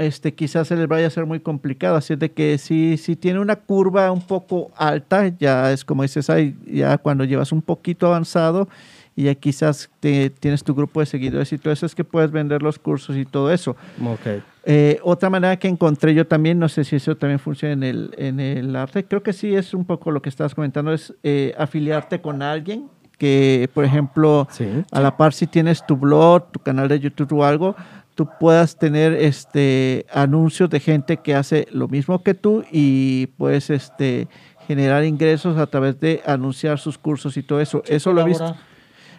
este, 0.00 0.34
quizás 0.34 0.68
se 0.68 0.76
les 0.76 0.88
vaya 0.88 1.06
a 1.06 1.10
ser 1.10 1.26
muy 1.26 1.40
complicado. 1.40 1.96
Así 1.96 2.14
es 2.14 2.18
de 2.18 2.30
que 2.32 2.58
si, 2.58 2.96
si 2.96 3.16
tiene 3.16 3.38
una 3.40 3.56
curva 3.56 4.10
un 4.10 4.22
poco 4.22 4.70
alta, 4.76 5.28
ya 5.38 5.70
es 5.72 5.84
como 5.84 6.02
dices, 6.02 6.28
ahí, 6.30 6.56
ya 6.66 6.98
cuando 6.98 7.24
llevas 7.24 7.52
un 7.52 7.62
poquito 7.62 8.06
avanzado 8.06 8.68
y 9.16 9.24
ya 9.24 9.34
quizás 9.34 9.90
te- 10.00 10.30
tienes 10.30 10.62
tu 10.64 10.74
grupo 10.74 11.00
de 11.00 11.06
seguidores 11.06 11.52
y 11.52 11.58
todo 11.58 11.72
eso, 11.72 11.84
es 11.86 11.94
que 11.94 12.04
puedes 12.04 12.30
vender 12.30 12.62
los 12.62 12.78
cursos 12.78 13.16
y 13.16 13.24
todo 13.24 13.52
eso. 13.52 13.76
Ok. 14.04 14.42
Eh, 14.64 14.98
otra 15.02 15.30
manera 15.30 15.56
que 15.58 15.68
encontré 15.68 16.14
yo 16.14 16.26
también, 16.26 16.58
no 16.58 16.68
sé 16.68 16.84
si 16.84 16.96
eso 16.96 17.16
también 17.16 17.38
funciona 17.38 17.72
en 17.72 17.82
el, 17.82 18.10
en 18.18 18.40
el 18.40 18.76
arte, 18.76 19.04
creo 19.04 19.22
que 19.22 19.32
sí 19.32 19.54
es 19.54 19.74
un 19.74 19.84
poco 19.84 20.10
lo 20.10 20.20
que 20.22 20.28
estabas 20.28 20.54
comentando, 20.54 20.92
es 20.92 21.14
eh, 21.22 21.54
afiliarte 21.58 22.20
con 22.20 22.42
alguien 22.42 22.88
que, 23.18 23.68
por 23.74 23.84
ejemplo, 23.84 24.48
Sí. 24.50 24.66
a 24.92 25.00
la 25.00 25.16
par 25.18 25.34
si 25.34 25.46
tienes 25.46 25.84
tu 25.86 25.96
blog, 25.96 26.50
tu 26.52 26.60
canal 26.60 26.88
de 26.88 27.00
YouTube 27.00 27.32
o 27.34 27.44
algo, 27.44 27.76
tú 28.20 28.28
puedas 28.38 28.76
tener 28.76 29.14
este 29.14 30.04
anuncios 30.12 30.68
de 30.68 30.78
gente 30.78 31.16
que 31.16 31.34
hace 31.34 31.66
lo 31.72 31.88
mismo 31.88 32.22
que 32.22 32.34
tú 32.34 32.66
y 32.70 33.28
puedes 33.38 33.70
este 33.70 34.28
generar 34.68 35.04
ingresos 35.04 35.56
a 35.56 35.66
través 35.66 35.98
de 36.00 36.20
anunciar 36.26 36.78
sus 36.78 36.98
cursos 36.98 37.38
y 37.38 37.42
todo 37.42 37.62
eso. 37.62 37.82
Eso 37.86 38.12
lo 38.12 38.20
he 38.20 38.24
visto. 38.24 38.54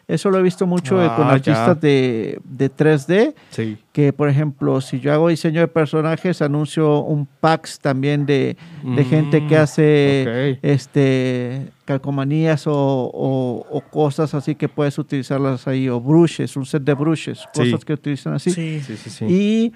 Eso 0.08 0.30
lo 0.30 0.39
he 0.39 0.41
visto 0.41 0.66
mucho 0.68 0.95
con 1.16 1.28
Ah, 1.28 1.32
artistas 1.32 1.80
de, 1.80 2.39
de 2.43 2.70
3D 2.70 3.34
Sí. 3.49 3.78
que 3.93 4.12
por 4.14 4.28
ejemplo 4.30 4.82
si 4.82 4.99
yo 4.99 5.14
hago 5.14 5.30
diseño 5.30 5.62
de 5.62 5.68
personajes 5.68 6.41
anuncio 6.41 6.99
un 7.02 7.26
packs 7.39 7.80
también 7.80 8.26
de, 8.26 8.58
de 8.84 9.04
gente 9.06 9.45
que 9.47 9.56
Mm, 9.58 9.62
hace 9.62 10.60
este 10.62 11.68
calcomanías 11.86 12.68
o, 12.68 12.74
o- 12.74 13.66
o 13.70 13.82
cosas 13.82 14.34
así 14.34 14.56
que 14.56 14.70
puedes 14.70 14.97
utilizarlas 14.97 15.68
ahí 15.68 15.89
o 15.89 15.99
brushes 15.99 16.56
un 16.56 16.66
set 16.66 16.84
de 16.84 16.93
brushes 16.93 17.39
Sí. 17.39 17.45
cosas 17.54 17.86
que 17.86 17.93
utilizan 17.93 18.34
así 18.34 18.52
Sí. 18.52 18.82
Sí, 18.82 18.97
sí, 18.97 19.10
sí. 19.10 19.26
y 19.26 19.74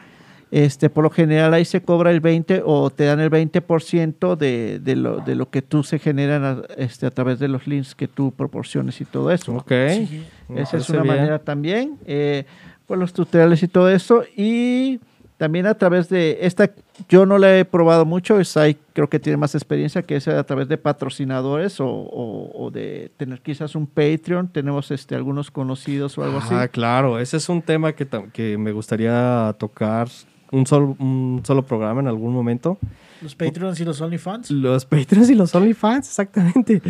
este 0.51 0.89
por 0.89 1.03
lo 1.03 1.09
general 1.09 1.53
ahí 1.53 1.65
se 1.65 1.81
cobra 1.81 2.11
el 2.11 2.19
20 2.21 2.61
o 2.65 2.89
te 2.89 3.05
dan 3.05 3.19
el 3.19 3.29
20% 3.31 4.35
de, 4.37 4.79
de, 4.79 4.95
lo, 4.95 5.17
de 5.17 5.35
lo 5.35 5.49
que 5.49 5.61
tú 5.61 5.83
se 5.83 5.99
generan 5.99 6.43
a, 6.45 6.61
este, 6.77 7.05
a 7.07 7.11
través 7.11 7.39
de 7.39 7.47
los 7.47 7.67
links 7.67 7.95
que 7.95 8.07
tú 8.07 8.31
proporciones 8.31 9.01
y 9.01 9.05
todo 9.05 9.31
eso 9.31 9.53
Ok. 9.55 9.71
Sí. 9.89 10.23
Esa 10.55 10.77
es 10.77 10.89
una 10.89 11.01
bien. 11.01 11.15
manera 11.15 11.39
también, 11.39 11.97
eh, 12.05 12.45
por 12.85 12.97
los 12.99 13.11
tutoriales 13.13 13.63
y 13.63 13.67
todo 13.67 13.89
eso. 13.89 14.23
Y 14.37 14.99
también 15.37 15.65
a 15.65 15.73
través 15.73 16.07
de 16.07 16.37
esta, 16.41 16.69
yo 17.09 17.25
no 17.25 17.39
la 17.39 17.57
he 17.57 17.65
probado 17.65 18.05
mucho, 18.05 18.41
Sai 18.45 18.77
creo 18.93 19.09
que 19.09 19.19
tiene 19.19 19.37
más 19.37 19.55
experiencia 19.55 20.03
que 20.03 20.15
es 20.17 20.27
a 20.27 20.43
través 20.43 20.67
de 20.69 20.77
patrocinadores 20.77 21.79
o, 21.81 21.87
o- 21.87 22.51
o 22.65 22.69
de 22.71 23.11
tener 23.17 23.41
quizás 23.41 23.73
un 23.75 23.87
Patreon. 23.87 24.47
Tenemos 24.49 24.91
este, 24.91 25.15
algunos 25.15 25.49
conocidos 25.49 26.15
o 26.19 26.23
algo 26.23 26.37
Ah, 26.43 26.61
así. 26.61 26.69
claro, 26.71 27.19
ese 27.19 27.37
es 27.37 27.49
un 27.49 27.63
tema 27.63 27.93
que, 27.93 28.07
que 28.31 28.57
me 28.59 28.71
gustaría 28.71 29.53
tocar 29.57 30.07
un 30.51 30.65
solo, 30.65 30.95
un 30.99 31.41
solo 31.45 31.63
programa 31.63 32.01
en 32.01 32.07
algún 32.07 32.33
momento. 32.33 32.77
Los 33.21 33.35
Patreons 33.35 33.79
y 33.79 33.85
los 33.85 34.01
OnlyFans. 34.01 34.51
Los 34.51 34.85
Patreons 34.85 35.29
y 35.29 35.35
los 35.35 35.53
OnlyFans, 35.55 36.07
exactamente. 36.07 36.81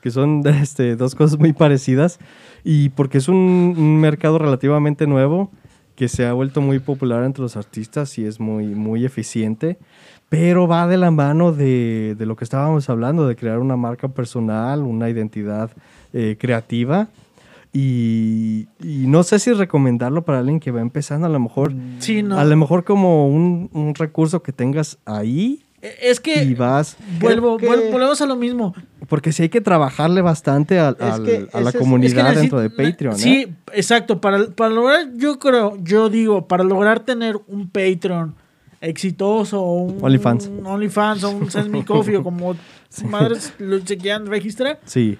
Que 0.00 0.10
son 0.10 0.46
este, 0.46 0.96
dos 0.96 1.14
cosas 1.14 1.38
muy 1.38 1.52
parecidas. 1.52 2.18
Y 2.64 2.90
porque 2.90 3.18
es 3.18 3.28
un, 3.28 3.74
un 3.76 4.00
mercado 4.00 4.38
relativamente 4.38 5.06
nuevo 5.06 5.50
que 5.96 6.08
se 6.08 6.24
ha 6.26 6.32
vuelto 6.32 6.62
muy 6.62 6.78
popular 6.78 7.24
entre 7.24 7.42
los 7.42 7.56
artistas 7.56 8.16
y 8.18 8.24
es 8.24 8.40
muy, 8.40 8.66
muy 8.68 9.04
eficiente. 9.04 9.78
Pero 10.30 10.68
va 10.68 10.86
de 10.86 10.96
la 10.96 11.10
mano 11.10 11.52
de, 11.52 12.14
de 12.16 12.24
lo 12.24 12.36
que 12.36 12.44
estábamos 12.44 12.88
hablando, 12.88 13.26
de 13.26 13.36
crear 13.36 13.58
una 13.58 13.76
marca 13.76 14.08
personal, 14.08 14.82
una 14.82 15.10
identidad 15.10 15.70
eh, 16.12 16.36
creativa. 16.38 17.08
Y, 17.72 18.66
y 18.82 19.06
no 19.06 19.22
sé 19.22 19.38
si 19.38 19.52
recomendarlo 19.52 20.22
para 20.24 20.40
alguien 20.40 20.58
que 20.58 20.70
va 20.72 20.80
empezando, 20.80 21.26
a 21.26 21.30
lo 21.30 21.38
mejor 21.38 21.72
Sí, 22.00 22.22
no. 22.22 22.36
a 22.38 22.44
lo 22.44 22.56
mejor 22.56 22.82
como 22.84 23.28
un, 23.28 23.70
un 23.72 23.94
recurso 23.94 24.42
que 24.42 24.52
tengas 24.52 24.98
ahí 25.04 25.62
Eh, 25.82 25.94
Es 26.02 26.20
que 26.20 26.42
y 26.44 26.54
vas. 26.54 26.96
vuelvo, 27.20 27.56
que- 27.56 27.66
volvemos 27.66 28.20
a 28.20 28.26
lo 28.26 28.36
mismo. 28.36 28.74
Porque 29.08 29.32
sí 29.32 29.44
hay 29.44 29.48
que 29.48 29.60
trabajarle 29.60 30.20
bastante 30.20 30.78
al- 30.78 30.96
Es 31.00 31.04
al- 31.14 31.24
que 31.24 31.46
a 31.52 31.60
la 31.60 31.72
comunidad 31.72 32.10
Es 32.10 32.14
que 32.14 32.20
necesi- 32.22 32.40
dentro 32.40 32.60
de 32.60 32.70
Patreon. 32.70 33.14
¿eh? 33.14 33.18
Sí, 33.18 33.46
exacto. 33.72 34.20
Para, 34.20 34.46
para 34.50 34.74
lograr, 34.74 35.08
yo 35.16 35.38
creo, 35.38 35.78
yo 35.82 36.10
digo, 36.10 36.46
para 36.48 36.64
lograr 36.64 37.00
tener 37.00 37.38
un 37.46 37.70
Patreon 37.70 38.34
exitoso, 38.82 39.60
o 39.62 39.82
un 39.82 39.98
OnlyFans. 40.04 40.46
un 40.48 40.66
OnlyFans 40.66 41.24
o 41.24 41.30
un 41.30 41.50
Send 41.50 41.70
Me 41.70 41.84
Coffee 41.84 42.16
o 42.16 42.22
como 42.22 42.56
madres 43.08 43.52
lo 43.58 43.78
se 43.80 43.96
quieran 43.96 44.26
registrar, 44.26 44.80
Sí. 44.84 45.18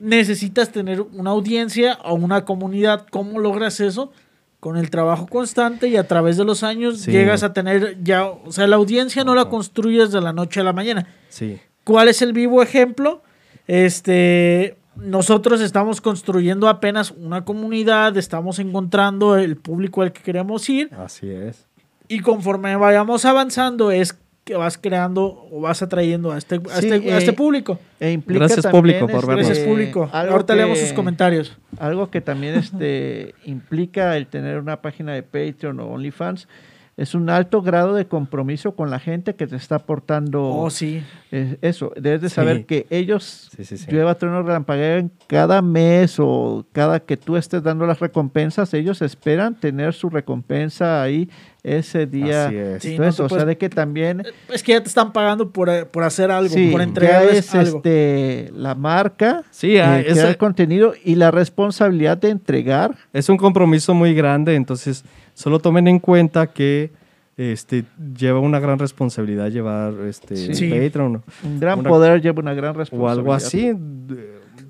Necesitas 0.00 0.72
tener 0.72 1.00
una 1.00 1.30
audiencia 1.30 1.98
o 2.04 2.14
una 2.14 2.44
comunidad. 2.44 3.06
¿Cómo 3.10 3.38
logras 3.38 3.78
eso? 3.80 4.12
Con 4.58 4.76
el 4.76 4.90
trabajo 4.90 5.26
constante 5.26 5.88
y 5.88 5.96
a 5.96 6.06
través 6.08 6.36
de 6.36 6.44
los 6.44 6.62
años 6.62 7.00
Sí. 7.00 7.12
llegas 7.12 7.42
a 7.42 7.52
tener 7.52 7.96
ya, 8.02 8.26
o 8.26 8.50
sea, 8.52 8.66
la 8.66 8.76
audiencia 8.76 9.24
no 9.24 9.34
la 9.34 9.46
construyes 9.46 10.10
de 10.10 10.20
la 10.20 10.32
noche 10.32 10.60
a 10.60 10.64
la 10.64 10.72
mañana. 10.72 11.06
Sí. 11.28 11.58
¿Cuál 11.84 12.08
es 12.08 12.20
el 12.22 12.32
vivo 12.32 12.62
ejemplo? 12.62 13.22
Este, 13.66 14.76
nosotros 14.96 15.60
estamos 15.60 16.00
construyendo 16.00 16.68
apenas 16.68 17.10
una 17.12 17.44
comunidad, 17.44 18.16
estamos 18.18 18.58
encontrando 18.58 19.36
el 19.36 19.56
público 19.56 20.02
al 20.02 20.12
que 20.12 20.22
queremos 20.22 20.68
ir 20.68 20.90
Así 20.98 21.30
es. 21.30 21.66
y 22.08 22.20
conforme 22.20 22.76
vayamos 22.76 23.24
avanzando 23.24 23.90
es 23.90 24.18
que 24.50 24.56
vas 24.56 24.76
creando 24.76 25.46
o 25.52 25.60
vas 25.60 25.80
atrayendo 25.80 26.32
a 26.32 26.38
este, 26.38 26.56
a 26.56 26.80
Sí, 26.80 26.88
este, 26.88 27.12
a 27.12 27.18
este 27.18 27.30
eh, 27.30 27.34
público. 27.34 27.78
E 28.00 28.10
implica 28.10 28.40
Gracias, 28.40 28.62
también, 28.64 28.98
público, 28.98 29.06
por 29.06 29.26
vernos. 29.28 29.46
Gracias 29.46 29.66
público. 29.66 30.10
algo 30.12 30.32
Ahorita 30.32 30.56
leemos 30.56 30.78
sus 30.78 30.92
comentarios. 30.92 31.56
Algo 31.78 32.10
que 32.10 32.20
también 32.20 32.56
este, 32.56 33.34
implica 33.44 34.16
el 34.16 34.26
tener 34.26 34.58
una 34.58 34.82
página 34.82 35.12
de 35.12 35.22
Patreon 35.22 35.78
o 35.78 35.86
OnlyFans 35.86 36.48
es 36.96 37.14
un 37.14 37.30
alto 37.30 37.62
grado 37.62 37.94
de 37.94 38.06
compromiso 38.06 38.72
con 38.74 38.90
la 38.90 38.98
gente 38.98 39.34
que 39.34 39.46
te 39.46 39.56
está 39.56 39.76
aportando 39.76 40.42
Oh, 40.44 40.68
sí. 40.68 41.02
eh, 41.30 41.56
eso. 41.62 41.92
Debes 41.96 42.20
de 42.22 42.28
Sí. 42.28 42.34
saber 42.34 42.66
que 42.66 42.86
ellos 42.90 43.48
Sí, 43.56 43.64
sí, 43.64 43.78
sí. 43.78 43.86
llueva, 43.90 44.16
trueno, 44.16 44.42
relampagueen 44.42 45.10
cada 45.28 45.62
mes 45.62 46.16
o 46.18 46.66
cada 46.72 47.00
que 47.00 47.16
tú 47.16 47.36
estés 47.36 47.62
dando 47.62 47.86
las 47.86 48.00
recompensas, 48.00 48.74
ellos 48.74 49.00
esperan 49.00 49.54
tener 49.54 49.94
su 49.94 50.10
recompensa 50.10 51.00
ahí 51.02 51.30
ese 51.62 52.06
día. 52.06 52.46
Así 52.46 52.56
es. 52.56 52.82
Sí, 52.82 52.96
Todo 52.96 53.04
no 53.04 53.08
eso, 53.10 53.26
te 53.26 53.34
o 53.34 53.36
sea, 53.38 53.44
de 53.46 53.58
que 53.58 53.68
también 53.68 54.22
Es 54.48 54.62
que 54.62 54.72
ya 54.72 54.80
te 54.82 54.88
están 54.88 55.12
pagando 55.12 55.50
por, 55.50 55.68
eh, 55.68 55.84
por 55.84 56.02
hacer 56.04 56.30
algo, 56.30 56.54
sí, 56.54 56.68
por 56.70 56.80
ya 56.80 56.84
entregarles 56.84 57.36
es 57.38 57.54
algo. 57.54 57.76
este 57.78 58.50
la 58.54 58.74
marca, 58.74 59.44
Sí, 59.50 59.78
ah, 59.78 60.00
eh, 60.00 60.04
eso- 60.06 60.20
crear 60.20 60.36
contenido 60.36 60.94
y 61.04 61.14
la 61.16 61.30
responsabilidad 61.30 62.16
de 62.18 62.30
entregar. 62.30 62.96
Es 63.12 63.28
un 63.28 63.36
compromiso 63.36 63.92
muy 63.94 64.14
grande, 64.14 64.54
entonces 64.54 65.04
solo 65.34 65.58
tomen 65.58 65.86
en 65.88 65.98
cuenta 65.98 66.46
que 66.48 66.90
este 67.36 67.84
lleva 68.16 68.38
una 68.40 68.60
gran 68.60 68.78
responsabilidad 68.78 69.48
llevar 69.48 69.94
este 70.06 70.36
Sí. 70.36 70.68
Patreon 70.70 71.22
Un 71.42 71.58
gran 71.60 71.78
Una- 71.78 71.88
poder 71.88 72.20
lleva 72.20 72.40
una 72.40 72.52
gran 72.52 72.74
o 72.74 72.78
responsabilidad. 72.78 73.18
algo 73.18 73.32
así. 73.32 73.72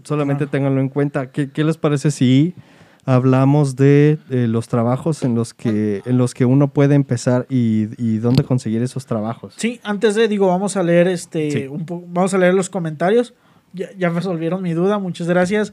Solamente 0.05 0.47
ténganlo 0.47 0.81
en 0.81 0.89
cuenta. 0.89 1.31
¿Qué, 1.31 1.51
qué 1.51 1.63
les 1.65 1.77
parece 1.77 2.11
si 2.11 2.55
hablamos 3.05 3.77
de, 3.77 4.19
eh, 4.31 4.47
los 4.49 4.69
trabajos 4.69 5.23
en 5.23 5.35
los 5.35 5.55
que 5.55 6.03
en 6.05 6.19
los 6.19 6.35
que 6.35 6.45
uno 6.45 6.69
puede 6.73 6.95
empezar 6.95 7.47
y, 7.49 7.89
y 7.97 8.19
dónde 8.19 8.45
conseguir 8.45 8.83
esos 8.83 9.07
trabajos? 9.07 9.55
Sí, 9.57 9.81
antes 9.83 10.15
de, 10.15 10.29
digo, 10.29 10.47
vamos 10.49 10.77
a 10.77 10.83
leer 10.83 11.09
este, 11.09 11.51
Sí. 11.51 11.67
un 11.67 11.87
po- 11.87 12.05
vamos 12.07 12.35
a 12.35 12.39
leer 12.39 12.55
los 12.55 12.69
comentarios. 12.71 13.35
Ya, 13.73 13.89
ya 13.97 14.09
resolvieron 14.09 14.63
mi 14.63 14.73
duda, 14.73 14.99
muchas 14.99 15.29
gracias. 15.29 15.73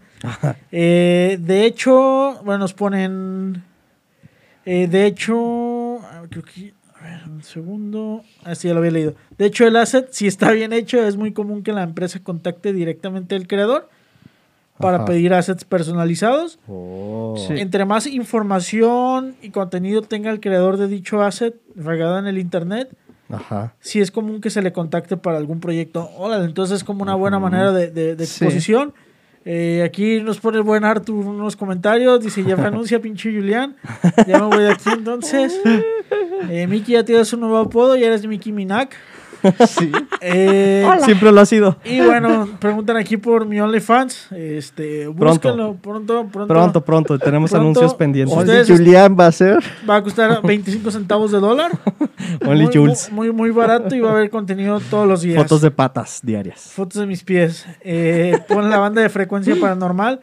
Eh, 0.72 1.38
de 1.42 1.66
hecho, 1.66 2.40
bueno, 2.46 2.60
nos 2.60 2.74
ponen, 2.76 3.64
eh, 4.66 4.88
de 4.88 5.06
hecho, 5.08 5.98
creo 6.30 6.44
que, 6.44 6.74
a 7.00 7.04
ver, 7.04 7.24
un 7.28 7.44
segundo, 7.44 8.22
así 8.44 8.68
ya 8.68 8.74
lo 8.74 8.80
había 8.82 8.92
leído. 8.92 9.16
De 9.38 9.46
hecho, 9.48 9.66
el 9.66 9.76
asset, 9.78 10.10
si 10.12 10.28
está 10.28 10.52
bien 10.52 10.74
hecho, 10.74 11.04
es 11.04 11.18
muy 11.18 11.34
común 11.34 11.64
que 11.64 11.74
la 11.74 11.84
empresa 11.84 12.20
contacte 12.22 12.72
directamente 12.74 13.36
al 13.36 13.48
creador 13.48 13.90
para 14.80 14.98
Ajá. 14.98 15.06
pedir 15.06 15.34
assets 15.34 15.66
personalizados. 15.66 16.60
Oh. 16.68 17.36
Sí. 17.48 17.54
Entre 17.58 17.86
más 17.86 18.08
información 18.08 19.36
y 19.42 19.50
contenido 19.50 20.02
tenga 20.02 20.32
el 20.32 20.40
creador 20.40 20.78
de 20.78 20.88
dicho 20.88 21.22
asset 21.22 21.56
regado 21.76 22.18
en 22.20 22.28
el 22.28 22.38
internet, 22.38 22.90
Ajá. 23.30 23.74
si 23.80 24.00
es 24.02 24.12
común 24.12 24.42
que 24.42 24.50
se 24.50 24.62
le 24.62 24.72
contacte 24.74 25.18
para 25.18 25.38
algún 25.38 25.60
proyecto. 25.60 26.10
Órale, 26.18 26.46
entonces 26.46 26.78
es 26.78 26.84
como 26.84 27.04
una 27.04 27.16
buena 27.16 27.40
manera 27.40 27.72
de, 27.72 27.90
de- 27.92 28.16
de 28.16 28.26
Sí. 28.26 28.44
exposición. 28.46 28.94
Eh, 29.50 29.82
aquí 29.86 30.20
nos 30.22 30.40
pone 30.40 30.58
el 30.58 30.64
buen 30.64 30.84
Arthur 30.84 31.26
unos 31.26 31.56
comentarios. 31.56 32.22
Dice, 32.22 32.44
ya 32.44 32.56
anuncia, 32.68 33.00
pinche 33.00 33.32
Julián. 33.34 33.78
Ya 34.28 34.40
me 34.40 34.46
voy 34.48 34.64
de 34.64 34.72
aquí 34.72 34.90
entonces. 34.92 35.60
Eh, 36.50 36.66
Miki 36.68 36.94
ya 36.94 37.04
tienes 37.04 37.34
un 37.34 37.42
nuevo 37.42 37.58
apodo, 37.58 37.98
ya 37.98 38.08
eres 38.08 38.26
Miki 38.26 38.52
Minak. 38.54 38.96
Sí. 39.68 39.92
Eh, 40.22 40.88
Siempre 41.04 41.32
lo 41.32 41.42
ha 41.42 41.46
sido. 41.46 41.78
y 41.86 42.02
bueno, 42.02 42.48
preguntan 42.60 42.98
aquí 42.98 43.18
por 43.18 43.46
mi 43.46 43.60
OnlyFans. 43.60 44.32
Este, 44.32 45.08
búsquenlo 45.08 45.76
pronto, 45.76 46.28
pronto. 46.32 46.48
Pronto, 46.48 46.82
pronto. 46.86 47.20
Tenemos 47.20 47.52
Pronto. 47.52 47.62
anuncios 47.64 47.94
pendientes. 47.94 48.36
Only- 48.38 48.68
Julián 48.68 49.16
va 49.20 49.28
a 49.28 49.32
ser. 49.32 49.60
Va 49.90 49.98
a 49.98 50.04
costar 50.04 50.42
25 50.44 50.90
centavos 50.92 51.32
de 51.32 51.40
dólar. 51.40 51.72
Only 52.46 52.66
muy, 52.66 52.74
Jules. 52.76 53.12
Muy, 53.12 53.32
muy 53.32 53.52
barato 53.52 53.96
y 53.96 54.00
va 54.00 54.10
a 54.10 54.14
haber 54.14 54.30
contenido 54.30 54.80
todos 54.90 55.08
los 55.08 55.22
días. 55.22 55.42
Fotos 55.42 55.62
de 55.62 55.72
patas 55.72 56.20
diarias. 56.24 56.72
Fotos 56.74 57.00
de 57.02 57.06
mis 57.08 57.24
pies. 57.24 57.66
Eh, 57.82 58.38
pon 58.48 58.70
la 58.70 58.80
banda 58.80 59.02
de 59.02 59.10
frecuencia 59.10 59.56
paranormal. 59.60 60.20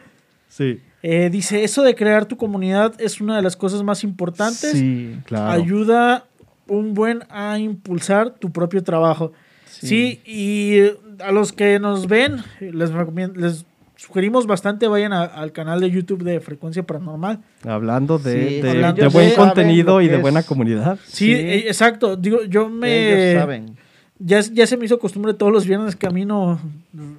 Sí. 0.47 0.79
Eh, 1.07 1.29
dice, 1.31 1.63
eso 1.63 1.83
de 1.83 1.93
crear 1.93 2.25
tu 2.25 2.35
comunidad 2.35 2.93
es 2.99 3.21
una 3.21 3.35
de 3.35 3.41
las 3.43 3.55
cosas 3.55 3.83
más 3.83 4.03
importantes. 4.03 4.71
Sí. 4.71 5.17
Claro. 5.25 5.51
Ayuda 5.51 6.25
un 6.67 6.93
buen 6.93 7.23
a 7.29 7.59
impulsar 7.59 8.31
tu 8.31 8.51
propio 8.51 8.83
trabajo. 8.83 9.31
Sí, 9.69 10.21
y 10.25 10.79
a 11.21 11.31
los 11.31 11.51
que 11.53 11.79
nos 11.79 12.07
ven, 12.07 12.37
les, 12.59 12.91
recomiendo- 12.91 13.39
les 13.39 13.65
sugerimos 13.97 14.47
bastante, 14.47 14.87
vayan 14.87 15.13
a- 15.13 15.23
al 15.23 15.51
canal 15.51 15.79
de 15.79 15.89
YouTube 15.91 16.23
de 16.23 16.39
Frecuencia 16.39 16.83
Paranormal. 16.83 17.39
Hablando 17.63 18.17
de, 18.17 18.49
Sí, 18.49 18.61
de- 18.61 18.69
hablando 18.71 19.01
de 19.01 19.07
de- 19.09 19.13
buen 19.13 19.31
contenido 19.35 20.01
y 20.01 20.07
de 20.07 20.17
buena 20.17 20.43
comunidad. 20.43 20.97
Sí, 21.05 21.25
Sí. 21.27 21.33
eh, 21.33 21.57
exacto. 21.67 22.15
Digo, 22.15 22.43
yo 22.45 22.69
me... 22.69 23.31
Ellos 23.31 23.41
saben. 23.41 23.75
Ya, 24.17 24.39
ya 24.39 24.65
se 24.65 24.77
me 24.77 24.85
hizo 24.85 24.97
costumbre 24.97 25.33
todos 25.33 25.51
los 25.51 25.65
viernes 25.67 25.95
camino 25.97 26.59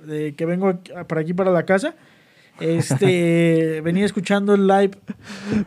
de 0.06 0.34
que 0.34 0.46
vengo 0.46 0.68
aquí- 0.68 0.92
para 1.06 1.20
aquí 1.20 1.34
para 1.34 1.50
la 1.50 1.64
casa. 1.64 1.94
Este 2.60 3.80
venía 3.84 4.04
escuchando 4.04 4.54
el 4.54 4.66
live. 4.66 4.92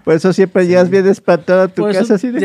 Por 0.03 0.13
eso 0.15 0.33
siempre 0.33 0.65
llegas 0.67 0.89
bien 0.89 1.07
espantado 1.07 1.61
a 1.63 1.67
tu 1.67 1.83
Por 1.83 1.93
casa. 1.93 2.15
Así 2.15 2.29
de- 2.29 2.39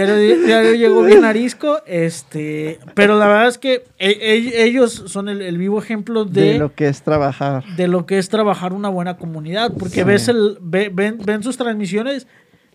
diario 0.44 0.74
llego 0.74 1.02
bien 1.02 1.24
arisco. 1.24 1.78
Este, 1.86 2.78
pero 2.94 3.18
la 3.18 3.26
verdad 3.28 3.48
es 3.48 3.58
que 3.58 3.84
e- 3.98 4.10
e- 4.20 4.64
ellos 4.64 5.04
son 5.06 5.28
el, 5.28 5.40
el 5.42 5.58
vivo 5.58 5.78
ejemplo 5.78 6.24
de, 6.24 6.52
de 6.54 6.58
lo 6.58 6.74
que 6.74 6.88
es 6.88 7.02
trabajar. 7.02 7.64
de 7.76 7.88
lo 7.88 8.06
que 8.06 8.18
es 8.18 8.28
trabajar 8.28 8.72
una 8.72 8.88
buena 8.88 9.16
comunidad. 9.16 9.72
Porque 9.78 9.96
Sí. 10.00 10.02
ves 10.04 10.28
el, 10.28 10.58
ve- 10.60 10.90
ven, 10.92 11.18
ven 11.24 11.42
sus 11.42 11.56
transmisiones, 11.56 12.26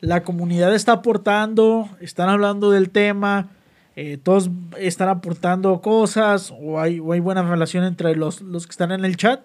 la 0.02 0.24
comunidad 0.24 0.74
está 0.74 0.94
aportando, 0.94 1.90
están 2.02 2.30
hablando 2.30 2.72
del 2.72 2.90
tema, 2.90 3.50
eh, 3.96 4.18
todos 4.22 4.50
están 4.78 5.10
aportando 5.10 5.82
cosas, 5.82 6.54
o 6.58 6.80
hay, 6.80 7.00
o 7.00 7.12
hay 7.12 7.20
buena 7.20 7.42
relación 7.44 7.84
entre 7.84 8.16
los, 8.16 8.42
los 8.42 8.66
que 8.66 8.72
están 8.72 8.92
en 8.94 9.04
el 9.04 9.18
chat. 9.18 9.42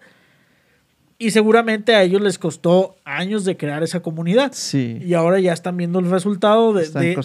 Y 1.24 1.30
seguramente 1.30 1.94
a 1.94 2.02
ellos 2.02 2.20
les 2.20 2.38
costó 2.38 2.96
años 3.04 3.44
de 3.46 3.56
crear 3.56 3.82
esa 3.82 4.00
comunidad. 4.00 4.52
Sí. 4.52 4.98
Y 5.00 5.14
ahora 5.14 5.40
ya 5.40 5.52
están 5.54 5.76
viendo 5.76 5.98
el 6.00 6.10
resultado 6.10 6.72
de, 6.74 6.82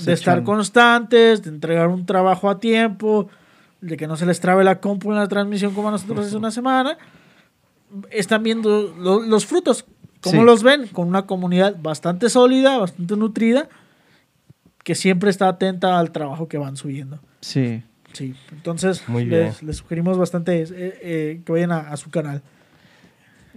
estar 0.08 0.44
constantes, 0.44 1.42
de 1.44 1.50
entregar 1.50 1.90
un 1.90 2.06
trabajo 2.06 2.50
a 2.50 2.60
tiempo, 2.62 3.28
de 3.82 3.98
que 3.98 4.08
no 4.08 4.16
se 4.16 4.26
les 4.26 4.40
trabe 4.40 4.64
la 4.64 4.80
compu 4.80 5.12
en 5.12 5.18
la 5.18 5.28
transmisión 5.28 5.74
como 5.74 5.90
a 5.90 5.92
nosotros 5.92 6.28
hace 6.28 6.38
una 6.38 6.52
semana. 6.52 6.98
Están 8.12 8.44
viendo 8.44 8.94
lo- 8.98 9.22
los 9.22 9.46
frutos. 9.46 9.86
¿Cómo 10.22 10.42
Sí. 10.42 10.46
los 10.46 10.64
ven? 10.64 10.88
Con 10.88 11.08
una 11.08 11.24
comunidad 11.26 11.76
bastante 11.82 12.30
sólida, 12.30 12.78
bastante 12.78 13.16
nutrida, 13.18 13.68
que 14.84 14.96
siempre 14.96 15.30
está 15.30 15.48
atenta 15.50 15.98
al 16.00 16.12
trabajo 16.12 16.48
que 16.48 16.58
van 16.58 16.78
subiendo. 16.78 17.20
Sí. 17.42 17.84
Sí, 18.14 18.34
entonces 18.52 19.04
Muy 19.08 19.26
les 19.26 19.58
sugerimos 19.78 20.18
bastante 20.18 20.62
eh, 20.62 20.68
eh, 20.72 21.42
que 21.46 21.52
vayan 21.52 21.72
a, 21.72 21.80
a 21.92 21.98
su 21.98 22.10
canal. 22.10 22.42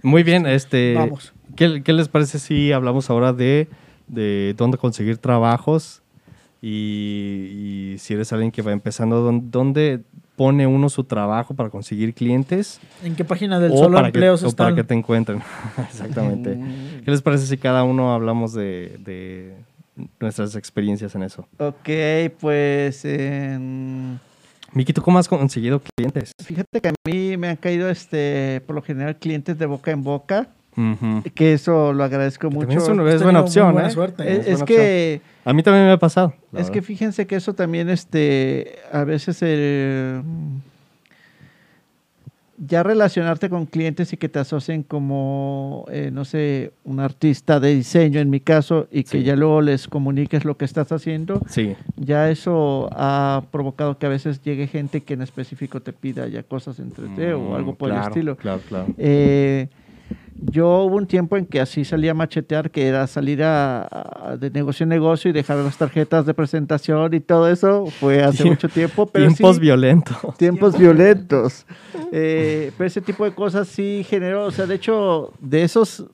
Muy 0.03 0.21
bien, 0.23 0.45
este. 0.45 0.93
Vamos. 0.95 1.33
¿qué, 1.55 1.81
qué 1.81 1.93
les 1.93 2.07
parece 2.09 2.37
si 2.39 2.71
hablamos 2.71 3.09
ahora 3.09 3.33
de, 3.33 3.67
de 4.07 4.53
dónde 4.57 4.77
conseguir 4.77 5.17
trabajos? 5.17 6.01
Y, 6.61 7.93
y 7.93 7.97
si 7.97 8.13
eres 8.13 8.31
alguien 8.31 8.51
que 8.51 8.61
va 8.61 8.71
empezando, 8.71 9.21
¿dónde, 9.21 10.01
pone 10.35 10.65
uno 10.65 10.89
su 10.89 11.03
trabajo 11.03 11.53
para 11.53 11.69
conseguir 11.69 12.13
clientes? 12.13 12.79
¿En 13.03 13.15
qué 13.15 13.25
página 13.25 13.59
del 13.59 13.71
o 13.71 13.77
solo 13.77 13.99
que, 13.99 14.05
empleos 14.07 14.43
o 14.43 14.51
para 14.55 14.69
están? 14.69 14.75
que 14.75 14.83
te 14.83 14.93
encuentren. 14.93 15.41
Exactamente. 15.89 16.57
¿Qué 17.03 17.11
les 17.11 17.21
parece 17.21 17.45
si 17.47 17.57
cada 17.57 17.83
uno 17.83 18.13
hablamos 18.13 18.53
de, 18.53 18.97
de 19.03 19.55
nuestras 20.19 20.55
experiencias 20.55 21.13
en 21.15 21.23
eso? 21.23 21.47
Ok, 21.59 21.89
pues 22.39 23.05
en- 23.05 24.19
Miki, 24.73 24.93
¿tú 24.93 25.01
cómo 25.01 25.19
has 25.19 25.27
conseguido 25.27 25.81
clientes? 25.95 26.31
fíjate 26.43 26.81
que 26.81 26.87
a 26.89 26.93
mí 27.05 27.37
me 27.37 27.49
han 27.49 27.55
caído 27.57 27.89
este 27.89 28.61
por 28.65 28.75
lo 28.75 28.81
general 28.81 29.17
clientes 29.17 29.57
de 29.59 29.65
boca 29.65 29.91
en 29.91 30.03
boca, 30.03 30.47
que 31.35 31.53
eso 31.53 31.93
lo 31.93 32.03
agradezco 32.03 32.49
Que 32.49 32.55
mucho. 32.55 32.77
es, 32.79 32.87
una- 32.87 33.11
es 33.11 33.21
buena 33.21 33.41
opción, 33.41 33.73
buena 33.73 33.87
¿eh? 33.89 33.91
suerte. 33.91 34.23
Es, 34.23 34.39
Es 34.39 34.47
es 34.47 34.51
buena 34.53 34.65
que 34.65 35.21
A 35.45 35.53
mí 35.53 35.61
también 35.61 35.85
me 35.85 35.91
ha 35.91 35.97
pasado. 35.99 36.33
es 36.57 36.71
que 36.71 36.81
fíjense 36.81 37.27
que 37.27 37.35
eso 37.35 37.53
también 37.53 37.89
este 37.89 38.79
a 38.91 39.03
veces 39.03 39.41
el 39.43 40.21
ya 42.65 42.83
relacionarte 42.83 43.49
con 43.49 43.65
clientes 43.65 44.13
y 44.13 44.17
que 44.17 44.29
te 44.29 44.39
asocien 44.39 44.83
como, 44.83 45.85
eh, 45.91 46.09
no 46.13 46.25
sé, 46.25 46.71
un 46.83 46.99
artista 46.99 47.59
de 47.59 47.75
diseño 47.75 48.19
en 48.19 48.29
mi 48.29 48.39
caso 48.39 48.87
y 48.91 49.03
que 49.03 49.19
Sí. 49.19 49.23
ya 49.23 49.35
luego 49.35 49.61
les 49.61 49.87
comuniques 49.87 50.45
lo 50.45 50.57
que 50.57 50.65
estás 50.65 50.91
haciendo, 50.91 51.41
Sí. 51.47 51.75
ya 51.97 52.29
eso 52.29 52.89
ha 52.91 53.43
provocado 53.51 53.97
que 53.97 54.05
a 54.05 54.09
veces 54.09 54.41
llegue 54.41 54.67
gente 54.67 55.01
que 55.01 55.13
en 55.13 55.21
específico 55.21 55.81
te 55.81 55.93
pida 55.93 56.27
ya 56.27 56.43
cosas 56.43 56.79
en 56.79 56.91
3D 56.91 57.33
o 57.33 57.55
algo 57.55 57.75
por 57.75 57.89
Mm, 57.89 57.91
Claro, 57.91 58.05
el 58.05 58.09
estilo. 58.11 58.35
Claro, 58.37 58.61
claro. 58.67 58.87
Eh, 58.97 59.67
yo 60.51 60.83
hubo 60.83 60.95
un 60.97 61.07
tiempo 61.07 61.37
en 61.37 61.45
que 61.45 61.59
así 61.61 61.85
salía 61.85 62.11
a 62.11 62.13
machetear, 62.13 62.69
que 62.71 62.87
era 62.87 63.07
salir 63.07 63.43
a, 63.43 63.87
a- 63.89 64.37
de 64.37 64.49
negocio 64.51 64.83
en 64.83 64.89
negocio 64.89 65.29
y 65.29 65.33
dejar 65.33 65.57
las 65.57 65.77
tarjetas 65.77 66.25
de 66.25 66.33
presentación 66.33 67.13
y 67.13 67.19
todo 67.19 67.47
eso. 67.49 67.85
Fue 67.87 68.23
hace 68.23 68.43
Tiemp- 68.43 68.49
mucho 68.49 68.69
tiempo, 68.69 69.05
pero 69.07 69.27
Tiempos 69.27 69.55
sí, 69.55 69.61
violentos. 69.61 70.17
tiempos 70.37 70.77
violentos. 70.77 71.65
Eh, 72.11 72.71
pero 72.77 72.87
ese 72.87 73.01
tipo 73.01 73.25
de 73.25 73.33
cosas 73.33 73.67
sí 73.67 74.05
generó, 74.07 74.45
o 74.45 74.51
sea, 74.51 74.65
de 74.65 74.75
hecho, 74.75 75.31
de 75.39 75.63
esos 75.63 76.05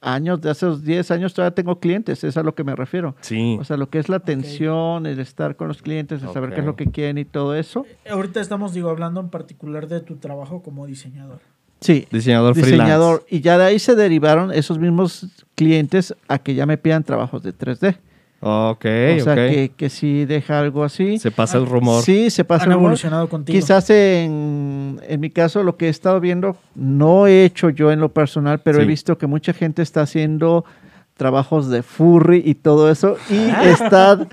años, 0.00 0.40
de 0.42 0.50
esos 0.50 0.84
10 0.84 1.10
años 1.12 1.32
todavía 1.32 1.54
tengo 1.54 1.80
clientes, 1.80 2.22
es 2.24 2.36
a 2.36 2.42
lo 2.42 2.54
que 2.54 2.62
me 2.62 2.76
refiero. 2.76 3.16
Sí. 3.22 3.56
O 3.58 3.64
sea, 3.64 3.78
lo 3.78 3.88
que 3.88 3.98
es 3.98 4.08
la 4.10 4.16
atención, 4.16 5.06
el 5.06 5.18
estar 5.18 5.56
con 5.56 5.66
los 5.68 5.80
clientes, 5.80 6.22
el 6.22 6.28
saber 6.30 6.52
qué 6.52 6.60
es 6.60 6.66
lo 6.66 6.76
que 6.76 6.86
quieren 6.90 7.16
y 7.16 7.24
todo 7.24 7.54
eso. 7.54 7.86
Ahorita 8.10 8.40
estamos, 8.42 8.74
digo, 8.74 8.90
hablando 8.90 9.20
en 9.20 9.30
particular 9.30 9.88
de 9.88 10.00
tu 10.00 10.16
trabajo 10.16 10.62
como 10.62 10.86
diseñador. 10.86 11.40
Sí, 11.84 12.06
Diseñador, 12.10 12.54
diseñador. 12.54 13.26
Y 13.28 13.40
ya 13.42 13.58
de 13.58 13.64
ahí 13.64 13.78
se 13.78 13.94
derivaron 13.94 14.50
esos 14.52 14.78
mismos 14.78 15.26
clientes 15.54 16.14
a 16.28 16.38
que 16.38 16.54
ya 16.54 16.64
me 16.64 16.78
pidan 16.78 17.04
trabajos 17.04 17.42
de 17.42 17.52
3D. 17.52 17.96
Ok, 18.40 18.84
o 19.20 19.24
sea, 19.24 19.34
que, 19.34 19.70
que 19.76 19.90
sí 19.90 20.24
deja 20.24 20.60
algo 20.60 20.82
así. 20.82 21.18
Se 21.18 21.30
pasa 21.30 21.58
el 21.58 21.66
rumor. 21.66 22.02
Sí, 22.02 22.30
se 22.30 22.44
pasa 22.44 22.64
Han 22.64 22.70
el 22.70 22.74
rumor. 22.76 22.86
evolucionado 22.88 23.28
contigo. 23.28 23.58
Quizás 23.58 23.90
en, 23.90 24.98
en 25.06 25.20
mi 25.20 25.28
caso 25.28 25.62
lo 25.62 25.76
que 25.76 25.86
he 25.86 25.88
estado 25.90 26.20
viendo, 26.20 26.56
no 26.74 27.26
he 27.26 27.44
hecho 27.44 27.68
yo 27.68 27.92
en 27.92 28.00
lo 28.00 28.10
personal, 28.10 28.60
pero 28.60 28.80
he 28.80 28.86
visto 28.86 29.18
que 29.18 29.26
mucha 29.26 29.52
gente 29.52 29.82
está 29.82 30.02
haciendo 30.02 30.64
trabajos 31.16 31.68
de 31.68 31.82
furry 31.82 32.42
y 32.44 32.54
todo 32.56 32.90
eso 32.90 33.16
y 33.30 33.36
Ah. 33.50 33.68
está, 33.70 34.26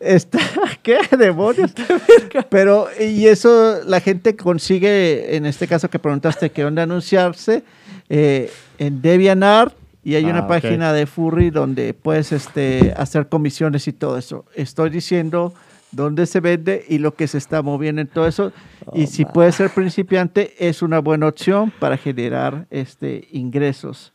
está 0.00 0.38
¿qué 0.82 0.98
demonios? 1.16 1.72
Pero 2.50 2.88
y 3.00 3.26
eso 3.26 3.80
la 3.86 4.00
gente 4.00 4.36
consigue, 4.36 5.36
en 5.36 5.46
este 5.46 5.66
caso 5.66 5.88
que 5.88 5.98
preguntaste 5.98 6.50
que 6.50 6.62
dónde 6.62 6.82
anunciarse, 6.82 7.64
eh, 8.08 8.50
en 8.78 9.00
DeviantArt 9.00 9.74
y 10.04 10.14
hay 10.14 10.26
Ah, 10.26 10.30
una 10.30 10.40
ok. 10.42 10.48
página 10.48 10.92
de 10.92 11.06
furry 11.06 11.50
donde 11.50 11.94
puedes 11.94 12.30
este, 12.32 12.92
hacer 12.96 13.28
comisiones 13.28 13.88
y 13.88 13.92
todo 13.92 14.18
eso. 14.18 14.44
Estoy 14.54 14.90
diciendo 14.90 15.54
dónde 15.90 16.26
se 16.26 16.40
vende 16.40 16.84
y 16.88 16.98
lo 16.98 17.14
que 17.14 17.26
se 17.26 17.38
está 17.38 17.62
moviendo 17.62 18.02
en 18.02 18.08
todo 18.08 18.26
eso. 18.26 18.52
y 18.92 19.06
si 19.08 19.24
puede 19.24 19.50
ser 19.52 19.70
principiante, 19.70 20.54
es 20.58 20.82
una 20.82 20.98
buena 21.00 21.26
opción 21.28 21.72
para 21.80 21.96
generar 21.96 22.66
este, 22.70 23.26
ingresos. 23.32 24.12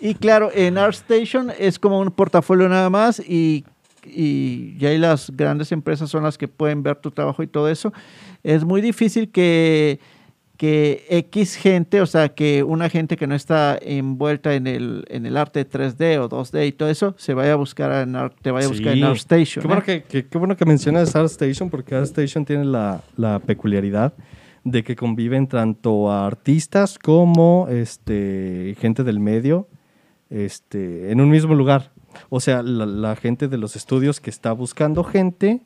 Y 0.00 0.14
claro, 0.14 0.50
en 0.54 0.78
ArtStation 0.78 1.50
es 1.58 1.78
como 1.78 1.98
un 2.00 2.10
portafolio 2.10 2.68
nada 2.68 2.90
más 2.90 3.20
y, 3.20 3.64
y 4.04 4.76
ya 4.78 4.90
ahí 4.90 4.98
las 4.98 5.30
grandes 5.36 5.72
empresas 5.72 6.10
son 6.10 6.22
las 6.24 6.38
que 6.38 6.48
pueden 6.48 6.82
ver 6.82 6.96
tu 6.96 7.10
trabajo 7.10 7.42
y 7.42 7.46
todo 7.46 7.68
eso. 7.68 7.92
Es 8.42 8.64
muy 8.64 8.80
difícil 8.80 9.30
que, 9.30 9.98
que 10.56 11.04
X 11.08 11.54
gente, 11.56 12.00
o 12.00 12.06
sea, 12.06 12.30
que 12.30 12.62
una 12.62 12.88
gente 12.88 13.16
que 13.16 13.26
no 13.26 13.34
está 13.34 13.78
envuelta 13.80 14.54
en 14.54 14.66
el, 14.66 15.04
en 15.08 15.26
el 15.26 15.36
arte 15.36 15.68
3D 15.68 16.18
o 16.18 16.28
2D 16.28 16.66
y 16.68 16.72
todo 16.72 16.88
eso, 16.88 17.14
se 17.18 17.34
vaya 17.34 17.52
a 17.52 17.56
buscar 17.56 17.92
en 18.02 18.16
Art- 18.16 18.34
te 18.42 18.50
vaya 18.50 18.66
a 18.66 18.70
buscar 18.70 18.92
Sí. 18.94 18.98
en 18.98 19.04
ArtStation. 19.04 19.62
Qué 19.62 19.68
bueno 19.68 19.82
¿eh? 19.82 19.84
que, 19.84 20.02
que- 20.02 20.26
qué 20.28 20.38
bueno 20.38 20.56
que 20.56 20.64
mencionas 20.64 21.14
ArtStation, 21.14 21.70
porque 21.70 21.94
ArtStation 21.94 22.44
tiene 22.44 22.64
la, 22.64 23.02
la 23.16 23.38
peculiaridad 23.38 24.12
de 24.70 24.82
que 24.84 24.96
conviven 24.96 25.46
tanto 25.46 26.10
a 26.10 26.26
artistas 26.26 26.98
como 26.98 27.66
este, 27.70 28.74
gente 28.80 29.04
del 29.04 29.20
medio 29.20 29.68
este, 30.30 31.10
en 31.10 31.20
un 31.20 31.30
mismo 31.30 31.54
lugar. 31.54 31.92
O 32.28 32.40
sea, 32.40 32.62
la, 32.62 32.86
la 32.86 33.16
gente 33.16 33.48
de 33.48 33.58
los 33.58 33.76
estudios 33.76 34.20
que 34.20 34.30
está 34.30 34.52
buscando 34.52 35.04
gente 35.04 35.62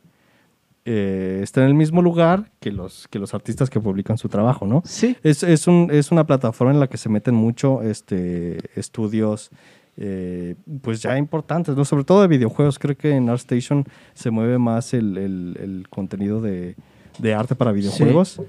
eh, 0.84 1.40
está 1.42 1.62
en 1.62 1.68
el 1.68 1.74
mismo 1.74 2.02
lugar 2.02 2.50
que 2.60 2.72
los, 2.72 3.06
que 3.08 3.18
los 3.18 3.34
artistas 3.34 3.70
que 3.70 3.80
publican 3.80 4.18
su 4.18 4.28
trabajo, 4.28 4.66
¿no? 4.66 4.82
Sí, 4.84 5.16
Es, 5.22 5.42
es, 5.44 5.66
un- 5.68 5.88
es 5.92 6.10
una 6.10 6.26
plataforma 6.26 6.72
en 6.72 6.80
la 6.80 6.88
que 6.88 6.96
se 6.96 7.08
meten 7.08 7.34
mucho 7.34 7.82
este, 7.82 8.58
estudios, 8.78 9.50
eh, 9.96 10.56
pues 10.80 11.00
ya 11.02 11.16
importantes, 11.18 11.76
¿no? 11.76 11.84
Sobre 11.84 12.02
todo 12.04 12.22
de 12.22 12.28
videojuegos. 12.28 12.78
Creo 12.80 12.96
que 12.96 13.14
en 13.14 13.28
ArtStation 13.28 13.84
se 14.14 14.30
mueve 14.30 14.58
más 14.58 14.92
el, 14.94 15.16
el- 15.18 15.56
el 15.60 15.86
contenido 15.88 16.40
de, 16.40 16.74
de 17.18 17.34
arte 17.34 17.54
para 17.54 17.70
videojuegos. 17.72 18.40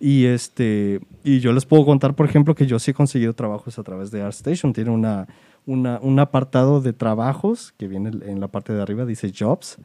Y, 0.00 0.26
este, 0.26 1.00
y 1.22 1.40
yo 1.40 1.52
les 1.52 1.64
puedo 1.66 1.84
contar, 1.86 2.14
por 2.14 2.26
ejemplo, 2.26 2.54
que 2.54 2.66
yo 2.66 2.78
sí 2.78 2.90
he 2.90 2.94
conseguido 2.94 3.32
trabajos 3.32 3.78
a 3.78 3.82
través 3.82 4.10
de 4.10 4.22
ArtStation. 4.22 4.72
Tiene 4.72 4.90
una, 4.90 5.26
una, 5.66 5.98
un 6.02 6.18
apartado 6.18 6.80
de 6.80 6.92
trabajos 6.92 7.72
que 7.78 7.88
viene 7.88 8.10
en 8.26 8.40
la 8.40 8.48
parte 8.48 8.72
de 8.72 8.82
arriba, 8.82 9.04
dice 9.06 9.32
Jobs. 9.36 9.78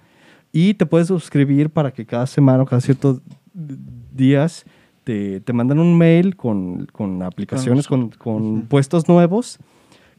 Y 0.52 0.74
te 0.74 0.86
puedes 0.86 1.08
suscribir 1.08 1.70
para 1.70 1.92
que 1.94 2.06
cada 2.06 2.26
semana 2.28 2.64
o 2.64 2.66
cada 2.66 2.82
ciertos 2.82 3.22
días 4.14 4.66
te, 5.04 5.40
te 5.42 5.54
mandan 5.54 5.80
un 5.80 5.98
mail 5.98 6.36
con, 6.36 6.86
con 6.88 7.22
aplicaciones, 7.24 7.88
con, 7.88 8.10
con 8.10 8.64
puestos 8.64 9.08
nuevos. 9.08 9.60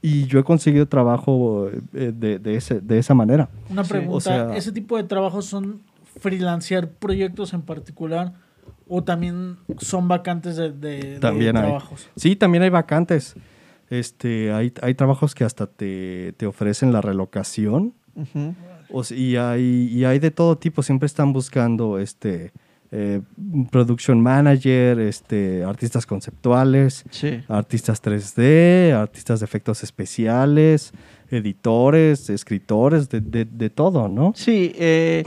Y 0.02 0.24
yo 0.26 0.38
he 0.38 0.44
conseguido 0.44 0.86
trabajo 0.88 1.68
eh, 1.92 2.12
de, 2.16 2.38
de, 2.38 2.54
ese- 2.56 2.80
de 2.80 2.98
esa 2.98 3.12
manera. 3.14 3.50
Una 3.68 3.84
Sí. 3.84 3.90
pregunta, 3.90 4.16
O 4.16 4.20
sea- 4.20 4.56
¿ese 4.56 4.72
tipo 4.72 4.96
de 4.96 5.04
trabajos 5.04 5.44
son 5.44 5.80
freelancear 6.18 6.88
proyectos 6.88 7.52
en 7.52 7.62
particular 7.62 8.32
o 8.90 9.02
también 9.04 9.56
son 9.78 10.08
vacantes 10.08 10.56
de, 10.56 10.72
de- 10.72 11.14
de 11.14 11.18
También 11.20 11.56
hay. 11.56 11.62
trabajos? 11.62 12.08
Sí, 12.16 12.34
también 12.36 12.62
hay 12.64 12.70
vacantes. 12.70 13.34
Este, 13.88 14.52
hay, 14.52 14.72
hay 14.82 14.94
trabajos 14.94 15.34
que 15.34 15.44
hasta 15.44 15.66
te, 15.66 16.34
te 16.36 16.46
ofrecen 16.46 16.92
la 16.92 17.00
relocación. 17.00 17.94
O 18.90 19.04
sea, 19.04 19.16
y, 19.16 19.36
hay, 19.36 19.88
y 19.92 20.04
hay 20.04 20.18
de 20.18 20.30
todo 20.30 20.58
tipo. 20.58 20.82
Siempre 20.82 21.06
están 21.06 21.32
buscando 21.32 21.98
este, 21.98 22.52
eh, 22.90 23.20
production 23.70 24.20
manager, 24.20 24.98
este, 24.98 25.62
artistas 25.64 26.06
conceptuales, 26.06 27.04
sí. 27.10 27.40
artistas 27.48 28.02
3D, 28.02 28.92
artistas 28.92 29.40
de 29.40 29.44
efectos 29.44 29.82
especiales, 29.84 30.92
editores, 31.30 32.28
escritores, 32.30 33.08
de, 33.08 33.20
de- 33.20 33.44
de 33.44 33.70
todo, 33.70 34.08
¿no? 34.08 34.32
Sí, 34.34 34.72
eh, 34.76 35.22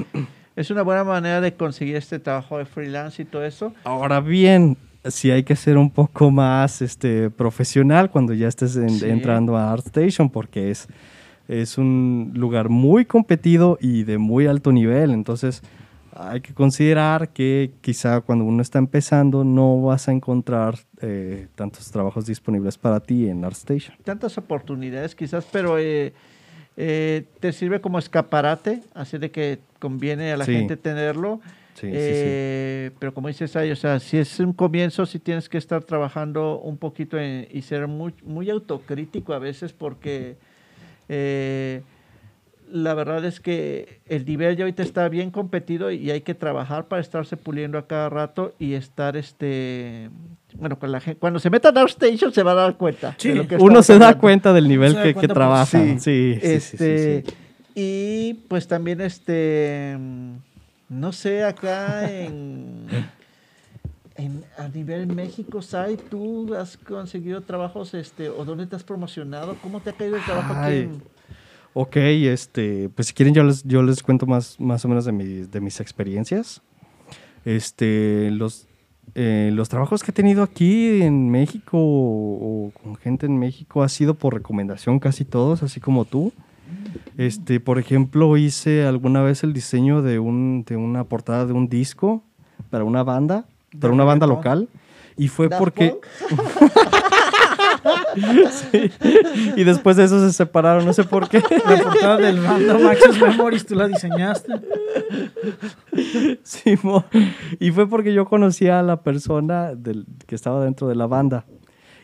es 0.56 0.70
una 0.72 0.82
buena 0.84 1.04
manera 1.04 1.42
de 1.42 1.54
conseguir 1.54 1.96
este 1.96 2.20
trabajo 2.20 2.58
de 2.58 2.66
freelance 2.66 3.22
y 3.22 3.26
todo 3.26 3.44
eso. 3.46 3.74
Ahora 3.84 4.20
bien, 4.20 4.78
sí 5.06 5.32
hay 5.32 5.44
que 5.44 5.56
ser 5.56 5.78
un 5.78 5.90
poco 5.90 6.32
más 6.32 6.82
este, 6.82 7.30
profesional 7.30 8.10
cuando 8.12 8.34
ya 8.34 8.48
estés 8.48 8.76
en- 8.76 8.90
Sí. 8.90 9.10
entrando 9.10 9.58
a 9.58 9.72
ArtStation 9.72 10.30
porque 10.30 10.72
es, 10.72 10.88
es 11.48 11.78
un 11.78 12.32
lugar 12.36 12.70
muy 12.70 13.06
competido 13.06 13.78
y 13.82 14.04
de 14.04 14.18
muy 14.18 14.48
alto 14.48 14.72
nivel. 14.72 15.12
Entonces 15.12 15.62
hay 16.16 16.42
que 16.42 16.54
considerar 16.54 17.30
que 17.30 17.72
quizá 17.82 18.22
cuando 18.22 18.46
uno 18.46 18.62
está 18.62 18.78
empezando 18.78 19.44
no 19.44 19.82
vas 19.82 20.08
a 20.08 20.12
encontrar 20.12 20.76
eh, 21.02 21.48
tantos 21.56 21.90
trabajos 21.92 22.28
disponibles 22.28 22.78
para 22.78 23.00
ti 23.00 23.28
en 23.28 23.44
ArtStation. 23.44 23.98
Tantas 24.04 24.38
oportunidades 24.38 25.16
quizás, 25.16 25.46
pero 25.52 25.80
eh, 25.80 26.14
eh, 26.78 27.26
te 27.40 27.52
sirve 27.52 27.82
como 27.82 28.00
escaparate, 28.00 28.82
así 28.94 29.18
de 29.18 29.32
que 29.32 29.60
conviene 29.80 30.32
a 30.32 30.38
la 30.38 30.46
Sí. 30.46 30.54
gente 30.54 30.78
tenerlo. 30.78 31.40
Sí, 31.76 31.88
sí, 31.88 31.94
Eh, 31.96 32.92
Pero 33.00 33.14
como 33.14 33.28
dices 33.28 33.56
ahí, 33.56 33.72
o 33.72 33.76
sea, 33.76 34.00
si 34.00 34.18
es 34.18 34.40
un 34.40 34.54
comienzo, 34.54 35.06
si 35.06 35.20
tienes 35.20 35.50
que 35.50 35.58
estar 35.58 35.84
trabajando 35.84 36.60
un 36.60 36.78
poquito 36.78 37.20
en- 37.20 37.48
y 37.52 37.62
ser 37.64 37.88
muy, 37.88 38.14
muy 38.24 38.50
autocrítico 38.50 39.34
a 39.34 39.40
veces 39.40 39.74
porque 39.74 40.38
eh, 41.10 41.82
la 42.72 42.94
verdad 42.94 43.24
es 43.26 43.40
que 43.40 44.00
el 44.08 44.26
nivel 44.26 44.56
ya 44.56 44.64
ahorita 44.64 44.82
está 44.84 45.08
bien 45.10 45.30
competido 45.32 45.92
y 45.92 46.10
hay 46.12 46.22
que 46.22 46.34
trabajar 46.34 46.88
para 46.88 47.02
estarse 47.02 47.38
puliendo 47.38 47.78
a 47.78 47.88
cada 47.88 48.10
rato 48.10 48.54
y 48.58 48.74
estar 48.74 49.18
este 49.18 50.10
bueno 50.58 50.78
con 50.80 50.92
la 50.92 51.00
gente 51.00 51.20
cuando 51.20 51.40
se 51.40 51.50
meta 51.50 51.70
a 51.70 51.82
ArtStation 51.82 52.32
se 52.34 52.44
va 52.44 52.52
a 52.52 52.56
dar 52.56 52.78
cuenta 52.78 53.16
Sí. 53.18 53.30
de 53.30 53.36
lo 53.36 53.48
que 53.48 53.56
Uno 53.58 53.82
se 53.84 53.94
da 53.94 54.08
hablando. 54.08 54.22
cuenta 54.22 54.54
del 54.54 54.68
nivel 54.68 54.96
que, 54.96 55.04
que 55.10 55.14
cuenta, 55.14 55.34
trabaja. 55.34 55.66
Sí, 55.66 55.96
Sí, 56.00 56.00
sí, 56.00 56.40
sí, 56.40 56.40
sí, 56.42 56.48
este, 56.76 57.24
sí. 57.26 57.34
Y 57.76 58.34
pues 58.48 58.68
también, 58.68 59.02
este, 59.02 59.98
no 60.90 61.12
sé, 61.12 61.44
acá 61.44 62.12
en, 62.12 62.86
en- 64.16 64.44
a 64.58 64.68
nivel 64.68 65.08
México, 65.08 65.62
Sai, 65.64 65.98
¿tú 65.98 66.54
has 66.56 66.78
conseguido 66.78 67.42
trabajos, 67.42 67.94
este, 67.96 68.30
o 68.30 68.46
dónde 68.46 68.68
te 68.68 68.76
has 68.76 68.84
promocionado? 68.84 69.56
¿Cómo 69.64 69.80
te 69.80 69.90
ha 69.90 69.94
caído 69.94 70.18
el 70.18 70.24
trabajo 70.24 70.54
aquí? 70.54 70.76
En- 70.76 71.02
Ok, 71.76 71.96
este, 71.96 72.90
pues 72.90 73.08
si 73.08 73.14
quieren 73.16 73.34
yo 73.34 73.44
les, 73.44 73.64
yo 73.64 73.82
les 73.82 74.04
cuento 74.04 74.28
más, 74.28 74.60
más 74.60 74.86
o 74.86 74.88
menos 74.88 75.06
de, 75.06 75.12
mis- 75.12 75.50
de 75.50 75.60
mis 75.60 75.80
experiencias. 75.80 76.62
Este, 77.46 78.30
los, 78.32 78.68
eh, 79.16 79.52
los 79.54 79.70
trabajos 79.70 80.04
que 80.04 80.12
he 80.12 80.14
tenido 80.14 80.44
aquí 80.44 81.02
en 81.02 81.30
México 81.30 81.78
o, 81.78 82.68
o 82.68 82.72
con 82.72 82.96
gente 82.96 83.26
en 83.26 83.38
México 83.38 83.84
ha 83.84 83.90
sido 83.90 84.16
por 84.16 84.34
recomendación 84.34 85.00
casi 85.00 85.26
todos, 85.26 85.64
así 85.64 85.80
como 85.80 86.06
tú. 86.06 86.32
Este, 87.18 87.60
por 87.60 87.78
ejemplo, 87.78 88.38
hice 88.38 88.86
alguna 88.86 89.22
vez 89.22 89.44
el 89.44 89.54
diseño 89.54 90.02
de, 90.02 90.20
un, 90.20 90.64
de 90.68 90.78
una 90.78 91.04
portada 91.04 91.46
de 91.46 91.54
un 91.54 91.70
disco 91.70 92.24
para 92.70 92.84
una 92.84 93.04
banda, 93.04 93.46
para 93.80 93.94
una 93.94 94.04
banda 94.04 94.28
local. 94.28 94.68
Y 95.16 95.28
fue 95.28 95.50
porque... 95.50 95.96
Sí. 98.52 98.92
Y 99.56 99.64
después 99.64 99.98
de 99.98 100.06
eso 100.06 100.20
se 100.20 100.34
separaron, 100.34 100.86
no 100.86 100.94
sé 100.94 101.04
por 101.04 101.30
qué. 101.30 101.42
La 101.66 101.84
portada 101.84 102.18
del 102.18 102.44
Random 102.44 102.86
Access 102.88 103.22
Memories, 103.22 103.66
tú 103.66 103.76
la 103.76 103.88
diseñaste. 103.88 104.54
Simón. 106.44 107.06
Y 107.60 107.72
fue 107.72 107.88
porque 107.88 108.14
yo 108.14 108.26
conocía 108.26 108.80
a 108.80 108.84
la 108.84 109.02
persona 109.02 109.76
del, 109.76 110.06
que 110.26 110.36
estaba 110.36 110.64
dentro 110.64 110.88
de 110.88 110.96
la 110.96 111.08
banda. 111.08 111.46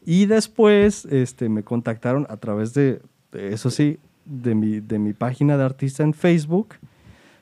Y 0.05 0.25
después 0.25 1.05
este, 1.05 1.49
me 1.49 1.63
contactaron 1.63 2.25
a 2.29 2.37
través 2.37 2.73
de, 2.73 3.01
eso 3.33 3.69
sí, 3.69 3.99
de 4.25 4.55
mi, 4.55 4.79
de 4.79 4.99
mi 4.99 5.13
página 5.13 5.57
de 5.57 5.63
artista 5.63 6.03
en 6.03 6.13
Facebook. 6.13 6.75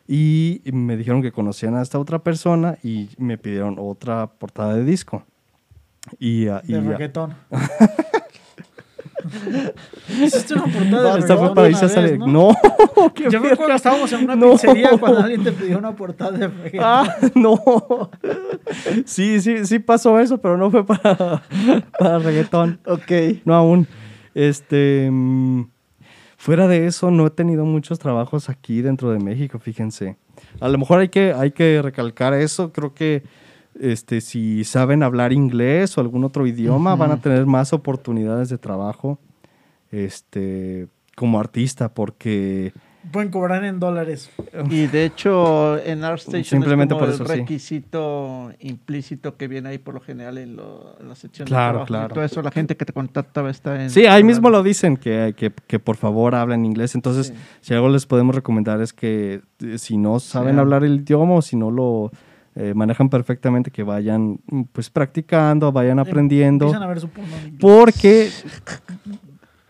Y 0.07 0.61
me 0.71 0.95
dijeron 0.95 1.21
que 1.21 1.31
conocían 1.31 1.75
a 1.75 1.81
esta 1.81 1.99
otra 1.99 2.19
persona 2.19 2.77
y 2.81 3.09
me 3.17 3.37
pidieron 3.37 3.75
otra 3.77 4.27
portada 4.27 4.75
de 4.75 4.85
disco. 4.85 5.23
Y, 6.19 6.43
y, 6.43 6.45
De 6.45 6.77
ah, 6.77 6.81
reggaetón. 6.81 7.35
Hiciste 10.21 10.53
una 10.53 10.63
portada 10.65 11.13
de 11.13 11.19
esta 11.19 11.37
fue 11.37 11.53
para 11.53 11.69
irse 11.69 11.85
a. 11.85 12.17
¿no? 12.17 12.27
No, 12.27 13.13
qué 13.13 13.27
Yo 13.29 13.39
me 13.41 13.47
acuerdo 13.51 13.67
que 13.67 13.75
estábamos 13.75 14.11
en 14.13 14.23
una 14.23 14.35
No. 14.35 14.51
pizzería 14.51 14.91
cuando 14.99 15.19
alguien 15.19 15.43
te 15.43 15.51
pidió 15.51 15.77
una 15.77 15.95
portada 15.95 16.31
de 16.31 16.47
reggaetón. 16.47 16.81
Ah, 16.83 17.15
no. 17.35 18.09
Sí, 19.05 19.39
sí, 19.41 19.65
sí 19.65 19.79
pasó 19.79 20.19
eso, 20.19 20.37
pero 20.39 20.57
no 20.57 20.69
fue 20.71 20.85
para, 20.85 21.41
para 21.99 22.19
reggaetón. 22.19 22.79
Ok. 22.85 23.11
No 23.45 23.53
aún. 23.55 23.87
Este. 24.33 25.09
mm, 25.11 25.63
fuera 26.37 26.67
de 26.67 26.85
eso, 26.87 27.09
no 27.11 27.25
he 27.27 27.29
tenido 27.31 27.65
muchos 27.65 27.99
trabajos 27.99 28.49
aquí 28.49 28.81
dentro 28.81 29.11
de 29.11 29.19
México, 29.19 29.59
fíjense. 29.59 30.17
A 30.59 30.69
lo 30.69 30.77
mejor 30.77 30.99
hay 30.99 31.09
que, 31.09 31.33
hay 31.33 31.51
que 31.51 31.81
recalcar 31.81 32.33
eso. 32.33 32.71
Creo 32.71 32.93
que 32.93 33.23
este, 33.79 34.21
si 34.21 34.63
saben 34.63 35.03
hablar 35.03 35.33
inglés 35.33 35.97
o 35.97 36.01
algún 36.01 36.23
otro 36.23 36.45
idioma, 36.47 36.95
van 36.95 37.11
a 37.11 37.21
tener 37.21 37.45
más 37.45 37.73
oportunidades 37.73 38.49
de 38.49 38.57
trabajo 38.57 39.19
este, 39.91 40.87
como 41.15 41.39
artista, 41.39 41.93
porque. 41.93 42.73
Pueden 43.11 43.29
cobrar 43.31 43.63
en 43.63 43.79
dólares. 43.79 44.29
Y 44.69 44.87
de 44.87 45.05
hecho, 45.05 45.77
en 45.81 46.03
ArtStation 46.03 46.43
Simplemente 46.43 46.93
es 46.93 46.97
como 46.99 47.05
por 47.05 47.13
eso, 47.15 47.23
el 47.23 47.29
sí. 47.29 47.35
requisito 47.39 48.51
implícito 48.59 49.37
que 49.37 49.47
viene 49.47 49.69
ahí 49.69 49.77
por 49.77 49.93
lo 49.93 50.01
general 50.01 50.37
en, 50.37 50.57
lo- 50.57 50.97
en 50.99 51.07
la 51.07 51.15
sección 51.15 51.47
Claro, 51.47 51.79
de 51.79 51.85
trabajo. 51.85 51.87
claro. 51.87 52.07
Y 52.07 52.13
todo 52.15 52.23
eso, 52.25 52.41
la 52.41 52.51
gente 52.51 52.75
que 52.75 52.83
te 52.83 52.91
contacta 52.91 53.49
está 53.49 53.81
en... 53.81 53.91
Sí, 53.91 54.05
ahí 54.07 54.25
mismo 54.25 54.49
lo 54.49 54.61
dicen, 54.61 54.97
que, 54.97 55.33
que, 55.37 55.53
que 55.67 55.79
por 55.79 55.95
favor 55.95 56.35
hablen 56.35 56.65
inglés. 56.65 56.95
Entonces, 56.95 57.27
Sí. 57.27 57.33
si 57.61 57.73
algo 57.73 57.87
les 57.87 58.05
podemos 58.05 58.35
recomendar 58.35 58.81
es 58.81 58.91
que 58.91 59.39
eh, 59.63 59.77
si 59.77 59.95
no 59.95 60.19
saben 60.19 60.55
Sí. 60.55 60.59
hablar 60.59 60.83
el 60.83 60.95
idioma 60.99 61.35
o 61.35 61.41
si 61.41 61.55
no 61.55 61.71
lo 61.71 62.11
eh, 62.59 62.73
manejan 62.73 63.07
perfectamente, 63.09 63.69
que 63.71 63.83
vayan 63.83 64.39
mm, 64.49 64.63
pues 64.73 64.89
practicando, 64.89 65.71
vayan 65.71 65.99
aprendiendo. 65.99 66.65
Empiezan 66.65 66.83
a 66.83 66.87
ver 66.87 66.99
su. 66.99 67.09
Porque, 67.59 68.29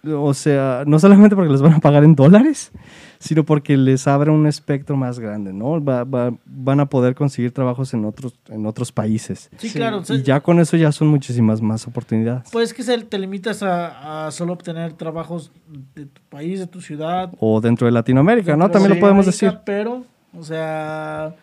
o 0.05 0.33
sea, 0.33 0.83
no 0.87 0.97
solamente 0.99 1.35
porque 1.35 1.51
les 1.51 1.61
van 1.61 1.73
a 1.73 1.79
pagar 1.79 2.03
en 2.05 2.15
dólares, 2.15 2.71
sino 3.19 3.43
porque 3.43 3.75
les 3.75 4.07
abre 4.07 4.31
un 4.31 4.45
espectro 4.47 4.95
más 4.95 5.19
grande, 5.19 5.51
¿no? 5.51 5.83
Va- 5.83 6.03
va- 6.05 6.33
van 6.45 6.79
a 6.79 6.85
poder 6.85 7.15
conseguir 7.15 7.51
trabajos 7.51 7.93
en 7.93 8.05
otros, 8.05 8.35
en 8.47 8.65
otros 8.65 8.91
países. 8.91 9.49
Sí, 9.57 9.69
Sí, 9.69 9.77
claro. 9.77 9.97
o 9.97 10.05
sea, 10.05 10.15
Y 10.15 10.21
ya 10.23 10.39
con 10.39 10.59
eso 10.59 10.77
ya 10.77 10.91
son 10.91 11.07
muchísimas 11.09 11.61
más 11.61 11.87
oportunidades. 11.87 12.49
Pues 12.51 12.73
que 12.73 12.83
te 12.83 13.17
limitas 13.19 13.63
a, 13.63 14.27
a 14.27 14.31
solo 14.31 14.53
obtener 14.53 14.93
trabajos 14.93 15.51
de 15.95 16.05
tu 16.05 16.21
país, 16.29 16.59
de 16.59 16.67
tu 16.67 16.79
ciudad. 16.79 17.33
O 17.39 17.59
dentro 17.59 17.85
de 17.87 17.91
Latinoamérica, 17.91 18.55
¿no? 18.55 18.65
dentro 18.65 18.67
de 18.67 18.73
También 18.85 18.99
lo 19.01 19.01
podemos 19.05 19.25
decir. 19.25 19.51
Pero, 19.65 20.05
o 20.37 20.43
sea, 20.43 21.35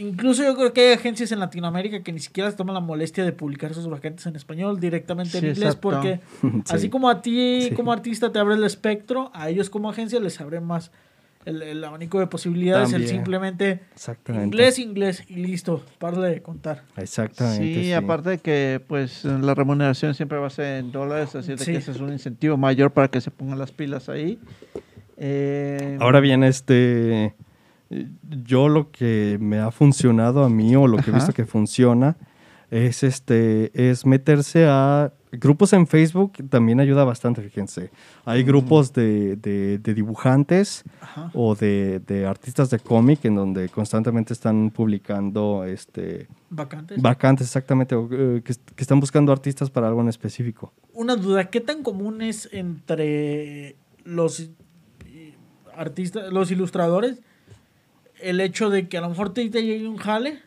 incluso 0.00 0.42
yo 0.42 0.56
creo 0.56 0.72
que 0.72 0.80
hay 0.88 0.92
agencias 0.94 1.30
en 1.32 1.38
Latinoamérica 1.38 2.02
que 2.02 2.12
ni 2.12 2.18
siquiera 2.20 2.50
se 2.50 2.56
toman 2.56 2.74
la 2.74 2.80
molestia 2.80 3.24
de 3.24 3.32
publicar 3.32 3.72
sus 3.74 3.86
vacantes 3.88 4.26
en 4.26 4.34
español 4.36 4.80
directamente 4.80 5.38
en 5.38 5.42
Sí, 5.42 5.48
inglés, 5.48 5.58
exacto. 5.76 5.80
porque 5.90 6.20
Sí. 6.42 6.74
así 6.74 6.88
como 6.88 7.08
a 7.08 7.22
ti 7.22 7.62
Sí. 7.68 7.74
como 7.74 7.92
artista 7.92 8.32
te 8.32 8.38
abre 8.38 8.54
el 8.54 8.64
espectro, 8.64 9.30
a 9.34 9.48
ellos 9.50 9.70
como 9.70 9.90
agencia 9.90 10.18
les 10.20 10.40
abre 10.40 10.60
más 10.60 10.90
el, 11.46 11.62
el 11.62 11.82
abanico 11.82 12.18
de 12.20 12.26
posibilidades, 12.26 12.92
el 12.92 13.08
simplemente 13.08 13.80
inglés, 14.28 14.78
inglés 14.78 15.24
y 15.26 15.36
listo, 15.36 15.82
para 15.98 16.18
de 16.20 16.42
contar. 16.42 16.82
Exactamente. 16.98 17.82
Sí, 17.82 17.92
aparte 17.94 18.28
de 18.30 18.38
que 18.38 18.80
pues 18.86 19.24
la 19.24 19.54
remuneración 19.54 20.14
siempre 20.14 20.36
va 20.36 20.48
a 20.48 20.50
ser 20.50 20.76
en 20.80 20.92
dólares, 20.92 21.34
así 21.34 21.54
que 21.54 21.76
ese 21.76 21.90
es 21.92 21.98
un 22.00 22.12
incentivo 22.12 22.58
mayor 22.58 22.90
para 22.92 23.08
que 23.08 23.22
se 23.22 23.30
pongan 23.30 23.58
las 23.58 23.72
pilas 23.72 24.10
ahí. 24.10 24.38
Eh, 25.16 25.96
Ahora 26.00 26.20
bien, 26.20 26.44
este. 26.44 27.34
Yo 28.44 28.68
lo 28.68 28.90
que 28.90 29.36
me 29.40 29.58
ha 29.58 29.70
funcionado 29.70 30.44
a 30.44 30.48
mí, 30.48 30.76
o 30.76 30.86
lo 30.86 30.98
que 30.98 31.10
he 31.10 31.14
visto 31.14 31.32
que 31.32 31.44
funciona, 31.44 32.16
es 32.70 33.02
este. 33.02 33.70
es 33.90 34.06
meterse 34.06 34.66
a. 34.68 35.12
Grupos 35.32 35.72
en 35.74 35.86
Facebook 35.86 36.32
también 36.48 36.80
ayuda 36.80 37.04
bastante, 37.04 37.40
fíjense. 37.40 37.90
Hay 38.24 38.42
grupos 38.42 38.92
de, 38.92 39.36
de- 39.36 39.78
de 39.78 39.94
dibujantes 39.94 40.82
Ajá. 41.00 41.30
o 41.34 41.54
de, 41.54 42.00
de 42.00 42.26
artistas 42.26 42.68
de 42.70 42.80
cómic 42.80 43.24
en 43.24 43.36
donde 43.36 43.68
constantemente 43.68 44.32
están 44.32 44.70
publicando 44.70 45.64
este, 45.64 46.26
Vacantes. 46.50 47.00
vacantes, 47.00 47.46
exactamente, 47.46 47.94
o, 47.94 48.08
eh, 48.10 48.42
que, 48.44 48.54
que 48.74 48.82
están 48.82 48.98
buscando 48.98 49.30
artistas 49.30 49.70
para 49.70 49.86
algo 49.86 50.00
en 50.00 50.08
específico. 50.08 50.72
Una 50.94 51.14
duda, 51.14 51.48
¿qué 51.48 51.60
tan 51.60 51.84
común 51.84 52.22
es 52.22 52.48
entre 52.50 53.76
los 54.04 54.40
eh, 55.06 55.34
artistas, 55.76 56.32
los 56.32 56.50
ilustradores, 56.50 57.22
el 58.22 58.40
hecho 58.40 58.70
de 58.70 58.88
que 58.88 58.98
a 58.98 59.00
lo 59.00 59.08
mejor 59.08 59.32
te, 59.34 59.48
te 59.50 59.62
llegue 59.62 59.88
un 59.88 59.96
jale 59.96 60.40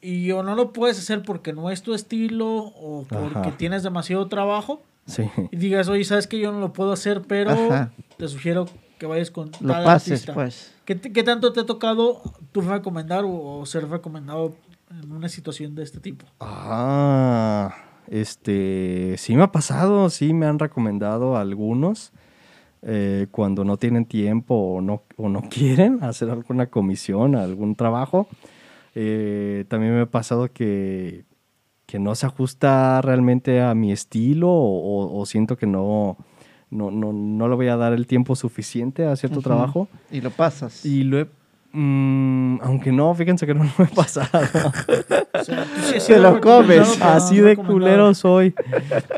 y 0.00 0.30
o 0.32 0.42
no 0.42 0.54
lo 0.54 0.72
puedes 0.72 0.98
hacer 0.98 1.22
porque 1.22 1.52
no 1.52 1.70
es 1.70 1.82
tu 1.82 1.94
estilo 1.94 2.46
o 2.54 3.06
porque 3.08 3.38
Ajá. 3.38 3.56
tienes 3.56 3.82
demasiado 3.82 4.26
trabajo 4.28 4.82
Sí. 5.06 5.22
y 5.50 5.56
digas, 5.56 5.88
oye, 5.88 6.02
sabes 6.04 6.26
que 6.26 6.38
yo 6.38 6.50
no 6.50 6.60
lo 6.60 6.72
puedo 6.72 6.92
hacer, 6.92 7.22
pero 7.28 7.50
Ajá. 7.50 7.92
te 8.16 8.26
sugiero 8.28 8.66
que 8.98 9.04
vayas 9.06 9.30
con 9.30 9.50
lo 9.60 9.72
tal 9.72 9.84
pases, 9.84 10.12
artista. 10.12 10.32
pues. 10.34 10.74
¿Qué, 10.86 10.94
te- 10.94 11.12
qué 11.12 11.22
tanto 11.22 11.52
te 11.52 11.60
ha 11.60 11.66
tocado 11.66 12.22
tú 12.52 12.62
recomendar 12.62 13.24
o, 13.24 13.58
o 13.58 13.66
ser 13.66 13.88
recomendado 13.90 14.54
en 14.90 15.12
una 15.12 15.28
situación 15.28 15.74
de 15.74 15.82
este 15.82 16.00
tipo? 16.00 16.24
Ah, 16.40 17.74
este, 18.08 19.16
sí 19.18 19.34
me 19.36 19.42
ha 19.42 19.52
pasado, 19.52 20.08
sí 20.10 20.32
me 20.32 20.46
han 20.46 20.58
recomendado 20.58 21.36
algunos 21.36 22.12
eh, 22.84 23.26
cuando 23.30 23.64
no 23.64 23.76
tienen 23.76 24.04
tiempo 24.06 24.54
o 24.54 24.80
no, 24.80 25.02
o 25.16 25.28
no 25.28 25.42
quieren 25.50 25.98
hacer 26.02 26.30
alguna 26.30 26.66
comisión, 26.66 27.34
algún 27.34 27.74
trabajo. 27.76 28.28
Eh, 28.94 29.64
también 29.68 29.94
me 29.94 30.02
ha 30.02 30.06
pasado 30.06 30.52
que, 30.52 31.24
que 31.86 31.98
no 31.98 32.14
se 32.14 32.26
ajusta 32.26 33.00
realmente 33.02 33.60
a 33.60 33.74
mi 33.74 33.90
estilo 33.92 34.50
o, 34.50 35.18
o- 35.20 35.26
siento 35.26 35.56
que 35.56 35.66
no, 35.66 36.16
no, 36.70 36.90
no, 36.90 37.12
no 37.12 37.48
le 37.48 37.54
voy 37.56 37.68
a 37.68 37.76
dar 37.76 37.92
el 37.92 38.06
tiempo 38.06 38.36
suficiente 38.36 39.06
a 39.06 39.16
cierto 39.16 39.40
Ujú. 39.40 39.48
trabajo. 39.48 39.88
Y 40.10 40.20
lo 40.20 40.30
pasas. 40.30 40.84
Y 40.84 41.02
lo 41.04 41.20
he... 41.20 41.26
mm, 41.74 42.60
aunque 42.62 42.92
no, 42.92 43.14
fíjense 43.14 43.46
que 43.46 43.54
no 43.54 43.64
lo 43.78 43.84
he 43.84 43.88
pasado. 43.88 44.28
O 45.32 45.44
sea, 45.44 45.64
sí 46.00 46.12
Te 46.12 46.18
lo 46.18 46.40
comes. 46.40 47.00
Así 47.02 47.38
no 47.40 47.46
de 47.46 47.56
culero 47.56 48.14
soy. 48.14 48.54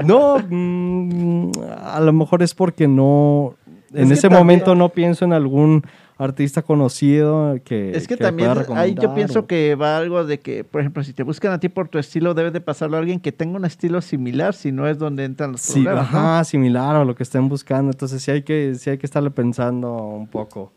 No, 0.04 0.38
mm, 0.48 1.50
a 1.84 2.00
lo 2.00 2.12
mejor 2.12 2.42
es 2.42 2.54
porque 2.54 2.88
no. 2.88 3.54
En 3.92 4.04
Es 4.06 4.10
ese 4.12 4.22
también- 4.22 4.40
momento 4.40 4.74
no 4.74 4.88
pienso 4.88 5.24
en 5.24 5.32
algún 5.32 5.82
artista 6.18 6.62
conocido 6.62 7.56
que. 7.64 7.92
Es 7.96 8.08
que 8.08 8.16
también 8.16 8.50
ahí 8.74 8.94
yo 9.00 9.14
pienso 9.14 9.40
o- 9.40 9.46
que 9.46 9.74
va 9.74 9.96
algo 9.98 10.24
de 10.24 10.40
que, 10.40 10.64
por 10.64 10.80
ejemplo, 10.80 11.04
si 11.04 11.12
te 11.12 11.22
buscan 11.22 11.52
a 11.52 11.60
ti 11.60 11.68
por 11.68 11.88
tu 11.88 11.98
estilo, 11.98 12.34
debes 12.34 12.52
de 12.52 12.60
pasarlo 12.60 12.96
a 12.96 13.00
alguien 13.00 13.20
que 13.20 13.32
tenga 13.32 13.56
un 13.56 13.64
estilo 13.64 14.00
similar, 14.00 14.54
si 14.54 14.72
no 14.72 14.88
es 14.88 14.98
donde 14.98 15.24
entran 15.24 15.52
los 15.52 15.60
Sí, 15.60 15.82
problemas. 15.84 16.10
¿no? 16.12 16.18
ajá, 16.18 16.44
similar 16.44 16.96
a 16.96 17.04
lo 17.04 17.14
que 17.14 17.22
estén 17.22 17.48
buscando. 17.48 17.90
Entonces 17.92 18.22
sí 18.22 18.30
hay 18.30 18.42
que, 18.42 18.74
sí 18.74 18.90
hay 18.90 18.98
que 18.98 19.06
estarle 19.06 19.30
pensando 19.30 19.94
un 19.94 20.26
poco. 20.26 20.72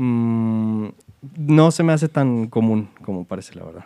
Mm, 0.00 0.88
no 1.36 1.70
se 1.72 1.82
me 1.82 1.92
hace 1.92 2.08
tan 2.08 2.46
común 2.46 2.88
como 3.04 3.24
parece, 3.24 3.54
la 3.56 3.64
verdad. 3.64 3.84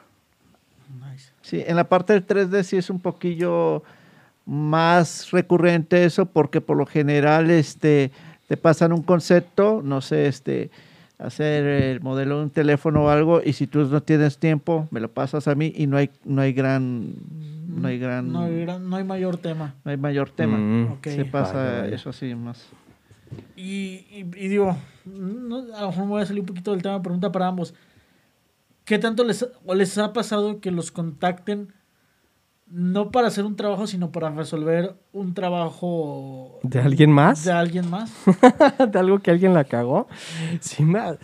Nice. 1.11 1.31
Sí, 1.41 1.63
en 1.67 1.77
la 1.77 1.85
parte 1.85 2.13
del 2.13 2.27
3D 2.27 2.63
sí 2.65 2.77
es 2.77 2.91
un 2.91 3.01
poquillo 3.01 3.83
más 4.45 5.31
recurrente 5.31 6.05
eso, 6.05 6.27
porque 6.27 6.61
por 6.61 6.77
lo 6.77 6.85
general 6.85 7.51
este, 7.51 8.11
te 8.47 8.57
pasan 8.59 8.93
un 8.93 9.03
concepto, 9.03 9.81
no 9.83 10.03
sé, 10.03 10.27
este, 10.27 10.71
hacer 11.19 11.65
el 11.65 12.01
modelo 12.03 12.37
de 12.39 12.43
un 12.45 12.51
teléfono 12.51 13.05
o 13.05 13.09
algo, 13.09 13.41
y 13.43 13.55
si 13.55 13.67
tú 13.67 13.85
no 13.87 14.03
tienes 14.03 14.37
tiempo, 14.39 14.89
me 14.91 15.01
lo 15.01 15.09
pasas 15.11 15.49
a 15.49 15.55
mí 15.55 15.73
y 15.75 15.87
no 15.87 15.97
hay, 15.97 16.11
no 16.25 16.43
hay 16.43 16.53
gran, 16.53 17.15
no 17.69 17.89
hay 17.89 17.99
gran, 17.99 18.31
No 18.33 18.41
hay, 18.43 18.61
gran- 18.61 18.91
no 18.91 18.97
hay 18.97 19.05
mayor 19.05 19.39
tema. 19.39 19.75
no 19.85 19.91
hay 19.93 19.97
mayor 19.97 20.29
tema. 20.29 20.59
Mm. 20.59 20.99
Se 21.05 21.25
pasa 21.25 21.87
eso 21.89 22.11
así 22.11 22.35
más. 22.35 22.67
Y, 23.57 24.07
y- 24.11 24.31
y 24.37 24.49
digo, 24.49 24.77
no, 25.05 25.59
a 25.75 25.81
lo 25.83 25.87
mejor 25.89 26.05
me 26.05 26.11
voy 26.11 26.23
a 26.23 26.27
salir 26.27 26.41
un 26.41 26.47
poquito 26.47 26.73
del 26.73 26.83
tema, 26.83 27.01
pregunta 27.03 27.31
para 27.33 27.47
ambos. 27.49 27.75
¿Qué 28.85 28.99
tanto 28.99 29.25
les, 29.25 29.47
o 29.65 29.75
les 29.75 29.97
ha 29.99 30.13
pasado 30.13 30.61
que 30.61 30.71
los 30.71 30.91
contacten 30.91 31.73
no 32.67 33.11
para 33.11 33.29
hacer 33.29 33.45
un 33.45 33.55
trabajo, 33.55 33.87
sino 33.87 34.11
para 34.11 34.31
resolver 34.31 34.95
un 35.13 35.35
trabajo 35.35 36.59
¿De 36.63 36.81
alguien 36.81 37.13
más? 37.13 37.45
de 37.45 37.53
alguien 37.53 37.89
más? 37.91 38.11
de 38.91 38.99
algo 38.99 39.19
que 39.19 39.31
alguien 39.31 39.53
la 39.55 39.65
cagó. 39.65 40.09
Sí 40.61 40.83
me 40.85 40.99
ha- 40.99 41.19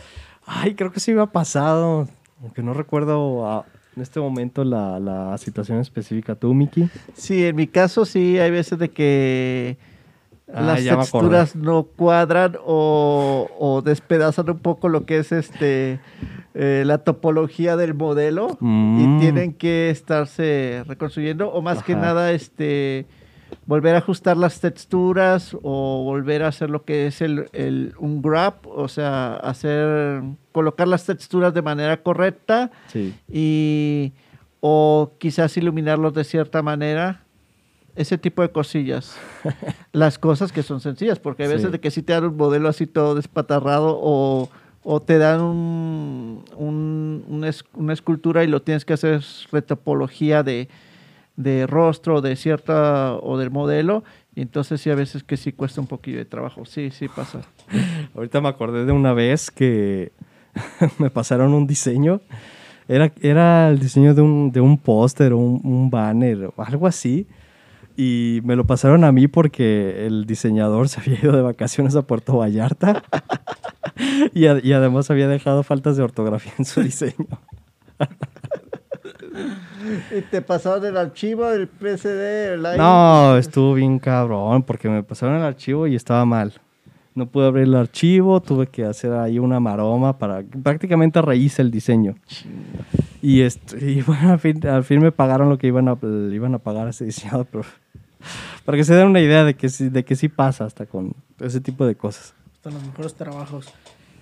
Ay, 0.47 0.75
creo 0.75 0.93
que 0.93 1.01
sí 1.01 1.13
me 1.13 1.23
ha 1.23 1.27
pasado. 1.27 2.07
Aunque 2.43 2.63
no 2.63 2.75
recuerdo 2.75 3.47
a- 3.47 3.65
en 3.97 4.03
este 4.03 4.21
momento 4.21 4.63
la, 4.63 5.01
la 5.01 5.37
situación 5.39 5.79
específica 5.81 6.35
tú, 6.37 6.55
Miki. 6.55 6.89
Sí, 7.15 7.45
en 7.45 7.57
mi 7.57 7.67
caso 7.67 8.05
sí, 8.05 8.39
hay 8.39 8.51
veces 8.51 8.79
de 8.79 8.91
que 8.91 9.79
Ah, 10.53 10.63
las 10.63 10.83
texturas 10.83 11.55
no 11.57 11.83
cuadran 11.85 12.57
o, 12.65 13.49
o 13.59 13.83
despedazan 13.83 14.49
un 14.49 14.59
poco 14.61 14.89
lo 14.89 15.05
que 15.05 15.19
es 15.19 15.31
este 15.33 16.01
eh, 16.55 16.85
la 16.87 16.99
topología 16.99 17.77
del 17.77 17.93
modelo 17.95 18.57
Mm. 18.61 19.17
y 19.19 19.21
tienen 19.21 19.53
que 19.53 19.91
estarse 19.91 20.85
reconstruyendo 20.87 21.51
o 21.53 21.61
más 21.61 21.83
que 21.83 21.95
nada 21.95 22.33
este 22.33 23.07
volver 23.67 23.95
a 23.95 23.99
ajustar 23.99 24.37
las 24.39 24.61
texturas 24.61 25.55
o 25.63 26.03
volver 26.05 26.43
a 26.43 26.49
hacer 26.49 26.71
lo 26.71 26.85
que 26.85 27.07
es 27.07 27.21
el, 27.21 27.49
el- 27.53 27.95
un 27.99 28.21
grab, 28.23 28.55
o 28.67 28.89
sea, 28.89 29.35
hacer 29.37 30.23
colocar 30.53 30.89
las 30.89 31.05
texturas 31.05 31.53
de 31.55 31.63
manera 31.63 32.03
correcta 32.03 32.71
Sí. 32.89 33.15
y 33.31 34.13
o 34.61 35.13
quizás 35.19 35.57
iluminarlos 35.57 36.15
de 36.15 36.25
cierta 36.25 36.63
manera. 36.63 37.23
Ese 37.99 38.17
tipo 38.17 38.43
de 38.43 38.51
cosillas. 38.51 39.17
Las 39.93 40.19
cosas 40.19 40.53
que 40.53 40.63
son 40.63 40.81
sencillas, 40.81 41.19
porque 41.19 41.43
hay 41.43 41.49
veces 41.49 41.67
Sí. 41.67 41.73
de 41.73 41.81
que 41.81 41.91
sí 41.91 42.03
te 42.03 42.13
dan 42.13 42.25
un 42.25 42.37
modelo 42.37 42.69
así 42.69 42.87
todo 42.87 43.15
despatarrado 43.17 43.99
o, 44.01 44.49
o 44.85 45.01
te 45.03 45.19
dan 45.19 45.41
un, 45.41 46.45
un- 46.57 47.25
una, 47.29 47.51
una 47.75 47.93
escultura 47.93 48.45
y 48.45 48.47
lo 48.47 48.63
tienes 48.63 48.85
que 48.85 48.93
hacer 48.93 49.23
retopología 49.51 50.43
de, 50.45 50.69
de 51.37 51.67
rostro 51.67 52.21
de 52.21 52.37
cierta 52.37 53.15
o 53.17 53.37
del 53.37 53.51
modelo. 53.51 54.05
Y 54.37 54.43
entonces 54.43 54.81
sí, 54.81 54.91
a 54.91 54.95
veces 54.95 55.25
que 55.25 55.37
sí 55.37 55.51
cuesta 55.53 55.81
un 55.81 55.89
poquillo 55.89 56.19
de 56.19 56.25
trabajo. 56.25 56.65
Sí, 56.65 56.91
sí 56.93 57.09
pasa. 57.09 57.41
Ahorita 58.15 58.41
me 58.41 58.49
acordé 58.49 58.85
de 58.85 58.93
una 58.93 59.13
vez 59.13 59.51
que 59.51 60.13
me 60.99 61.11
pasaron 61.11 61.53
un 61.53 61.67
diseño. 61.67 62.21
Era, 62.87 63.13
era 63.21 63.69
el 63.71 63.81
diseño 63.81 64.15
de 64.15 64.23
un, 64.23 64.53
de 64.53 64.61
un 64.61 64.79
póster 64.79 65.33
o 65.33 65.39
un, 65.39 65.61
un 65.65 65.91
banner 65.91 66.45
o 66.57 66.63
algo 66.63 66.87
así. 66.87 67.27
Y 68.01 68.43
me 68.45 68.55
lo 68.55 68.65
pasaron 68.65 69.03
a 69.03 69.11
mí 69.11 69.27
porque 69.27 70.07
el 70.07 70.25
diseñador 70.25 70.89
se 70.89 71.01
había 71.01 71.19
ido 71.21 71.33
de 71.33 71.43
vacaciones 71.43 71.97
a 71.97 72.03
Puerto 72.03 72.37
Vallarta. 72.37 73.03
y, 74.35 74.47
a- 74.47 74.61
y 74.63 74.73
además 74.73 75.11
había 75.11 75.27
dejado 75.27 75.65
faltas 75.65 75.97
de 75.97 76.05
ortografía 76.05 76.53
en 76.59 76.65
su 76.65 76.81
diseño. 76.81 77.27
¿Y 80.17 80.21
te 80.23 80.43
pasaron 80.43 80.87
el 80.87 80.97
archivo, 80.97 81.51
el 81.51 81.67
PSD, 81.67 82.53
el 82.55 82.63
No, 82.77 83.37
estuvo 83.37 83.75
bien 83.75 83.99
cabrón 83.99 84.63
porque 84.63 84.89
me 84.89 85.03
pasaron 85.03 85.35
el 85.35 85.43
archivo 85.43 85.89
y 85.89 85.97
estaba 85.97 86.25
mal. 86.25 86.53
No 87.19 87.27
pude 87.27 87.47
abrir 87.49 87.65
el 87.65 87.75
archivo, 87.75 88.41
tuve 88.41 88.69
que 88.69 88.85
hacer 88.85 89.13
ahí 89.13 89.39
una 89.41 89.59
maroma 89.59 90.19
para... 90.19 90.45
Prácticamente 90.63 91.21
rehice 91.21 91.63
el 91.63 91.71
diseño. 91.73 92.15
Y, 93.21 93.41
est- 93.41 93.75
y 93.83 94.03
bueno, 94.07 94.31
al 94.31 94.39
fin, 94.39 94.65
al 94.67 94.85
fin 94.85 95.01
me 95.01 95.11
pagaron 95.11 95.49
lo 95.49 95.59
que 95.59 95.67
iban 95.67 95.89
a, 95.89 95.99
iban 96.33 96.55
a 96.55 96.59
pagar 96.61 96.87
a 96.87 96.91
ese 96.91 97.05
diseñador, 97.05 97.47
pero 97.51 97.65
para 98.65 98.79
que 98.79 98.85
se 98.85 98.95
den 98.95 99.09
una 99.09 99.21
idea 99.21 99.43
de 99.45 99.55
que, 99.55 99.69
sí, 99.69 99.89
de 99.89 100.05
que 100.05 100.15
sí 100.15 100.29
pasa 100.29 100.65
hasta 100.65 100.87
con 100.87 101.13
ese 101.41 101.61
tipo 101.61 101.85
de 101.85 101.97
cosas. 101.97 102.35
Hasta 102.55 102.71
los 102.71 102.83
mejores 102.87 103.15
trabajos. 103.15 103.69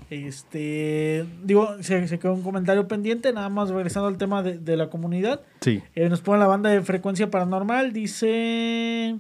Este, 0.09 1.27
digo, 1.45 1.69
se, 1.83 2.09
se 2.09 2.19
quedó 2.19 2.33
un 2.33 2.43
comentario 2.43 2.89
pendiente, 2.89 3.33
nada 3.33 3.49
más 3.49 3.69
regresando 3.71 4.09
al 4.09 4.17
tema 4.17 4.43
de, 4.43 4.59
de 4.59 4.77
la 4.77 4.89
comunidad. 4.89 5.41
Sí. 5.61 5.83
Eh, 5.95 6.09
nos 6.09 6.21
pone 6.23 6.39
la 6.39 6.47
banda 6.47 6.71
de 6.71 6.81
frecuencia 6.83 7.31
paranormal, 7.31 7.93
dice... 7.93 9.17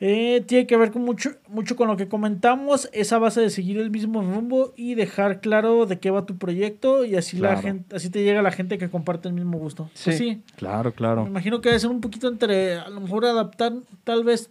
eh, 0.00 0.42
tiene 0.46 0.66
que 0.66 0.76
ver 0.76 0.90
con 0.90 1.02
mucho, 1.02 1.30
mucho 1.48 1.76
con 1.76 1.88
lo 1.88 1.96
que 1.96 2.08
comentamos, 2.08 2.88
esa 2.92 3.18
base 3.18 3.40
de 3.40 3.50
seguir 3.50 3.78
el 3.78 3.90
mismo 3.90 4.20
rumbo 4.22 4.72
y 4.76 4.94
dejar 4.94 5.40
claro 5.40 5.86
de 5.86 5.98
qué 5.98 6.10
va 6.10 6.26
tu 6.26 6.36
proyecto 6.36 7.04
y 7.04 7.16
así 7.16 7.36
la 7.38 7.56
gente, 7.56 7.96
así 7.96 8.10
te 8.10 8.22
llega 8.24 8.42
la 8.42 8.50
gente 8.52 8.78
que 8.78 8.90
comparte 8.90 9.28
el 9.28 9.34
mismo 9.34 9.58
gusto. 9.58 9.84
Pues 10.04 10.16
Sí. 10.16 10.24
sí, 10.30 10.42
Claro, 10.56 10.90
me 10.90 10.94
claro. 10.96 11.26
imagino 11.26 11.60
que 11.60 11.68
debe 11.70 11.80
ser 11.80 11.90
un 11.90 12.00
poquito 12.00 12.28
entre, 12.28 12.74
a 12.78 12.88
lo 12.88 13.00
mejor 13.00 13.24
adaptar 13.24 13.72
tal 14.04 14.24
vez 14.24 14.50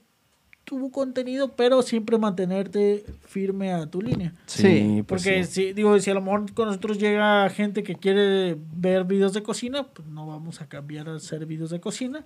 tu 0.64 0.92
contenido, 0.92 1.52
pero 1.56 1.82
siempre 1.82 2.18
mantenerte 2.18 3.04
firme 3.26 3.74
a 3.74 3.86
tu 3.86 4.02
línea. 4.02 4.34
Sí, 4.46 5.04
pues 5.08 5.24
Porque 5.24 5.44
sí. 5.44 5.52
si, 5.54 5.74
digo, 5.74 6.00
si 6.00 6.10
a 6.10 6.14
lo 6.14 6.22
mejor 6.22 6.54
con 6.54 6.68
nosotros 6.68 6.98
llega 6.98 7.50
gente 7.50 7.84
que 7.84 7.96
quiere 7.96 8.58
ver 8.76 9.04
videos 9.04 9.34
de 9.34 9.44
cocina, 9.44 9.84
pues 9.84 10.08
no 10.08 10.26
vamos 10.26 10.62
a 10.62 10.68
cambiar 10.68 11.10
a 11.10 11.16
hacer 11.16 11.46
videos 11.46 11.70
de 11.70 11.80
cocina. 11.80 12.24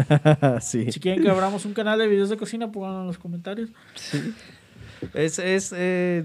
sí. 0.60 0.92
Si 0.92 1.00
quieren 1.00 1.22
que 1.22 1.30
abramos 1.30 1.64
un 1.64 1.72
canal 1.72 1.98
de 1.98 2.08
videos 2.08 2.28
de 2.28 2.36
cocina, 2.36 2.70
pónganlo 2.70 3.00
en 3.00 3.06
los 3.06 3.18
comentarios. 3.18 3.70
Es, 5.14 5.38
es, 5.38 5.72
eh, 5.76 6.24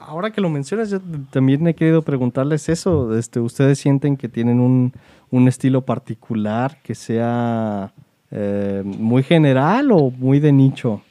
ahora 0.00 0.32
que 0.32 0.40
lo 0.40 0.48
mencionas, 0.48 0.90
yo 0.90 1.00
también 1.30 1.66
he 1.66 1.74
querido 1.74 2.02
preguntarles 2.02 2.68
eso. 2.68 3.16
Este, 3.16 3.38
¿Ustedes 3.38 3.78
sienten 3.78 4.16
que 4.16 4.28
tienen 4.28 4.60
un, 4.60 4.92
un 5.30 5.46
estilo 5.46 5.82
particular 5.82 6.80
que 6.82 6.94
sea 6.94 7.92
eh, 8.30 8.82
muy 8.84 9.22
general 9.22 9.92
o 9.92 10.10
muy 10.10 10.40
de 10.40 10.52
nicho? 10.52 11.02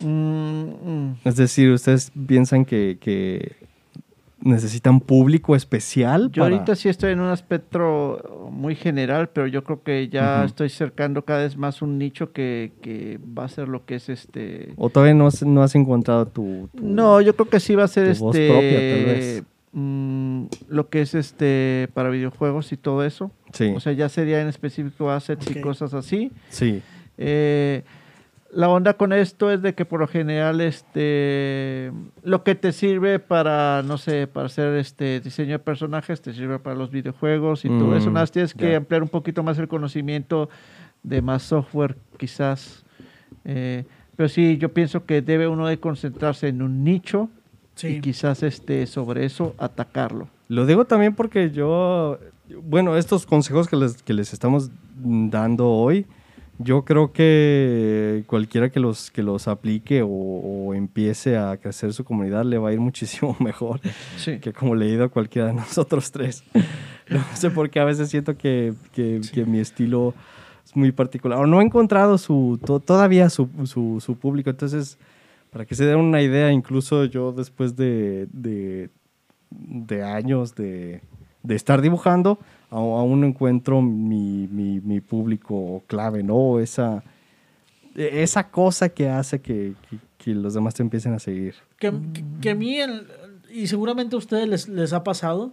Mm, 0.00 0.64
mm. 0.64 1.16
Es 1.24 1.36
decir, 1.36 1.70
¿ustedes 1.70 2.10
piensan 2.26 2.64
que, 2.64 2.98
que 3.00 3.56
necesitan 4.40 5.00
público 5.00 5.54
especial? 5.56 6.30
Yo 6.32 6.42
para- 6.42 6.54
ahorita 6.56 6.74
sí 6.76 6.88
estoy 6.88 7.12
en 7.12 7.20
un 7.20 7.32
espectro 7.32 8.48
muy 8.52 8.74
general, 8.74 9.30
pero 9.30 9.46
yo 9.46 9.64
creo 9.64 9.82
que 9.82 10.08
ya 10.08 10.44
estoy 10.44 10.68
cercando 10.68 11.24
cada 11.24 11.42
vez 11.44 11.56
más 11.56 11.80
un 11.80 11.96
nicho 11.98 12.32
que, 12.32 12.72
que 12.82 13.18
va 13.38 13.44
a 13.44 13.48
ser 13.48 13.68
lo 13.68 13.84
que 13.86 13.94
es 13.96 14.08
este... 14.08 14.72
¿O 14.76 14.90
todavía 14.90 15.14
no 15.14 15.26
has, 15.26 15.42
no 15.44 15.62
has 15.62 15.74
encontrado 15.74 16.26
tu, 16.26 16.68
tu- 16.76 16.84
No, 16.84 17.20
yo 17.20 17.34
creo 17.34 17.48
que 17.48 17.60
sí 17.60 17.74
va 17.74 17.84
a 17.84 17.88
ser 17.88 18.14
tu 18.16 18.24
voz 18.24 18.36
este... 18.36 18.48
propia, 18.48 18.78
tal 18.90 19.04
vez. 19.04 19.42
Mm, 19.74 20.46
lo 20.68 20.88
que 20.88 21.02
es 21.02 21.14
este 21.14 21.88
para 21.92 22.08
videojuegos 22.08 22.72
y 22.72 22.76
todo 22.78 23.04
eso. 23.04 23.30
Sí, 23.52 23.72
O 23.76 23.80
sea, 23.80 23.92
ya 23.92 24.08
sería 24.08 24.40
en 24.40 24.48
específico 24.48 25.10
assets 25.10 25.50
y 25.50 25.60
cosas 25.60 25.92
así. 25.94 26.32
sí. 26.48 26.80
Eh, 27.18 27.84
la 28.50 28.68
onda 28.68 28.94
con 28.94 29.12
esto 29.12 29.50
es 29.50 29.62
de 29.62 29.74
que 29.74 29.84
por 29.84 29.98
lo 30.00 30.06
general 30.06 30.60
este 30.60 31.90
lo 32.22 32.44
que 32.44 32.54
te 32.54 32.70
sirve 32.72 33.18
para 33.18 33.82
no 33.84 33.98
sé 33.98 34.26
para 34.28 34.46
hacer 34.46 34.74
este 34.76 35.18
diseño 35.20 35.52
de 35.52 35.58
personajes 35.58 36.20
te 36.22 36.32
sirve 36.32 36.58
para 36.60 36.76
los 36.76 36.90
videojuegos 36.90 37.64
y 37.64 37.68
todo 37.68 37.96
eso 37.96 38.10
Mm, 38.10 38.14
nada 38.14 38.22
más 38.22 38.30
tienes 38.32 38.54
que 38.54 38.76
ampliar 38.76 39.02
un 39.02 39.08
poquito 39.08 39.42
más 39.42 39.58
el 39.58 39.66
conocimiento 39.68 40.48
de 41.02 41.20
más 41.22 41.42
software 41.42 41.96
quizás 42.16 42.84
Eh, 43.44 43.84
pero 44.16 44.28
sí 44.28 44.56
yo 44.56 44.72
pienso 44.72 45.04
que 45.04 45.20
debe 45.20 45.48
uno 45.48 45.66
de 45.66 45.78
concentrarse 45.78 46.48
en 46.48 46.62
un 46.62 46.82
nicho 46.84 47.28
y 47.76 47.80
Sí. 47.80 48.00
quizás 48.00 48.42
este 48.42 48.86
sobre 48.86 49.24
eso 49.24 49.54
atacarlo 49.58 50.28
Lo 50.48 50.64
digo 50.66 50.84
también 50.84 51.14
porque 51.14 51.50
yo, 51.50 52.18
bueno, 52.62 52.96
estos 52.96 53.26
consejos 53.26 53.66
que 53.68 53.76
les, 53.76 54.02
que 54.02 54.12
les 54.14 54.32
estamos 54.32 54.70
dando 54.96 55.68
hoy, 55.70 56.06
yo 56.58 56.84
creo 56.84 57.12
que 57.12 58.22
cualquiera 58.28 58.70
que 58.70 58.78
los, 58.78 59.10
que 59.10 59.22
los 59.24 59.48
aplique 59.48 60.02
o, 60.02 60.08
o 60.08 60.74
empiece 60.74 61.36
a 61.36 61.56
crecer 61.56 61.92
su 61.92 62.04
comunidad 62.04 62.44
le 62.44 62.58
va 62.58 62.68
a 62.68 62.72
ir 62.72 62.80
muchísimo 62.90 63.36
mejor 63.40 63.80
sí 64.16 64.38
que 64.38 64.52
como 64.52 64.74
le 64.74 64.86
ha 64.86 64.88
ido 64.88 65.04
a 65.04 65.08
cualquiera 65.08 65.48
de 65.48 65.54
nosotros 65.54 66.10
tres. 66.12 66.44
No 67.08 67.20
sé 67.34 67.50
por 67.50 67.70
qué 67.70 67.80
a 67.80 67.84
veces 67.84 68.08
siento 68.08 68.36
que, 68.36 68.74
que- 68.92 69.20
que 69.32 69.44
mi 69.44 69.58
estilo 69.58 70.14
es 70.64 70.74
muy 70.76 70.92
particular. 70.92 71.38
O 71.40 71.46
no 71.46 71.60
he 71.60 71.64
encontrado 71.64 72.16
su, 72.18 72.58
to- 72.64 72.80
todavía 72.80 73.28
su, 73.30 73.48
su- 73.64 74.00
su 74.00 74.16
público. 74.16 74.48
Entonces, 74.50 74.96
para 75.54 75.64
que 75.66 75.76
se 75.76 75.84
den 75.86 75.98
una 75.98 76.20
idea, 76.20 76.50
incluso 76.50 77.04
yo 77.04 77.30
después 77.30 77.76
de, 77.76 78.26
de, 78.32 78.90
de 79.50 80.02
años 80.02 80.56
de, 80.56 81.00
de 81.44 81.54
estar 81.54 81.80
dibujando, 81.80 82.40
aún 82.70 83.22
encuentro 83.22 83.80
mi, 83.80 84.48
mi- 84.48 84.80
mi 84.80 85.00
público 85.00 85.84
clave, 85.86 86.24
¿no? 86.24 86.58
Esa, 86.58 87.04
esa 87.94 88.50
cosa 88.50 88.88
que 88.88 89.08
hace 89.08 89.40
que, 89.40 89.74
que- 89.88 89.98
que 90.18 90.34
los 90.34 90.54
demás 90.54 90.74
te 90.74 90.82
empiecen 90.82 91.12
a 91.14 91.20
seguir. 91.20 91.54
Que- 91.78 91.92
que 92.40 92.50
a 92.50 92.54
mí, 92.56 92.78
el- 92.80 93.06
y 93.52 93.68
seguramente 93.68 94.16
a 94.16 94.18
ustedes 94.18 94.48
les, 94.48 94.68
les 94.68 94.92
ha 94.92 95.04
pasado, 95.04 95.52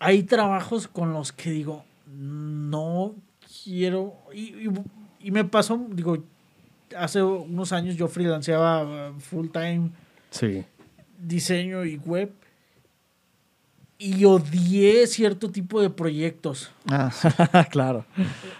hay 0.00 0.24
trabajos 0.24 0.88
con 0.88 1.12
los 1.12 1.30
que 1.30 1.50
digo, 1.52 1.84
no 2.12 3.14
quiero, 3.62 4.14
y, 4.34 4.66
y- 4.66 4.72
y 5.20 5.30
me 5.30 5.44
pasó, 5.44 5.86
digo, 5.92 6.24
hace 6.96 7.22
unos 7.22 7.72
años 7.72 7.96
yo 7.96 8.08
freelanceaba 8.08 9.10
uh, 9.10 9.20
full 9.20 9.48
time 9.48 9.90
Sí. 10.30 10.64
diseño 11.18 11.84
y 11.84 11.96
web 11.98 12.32
y 13.98 14.24
odié 14.24 15.06
cierto 15.06 15.50
tipo 15.50 15.80
de 15.80 15.90
proyectos. 15.90 16.72
ah, 16.90 17.12
claro. 17.70 18.04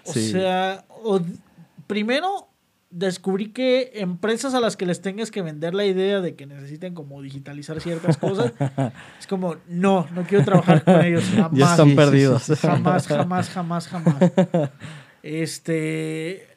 O 0.06 0.12
Sí. 0.12 0.30
sea, 0.30 0.84
od- 1.02 1.26
primero 1.86 2.48
descubrí 2.90 3.48
que 3.52 3.90
empresas 3.94 4.52
a 4.54 4.60
las 4.60 4.76
que 4.76 4.84
les 4.86 5.00
tengas 5.00 5.30
que 5.30 5.40
vender 5.42 5.74
la 5.74 5.84
idea 5.86 6.20
de 6.20 6.34
que 6.36 6.46
necesiten 6.46 6.94
como 6.94 7.22
digitalizar 7.22 7.80
ciertas 7.80 8.18
cosas, 8.18 8.52
es 9.18 9.26
como, 9.26 9.56
no, 9.66 10.06
no 10.14 10.22
quiero 10.24 10.44
trabajar 10.44 10.84
con 10.84 11.02
ellos. 11.04 11.24
Jamás, 11.34 11.58
Ya 11.58 11.70
están 11.70 11.96
perdidos. 11.96 12.44
jamás, 12.60 13.06
jamás, 13.08 13.48
jamás, 13.50 13.88
jamás. 13.88 14.16
Este, 15.24 16.48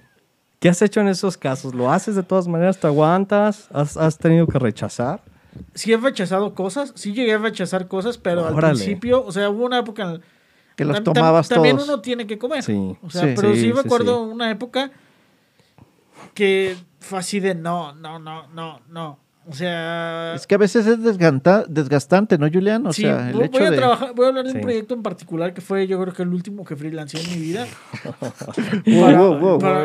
¿Qué 0.59 0.69
has 0.69 0.81
hecho 0.81 1.01
en 1.01 1.07
esos 1.07 1.37
casos? 1.37 1.75
¿Lo 1.75 1.91
haces 1.91 2.15
de 2.15 2.23
todas 2.23 2.47
maneras? 2.47 2.79
¿Te 2.79 2.87
aguantas? 2.87 3.67
¿Has, 3.73 3.97
has 3.97 4.17
tenido 4.17 4.47
que 4.47 4.59
rechazar? 4.59 5.21
sí 5.73 5.93
he 5.93 5.97
rechazado 5.97 6.53
cosas, 6.53 6.91
sí 6.95 7.13
llegué 7.13 7.33
a 7.33 7.37
rechazar 7.37 7.87
cosas, 7.87 8.17
pero 8.17 8.45
al 8.45 8.55
principio, 8.55 9.23
o 9.25 9.31
sea, 9.31 9.49
hubo 9.49 9.65
una 9.65 9.79
época 9.79 10.03
en- 10.15 10.21
que 10.75 10.83
los 10.83 10.97
Tam- 10.97 11.03
tam- 11.05 11.13
tomabas 11.13 11.47
También 11.47 11.77
todos. 11.77 11.87
uno 11.87 12.01
tiene 12.01 12.27
que 12.27 12.37
comer. 12.37 12.61
Sí. 12.61 12.97
O 13.01 13.09
sea, 13.09 13.21
Sí. 13.21 13.33
pero 13.37 13.53
sí, 13.53 13.61
Sí, 13.61 13.67
me 13.67 13.73
sí, 13.75 13.79
acuerdo 13.85 14.25
sí. 14.25 14.31
una 14.33 14.51
época 14.51 14.91
que 16.33 16.75
fue 16.99 17.19
así 17.19 17.39
de 17.39 17.55
no, 17.55 17.93
no, 17.93 18.19
no, 18.19 18.47
no, 18.47 18.81
no. 18.89 19.19
O 19.47 19.53
sea, 19.53 20.33
Es 20.35 20.47
que 20.47 20.55
a 20.55 20.57
veces 20.57 20.87
es 20.87 20.97
desganta- 20.99 21.65
desgastante, 21.67 22.37
¿no, 22.37 22.49
Julián? 22.51 22.87
O 22.87 22.93
sí, 22.93 23.03
sea, 23.03 23.29
el 23.29 23.35
voy, 23.35 23.45
hecho 23.45 23.59
voy 23.59 23.67
a 23.67 23.71
de... 23.71 23.77
trabajar, 23.77 24.13
voy 24.15 24.25
a 24.25 24.29
hablar 24.29 24.45
de 24.45 24.53
un 24.53 24.61
proyecto 24.61 24.93
en 24.95 25.03
particular 25.03 25.53
que 25.53 25.61
fue 25.61 25.85
yo 25.85 26.01
creo 26.01 26.13
que 26.13 26.23
el 26.23 26.29
último 26.33 26.65
que 26.65 26.75
freelanceé 26.75 27.21
en 27.21 27.29
mi 27.31 27.37
vida. 27.45 27.67
Wow, 28.87 29.11
wow, 29.15 29.39
wow. 29.39 29.59
para, 29.59 29.83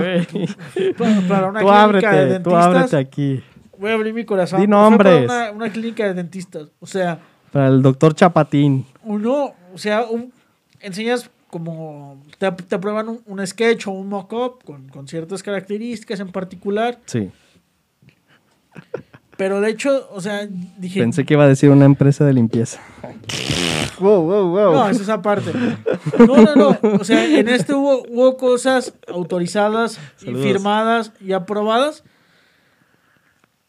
para- 0.97 1.21
para 1.29 1.47
una 1.49 1.61
Tú 1.61 1.67
clínica 1.67 2.13
de 2.13 2.21
ábrete, 2.23 2.41
tú 2.41 2.51
dentistas. 2.51 2.65
ábrete 2.67 2.97
aquí. 2.97 3.45
Voy 3.79 3.91
a 3.91 3.95
abrir 3.95 4.15
mi 4.15 4.25
corazón. 4.25 4.61
Di 4.61 4.67
para 4.67 4.81
nombres. 4.83 5.25
Una, 5.25 5.51
una 5.53 5.71
clínica 5.71 6.05
de 6.05 6.15
dentistas. 6.15 6.69
O 6.81 6.87
sea, 6.87 7.19
Para 7.53 7.69
el 7.69 7.83
doctor 7.83 8.15
Chapatín. 8.15 8.87
uno, 9.05 9.53
o 9.75 9.79
sea, 9.79 10.03
un- 10.05 10.33
enseñas 10.81 11.31
como 11.49 12.23
te, 12.39 12.51
te 12.53 12.79
prueban 12.79 13.09
un, 13.09 13.21
un 13.27 13.47
sketch 13.47 13.87
o 13.89 13.91
un 13.91 14.09
mock-up 14.09 14.63
con, 14.65 14.89
con 14.89 15.07
ciertas 15.09 15.43
características 15.43 16.21
en 16.21 16.29
particular, 16.33 16.99
Sí. 17.07 17.31
Pero 19.41 19.63
de 19.63 19.71
hecho, 19.71 20.07
o 20.13 20.21
sea, 20.21 20.47
dije, 20.77 21.01
Pensé 21.01 21.25
que 21.25 21.33
iba 21.33 21.45
a 21.45 21.49
decir 21.49 21.71
una 21.71 21.87
empresa 21.87 22.27
de 22.27 22.35
limpieza. 22.35 22.79
Wow, 23.99 24.23
wow, 24.23 24.49
wow. 24.49 24.73
no, 24.73 24.89
eso 24.89 25.03
es 25.03 25.09
aparte. 25.11 25.51
No, 26.27 26.37
no, 26.43 26.55
no, 26.55 26.79
o 27.01 27.05
sea, 27.05 27.23
en 27.39 27.49
este 27.49 27.75
hubo, 27.75 28.03
hubo 28.09 28.37
cosas 28.39 28.95
autorizadas 29.09 29.99
y 30.23 30.33
firmadas 30.35 31.13
y 31.21 31.33
aprobadas. 31.33 32.03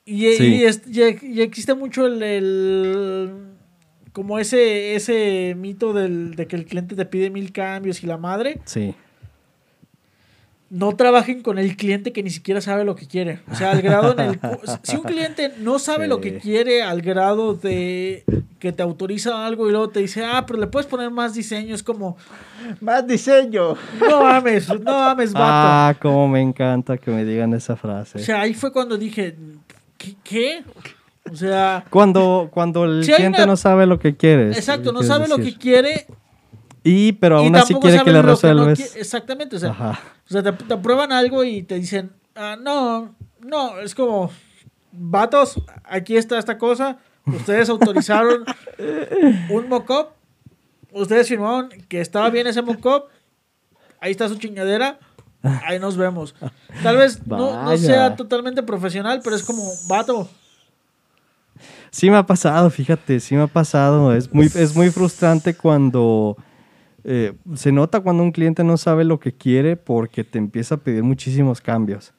Y, 0.05 0.31
Sí. 0.35 0.45
y 0.55 0.63
es- 0.63 0.81
y- 0.87 1.25
y 1.25 1.41
existe 1.41 1.73
mucho 1.73 2.05
el, 2.05 2.23
el- 2.23 3.33
como 4.13 4.39
ese, 4.39 4.95
ese 4.95 5.53
mito 5.57 5.91
del, 5.91 6.35
de 6.35 6.47
que 6.47 6.55
el 6.55 6.65
cliente 6.65 6.95
te 6.95 7.05
pide 7.05 7.29
mil 7.29 7.51
cambios 7.51 8.01
y 8.03 8.07
la 8.07 8.17
madre. 8.17 8.59
Sí. 8.65 8.95
No 10.71 10.95
trabajen 10.95 11.41
con 11.43 11.59
el 11.59 11.75
cliente 11.75 12.13
que 12.13 12.23
ni 12.23 12.29
siquiera 12.29 12.61
sabe 12.61 12.85
lo 12.85 12.95
que 12.95 13.05
quiere. 13.05 13.39
O 13.51 13.55
sea, 13.55 13.71
al 13.71 13.81
grado 13.81 14.13
en 14.13 14.19
el... 14.21 14.39
Si 14.83 14.95
un 14.95 15.03
cliente 15.03 15.51
no 15.59 15.77
sabe 15.79 16.07
lo 16.07 16.21
que 16.21 16.37
quiere 16.37 16.81
al 16.81 17.01
grado 17.01 17.53
de 17.55 18.23
que 18.57 18.71
te 18.71 18.81
autoriza 18.81 19.45
algo 19.45 19.67
y 19.67 19.71
luego 19.71 19.89
te 19.89 19.99
dice, 19.99 20.23
ah, 20.23 20.45
pero 20.47 20.57
le 20.59 20.67
puedes 20.67 20.87
poner 20.87 21.11
más 21.11 21.33
diseño, 21.33 21.75
es 21.75 21.83
como, 21.83 22.15
Más 22.79 23.05
diseño. 23.05 23.75
no 23.99 24.21
mames, 24.23 24.69
no 24.69 24.79
mames, 24.93 25.33
vato. 25.33 25.43
Ah, 25.45 25.95
cómo 26.01 26.27
me 26.29 26.41
encanta 26.41 26.97
que 26.97 27.11
me 27.11 27.25
digan 27.25 27.53
esa 27.53 27.75
frase. 27.75 28.19
O 28.19 28.21
sea, 28.21 28.39
ahí 28.41 28.53
fue 28.53 28.71
cuando 28.71 28.97
dije, 28.97 29.35
¿qué? 29.97 30.15
qué? 30.23 30.63
O 31.29 31.35
sea, 31.35 31.83
cuando, 31.89 32.49
cuando 32.51 32.85
el 32.85 33.03
Si 33.03 33.11
cliente 33.11 33.39
una- 33.39 33.45
no 33.47 33.57
sabe 33.57 33.85
lo 33.85 33.99
que 33.99 34.15
quiere. 34.15 34.51
exacto, 34.51 34.91
no 34.93 35.03
sabe 35.03 35.27
lo 35.27 35.37
que 35.37 35.53
quiere 35.55 36.07
Y, 36.83 37.13
pero 37.13 37.41
y 37.41 37.45
aún 37.45 37.55
así 37.55 37.73
tampoco 37.73 37.87
quiere 37.87 38.03
que 38.03 38.11
le 38.11 38.19
que 38.19 38.23
no 38.23 38.29
resuelves. 38.29 38.79
quiere. 38.79 38.99
Exactamente, 39.01 39.55
o 39.55 39.59
sea, 39.59 39.71
Ajá. 39.71 39.99
O 40.27 40.33
sea, 40.33 40.43
te, 40.43 40.51
te 40.51 40.73
aprueban 40.73 41.11
algo 41.11 41.43
y 41.43 41.63
te 41.63 41.75
dicen, 41.75 42.11
ah, 42.35 42.57
no, 42.59 43.15
no, 43.39 43.79
es 43.79 43.93
como, 43.93 44.31
vatos, 44.91 45.61
aquí 45.83 46.15
está 46.15 46.39
esta 46.39 46.57
cosa, 46.57 46.97
ustedes 47.25 47.69
autorizaron 47.69 48.45
un 49.49 49.69
mock-up, 49.69 50.07
ustedes 50.91 51.27
firmaron 51.27 51.69
que 51.87 52.01
estaba 52.01 52.29
bien 52.29 52.47
ese 52.47 52.61
mock-up, 52.61 53.05
ahí 53.99 54.11
está 54.11 54.27
su 54.27 54.35
chingadera, 54.35 54.99
ahí 55.43 55.79
nos 55.79 55.97
vemos. 55.97 56.33
Tal 56.81 56.97
vez 56.97 57.25
no, 57.27 57.63
no 57.63 57.77
sea 57.77 58.15
totalmente 58.15 58.63
profesional, 58.63 59.21
pero 59.23 59.35
es 59.35 59.43
como, 59.43 59.63
vato, 59.87 60.27
Sí 61.91 62.09
me 62.09 62.15
ha 62.15 62.25
pasado, 62.25 62.69
fíjate, 62.69 63.19
sí 63.19 63.35
me 63.35 63.41
ha 63.43 63.47
pasado. 63.47 64.15
Es 64.15 64.33
muy, 64.33 64.45
es 64.45 64.75
muy 64.75 64.89
frustrante 64.91 65.55
cuando 65.55 66.37
eh, 67.03 67.33
se 67.55 67.71
nota 67.71 67.99
cuando 68.01 68.23
un 68.23 68.31
cliente 68.31 68.63
no 68.63 68.77
sabe 68.77 69.03
lo 69.03 69.19
que 69.19 69.31
quiere 69.33 69.75
porque 69.75 70.23
te 70.23 70.37
empieza 70.37 70.75
a 70.75 70.77
pedir 70.77 71.03
muchísimos 71.03 71.61
cambios. 71.61 72.13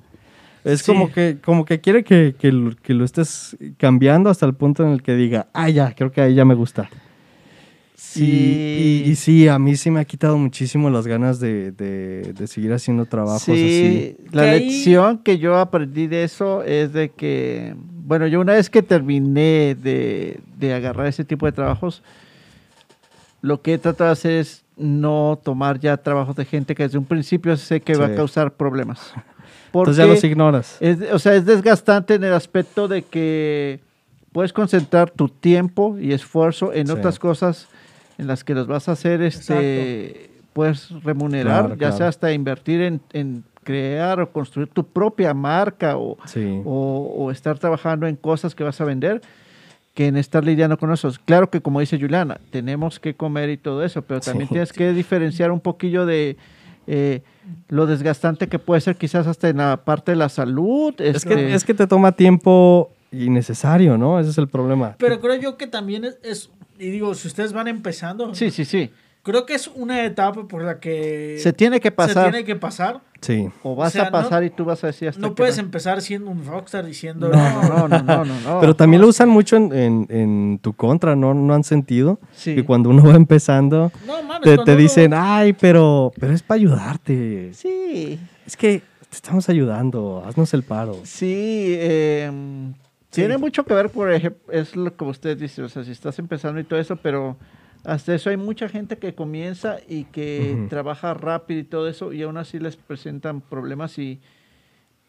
Es 0.65 0.81
Sí. 0.81 0.87
como, 0.93 1.11
que, 1.11 1.39
como 1.45 1.65
que 1.65 1.81
quiere 1.81 2.05
que, 2.05 2.35
que 2.39 2.53
lo, 2.53 2.75
que 2.77 2.95
lo 2.95 3.05
estés 3.05 3.57
cambiando 3.79 4.31
hasta 4.31 4.47
el 4.47 4.55
punto 4.55 4.85
en 4.85 4.91
el 4.93 5.03
que 5.03 5.15
diga, 5.17 5.49
ah, 5.53 5.69
ya, 5.69 5.93
creo 5.95 6.13
que 6.13 6.21
ahí 6.21 6.35
ya 6.35 6.45
me 6.45 6.55
gusta. 6.55 6.89
Y, 8.17 8.23
y- 8.25 9.03
y 9.07 9.15
sí, 9.17 9.49
a 9.49 9.59
mí 9.59 9.75
sí 9.77 9.91
me 9.91 10.01
ha 10.01 10.05
quitado 10.05 10.37
muchísimo 10.37 10.91
las 10.91 11.07
ganas 11.07 11.39
de, 11.41 11.73
de- 11.73 12.33
de 12.37 12.47
seguir 12.47 12.73
haciendo 12.73 13.07
trabajos 13.07 13.43
así. 13.49 13.57
Sí, 13.57 14.17
la 14.33 14.43
ahí- 14.43 14.61
lección 14.61 15.19
que 15.19 15.39
yo 15.39 15.57
aprendí 15.57 16.09
de 16.09 16.25
eso 16.25 16.63
es 16.63 16.93
de 16.93 17.11
que, 17.11 17.75
bueno, 18.05 18.27
yo 18.27 18.41
una 18.41 18.55
vez 18.55 18.69
que 18.71 18.83
terminé 18.83 19.75
de, 19.81 20.41
de 20.59 20.75
agarrar 20.75 21.07
ese 21.07 21.25
tipo 21.25 21.47
de 21.47 21.53
trabajos, 21.53 22.03
lo 23.41 23.63
que 23.63 23.75
he 23.75 23.79
tratado 23.79 24.09
de 24.09 24.13
hacer 24.13 24.33
es 24.33 24.62
no 24.77 25.39
tomar 25.43 25.79
ya 25.81 25.97
trabajos 25.97 26.35
de 26.37 26.45
gente 26.45 26.75
que 26.75 26.83
desde 26.85 26.99
un 26.99 27.05
principio 27.05 27.57
sé 27.57 27.81
que 27.81 27.95
va 27.97 28.07
a 28.07 28.15
causar 28.15 28.53
problemas. 28.55 29.13
Entonces 29.75 29.97
ya 29.97 30.07
los 30.07 30.23
ignoras. 30.25 30.77
es, 30.81 30.99
o 31.13 31.19
sea, 31.19 31.35
es 31.35 31.47
desgastante 31.47 32.15
en 32.15 32.25
el 32.25 32.33
aspecto 32.35 32.89
de 32.89 33.03
que 33.03 33.81
puedes 34.33 34.53
concentrar 34.53 35.11
tu 35.11 35.29
tiempo 35.29 35.97
y 35.99 36.13
esfuerzo 36.13 36.73
en 36.73 36.87
Sí. 36.87 36.93
otras 36.93 37.19
cosas 37.19 37.69
en 38.19 38.27
las 38.27 38.45
que 38.45 38.55
los 38.55 38.67
vas 38.67 38.89
a 38.89 38.93
hacer, 38.93 39.23
este, 39.23 40.31
puedes 40.53 40.91
remunerar, 41.03 41.61
Claro, 41.61 41.69
ya 41.75 41.77
claro. 41.79 41.97
sea 41.97 42.09
hasta 42.09 42.33
invertir 42.33 42.83
en, 42.83 43.01
en 43.15 43.45
crear 43.65 44.21
o 44.21 44.31
construir 44.31 44.69
tu 44.69 44.85
propia 44.85 45.33
marca 45.33 45.97
o, 45.97 46.19
Sí. 46.27 46.61
o, 46.65 47.15
o 47.17 47.31
estar 47.31 47.59
trabajando 47.59 48.07
en 48.07 48.17
cosas 48.17 48.55
que 48.55 48.65
vas 48.65 48.81
a 48.81 48.85
vender 48.85 49.23
que 49.95 50.07
en 50.07 50.17
estar 50.17 50.45
lidiando 50.45 50.79
con 50.79 50.91
eso. 50.93 51.13
Claro 51.25 51.51
que 51.51 51.61
como 51.61 51.81
dice 51.81 51.99
Juliana, 52.01 52.41
tenemos 52.51 52.99
que 52.99 53.15
comer 53.15 53.51
y 53.51 53.57
todo 53.59 53.85
eso, 53.85 54.03
pero 54.03 54.21
también 54.21 54.49
Sí. 54.49 54.55
tienes 54.55 54.73
que 54.73 54.93
diferenciar 54.93 55.51
un 55.51 55.61
poquillo 55.61 56.07
de 56.07 56.37
eh, 56.89 57.23
lo 57.69 57.87
desgastante 57.87 58.49
que 58.49 58.59
puede 58.59 58.81
ser 58.81 58.97
quizás 58.97 59.27
hasta 59.29 59.49
en 59.49 59.59
la 59.59 59.85
parte 59.85 60.13
de 60.13 60.17
la 60.17 60.29
salud. 60.29 60.95
Es 60.99 61.17
este, 61.19 61.37
que, 61.37 61.55
es 61.55 61.65
que 61.65 61.75
te 61.75 61.87
toma 61.87 62.13
tiempo 62.13 62.91
innecesario, 63.13 63.97
¿no? 63.99 64.19
Ese 64.19 64.31
es 64.31 64.39
el 64.39 64.49
problema. 64.49 64.97
pero 64.99 65.21
creo 65.21 65.37
yo 65.37 65.57
que 65.57 65.67
también 65.67 66.05
es, 66.05 66.19
es- 66.23 66.51
y 66.79 66.91
digo, 66.91 67.15
si 67.15 67.29
ustedes 67.29 67.53
van 67.53 67.69
empezando, 67.69 68.35
Sí, 68.35 68.51
sí, 68.51 68.65
sí. 68.65 68.91
creo 69.23 69.47
que 69.47 69.55
es 69.55 69.69
una 69.69 70.05
etapa 70.05 70.49
por 70.49 70.63
la 70.65 70.81
que 70.81 71.37
Se 71.39 71.53
tiene 71.53 71.79
que 71.79 71.89
se 71.89 71.93
pasar. 71.93 72.31
tiene 72.33 72.45
que 72.45 72.57
pasar. 72.57 73.01
Sí. 73.23 73.49
O 73.63 73.75
vas 73.77 73.89
O 73.89 73.91
sea, 73.93 74.09
a 74.09 74.11
pasar 74.11 74.41
no- 74.43 74.47
y 74.47 74.51
tú 74.51 74.65
vas 74.67 74.83
a 74.85 74.89
decir 74.89 75.09
hasta 75.09 75.21
No 75.21 75.29
que 75.29 75.35
puedes 75.37 75.57
no. 75.57 75.63
empezar 75.63 76.03
siendo 76.03 76.31
un 76.31 76.45
rockstar 76.45 76.85
diciendo, 76.85 77.29
No, 77.29 77.63
no, 77.63 77.89
no, 77.89 77.99
no, 78.03 78.25
no, 78.25 78.41
no. 78.41 78.61
Pero 78.61 78.75
también 78.77 79.01
lo 79.01 79.09
usan 79.09 79.29
mucho 79.29 79.57
en, 79.57 79.73
en- 79.73 80.07
en 80.11 80.59
tu 80.61 80.73
contra, 80.75 81.17
¿no? 81.17 81.33
¿No 81.33 81.55
han 81.55 81.65
sentido? 81.65 82.19
Sí. 82.35 82.55
Que 82.57 82.65
cuando 82.65 82.91
uno 82.91 83.05
va 83.05 83.15
empezando, 83.15 83.91
no 84.07 84.23
mames, 84.25 84.43
te, 84.43 84.57
te 84.57 84.63
uno- 84.73 84.77
dicen, 84.77 85.13
ay, 85.15 85.53
pero, 85.55 86.13
pero 86.21 86.33
es 86.35 86.43
para 86.43 86.57
ayudarte. 86.57 87.51
Sí, 87.55 88.19
Es 88.47 88.57
que 88.57 88.83
te 89.09 89.17
estamos 89.17 89.49
ayudando, 89.49 90.23
haznos 90.27 90.53
el 90.55 90.63
paro. 90.65 90.97
sí. 91.05 91.75
eh, 91.79 92.31
Tiene 93.11 93.35
Sí. 93.35 93.41
mucho 93.41 93.65
que 93.65 93.75
ver, 93.75 93.91
por 93.91 94.11
ejemplo, 94.11 94.53
es 94.53 94.75
lo 94.75 94.97
que 94.97 95.05
usted 95.05 95.37
dice, 95.37 95.63
o 95.63 95.69
sea, 95.69 95.85
si 95.85 95.91
estás 95.93 96.19
empezando 96.19 96.59
y 96.59 96.65
todo 96.65 96.81
eso, 96.81 96.97
pero 96.97 97.37
hasta 97.85 98.15
eso 98.15 98.31
hay 98.31 98.37
mucha 98.37 98.69
gente 98.69 98.99
que 98.99 99.15
comienza 99.15 99.79
y 99.89 100.05
que 100.05 100.67
trabaja 100.71 101.15
rápido 101.15 101.61
y 101.61 101.65
todo 101.65 101.89
eso, 101.89 102.13
y 102.13 102.23
aún 102.23 102.37
así 102.37 102.59
les 102.59 102.77
presentan 102.77 103.41
problemas 103.41 103.99
y, 103.99 104.21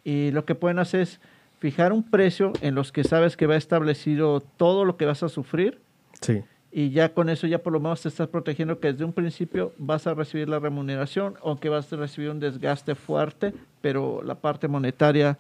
y 0.04 0.32
lo 0.32 0.46
que 0.46 0.56
pueden 0.56 0.80
hacer 0.80 1.02
es 1.02 1.20
fijar 1.60 1.94
un 1.94 2.04
precio 2.10 2.52
en 2.62 2.76
los 2.76 2.92
que 2.92 3.04
sabes 3.04 3.38
que 3.38 3.48
va 3.48 3.56
establecido 3.56 4.42
todo 4.58 4.86
lo 4.86 4.98
que 4.98 5.06
vas 5.06 5.24
a 5.24 5.30
sufrir 5.30 5.80
Sí. 6.22 6.42
y 6.72 6.90
ya 6.92 7.14
con 7.14 7.30
eso 7.30 7.48
ya 7.48 7.60
por 7.60 7.74
lo 7.74 7.80
menos 7.80 8.02
te 8.02 8.10
estás 8.10 8.28
protegiendo 8.28 8.80
que 8.80 8.92
desde 8.92 9.06
un 9.06 9.14
principio 9.14 9.74
vas 9.78 10.08
a 10.08 10.14
recibir 10.14 10.50
la 10.50 10.60
remuneración, 10.60 11.36
aunque 11.44 11.70
vas 11.70 11.92
a 11.94 11.96
recibir 11.98 12.30
un 12.32 12.40
desgaste 12.40 12.96
fuerte, 12.96 13.54
pero 13.82 14.22
la 14.24 14.36
parte 14.36 14.68
monetaria 14.68 15.38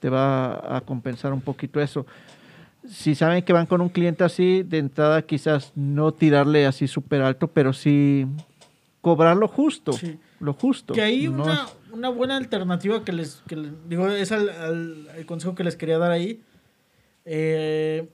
te 0.00 0.08
va 0.10 0.76
a 0.76 0.80
compensar 0.82 1.32
un 1.32 1.40
poquito 1.40 1.80
eso. 1.80 2.04
Si 2.88 3.14
saben 3.14 3.42
que 3.42 3.52
van 3.52 3.66
con 3.66 3.80
un 3.80 3.88
cliente 3.88 4.24
así, 4.24 4.62
de 4.62 4.78
entrada 4.78 5.22
quizás 5.22 5.72
no 5.74 6.12
tirarle 6.12 6.66
así 6.66 6.86
súper 6.88 7.22
alto, 7.22 7.48
pero 7.48 7.72
sí 7.72 8.26
cobrar 9.00 9.36
lo 9.36 9.48
justo, 9.48 9.92
Sí. 9.92 10.18
lo 10.40 10.52
justo. 10.54 10.94
Que 10.94 11.02
hay 11.02 11.28
No 11.28 11.44
una, 11.44 11.54
es- 11.54 11.76
una 11.92 12.08
buena 12.08 12.36
alternativa 12.36 13.04
que 13.04 13.12
les, 13.12 13.42
que 13.46 13.56
les- 13.56 13.72
digo, 13.88 14.08
es 14.08 14.32
al, 14.32 14.48
al- 14.50 15.08
el 15.16 15.26
consejo 15.26 15.54
que 15.54 15.64
les 15.64 15.76
quería 15.76 15.98
dar 15.98 16.10
ahí. 16.10 16.40
Eh, 17.24 18.08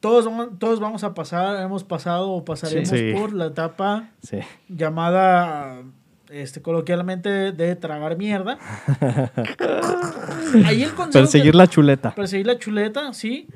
todos, 0.00 0.24
vamos, 0.24 0.48
todos 0.58 0.80
vamos 0.80 1.04
a 1.04 1.14
pasar, 1.14 1.62
hemos 1.62 1.84
pasado 1.84 2.30
o 2.30 2.44
pasaremos 2.44 2.88
Sí. 2.88 3.12
por 3.14 3.32
la 3.32 3.46
etapa 3.46 4.10
Sí. 4.22 4.38
llamada 4.68 5.82
este, 6.30 6.62
coloquialmente 6.62 7.50
de 7.52 7.74
tragar 7.76 8.16
mierda. 8.16 8.56
Ahí 10.64 10.82
el 10.82 10.90
consejo 10.94 11.12
Perseguir 11.24 11.52
que- 11.52 11.58
la 11.58 11.66
chuleta. 11.66 12.14
perseguir 12.14 12.46
la 12.46 12.58
chuleta, 12.58 13.12
sí. 13.12 13.48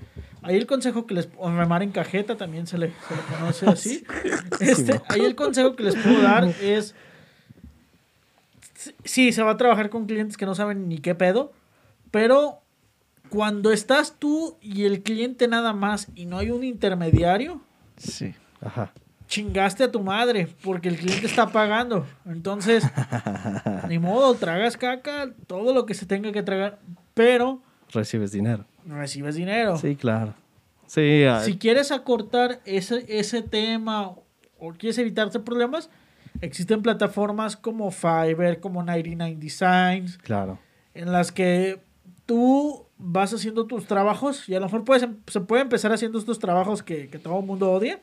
Ahí 0.45 0.57
el 0.57 0.67
consejo 0.67 1.07
que 1.07 1.15
les 1.15 1.29
o 1.39 1.51
remar 1.51 1.83
en 1.83 1.91
cajeta 1.91 2.37
también 2.37 2.67
se 2.67 2.79
le, 2.79 2.93
se 3.09 3.17
le 3.17 3.23
conoce 3.39 3.67
así. 3.67 4.05
Este, 4.61 5.01
ahí 5.09 5.21
el 5.23 5.35
consejo 5.35 5.75
que 5.75 5.83
les 5.85 5.97
puedo 5.97 6.23
dar 6.23 6.45
es 6.63 6.95
sí, 9.05 9.33
se 9.33 9.43
va 9.43 9.53
a 9.53 9.57
trabajar 9.57 9.91
con 9.91 10.07
clientes 10.07 10.37
que 10.37 10.47
no 10.47 10.55
saben 10.55 10.89
ni 10.89 10.99
qué 10.99 11.15
pedo, 11.15 11.53
pero 12.11 12.61
cuando 13.31 13.73
estás 13.73 14.17
tú 14.19 14.57
y 14.61 14.85
el 14.85 15.03
cliente 15.03 15.49
nada 15.49 15.73
más 15.73 16.09
y 16.15 16.27
no 16.27 16.39
hay 16.39 16.51
un 16.51 16.63
intermediario, 16.65 17.61
Sí. 17.97 18.35
Ajá. 18.61 18.93
chingaste 19.29 19.85
a 19.85 19.91
tu 19.91 20.01
madre 20.01 20.49
porque 20.63 20.89
el 20.89 20.97
cliente 20.97 21.27
está 21.27 21.51
pagando. 21.51 22.07
Entonces, 22.27 22.85
ni 23.89 23.99
modo, 23.99 24.35
tragas 24.35 24.77
caca, 24.77 25.31
todo 25.47 25.73
lo 25.73 25.87
que 25.87 25.95
se 25.95 26.07
tenga 26.07 26.31
que 26.33 26.43
tragar, 26.43 26.79
pero 27.15 27.63
Recibes 27.93 28.33
dinero. 28.33 28.65
Recibes 28.87 29.35
dinero. 29.37 29.77
Sí, 29.77 29.97
claro. 29.97 30.35
Sí, 30.87 31.25
ah, 31.25 31.41
Si 31.45 31.57
quieres 31.59 31.91
acortar 31.93 32.61
ese, 32.65 33.05
ese 33.09 33.43
tema 33.43 34.09
o 34.59 34.73
quieres 34.79 34.99
evitarte 34.99 35.41
problemas, 35.41 35.91
existen 36.41 36.83
plataformas 36.83 37.57
como 37.57 37.91
Fiverr, 37.91 38.61
como 38.61 38.83
99 38.83 39.37
Designs, 39.41 40.19
claro. 40.19 40.59
en 40.95 41.11
las 41.13 41.33
que 41.33 41.83
tú 42.27 42.87
vas 42.97 43.33
haciendo 43.35 43.67
tus 43.67 43.87
trabajos 43.87 44.49
y 44.49 44.55
a 44.55 44.61
lo 44.61 44.67
mejor 44.67 44.85
puedes, 44.85 45.03
em- 45.03 45.17
se 45.27 45.41
puede 45.41 45.63
empezar 45.63 45.93
haciendo 45.93 46.19
estos 46.19 46.39
trabajos 46.39 46.83
que, 46.83 47.09
que 47.09 47.19
todo 47.19 47.41
el 47.41 47.47
mundo 47.47 47.71
odia. 47.73 48.01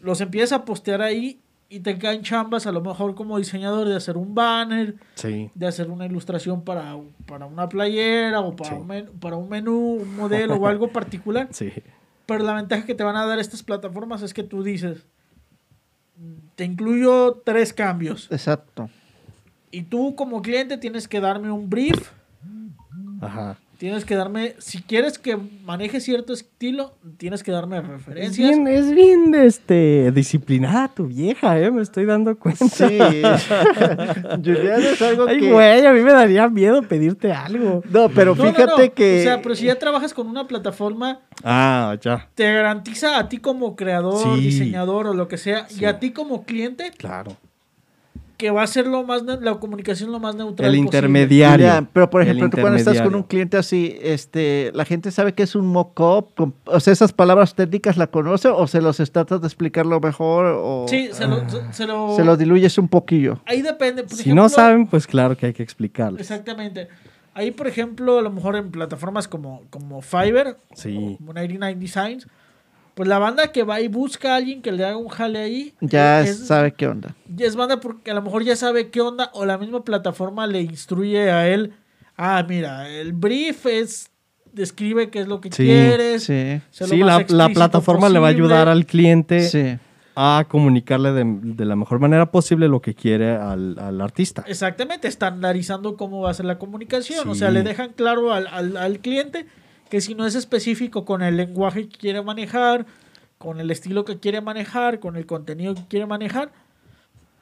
Los 0.00 0.20
empiezas 0.20 0.52
a 0.52 0.64
postear 0.64 1.02
ahí 1.02 1.40
y 1.70 1.80
te 1.80 1.98
caen 1.98 2.22
chambas 2.22 2.66
a 2.66 2.72
lo 2.72 2.80
mejor 2.80 3.14
como 3.14 3.36
diseñador 3.38 3.88
de 3.88 3.96
hacer 3.96 4.16
un 4.16 4.34
banner, 4.34 4.94
Sí. 5.14 5.50
de 5.54 5.66
hacer 5.66 5.90
una 5.90 6.06
ilustración 6.06 6.62
para, 6.64 6.96
para 7.26 7.46
una 7.46 7.68
playera 7.68 8.40
o 8.40 8.56
para, 8.56 8.70
Sí. 8.70 8.76
un 8.76 8.86
menú, 8.86 9.12
para 9.20 9.36
un 9.36 9.48
menú, 9.48 9.78
un 10.00 10.16
modelo 10.16 10.54
o 10.56 10.66
algo 10.66 10.88
particular. 10.92 11.48
Sí. 11.50 11.70
Pero 12.26 12.44
la 12.44 12.54
ventaja 12.54 12.84
que 12.86 12.94
te 12.94 13.04
van 13.04 13.16
a 13.16 13.26
dar 13.26 13.38
estas 13.38 13.62
plataformas 13.62 14.22
es 14.22 14.32
que 14.34 14.42
tú 14.42 14.62
dices, 14.62 15.06
te 16.56 16.64
incluyo 16.64 17.42
tres 17.44 17.72
cambios. 17.72 18.28
Exacto. 18.30 18.88
Y 19.70 19.82
tú 19.82 20.14
como 20.16 20.40
cliente 20.42 20.78
tienes 20.78 21.06
que 21.06 21.20
darme 21.20 21.50
un 21.50 21.68
brief, 21.68 22.10
Ajá. 23.20 23.58
Tienes 23.78 24.04
que 24.04 24.14
darme, 24.16 24.54
si 24.58 24.82
quieres 24.82 25.18
que 25.18 25.36
maneje 25.64 26.00
cierto 26.00 26.32
estilo, 26.34 26.98
tienes 27.16 27.42
que 27.42 27.52
darme 27.52 27.78
Es 27.78 27.86
referencias. 27.86 28.48
bien, 28.50 28.66
es 28.68 28.92
bien 28.92 29.34
este, 29.34 30.10
disciplinada 30.12 30.88
tu 30.88 31.06
vieja, 31.06 31.58
¿eh? 31.60 31.70
Me 31.70 31.80
estoy 31.82 32.04
dando 32.04 32.36
cuenta. 32.38 32.66
Sí. 32.68 32.98
Julián 34.44 34.82
es 34.82 35.00
algo 35.02 35.26
Ay, 35.28 35.40
que... 35.40 35.52
güey, 35.52 35.86
a 35.86 35.92
mí 35.92 36.00
me 36.00 36.12
daría 36.12 36.48
miedo 36.48 36.82
pedirte 36.82 37.32
algo. 37.32 37.82
No, 37.90 38.08
pero 38.08 38.34
No, 38.34 38.44
no, 38.44 38.50
fíjate 38.52 38.88
no. 38.88 38.94
que... 38.94 39.20
O 39.20 39.22
sea, 39.22 39.42
pero 39.42 39.54
si 39.54 39.66
ya 39.66 39.78
trabajas 39.78 40.12
con 40.14 40.26
una 40.26 40.46
plataforma, 40.46 41.20
Ah, 41.44 41.96
ya. 42.00 42.28
te 42.34 42.52
garantiza 42.52 43.18
a 43.18 43.28
ti 43.28 43.38
como 43.38 43.76
creador, 43.76 44.36
Sí. 44.36 44.40
diseñador 44.42 45.06
o 45.06 45.14
lo 45.14 45.28
que 45.28 45.38
sea, 45.38 45.68
Sí. 45.68 45.82
y 45.82 45.84
a 45.86 45.98
ti 45.98 46.10
como 46.10 46.44
cliente, 46.44 46.90
Claro. 46.96 47.36
Que 48.38 48.50
va 48.52 48.62
a 48.62 48.66
ser 48.68 48.86
lo 48.86 49.02
más, 49.02 49.22
la 49.24 49.56
comunicación 49.56 50.10
lo 50.12 50.20
más 50.20 50.34
neutral 50.36 50.70
El 50.72 50.76
posible. 50.84 50.84
intermediario. 50.86 51.88
Pero 51.92 52.08
por 52.08 52.22
ejemplo, 52.22 52.48
tú 52.48 52.58
cuando 52.60 52.78
estás 52.78 53.02
con 53.02 53.14
un 53.16 53.24
cliente 53.24 53.56
así, 53.56 53.98
este, 54.00 54.70
la 54.74 54.84
gente 54.84 55.10
sabe 55.10 55.34
que 55.34 55.42
es 55.42 55.54
un 55.56 55.66
mock-up, 55.66 56.52
o 56.64 56.80
sea, 56.80 56.92
esas 56.92 57.12
palabras 57.12 57.54
técnicas 57.56 57.96
la 57.96 58.06
conoce 58.06 58.48
o 58.48 58.66
se 58.68 58.80
los 58.80 58.96
tratas 59.10 59.40
de 59.40 59.46
explicarlo 59.48 60.00
mejor 60.00 60.46
o 60.56 60.86
Sí, 60.88 61.10
se 61.12 61.26
lo, 61.26 61.48
se- 61.50 61.72
se 61.72 61.86
lo- 61.86 62.14
se 62.16 62.24
lo 62.24 62.36
diluyes 62.36 62.78
un 62.78 62.86
poquillo. 62.88 63.40
Ahí 63.44 63.60
depende. 63.60 64.04
Por 64.04 64.12
Si 64.14 64.20
ejemplo, 64.22 64.42
no 64.44 64.48
saben, 64.48 64.86
pues 64.86 65.06
claro 65.08 65.36
que 65.36 65.46
hay 65.46 65.52
que 65.52 65.64
explicarles. 65.64 66.20
Exactamente. 66.20 66.86
Ahí, 67.34 67.50
por 67.50 67.66
ejemplo, 67.66 68.18
a 68.18 68.22
lo 68.22 68.30
mejor 68.30 68.54
en 68.56 68.70
plataformas 68.70 69.26
como, 69.26 69.62
como 69.70 70.00
Fiverr, 70.00 70.56
Sí. 70.74 70.94
como 70.94 71.32
99 71.32 71.74
Designs, 71.80 72.28
pues 72.98 73.08
la 73.08 73.20
banda 73.20 73.52
que 73.52 73.62
va 73.62 73.80
y 73.80 73.86
busca 73.86 74.32
a 74.32 74.36
alguien 74.38 74.60
que 74.60 74.72
le 74.72 74.84
haga 74.84 74.96
un 74.96 75.06
jale 75.06 75.38
ahí, 75.38 75.72
Ya 75.80 76.20
es, 76.22 76.48
sabe 76.48 76.72
qué 76.72 76.88
onda. 76.88 77.14
ya 77.32 77.46
es 77.46 77.54
banda 77.54 77.78
porque 77.78 78.10
a 78.10 78.14
lo 78.14 78.22
mejor 78.22 78.42
ya 78.42 78.56
sabe 78.56 78.90
qué 78.90 79.00
onda 79.00 79.30
o 79.34 79.46
la 79.46 79.56
misma 79.56 79.84
plataforma 79.84 80.48
le 80.48 80.62
instruye 80.62 81.30
a 81.30 81.46
él, 81.46 81.74
ah, 82.16 82.44
mira, 82.48 82.88
el 82.88 83.12
brief 83.12 83.66
es, 83.66 84.10
describe 84.52 85.10
qué 85.10 85.20
es 85.20 85.28
lo 85.28 85.40
que 85.40 85.50
Sí, 85.52 85.64
quieres. 85.64 86.24
Sí, 86.24 86.60
Sí, 86.70 86.96
la, 86.96 87.48
plataforma 87.50 88.08
le 88.08 88.18
va 88.18 88.26
a 88.26 88.30
ayudar 88.30 88.68
al 88.68 88.84
cliente 88.84 89.42
sí. 89.42 89.78
a 90.16 90.46
comunicarle 90.48 91.12
de, 91.12 91.22
de 91.24 91.64
la 91.64 91.76
mejor 91.76 92.00
manera 92.00 92.32
posible 92.32 92.66
lo 92.66 92.82
que 92.82 92.94
quiere 92.96 93.30
al, 93.36 93.78
al 93.78 94.00
artista. 94.00 94.42
Exactamente, 94.48 95.06
estandarizando 95.06 95.96
cómo 95.96 96.22
va 96.22 96.30
a 96.30 96.34
ser 96.34 96.46
la 96.46 96.58
comunicación. 96.58 97.28
O 97.28 97.36
sea, 97.36 97.52
le 97.52 97.62
dejan 97.62 97.92
claro 97.92 98.32
al, 98.32 98.48
al- 98.48 98.76
al 98.76 98.98
cliente 98.98 99.46
que 99.90 100.00
si 100.00 100.14
no 100.14 100.26
es 100.26 100.34
específico 100.34 101.04
con 101.04 101.22
el 101.22 101.36
lenguaje 101.36 101.88
que 101.88 101.98
quiere 101.98 102.22
manejar, 102.22 102.86
con 103.38 103.60
el 103.60 103.70
estilo 103.70 104.04
que 104.04 104.18
quiere 104.18 104.40
manejar, 104.40 104.98
con 105.00 105.16
el 105.16 105.26
contenido 105.26 105.74
que 105.74 105.82
quiere 105.88 106.06
manejar, 106.06 106.50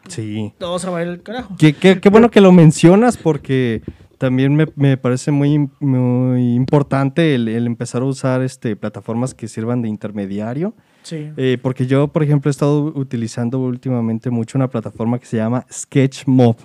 Sí. 0.09 0.53
todo 0.59 0.79
se 0.79 0.89
va 0.89 0.99
a 0.99 1.03
ir 1.03 1.09
al 1.09 1.23
carajo. 1.23 1.57
Qué, 1.59 1.73
qué- 1.73 2.01
qué 2.01 2.09
bueno 2.11 2.31
que 2.31 2.41
lo 2.41 2.53
mencionas 2.53 3.17
porque 3.17 3.83
también 4.19 4.55
me, 4.55 4.67
me 4.77 4.97
parece 4.97 5.31
muy, 5.33 5.69
muy 5.81 6.55
importante 6.55 7.35
el, 7.35 7.49
el 7.49 7.67
empezar 7.67 8.03
a 8.03 8.05
usar 8.05 8.43
este, 8.43 8.77
plataformas 8.77 9.35
que 9.35 9.49
sirvan 9.49 9.83
de 9.83 9.89
intermediario. 9.89 10.75
Sí. 11.03 11.31
Eh, 11.37 11.59
porque 11.61 11.87
yo, 11.87 12.09
por 12.09 12.23
ejemplo, 12.23 12.49
he 12.49 12.53
estado 12.53 12.85
utilizando 12.95 13.59
últimamente 13.61 14.31
mucho 14.31 14.59
una 14.59 14.69
plataforma 14.69 15.19
que 15.19 15.27
se 15.27 15.37
llama 15.39 15.67
Sketchmob. 15.73 16.57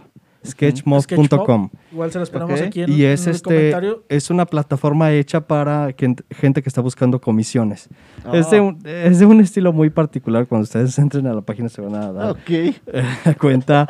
Sketchmob.com. 0.46 1.26
Sketchmob. 1.26 1.70
Igual 1.92 2.12
se 2.12 2.18
lo 2.18 2.24
esperamos 2.24 2.60
Ok. 2.60 2.68
aquí 2.68 2.82
en, 2.84 2.92
Y 2.92 3.04
en 3.06 3.12
es 3.12 3.28
el 3.28 3.34
este 3.36 3.44
comentario. 3.54 4.04
es 4.10 4.30
una 4.30 4.46
plataforma 4.46 5.12
hecha 5.12 5.42
para 5.48 5.94
gente 6.32 6.62
que 6.62 6.70
está 6.70 6.82
buscando 6.82 7.20
comisiones. 7.22 7.90
Es, 8.34 8.50
de 8.50 8.60
un, 8.60 8.80
es 8.86 9.20
de 9.20 9.26
un 9.26 9.40
estilo 9.42 9.72
muy 9.74 9.90
particular. 9.90 10.48
Cuando 10.48 10.64
ustedes 10.64 10.98
entren 11.00 11.28
a 11.28 11.34
la 11.34 11.42
página 11.42 11.70
se 11.70 11.82
van 11.82 11.96
a 11.96 12.12
dar 12.12 12.32
Ok. 12.32 12.76
cuenta 13.40 13.88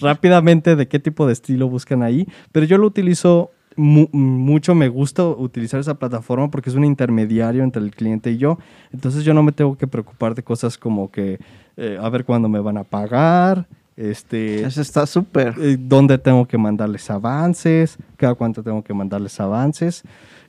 rápidamente 0.00 0.76
de 0.76 0.88
qué 0.88 0.98
tipo 0.98 1.26
de 1.26 1.32
estilo 1.32 1.68
buscan 1.68 2.02
ahí. 2.02 2.26
Pero 2.52 2.66
yo 2.66 2.78
lo 2.78 2.86
utilizo 2.86 3.50
mu- 3.76 4.08
mucho, 4.12 4.74
me 4.74 4.88
gusta 4.88 5.24
utilizar 5.26 5.80
esa 5.80 5.94
plataforma 5.98 6.50
porque 6.50 6.70
es 6.70 6.76
un 6.76 6.84
intermediario 6.84 7.62
entre 7.62 7.82
el 7.82 7.90
cliente 7.94 8.30
y 8.30 8.38
yo. 8.38 8.58
Entonces 8.92 9.24
yo 9.24 9.34
no 9.34 9.42
me 9.42 9.52
tengo 9.52 9.76
que 9.76 9.86
preocupar 9.86 10.34
de 10.34 10.42
cosas 10.42 10.78
como 10.78 11.10
que 11.10 11.38
eh, 11.76 11.98
a 12.00 12.08
ver 12.08 12.24
cuándo 12.24 12.48
me 12.48 12.60
van 12.60 12.76
a 12.76 12.84
pagar. 12.84 13.66
Este, 13.98 14.62
Eso 14.62 14.80
está 14.80 15.06
súper. 15.06 15.56
eh, 15.60 15.76
dónde 15.76 16.18
tengo 16.18 16.46
que 16.46 16.56
mandarles 16.56 17.10
avances, 17.10 17.98
cada 18.16 18.36
cuánto 18.36 18.62
tengo 18.62 18.84
que 18.84 18.94
mandarles 18.94 19.40
avances. 19.40 20.04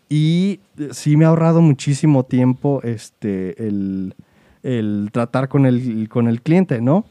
Y 0.07 0.59
eh, 0.77 0.89
sí 0.91 1.17
me 1.17 1.25
ha 1.25 1.29
ahorrado 1.29 1.59
muchísimo 1.59 2.23
tiempo 2.25 2.79
este, 2.83 3.67
el, 3.67 4.13
el 4.61 5.09
tratar 5.11 5.49
con 5.49 5.65
el, 5.65 6.07
con 6.09 6.27
el 6.27 6.43
cliente, 6.43 6.79
¿no? 6.79 7.05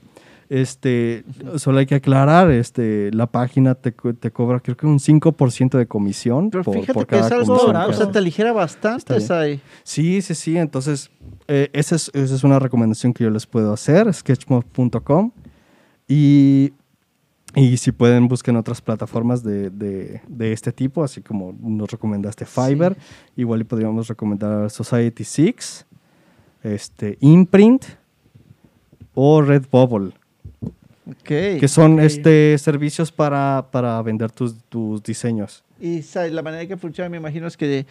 Este, 0.49 1.25
solo 1.57 1.79
hay 1.79 1.87
que 1.87 1.97
aclarar, 1.97 2.51
este, 2.51 3.11
la 3.13 3.27
página 3.27 3.75
te, 3.75 3.91
te 3.91 4.31
cobra 4.31 4.61
creo 4.61 4.77
que 4.77 4.87
un 4.87 4.99
5% 4.99 5.77
de 5.77 5.87
comisión 5.87 6.51
Pero 6.51 6.65
por, 6.65 6.75
fíjate 6.75 6.95
por 6.95 7.07
que 7.07 7.19
es 7.19 7.31
algo, 7.31 7.55
o 7.55 7.93
sea, 7.93 8.11
te 8.11 8.19
aligera 8.19 8.53
bastante 8.53 8.99
Está 8.99 9.17
esa 9.17 9.41
ahí. 9.41 9.61
Sí, 9.83 10.23
sí, 10.23 10.35
sí. 10.35 10.57
Entonces, 10.57 11.11
eh, 11.49 11.69
esa, 11.73 11.97
es, 11.97 12.11
esa 12.15 12.35
es 12.35 12.45
una 12.45 12.59
recomendación 12.61 13.13
que 13.13 13.25
yo 13.25 13.31
les 13.31 13.45
puedo 13.45 13.73
hacer, 13.73 14.13
sketchmob.com. 14.15 15.33
Y, 16.09 16.73
y 17.55 17.77
si 17.77 17.93
pueden, 17.93 18.29
busquen 18.29 18.57
otras 18.57 18.81
plataformas 18.81 19.43
de, 19.43 19.69
de- 19.71 20.23
de 20.27 20.53
este 20.53 20.73
tipo, 20.73 21.05
así 21.05 21.21
como 21.21 21.55
nos 21.61 21.91
recomendaste 21.91 22.45
Fiverr. 22.47 22.97
Igual 23.37 23.61
y 23.61 23.65
podríamos 23.65 24.09
recomendar 24.09 24.71
Society 24.71 25.25
Six, 25.25 25.87
este, 26.63 27.19
Imprint 27.21 27.85
o 29.15 29.43
Redbubble, 29.43 30.13
Ok. 31.11 31.25
que 31.61 31.69
son 31.69 32.01
este, 32.01 32.57
servicios 32.59 33.11
para, 33.13 33.67
para 33.71 34.01
vender 34.03 34.31
tus, 34.31 34.55
tus 34.69 35.03
diseños. 35.03 35.63
Y 35.81 36.03
la 36.31 36.43
manera 36.43 36.67
que 36.67 36.77
funciona, 36.77 37.09
me 37.09 37.17
imagino, 37.19 37.47
es 37.47 37.57
que 37.57 37.87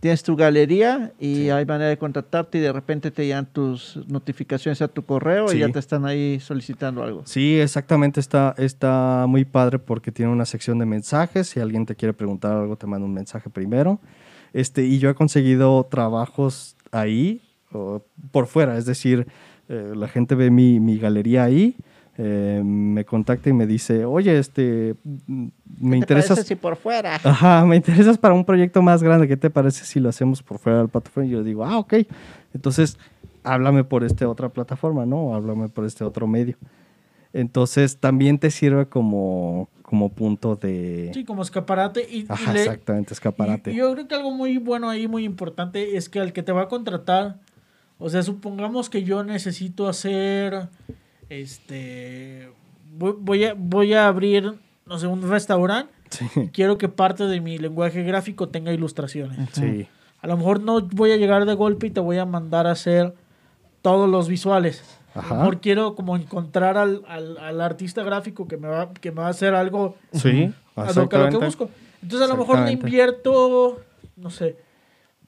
tienes 0.00 0.22
tu 0.22 0.34
galería 0.34 1.12
y 1.20 1.50
hay 1.50 1.64
manera 1.66 1.90
de 1.90 1.98
contactarte 1.98 2.58
y 2.58 2.60
de 2.62 2.72
repente 2.72 3.10
te 3.10 3.26
llegan 3.26 3.46
tus 3.46 4.00
notificaciones 4.08 4.80
a 4.82 4.88
tu 4.88 5.04
correo 5.04 5.48
Sí. 5.48 5.58
y 5.58 5.60
ya 5.60 5.68
te 5.68 5.78
están 5.78 6.06
ahí 6.06 6.40
solicitando 6.40 7.02
algo. 7.02 7.22
Sí, 7.26 7.60
exactamente, 7.60 8.18
está, 8.18 8.54
está 8.56 9.26
muy 9.28 9.44
padre 9.44 9.78
porque 9.78 10.10
tiene 10.10 10.32
una 10.32 10.46
sección 10.46 10.78
de 10.78 10.86
mensajes. 10.86 11.48
Si 11.48 11.60
alguien 11.60 11.84
te 11.86 11.94
quiere 11.94 12.14
preguntar 12.14 12.52
algo, 12.56 12.76
te 12.76 12.86
manda 12.86 13.04
un 13.06 13.12
mensaje 13.14 13.50
primero. 13.50 14.00
Este, 14.52 14.84
y 14.84 14.98
yo 14.98 15.10
he 15.10 15.14
conseguido 15.14 15.86
trabajos 15.90 16.76
ahí 16.90 17.42
o 17.72 18.02
por 18.32 18.46
fuera, 18.46 18.76
es 18.78 18.84
decir, 18.86 19.26
eh, 19.68 19.92
la 19.94 20.08
gente 20.08 20.34
ve 20.34 20.50
mi, 20.50 20.80
mi 20.80 20.98
galería 20.98 21.44
ahí, 21.44 21.76
eh, 22.22 22.60
me 22.62 23.06
contacta 23.06 23.48
y 23.48 23.52
me 23.54 23.66
dice, 23.66 24.04
oye, 24.04 24.38
este, 24.38 24.94
mm, 25.26 25.46
me 25.80 25.96
interesas... 25.96 26.44
si 26.46 26.54
por 26.54 26.76
fuera? 26.76 27.14
Ajá, 27.24 27.64
me 27.64 27.76
interesas 27.76 28.18
para 28.18 28.34
un 28.34 28.44
proyecto 28.44 28.82
más 28.82 29.02
grande. 29.02 29.26
¿Qué 29.26 29.38
te 29.38 29.48
parece 29.48 29.84
si 29.86 30.00
lo 30.00 30.10
hacemos 30.10 30.42
por 30.42 30.58
fuera 30.58 30.78
del 30.80 30.88
plataforma? 30.88 31.26
Y 31.26 31.32
yo 31.32 31.42
digo, 31.42 31.64
ah, 31.64 31.78
ok. 31.78 31.94
Entonces, 32.52 32.98
háblame 33.42 33.84
por 33.84 34.04
esta 34.04 34.28
otra 34.28 34.50
plataforma, 34.50 35.06
¿no? 35.06 35.34
Háblame 35.34 35.70
por 35.70 35.86
este 35.86 36.04
otro 36.04 36.26
medio. 36.26 36.56
Entonces, 37.32 37.96
también 37.96 38.38
te 38.38 38.50
sirve 38.50 38.86
como, 38.86 39.68
como 39.82 40.08
punto 40.10 40.56
de... 40.56 41.12
Sí, 41.14 41.24
como 41.24 41.40
escaparate. 41.42 42.06
Y, 42.10 42.18
y 42.22 42.26
Ajá, 42.28 42.52
le- 42.52 42.60
exactamente, 42.60 43.14
escaparate. 43.14 43.72
y 43.72 43.76
yo 43.76 43.92
creo 43.94 44.08
que 44.08 44.14
algo 44.14 44.30
muy 44.32 44.58
bueno 44.58 44.90
ahí, 44.90 45.08
muy 45.08 45.24
importante, 45.24 45.96
es 45.96 46.08
que 46.10 46.20
al 46.20 46.32
que 46.34 46.42
te 46.42 46.52
va 46.52 46.62
a 46.62 46.68
contratar, 46.68 47.38
o 47.98 48.10
sea, 48.10 48.22
supongamos 48.22 48.90
que 48.90 49.04
yo 49.04 49.22
necesito 49.24 49.88
hacer, 49.88 50.68
este, 51.30 52.50
voy, 52.92 53.14
voy 53.18 53.44
a, 53.44 53.54
voy 53.56 53.94
a 53.94 54.06
abrir, 54.06 54.54
no 54.86 54.98
sé, 54.98 55.06
un 55.06 55.28
restaurante. 55.28 55.92
Sí, 56.10 56.26
Quiero 56.52 56.76
que 56.76 56.88
parte 56.88 57.24
de 57.24 57.40
mi 57.40 57.56
lenguaje 57.56 58.02
gráfico 58.02 58.48
tenga 58.48 58.72
ilustraciones. 58.72 59.38
sí, 59.52 59.86
A 60.20 60.26
lo 60.26 60.36
mejor 60.36 60.60
no 60.60 60.80
voy 60.82 61.12
a 61.12 61.16
llegar 61.16 61.46
de 61.46 61.54
golpe 61.54 61.86
y 61.86 61.90
te 61.90 62.00
voy 62.00 62.18
a 62.18 62.24
mandar 62.26 62.66
a 62.66 62.72
hacer 62.72 63.14
todos 63.80 64.10
los 64.10 64.28
visuales. 64.28 64.82
A 65.14 65.18
lo 65.18 65.22
Ajá. 65.22 65.34
mejor 65.36 65.60
quiero 65.60 65.94
como 65.94 66.16
encontrar 66.16 66.76
al, 66.76 67.02
al- 67.08 67.38
al 67.38 67.60
artista 67.60 68.02
gráfico 68.02 68.46
que 68.48 68.56
me, 68.56 68.66
va, 68.68 68.92
que 68.92 69.10
me 69.12 69.20
va 69.22 69.28
a 69.28 69.30
hacer 69.30 69.54
algo 69.54 69.96
Sí, 70.12 70.52
a 70.76 70.92
lo 70.92 71.08
que 71.08 71.16
busco. 71.46 71.70
Entonces 72.02 72.28
a 72.28 72.32
lo 72.32 72.36
mejor 72.38 72.58
le 72.60 72.72
invierto, 72.72 73.80
no 74.16 74.30
sé, 74.30 74.56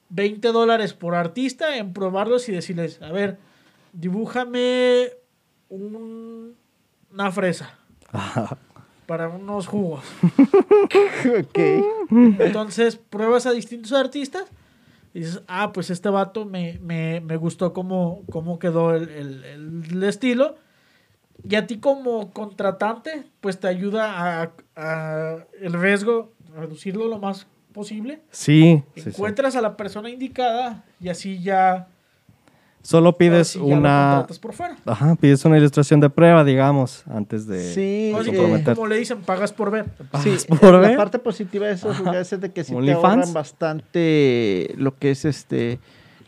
20 0.08 0.48
dólares 0.48 0.94
por 0.94 1.14
artista 1.14 1.76
en 1.76 1.92
probarlos 1.92 2.48
y 2.48 2.52
decirles, 2.52 3.00
a 3.02 3.12
ver, 3.12 3.38
dibújame 3.92 5.10
un- 5.76 6.54
una 7.12 7.30
fresa 7.32 7.74
Ajá. 8.12 8.56
para 9.06 9.28
unos 9.28 9.66
jugos. 9.66 10.04
ok. 10.22 11.58
Entonces 12.40 12.96
pruebas 12.96 13.46
a 13.46 13.52
distintos 13.52 13.92
artistas 13.92 14.44
y 15.14 15.20
dices, 15.20 15.42
ah, 15.48 15.72
pues 15.72 15.90
este 15.90 16.08
vato 16.08 16.44
me, 16.46 16.78
me, 16.82 17.20
me 17.20 17.36
gustó 17.36 17.72
cómo, 17.72 18.22
cómo 18.30 18.58
quedó 18.58 18.94
el, 18.94 19.08
el- 19.10 19.84
el 19.90 20.02
estilo. 20.04 20.56
Y 21.48 21.56
a 21.56 21.66
ti 21.66 21.78
como 21.78 22.30
contratante, 22.32 23.24
pues 23.40 23.58
te 23.58 23.66
ayuda 23.66 24.42
a, 24.42 24.52
a 24.76 25.38
el 25.60 25.72
riesgo, 25.72 26.32
reducirlo 26.54 27.08
lo 27.08 27.18
más 27.18 27.46
posible. 27.72 28.20
Sí, 28.30 28.82
sí, 28.94 29.00
sí. 29.02 29.08
Encuentras 29.10 29.56
a 29.56 29.60
la 29.60 29.76
persona 29.76 30.08
indicada 30.08 30.84
y 31.00 31.08
así 31.08 31.42
ya, 31.42 31.88
Solo 32.82 33.16
pides 33.16 33.54
lo 33.54 33.66
una... 33.66 34.26
por 34.40 34.52
fuera. 34.52 34.76
Ajá, 34.84 35.14
pides 35.14 35.44
una 35.44 35.56
ilustración 35.56 36.00
de 36.00 36.10
prueba, 36.10 36.42
digamos, 36.42 37.04
antes 37.08 37.46
de... 37.46 37.72
Sí, 37.72 38.12
eh, 38.12 38.64
como, 38.74 38.86
le 38.88 38.96
dicen, 38.96 39.20
pagas 39.22 39.52
por 39.52 39.70
ver. 39.70 39.86
Sí, 40.22 40.36
por 40.48 40.70
eh, 40.70 40.72
la 40.72 40.88
ver. 40.88 40.96
parte 40.96 41.20
positiva 41.20 41.68
de 41.68 41.74
esos 41.74 41.98
lugares 41.98 42.32
es 42.32 42.40
de 42.40 42.50
que 42.50 42.64
sí 42.64 42.72
te 42.72 42.78
OnlyFans. 42.78 43.04
ahorran 43.04 43.32
bastante 43.32 44.74
lo 44.76 44.98
que 44.98 45.12
es 45.12 45.24
este 45.24 45.78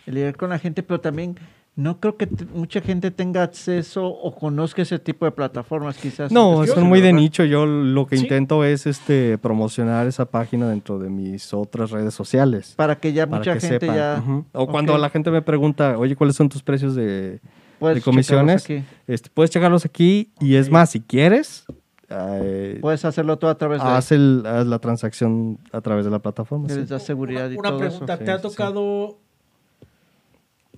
el 0.07 0.15
lidiar 0.15 0.37
con 0.37 0.51
la 0.51 0.59
gente, 0.59 0.83
pero 0.83 1.01
también 1.01 1.37
no 1.77 1.99
creo 1.99 2.17
que 2.17 2.29
mucha 2.55 2.81
gente 2.81 3.11
tenga 3.11 3.43
acceso 3.43 4.07
o 4.07 4.35
conozca 4.35 4.83
ese 4.83 4.99
tipo 5.01 5.25
de 5.25 5.33
plataformas, 5.33 5.97
quizás. 5.99 6.31
No, 6.31 6.65
son 6.67 6.85
muy 6.85 7.01
de 7.01 7.07
¿verdad? 7.09 7.19
nicho. 7.21 7.45
Yo 7.45 7.67
lo 7.67 8.07
que 8.07 8.17
Sí. 8.17 8.23
intento 8.23 8.63
es 8.65 8.87
este 8.87 9.39
promocionar 9.39 10.07
esa 10.07 10.25
página 10.27 10.69
dentro 10.69 10.99
de 11.01 11.11
mis 11.11 11.53
otras 11.53 11.91
redes 11.91 12.15
sociales. 12.15 12.75
Para 12.77 12.97
que 13.01 13.13
ya 13.13 13.27
para 13.27 13.39
mucha 13.39 13.55
que 13.55 13.61
gente 13.61 13.87
sepan. 13.87 13.97
ya. 13.97 14.25
O 14.53 14.67
cuando 14.69 14.97
la 14.99 15.11
gente 15.11 15.31
me 15.33 15.43
pregunta, 15.43 15.99
oye, 15.99 16.15
¿cuáles 16.15 16.37
son 16.37 16.49
tus 16.49 16.63
precios 16.63 16.95
de, 16.95 17.41
Puedes 17.81 17.97
de 17.97 18.03
comisiones? 18.03 18.65
Este, 19.09 19.31
puedes 19.35 19.51
checarlos 19.51 19.85
aquí 19.85 20.31
y 20.41 20.55
es 20.55 20.71
más, 20.71 20.91
si 20.91 21.01
quieres, 21.01 21.65
eh, 22.09 22.79
Puedes 22.83 23.05
hacerlo 23.05 23.39
todo 23.39 23.51
a 23.51 23.59
través 23.59 23.83
de 23.83 23.89
haz, 23.89 24.13
el- 24.13 24.45
haz 24.47 24.67
la 24.67 24.79
transacción 24.79 25.59
a 25.73 25.81
través 25.81 26.05
de 26.05 26.11
la 26.13 26.21
plataforma. 26.21 26.69
sí. 26.69 26.77
les 26.77 26.89
da 26.89 26.99
seguridad 27.01 27.51
y 27.51 27.57
una 27.57 27.71
todo 27.71 27.79
pregunta, 27.81 28.15
eso. 28.15 28.25
¿te 28.25 28.31
ha 28.31 28.37
sí, 28.37 28.43
tocado... 28.43 29.19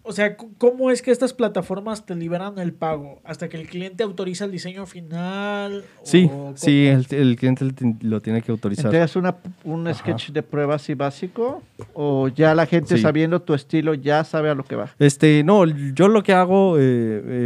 O 0.09 0.12
sea, 0.12 0.37
¿cómo 0.37 0.93
es 0.93 1.03
que 1.03 1.11
estas 1.11 1.33
plataformas 1.33 2.07
te 2.07 2.15
liberan 2.15 2.61
el 2.61 2.73
pago? 2.73 3.19
¿Hasta 3.24 3.49
que 3.49 3.57
el 3.57 3.66
cliente 3.66 4.05
autoriza 4.05 4.45
el 4.45 4.53
diseño 4.53 4.87
final? 4.87 5.85
Sí, 6.05 6.31
¿O 6.33 6.53
sí, 6.55 6.87
el, 6.87 7.05
el 7.11 7.35
cliente 7.37 7.66
lo 8.03 8.20
tiene 8.20 8.41
que 8.41 8.53
autorizar. 8.53 8.87
¿Entregas 8.87 9.16
una, 9.16 9.37
un 9.65 9.89
Ajá. 9.89 9.99
sketch 9.99 10.31
de 10.31 10.45
prueba 10.45 10.77
así 10.77 10.95
básico? 10.95 11.61
¿O 11.93 12.28
ya 12.28 12.55
la 12.55 12.66
gente 12.66 12.97
Sí. 12.97 13.03
sabiendo 13.03 13.43
tu 13.43 13.53
estilo 13.55 13.95
ya 13.95 14.23
sabe 14.23 14.49
a 14.49 14.55
lo 14.55 14.62
que 14.65 14.77
va? 14.77 14.91
Este, 15.01 15.43
no, 15.43 15.65
yo 15.66 16.07
lo 16.07 16.23
que 16.23 16.33
hago, 16.35 16.78
eh, 16.78 16.83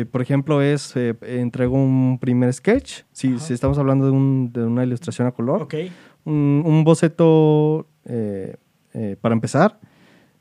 eh, 0.02 0.06
por 0.10 0.20
ejemplo, 0.20 0.60
es 0.60 0.94
eh, 0.96 1.14
entrego 1.22 1.76
un 1.76 2.18
primer 2.20 2.52
sketch. 2.52 3.04
Si, 3.12 3.38
si 3.38 3.54
estamos 3.54 3.78
hablando 3.78 4.04
de, 4.04 4.12
un- 4.12 4.52
de 4.52 4.64
una 4.64 4.84
ilustración 4.84 5.26
a 5.26 5.32
color, 5.32 5.62
Ok. 5.62 5.74
un, 6.26 6.62
un 6.66 6.84
boceto 6.84 7.86
eh, 8.04 8.56
eh, 8.92 9.16
para 9.18 9.34
empezar. 9.34 9.78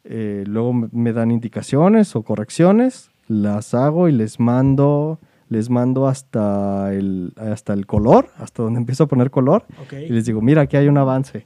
Eh, 0.04 0.44
luego 0.48 0.74
me- 0.74 1.14
dan 1.14 1.32
indicaciones 1.32 2.16
o 2.16 2.24
correcciones, 2.24 3.12
las 3.28 3.74
hago 3.74 4.08
y 4.08 4.12
les 4.12 4.40
mando, 4.40 5.20
les 5.50 5.70
mando 5.70 6.08
hasta 6.08 6.94
el, 6.94 7.34
hasta 7.38 7.74
el 7.74 7.86
color, 7.86 8.30
hasta 8.38 8.64
donde 8.64 8.80
empiezo 8.82 9.04
a 9.04 9.08
poner 9.08 9.30
color. 9.32 9.66
Ok. 9.84 9.94
Y 9.94 10.10
les 10.10 10.26
digo, 10.26 10.42
mira, 10.42 10.62
aquí 10.64 10.78
hay 10.78 10.88
un 10.88 10.98
avance. 10.98 11.46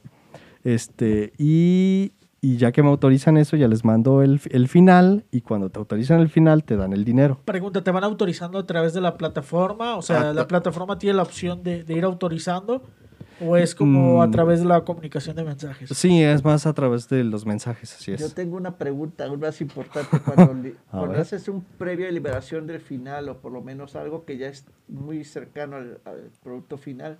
Este, 0.62 1.32
y, 1.38 2.12
y 2.40 2.56
ya 2.56 2.72
que 2.72 2.82
me 2.82 2.88
autorizan 2.88 3.36
eso, 3.36 3.56
ya 3.56 3.68
les 3.68 3.84
mando 3.84 4.22
el, 4.22 4.40
el 4.50 4.68
final. 4.68 5.24
Y 5.30 5.42
cuando 5.42 5.70
te 5.70 5.78
autorizan 5.78 6.20
el 6.20 6.28
final, 6.28 6.64
te 6.64 6.76
dan 6.76 6.92
el 6.92 7.04
dinero. 7.04 7.40
Pregunta, 7.44 7.82
¿te 7.84 7.90
van 7.90 8.04
autorizando 8.04 8.58
a 8.58 8.66
través 8.66 8.94
de 8.94 9.00
la 9.00 9.16
plataforma? 9.16 9.96
O 9.96 10.02
sea, 10.02 10.30
Ah, 10.30 10.32
¿la 10.32 10.42
ta- 10.42 10.48
plataforma 10.48 10.98
tiene 10.98 11.16
la 11.16 11.22
opción 11.22 11.62
de, 11.62 11.84
de 11.84 11.94
ir 11.94 12.04
autorizando? 12.04 12.82
¿O 13.40 13.56
es 13.56 13.74
como 13.74 14.22
a 14.22 14.26
Mm. 14.26 14.30
través 14.30 14.60
de 14.60 14.66
la 14.66 14.82
comunicación 14.84 15.34
de 15.36 15.44
mensajes? 15.44 15.90
Sí, 15.90 16.22
es 16.22 16.44
más 16.44 16.66
a 16.66 16.72
través 16.72 17.08
de 17.08 17.24
los 17.24 17.44
mensajes, 17.46 17.94
así 17.94 18.16
Yo 18.16 18.26
es. 18.26 18.34
tengo 18.34 18.56
una 18.56 18.76
pregunta 18.76 19.24
aún 19.24 19.40
más 19.40 19.60
importante. 19.60 20.18
Cuando, 20.20 20.44
A 20.92 20.98
cuando 20.98 21.18
haces 21.18 21.48
un 21.48 21.62
previo 21.78 22.06
de 22.06 22.12
liberación 22.12 22.66
del 22.66 22.80
final, 22.80 23.28
o 23.28 23.38
por 23.38 23.52
lo 23.52 23.60
menos 23.62 23.96
algo 23.96 24.24
que 24.24 24.36
ya 24.38 24.48
es 24.48 24.64
muy 24.88 25.24
cercano 25.24 25.76
al, 25.76 25.98
al 26.04 26.30
producto 26.42 26.76
final, 26.78 27.18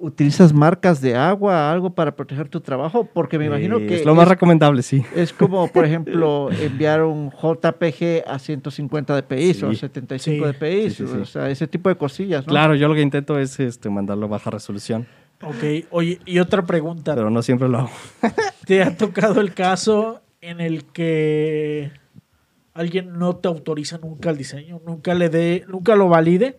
¿utilizas 0.00 0.52
marcas 0.52 1.00
de 1.00 1.14
agua, 1.16 1.70
algo 1.70 1.90
para 1.94 2.14
proteger 2.16 2.48
tu 2.48 2.60
trabajo? 2.60 3.04
Porque 3.12 3.38
me 3.38 3.46
imagino 3.46 3.78
Eh, 3.78 3.86
que 3.86 3.94
es 3.96 4.04
lo 4.04 4.14
más 4.14 4.24
es, 4.24 4.28
recomendable, 4.30 4.82
sí. 4.82 5.04
es 5.14 5.32
como, 5.32 5.68
por 5.68 5.84
ejemplo, 5.86 6.50
enviar 6.52 7.02
un 7.02 7.30
JPG 7.30 8.24
a 8.26 8.38
150 8.38 9.14
dpi 9.16 9.50
o 9.62 9.70
Sí. 9.70 9.76
75 9.76 10.46
Sí. 10.46 10.52
dpi, 10.52 10.90
Sí, 10.90 10.90
sí, 10.90 11.06
sí. 11.06 11.18
o 11.18 11.24
sea, 11.24 11.50
ese 11.50 11.66
tipo 11.66 11.88
de 11.88 11.96
cosillas, 11.96 12.46
¿no? 12.46 12.50
Claro, 12.50 12.74
yo 12.74 12.88
lo 12.88 12.94
que 12.94 13.02
intento 13.02 13.38
es 13.38 13.58
este, 13.60 13.90
mandarlo 13.90 14.26
a 14.26 14.28
baja 14.30 14.50
resolución, 14.50 15.06
Ok, 15.40 15.86
oye, 15.90 16.18
y 16.26 16.40
otra 16.40 16.62
pregunta. 16.66 17.14
pero 17.14 17.30
no 17.30 17.42
siempre 17.42 17.68
lo 17.68 17.78
hago. 17.78 17.90
¿Te 18.66 18.82
ha 18.82 18.96
tocado 18.96 19.40
el 19.40 19.54
caso 19.54 20.20
en 20.40 20.60
el 20.60 20.84
que 20.84 21.92
alguien 22.74 23.18
no 23.18 23.36
te 23.36 23.46
autoriza 23.48 23.98
nunca 23.98 24.30
el 24.30 24.36
diseño? 24.36 24.80
Nunca 24.84 25.14
le 25.14 25.28
dé, 25.28 25.64
nunca 25.68 25.94
lo 25.94 26.08
valide. 26.08 26.58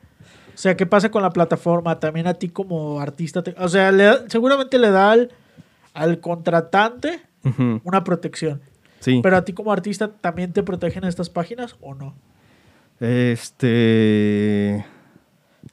O 0.59 0.61
sea, 0.61 0.75
¿qué 0.75 0.85
pasa 0.85 1.09
con 1.09 1.21
la 1.23 1.29
plataforma? 1.29 2.01
También 2.01 2.27
a 2.27 2.33
ti 2.33 2.49
como 2.49 2.99
artista. 2.99 3.41
te- 3.41 3.55
o 3.57 3.69
sea, 3.69 3.93
le 3.93 4.03
da- 4.03 4.25
seguramente 4.27 4.77
le 4.77 4.91
da 4.91 5.11
al, 5.13 5.31
al 5.93 6.19
contratante 6.19 7.21
una 7.85 8.03
protección. 8.03 8.59
Sí. 8.99 9.21
Pero 9.23 9.37
a 9.37 9.45
ti 9.45 9.53
como 9.53 9.71
artista 9.71 10.09
también 10.11 10.51
te 10.51 10.61
protegen 10.61 11.05
estas 11.05 11.29
páginas 11.29 11.77
o 11.79 11.95
no? 11.95 12.13
Este. 12.99 14.85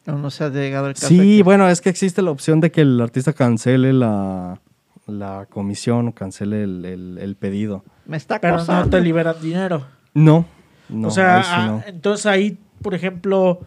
No, 0.06 0.18
no 0.18 0.30
se 0.30 0.44
ha 0.44 0.48
llegado 0.50 0.86
el 0.86 0.94
caso. 0.94 1.08
Sí, 1.08 1.38
que- 1.38 1.42
bueno, 1.42 1.68
es 1.68 1.80
que 1.80 1.88
existe 1.90 2.22
la 2.22 2.30
opción 2.30 2.60
de 2.60 2.70
que 2.70 2.82
el 2.82 3.00
artista 3.00 3.32
cancele 3.32 3.92
la, 3.92 4.60
la 5.08 5.46
comisión 5.50 6.06
o 6.08 6.14
cancele 6.14 6.62
el, 6.62 6.84
el- 6.84 7.18
el 7.20 7.34
pedido. 7.34 7.84
Me 8.06 8.16
está 8.16 8.40
Pero 8.40 8.64
no 8.64 8.88
te 8.88 9.00
liberan 9.00 9.34
dinero. 9.42 9.84
No, 10.14 10.46
no. 10.88 11.08
o 11.08 11.10
sea, 11.10 11.42
ah, 11.44 11.66
no. 11.66 11.82
entonces 11.86 12.26
ahí, 12.26 12.58
por 12.82 12.94
ejemplo, 12.94 13.60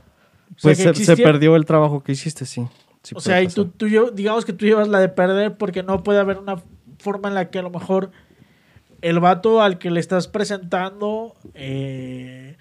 sea, 0.60 0.92
Pues 0.94 1.06
se, 1.06 1.18
perdió 1.18 1.56
el 1.56 1.66
trabajo 1.66 2.04
que 2.04 2.12
hiciste, 2.12 2.46
sí. 2.46 2.68
Sí 3.04 3.16
o 3.16 3.22
sea, 3.22 3.42
pasar. 3.44 3.54
tú, 3.54 3.66
tú 3.88 4.12
digamos 4.14 4.46
que 4.46 4.54
tú 4.54 4.66
llevas 4.66 4.88
la 4.90 5.00
de 5.00 5.10
perder 5.10 5.58
porque 5.58 5.84
no 5.84 6.04
puede 6.04 6.20
haber 6.20 6.38
una 6.38 6.62
forma 7.00 7.30
en 7.30 7.36
la 7.36 7.50
que 7.50 7.60
a 7.60 7.62
lo 7.62 7.70
mejor 7.70 8.12
el 9.02 9.20
vato 9.20 9.62
al 9.62 9.78
que 9.78 9.92
le 9.92 10.00
estás 10.00 10.28
presentando, 10.28 11.36
eh, 11.54 12.58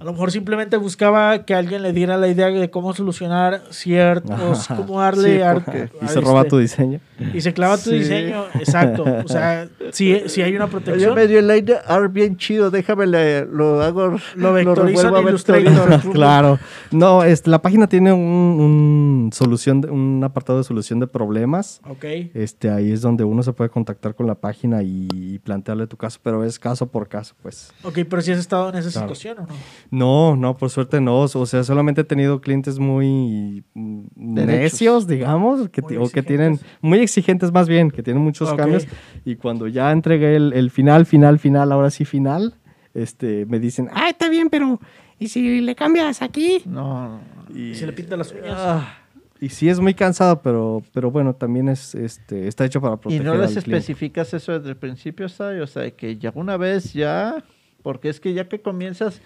a 0.00 0.04
lo 0.04 0.12
mejor 0.12 0.30
simplemente 0.30 0.76
buscaba 0.76 1.44
que 1.44 1.54
alguien 1.54 1.82
le 1.82 1.92
diera 1.92 2.16
la 2.16 2.28
idea 2.28 2.46
de 2.48 2.70
cómo 2.70 2.92
solucionar 2.94 3.62
ciertos, 3.70 4.70
Ajá. 4.70 4.76
cómo 4.76 5.00
darle 5.00 5.36
Sí, 5.36 5.42
ar- 5.42 5.64
porque- 5.64 5.90
Y 6.00 6.06
se 6.08 6.20
roba 6.20 6.40
este- 6.40 6.50
tu 6.50 6.58
diseño. 6.58 7.00
y 7.34 7.40
se 7.40 7.52
clava 7.52 7.76
tu 7.78 7.90
Sí. 7.90 7.98
diseño, 7.98 8.44
exacto. 8.54 9.04
O 9.24 9.28
sea, 9.28 9.68
si, 9.92 10.28
si 10.28 10.42
hay 10.42 10.54
una 10.54 10.66
Yo 10.66 10.70
protección. 10.70 11.14
me 11.16 11.26
dio 11.26 11.40
el 11.40 11.48
line 11.48 11.74
art 11.84 12.12
bien 12.12 12.36
chido, 12.36 12.70
déjame 12.70 13.08
le- 13.08 13.44
lo 13.46 13.82
hago, 13.82 14.16
Lo 14.36 14.56
en 14.56 14.68
a 14.68 15.20
Illustrator. 15.20 16.00
claro. 16.12 16.58
No, 16.92 17.24
este, 17.24 17.50
la 17.50 17.60
página 17.60 17.88
tiene 17.88 18.12
un, 18.12 18.20
un 18.20 19.30
solución, 19.32 19.80
de- 19.80 19.90
un 19.90 20.22
apartado 20.22 20.58
de 20.58 20.64
solución 20.64 21.00
de 21.00 21.08
problemas. 21.08 21.80
Ok. 21.88 22.04
Este, 22.34 22.70
ahí 22.70 22.92
es 22.92 23.00
donde 23.00 23.24
uno 23.24 23.42
se 23.42 23.52
puede 23.52 23.70
contactar 23.70 24.14
con 24.14 24.28
la 24.28 24.36
página 24.36 24.82
y 24.84 25.40
plantearle 25.42 25.88
tu 25.88 25.96
caso, 25.96 26.20
pero 26.22 26.44
es 26.44 26.58
caso 26.58 26.86
por 26.86 27.08
caso, 27.08 27.34
pues. 27.42 27.72
Ok, 27.82 27.98
pero 28.08 28.22
si 28.22 28.30
has 28.30 28.38
estado 28.38 28.68
en 28.68 28.76
esa 28.76 28.90
Claro. 28.92 29.08
situación 29.14 29.38
o 29.40 29.42
no. 29.42 29.54
No, 29.90 30.36
no, 30.36 30.56
por 30.56 30.70
suerte 30.70 31.00
no. 31.00 31.20
O 31.20 31.46
sea, 31.46 31.64
solamente 31.64 32.02
he 32.02 32.04
tenido 32.04 32.40
clientes 32.40 32.78
muy 32.78 33.64
mm, 33.74 34.04
Derechos. 34.16 34.60
necios, 34.60 35.06
digamos, 35.06 35.68
que 35.70 35.80
o 35.98 36.08
que 36.08 36.22
tienen, 36.22 36.54
exigentes. 36.54 36.78
muy 36.82 36.98
exigentes 37.00 37.52
más 37.52 37.68
bien, 37.68 37.90
que 37.90 38.02
tienen 38.02 38.22
muchos 38.22 38.52
cambios. 38.54 38.86
Y 39.24 39.36
cuando 39.36 39.66
ya 39.66 39.90
entregué 39.92 40.36
el, 40.36 40.52
el 40.52 40.70
final, 40.70 41.06
final, 41.06 41.38
final, 41.38 41.72
ahora 41.72 41.90
sí 41.90 42.04
final, 42.04 42.54
este, 42.94 43.46
me 43.46 43.58
dicen, 43.58 43.88
Ah, 43.92 44.10
está 44.10 44.28
bien, 44.28 44.50
pero 44.50 44.80
¿y 45.18 45.28
si 45.28 45.60
le 45.60 45.74
cambias 45.74 46.20
aquí? 46.22 46.62
No, 46.66 47.20
Y 47.54 47.74
se 47.74 47.86
le 47.86 47.92
pinta 47.92 48.16
las 48.16 48.32
uñas. 48.32 48.54
Ah, 48.56 48.98
y 49.40 49.50
sí 49.50 49.68
es 49.68 49.78
muy 49.78 49.94
cansado, 49.94 50.42
pero, 50.42 50.82
pero 50.92 51.10
bueno, 51.10 51.34
también 51.34 51.68
es, 51.68 51.94
este, 51.94 52.48
está 52.48 52.64
hecho 52.64 52.80
para 52.80 52.94
y 52.94 52.98
proteger 52.98 53.24
no 53.24 53.34
les 53.34 53.56
al 53.56 53.62
cliente. 53.62 53.76
especificas 53.76 54.34
eso 54.34 54.58
desde 54.58 54.70
el 54.70 54.76
principio, 54.76 55.28
¿sabes? 55.28 55.62
O 55.62 55.66
sea, 55.66 55.88
que 55.92 56.16
ya 56.18 56.32
una 56.34 56.56
vez 56.56 56.92
ya, 56.92 57.44
porque 57.82 58.08
es 58.08 58.18
que 58.18 58.34
ya 58.34 58.48
que 58.48 58.60
comienzas, 58.60 59.20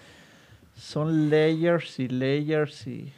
son 0.75 1.29
layers 1.29 1.99
y 1.99 2.07
layers 2.07 2.87
y... 2.87 3.11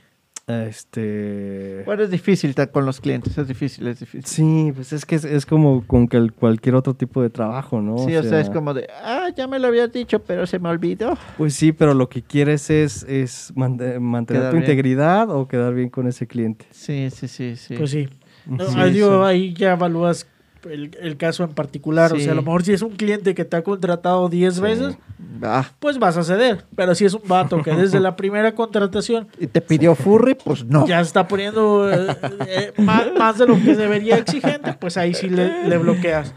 Este. 0.48 1.82
Bueno, 1.86 2.04
es 2.04 2.12
difícil 2.12 2.54
con 2.72 2.86
los 2.86 3.02
clientes, 3.02 3.36
es 3.38 3.48
difícil, 3.48 3.88
es 3.88 4.00
difícil. 4.00 4.26
Sí, 4.26 4.72
pues 4.76 4.94
es 4.94 5.04
que 5.06 5.16
es, 5.16 5.26
es 5.26 5.46
como 5.46 5.86
con 5.88 6.08
que 6.08 6.18
el- 6.18 6.34
cualquier 6.34 6.76
otro 6.76 6.94
tipo 6.94 7.22
de 7.22 7.30
trabajo, 7.32 7.82
¿no? 7.82 7.98
Sí, 7.98 8.16
o 8.16 8.22
sea, 8.22 8.40
es 8.42 8.50
como 8.52 8.74
de, 8.76 8.88
ah, 9.04 9.30
ya 9.36 9.48
me 9.48 9.58
lo 9.58 9.68
habías 9.68 9.92
dicho, 9.92 10.20
pero 10.20 10.46
se 10.46 10.60
me 10.60 10.70
olvidó. 10.70 11.18
Pues 11.38 11.56
sí, 11.56 11.72
pero 11.72 11.94
lo 11.96 12.10
que 12.10 12.22
quieres 12.22 12.70
es, 12.70 13.04
es 13.10 13.52
mante- 13.56 14.00
mantener 14.00 14.42
Quedar 14.44 14.52
tu 14.52 14.58
bien. 14.58 14.70
integridad 14.70 15.30
o 15.32 15.48
quedar 15.48 15.74
bien 15.74 15.90
con 15.90 16.08
ese 16.08 16.28
cliente. 16.28 16.66
Sí, 16.72 17.10
sí, 17.10 17.28
sí, 17.28 17.56
sí. 17.56 17.76
Pues 17.76 17.90
sí. 17.90 18.08
No, 18.46 18.68
Sí, 18.68 18.76
ah, 18.78 18.86
digo, 18.86 19.26
ahí 19.26 19.54
ya 19.56 19.72
evalúas 19.74 20.28
el, 20.70 20.96
el 21.02 21.18
caso 21.18 21.44
en 21.44 21.52
particular. 21.52 22.12
O 22.14 22.20
sea, 22.20 22.32
a 22.32 22.36
lo 22.36 22.42
mejor 22.42 22.64
si 22.64 22.74
es 22.74 22.82
un 22.82 22.92
cliente 22.92 23.34
que 23.36 23.46
te 23.46 23.56
ha 23.58 23.64
contratado 23.64 24.30
10 24.30 24.56
Sí. 24.56 24.62
veces, 24.62 24.98
Ah, 25.42 25.70
pues 25.80 26.00
vas 26.00 26.16
a 26.18 26.24
ceder. 26.24 26.64
Pero 26.76 26.96
si 26.96 27.04
es 27.06 27.14
un 27.14 27.22
vato 27.28 27.62
que 27.62 27.72
desde 27.72 28.00
la 28.00 28.16
primera 28.18 28.54
contratación 28.56 29.28
y 29.40 29.48
te 29.48 29.60
pidió 29.62 29.94
furry, 29.96 30.36
pues 30.36 30.64
no. 30.66 30.88
ya 30.88 31.02
está 31.02 31.28
poniendo 31.28 31.92
eh, 31.92 32.16
eh, 32.48 32.74
más, 32.78 33.08
más 33.18 33.38
de 33.38 33.46
lo 33.48 33.56
que 33.56 33.76
debería 33.76 34.18
exigente, 34.18 34.74
pues 34.80 34.96
ahí 34.98 35.14
sí 35.14 35.30
le, 35.30 35.68
le 35.68 35.78
bloqueas. 35.78 36.34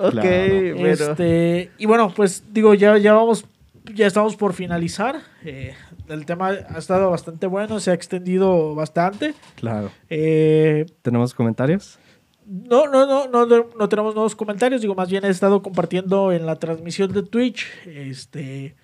Ok, 0.00 0.12
Claro. 0.12 0.86
Este, 0.86 1.70
y 1.78 1.86
bueno, 1.86 2.12
pues 2.14 2.44
digo, 2.52 2.74
ya, 2.74 2.96
ya 2.96 3.12
vamos, 3.12 3.44
ya 3.94 4.06
estamos 4.06 4.36
por 4.36 4.52
finalizar. 4.54 5.16
Eh, 5.44 5.74
el 6.08 6.24
tema 6.24 6.48
ha 6.50 6.78
estado 6.78 7.10
bastante 7.10 7.46
bueno, 7.46 7.80
se 7.80 7.90
ha 7.90 7.94
extendido 7.94 8.74
bastante. 8.74 9.34
Claro. 9.56 9.90
Eh, 10.08 10.86
¿Tenemos 11.02 11.34
comentarios? 11.34 11.98
No, 12.48 12.86
no, 12.86 13.06
no, 13.06 13.28
no, 13.28 13.66
no, 13.78 13.88
tenemos 13.88 14.14
nuevos 14.14 14.34
comentarios. 14.34 14.80
Digo, 14.80 14.94
más 14.94 15.10
bien 15.10 15.24
he 15.24 15.28
estado 15.28 15.62
compartiendo 15.62 16.32
en 16.32 16.46
la 16.46 16.56
transmisión 16.56 17.12
de 17.12 17.22
Twitch 17.22 17.66
este, 17.86 18.74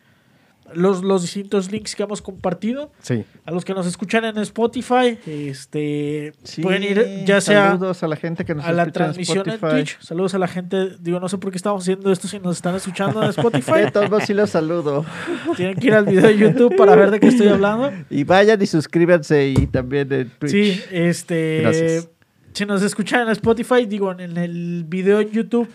los, 0.74 1.02
los 1.02 1.22
distintos 1.22 1.72
links 1.72 1.94
que 1.94 2.02
hemos 2.02 2.20
compartido. 2.20 2.92
Sí. 3.00 3.24
A 3.46 3.50
los 3.52 3.64
que 3.64 3.72
nos 3.72 3.86
escuchan 3.86 4.24
en 4.26 4.36
Spotify, 4.38 5.18
este, 5.26 6.34
Sí, 6.42 6.62
pueden 6.62 6.82
ir 6.82 7.24
ya 7.24 7.40
sea 7.40 7.70
Saludos 7.70 8.02
a 8.02 8.08
la 8.08 8.16
gente 8.16 8.44
que 8.44 8.54
nos 8.54 8.66
a 8.66 8.72
la 8.72 8.82
escucha 8.82 8.92
transmisión 8.92 9.48
en. 9.48 9.58
Twitch. 9.58 9.98
Saludos 10.00 10.34
a 10.34 10.38
la 10.38 10.48
gente. 10.48 10.96
Digo, 11.00 11.18
no 11.18 11.30
sé 11.30 11.38
por 11.38 11.50
qué 11.50 11.56
estamos 11.56 11.82
haciendo 11.82 12.12
esto 12.12 12.28
si 12.28 12.38
nos 12.40 12.56
están 12.56 12.74
escuchando 12.74 13.22
en 13.22 13.30
Spotify. 13.30 13.72
De 13.84 13.90
todos 13.90 14.24
sí 14.24 14.34
los 14.34 14.50
saludo. 14.50 15.06
Tienen 15.56 15.76
que 15.76 15.86
ir 15.86 15.94
al 15.94 16.04
video 16.04 16.22
de 16.22 16.36
YouTube 16.36 16.76
para 16.76 16.94
ver 16.96 17.10
de 17.10 17.20
qué 17.20 17.28
estoy 17.28 17.48
hablando. 17.48 17.92
Y 18.10 18.24
vayan 18.24 18.60
y 18.60 18.66
suscríbanse 18.66 19.48
y 19.48 19.66
también 19.68 20.12
en 20.12 20.30
Twitch. 20.38 20.52
Sí, 20.52 20.82
este. 20.90 21.60
Gracias. 21.62 22.13
Si 22.54 22.64
nos 22.64 22.82
escuchan 22.82 23.22
en 23.22 23.28
Spotify, 23.30 23.84
digo, 23.86 24.12
en 24.12 24.36
el 24.36 24.84
video 24.86 25.20
en 25.20 25.30
YouTube, 25.30 25.68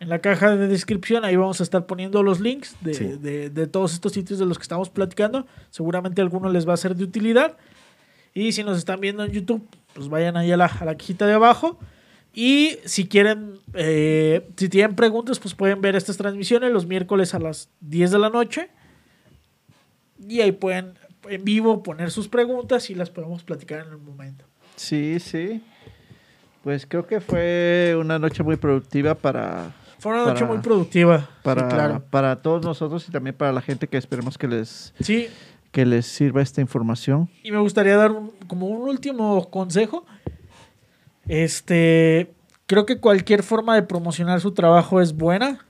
en 0.00 0.08
la 0.08 0.18
caja 0.20 0.56
de 0.56 0.66
descripción, 0.66 1.24
ahí 1.24 1.36
vamos 1.36 1.60
a 1.60 1.62
estar 1.62 1.86
poniendo 1.86 2.22
los 2.22 2.40
links 2.40 2.74
de, 2.80 2.94
Sí. 2.94 3.04
de- 3.20 3.50
de 3.50 3.66
todos 3.66 3.92
estos 3.92 4.12
sitios 4.12 4.38
de 4.38 4.46
los 4.46 4.58
que 4.58 4.62
estamos 4.62 4.88
platicando. 4.90 5.46
Seguramente 5.70 6.22
alguno 6.22 6.48
les 6.50 6.66
va 6.68 6.72
a 6.74 6.76
ser 6.78 6.96
de 6.96 7.04
utilidad. 7.04 7.56
Y 8.34 8.52
si 8.52 8.62
nos 8.64 8.78
están 8.78 9.00
viendo 9.00 9.24
en 9.24 9.32
YouTube, 9.32 9.66
pues 9.94 10.08
vayan 10.08 10.36
ahí 10.36 10.50
a 10.52 10.56
la, 10.56 10.66
a 10.66 10.84
la 10.84 10.96
cajita 10.96 11.26
de 11.26 11.34
abajo. 11.34 11.78
Y 12.34 12.76
si 12.84 13.08
quieren, 13.08 13.54
eh, 13.74 14.46
si 14.56 14.68
tienen 14.68 14.94
preguntas, 14.96 15.38
pues 15.38 15.54
pueden 15.54 15.80
ver 15.80 15.96
estas 15.96 16.16
transmisiones 16.18 16.70
los 16.72 16.86
miércoles 16.86 17.32
a 17.34 17.38
las 17.38 17.70
10 17.80 18.10
de 18.10 18.18
la 18.18 18.28
noche. 18.28 18.68
Y 20.28 20.40
ahí 20.40 20.52
pueden 20.52 20.94
en 21.28 21.44
vivo 21.44 21.82
poner 21.82 22.10
sus 22.10 22.28
preguntas 22.28 22.88
y 22.90 22.94
las 22.94 23.10
podemos 23.10 23.42
platicar 23.42 23.86
en 23.86 23.92
el 23.92 23.98
momento. 23.98 24.44
Sí, 24.76 25.18
sí. 25.20 25.62
Pues 26.66 26.84
creo 26.84 27.06
que 27.06 27.20
fue 27.20 27.94
una 27.96 28.18
noche 28.18 28.42
muy 28.42 28.56
productiva 28.56 29.14
para, 29.14 29.72
Fue 30.00 30.10
una 30.10 30.24
noche 30.24 30.40
Para- 30.40 30.46
muy 30.52 30.58
productiva. 30.58 31.30
para, 31.44 31.70
sí, 31.70 31.74
claro. 31.76 32.02
para 32.10 32.42
todos 32.42 32.64
nosotros 32.64 33.08
y 33.08 33.12
también 33.12 33.36
para 33.36 33.52
la 33.52 33.60
gente 33.60 33.86
que 33.86 33.96
esperemos 33.96 34.36
que 34.36 34.48
les, 34.48 34.92
Sí, 35.00 35.28
que 35.70 35.86
les 35.86 36.06
sirva 36.06 36.42
esta 36.42 36.60
información. 36.60 37.30
y 37.44 37.52
me 37.52 37.58
gustaría 37.58 37.96
dar 37.96 38.10
un- 38.10 38.32
como 38.48 38.66
un 38.66 38.88
último 38.88 39.48
consejo. 39.48 40.04
Este, 41.28 42.32
creo 42.66 42.84
que 42.84 42.98
cualquier 42.98 43.44
forma 43.44 43.76
de 43.76 43.84
promocionar 43.84 44.40
su 44.40 44.50
trabajo 44.50 45.00
es 45.00 45.16
buena. 45.16 45.64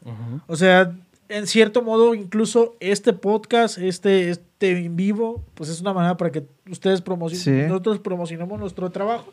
O 0.46 0.56
sea, 0.56 0.96
en 1.28 1.46
cierto 1.46 1.82
modo, 1.82 2.14
incluso 2.14 2.74
este 2.80 3.12
podcast, 3.12 3.76
este, 3.76 4.30
este 4.30 4.70
en 4.78 4.96
vivo, 4.96 5.44
pues 5.56 5.68
es 5.68 5.82
una 5.82 5.92
manera 5.92 6.16
para 6.16 6.32
que 6.32 6.46
ustedes 6.70 7.02
promocionen, 7.02 7.64
Sí. 7.64 7.68
nosotros 7.68 7.98
promocionemos 7.98 8.58
nuestro 8.58 8.88
trabajo. 8.88 9.30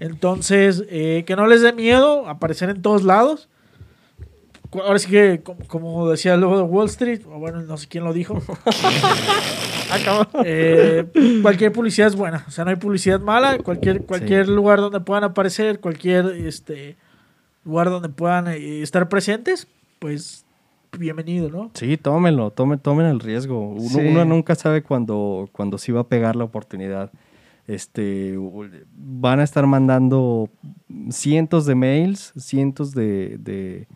Entonces, 0.00 0.84
eh, 0.88 1.24
que 1.26 1.36
no 1.36 1.46
les 1.46 1.62
dé 1.62 1.72
miedo 1.72 2.28
aparecer 2.28 2.70
en 2.70 2.82
todos 2.82 3.04
lados. 3.04 3.48
Ahora 4.72 4.98
sí 4.98 5.10
que, 5.10 5.40
como, 5.42 5.66
como 5.66 6.08
decía 6.08 6.34
el 6.34 6.40
logo 6.40 6.56
de 6.56 6.62
Wall 6.62 6.86
Street, 6.86 7.20
o 7.26 7.38
bueno, 7.38 7.60
no 7.62 7.76
sé 7.76 7.88
quién 7.88 8.04
lo 8.04 8.12
dijo. 8.12 8.40
Eh, 10.44 11.04
cualquier 11.42 11.70
publicidad 11.70 12.08
es 12.08 12.16
buena. 12.16 12.44
O 12.48 12.50
sea, 12.50 12.64
no 12.64 12.70
hay 12.70 12.76
publicidad 12.76 13.20
mala. 13.20 13.58
Cualquier, 13.58 14.06
cualquier 14.06 14.48
lugar 14.48 14.80
donde 14.80 15.00
puedan 15.00 15.22
aparecer, 15.24 15.80
cualquier 15.80 16.26
este, 16.46 16.96
lugar 17.64 17.90
donde 17.90 18.08
puedan 18.08 18.48
eh, 18.48 18.80
estar 18.80 19.10
presentes, 19.10 19.68
pues 19.98 20.46
bienvenido, 20.98 21.50
¿no? 21.50 21.70
Sí, 21.74 21.98
tómenlo, 21.98 22.50
tomen, 22.52 22.78
tomen 22.78 23.04
el 23.06 23.20
riesgo. 23.20 23.68
Uno, 23.68 23.88
Sí. 23.88 23.98
uno 24.00 24.24
nunca 24.24 24.54
sabe 24.54 24.82
cuándo, 24.82 25.48
cuándo 25.52 25.76
sí 25.76 25.92
va 25.92 26.00
a 26.00 26.08
pegar 26.08 26.36
la 26.36 26.44
oportunidad. 26.44 27.10
Este, 27.66 28.36
van 28.94 29.40
a 29.40 29.44
estar 29.44 29.66
mandando 29.66 30.48
cientos 31.10 31.64
de 31.66 31.74
mails, 31.74 32.32
cientos 32.36 32.92
de, 32.92 33.38
de- 33.38 33.86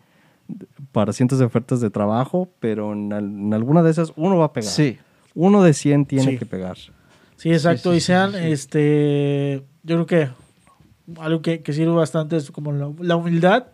de- 0.47 0.67
para 0.93 1.11
cientos 1.13 1.37
de 1.39 1.45
ofertas 1.45 1.81
de 1.81 1.89
trabajo, 1.89 2.49
pero 2.59 2.93
en, 2.93 3.11
en 3.11 3.53
alguna 3.53 3.83
de 3.83 3.91
esas 3.91 4.13
uno 4.15 4.37
va 4.37 4.45
a 4.45 4.53
pegar. 4.53 4.71
Sí. 4.71 4.97
Uno 5.35 5.61
de 5.63 5.73
100 5.73 6.05
tiene 6.05 6.31
Sí. 6.31 6.37
que 6.37 6.45
pegar. 6.45 6.77
Sí, 7.35 7.51
exacto. 7.51 7.91
sí, 7.91 7.97
y 7.97 8.01
sean, 8.01 8.31
sí, 8.31 8.37
sí. 8.39 8.51
este, 8.51 9.63
yo 9.83 9.95
creo 9.95 10.05
que 10.07 10.29
algo 11.21 11.41
que, 11.41 11.61
que 11.61 11.73
sirve 11.73 11.93
bastante 11.93 12.37
es 12.37 12.49
como 12.51 12.71
la, 12.71 12.91
la 12.99 13.15
humildad. 13.15 13.67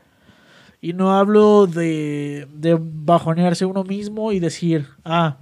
Y 0.81 0.91
no 0.91 1.13
hablo 1.15 1.65
de, 1.65 2.45
de 2.53 2.77
bajonearse 2.77 3.65
uno 3.65 3.85
mismo 3.85 4.33
y 4.33 4.39
decir, 4.41 4.87
ah, 5.05 5.37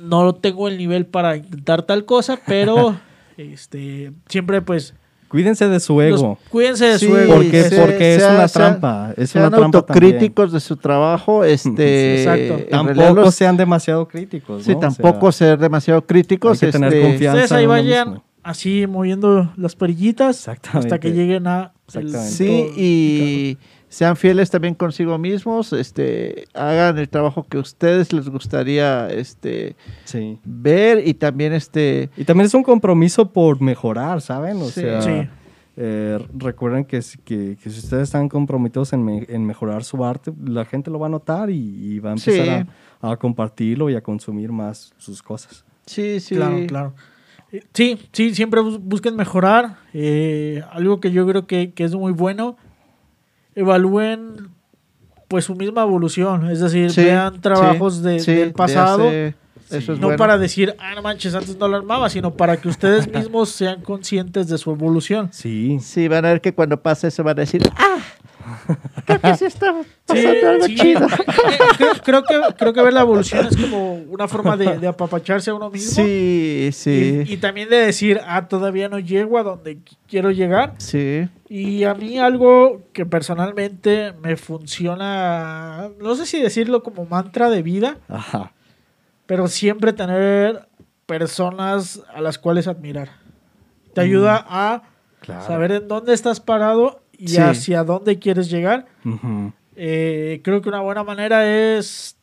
no 0.00 0.34
tengo 0.34 0.68
el 0.68 0.78
nivel 0.78 1.06
para 1.06 1.36
intentar 1.36 1.82
tal 1.82 2.04
cosa, 2.04 2.38
pero 2.46 2.98
este, 3.36 4.12
siempre 4.28 4.62
pues, 4.62 4.94
Cuídense 5.28 5.68
de 5.68 5.78
su 5.78 6.00
los- 6.00 6.20
ego. 6.20 6.38
cuídense 6.50 6.86
de 6.86 6.98
Sí, 6.98 7.06
su 7.06 7.16
ego. 7.16 7.34
porque 7.36 7.70
porque 7.78 8.16
es 8.16 8.22
una 8.24 8.48
sea- 8.48 8.70
trampa. 8.70 9.14
Es 9.16 9.30
Sean 9.30 9.46
una 9.46 9.56
trampa 9.58 9.78
autocríticos 9.78 10.50
de 10.50 10.58
su 10.58 10.76
trabajo. 10.76 11.44
Este, 11.44 12.22
Exacto. 12.22 12.66
Tampoco 12.68 13.14
los- 13.14 13.34
sean 13.36 13.56
demasiado 13.56 14.08
críticos. 14.08 14.64
Sí, 14.64 14.72
¿no? 14.72 14.78
O 14.78 14.80
tampoco 14.80 15.30
sea, 15.30 15.50
ser 15.50 15.58
demasiado 15.60 16.04
críticos. 16.04 16.60
hay 16.60 16.68
que 16.68 16.72
tener 16.72 16.92
este, 16.92 17.02
confianza. 17.08 17.36
Ustedes 17.44 17.52
ahí 17.52 17.66
vayan 17.66 18.08
mismo. 18.08 18.24
así 18.42 18.86
moviendo 18.88 19.52
las 19.56 19.76
perillitas 19.76 20.48
hasta 20.48 20.98
que 20.98 21.12
lleguen 21.12 21.46
a... 21.46 21.74
el- 21.94 22.06
Exactamente. 22.06 22.30
Sí, 22.36 22.46
todo- 22.46 22.72
y 22.76 23.58
sean 23.90 24.16
fieles 24.16 24.48
también 24.50 24.74
consigo 24.74 25.18
mismos, 25.18 25.72
este, 25.74 26.46
hagan 26.54 26.96
el 26.96 27.08
trabajo 27.10 27.44
que 27.46 27.58
a 27.58 27.60
ustedes 27.60 28.12
les 28.14 28.28
gustaría 28.30 29.10
este, 29.10 29.76
Sí. 30.04 30.38
ver 30.44 31.06
y 31.06 31.12
también 31.14 31.52
este, 31.52 32.08
Y 32.16 32.24
también 32.24 32.46
es 32.46 32.54
un 32.54 32.62
compromiso 32.62 33.30
por 33.32 33.60
mejorar, 33.60 34.20
¿saben? 34.22 34.56
O 34.62 34.66
Sí. 34.66 34.80
sea, 34.80 35.02
Sí. 35.02 35.28
eh, 35.76 36.18
recuerden 36.36 36.84
que, 36.84 37.02
si- 37.02 37.18
que, 37.18 37.56
que 37.62 37.68
si 37.68 37.80
ustedes 37.80 38.04
están 38.04 38.28
comprometidos 38.28 38.92
en, 38.92 39.04
me- 39.04 39.26
en 39.28 39.44
mejorar 39.44 39.82
su 39.84 40.04
arte, 40.04 40.32
la 40.44 40.64
gente 40.64 40.90
lo 40.90 40.98
va 40.98 41.06
a 41.06 41.10
notar 41.10 41.50
y, 41.50 41.56
y 41.58 41.98
va 41.98 42.10
a 42.10 42.12
empezar 42.14 42.44
Sí. 42.64 42.70
a, 43.02 43.10
a 43.12 43.16
compartirlo 43.16 43.90
y 43.90 43.96
a 43.96 44.00
consumir 44.02 44.52
más 44.52 44.92
sus 44.98 45.22
cosas. 45.22 45.64
sí, 45.86 46.20
sí, 46.20 46.36
Claro, 46.36 46.56
claro. 46.68 46.94
Eh, 47.52 47.62
Sí, 47.74 47.98
sí, 48.12 48.32
siempre 48.36 48.60
bus- 48.60 48.78
busquen 48.80 49.16
mejorar. 49.16 49.78
Eh, 49.92 50.62
algo 50.70 51.00
que 51.00 51.10
yo 51.10 51.26
creo 51.26 51.48
que, 51.48 51.72
que 51.72 51.82
es 51.82 51.94
muy 51.96 52.12
bueno, 52.12 52.56
evalúen 53.60 54.48
pues 55.28 55.44
su 55.44 55.54
misma 55.54 55.82
evolución. 55.82 56.50
Es 56.50 56.60
decir, 56.60 56.90
Sí, 56.90 57.04
vean 57.04 57.40
trabajos 57.40 57.96
sí, 57.96 58.02
de- 58.02 58.20
sí, 58.20 58.32
del 58.34 58.48
de 58.48 58.54
pasado. 58.54 59.06
hace- 59.08 59.34
eso 59.70 59.92
es 59.92 60.00
no 60.00 60.08
bueno. 60.08 60.18
para 60.18 60.36
decir, 60.36 60.74
ah, 60.80 60.94
no 60.96 61.02
manches, 61.02 61.32
antes 61.36 61.56
no 61.56 61.68
lo 61.68 61.76
armaba, 61.76 62.10
sino 62.10 62.32
para 62.34 62.56
que 62.56 62.66
ustedes 62.68 63.06
mismos 63.30 63.50
sean 63.50 63.80
conscientes 63.82 64.48
de 64.48 64.58
su 64.58 64.72
evolución. 64.72 65.28
Sí. 65.32 65.78
Sí, 65.80 66.08
van 66.08 66.24
a 66.24 66.28
ver 66.30 66.40
que 66.40 66.52
cuando 66.52 66.82
pase 66.82 67.06
eso 67.08 67.22
van 67.22 67.38
a 67.38 67.42
decir, 67.42 67.62
ah, 67.76 67.98
creo 69.06 69.20
que 69.20 69.36
sí 69.36 69.44
está 69.44 69.72
Sí, 69.82 69.86
pasando 70.06 70.48
algo 70.48 70.64
sí. 70.66 70.74
chido. 70.74 71.06
Eh, 71.06 71.58
creo, 71.76 71.92
creo 72.02 72.22
que, 72.24 72.54
creo 72.56 72.72
que 72.72 72.82
ver 72.82 72.92
la 72.92 73.00
evolución 73.02 73.46
es 73.46 73.56
como 73.56 73.94
una 73.94 74.26
forma 74.28 74.56
de, 74.56 74.78
de 74.78 74.86
apapacharse 74.88 75.50
a 75.50 75.54
uno 75.54 75.70
mismo. 75.70 75.90
Sí, 76.04 76.70
sí, 76.72 77.24
Y, 77.26 77.34
y 77.34 77.36
también 77.36 77.68
de 77.68 77.76
decir, 77.76 78.20
ah, 78.26 78.48
todavía 78.48 78.88
no 78.88 78.98
llego 78.98 79.38
a 79.38 79.42
donde 79.42 79.78
qu- 79.78 79.96
quiero 80.08 80.30
llegar. 80.30 80.74
sí, 80.78 81.28
Y 81.48 81.84
a 81.84 81.94
mí 81.94 82.18
algo 82.18 82.82
que 82.92 83.06
personalmente 83.06 84.12
me 84.22 84.36
funciona, 84.36 85.90
no 86.00 86.14
sé 86.14 86.26
si 86.26 86.40
decirlo 86.40 86.82
como 86.82 87.04
mantra 87.06 87.50
de 87.50 87.62
vida, 87.62 87.98
Ajá. 88.08 88.52
pero 89.26 89.48
siempre 89.48 89.92
tener 89.92 90.66
personas 91.06 92.02
a 92.14 92.20
las 92.20 92.38
cuales 92.38 92.66
admirar. 92.68 93.08
Te 93.94 94.00
ayuda 94.00 94.44
a 94.48 94.82
Claro. 95.20 95.46
saber 95.46 95.72
en 95.72 95.88
dónde 95.88 96.14
estás 96.14 96.40
parado 96.40 96.99
y 97.20 97.28
Sí. 97.28 97.36
hacia 97.38 97.84
dónde 97.84 98.18
quieres 98.18 98.50
llegar. 98.50 98.86
Eh, 99.76 100.40
creo 100.42 100.60
que 100.62 100.68
una 100.68 100.80
buena 100.80 101.04
manera 101.04 101.46
es 101.46 102.16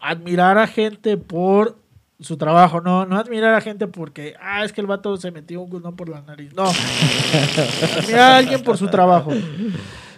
admirar 0.00 0.58
a 0.58 0.66
gente 0.66 1.16
por 1.16 1.78
su 2.20 2.36
trabajo, 2.36 2.80
no, 2.80 3.04
no 3.06 3.16
admirar 3.18 3.54
a 3.54 3.60
gente 3.60 3.86
porque, 3.86 4.34
ah, 4.40 4.64
es 4.64 4.72
que 4.72 4.80
el 4.80 4.86
vato 4.86 5.16
se 5.16 5.30
metió 5.30 5.60
un 5.62 5.70
condón 5.70 5.96
por 5.96 6.08
la 6.08 6.20
nariz. 6.22 6.52
No. 6.54 6.64
admirar 7.98 8.20
a 8.32 8.36
alguien 8.36 8.62
por 8.62 8.76
su 8.76 8.88
trabajo. 8.88 9.32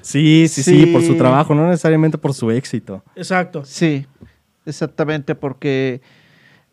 Sí, 0.00 0.46
sí, 0.48 0.62
sí, 0.62 0.80
Sí. 0.84 0.86
por 0.86 1.02
su 1.02 1.16
trabajo, 1.16 1.54
no 1.54 1.66
necesariamente 1.68 2.18
por 2.18 2.34
su 2.34 2.50
éxito. 2.50 3.02
Exacto. 3.16 3.62
Sí, 3.64 4.06
exactamente, 4.66 5.34
porque 5.34 6.02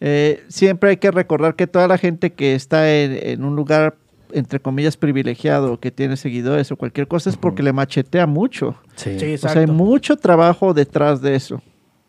eh, 0.02 0.44
siempre 0.50 0.90
hay 0.92 0.98
que 0.98 1.12
recordar 1.12 1.56
que 1.56 1.68
toda 1.68 1.88
la 1.88 1.98
gente 1.98 2.34
que 2.34 2.56
está 2.56 2.92
en, 2.94 3.18
en 3.22 3.44
un 3.46 3.56
lugar, 3.56 3.96
entre 4.34 4.60
comillas, 4.60 4.98
privilegiado, 4.98 5.80
que 5.80 5.92
tiene 5.92 6.18
seguidores 6.18 6.72
o 6.72 6.76
cualquier 6.76 7.08
cosa, 7.08 7.30
es 7.30 7.38
porque 7.38 7.64
le 7.64 7.74
machetea 7.74 8.28
mucho. 8.28 8.76
Sí. 8.96 9.18
Sí, 9.20 9.26
O 9.26 9.30
exacto. 9.30 9.54
sea, 9.54 9.62
hay 9.62 9.68
mucho 9.68 10.18
trabajo 10.18 10.74
detrás 10.74 11.22
de 11.22 11.36
eso. 11.36 11.62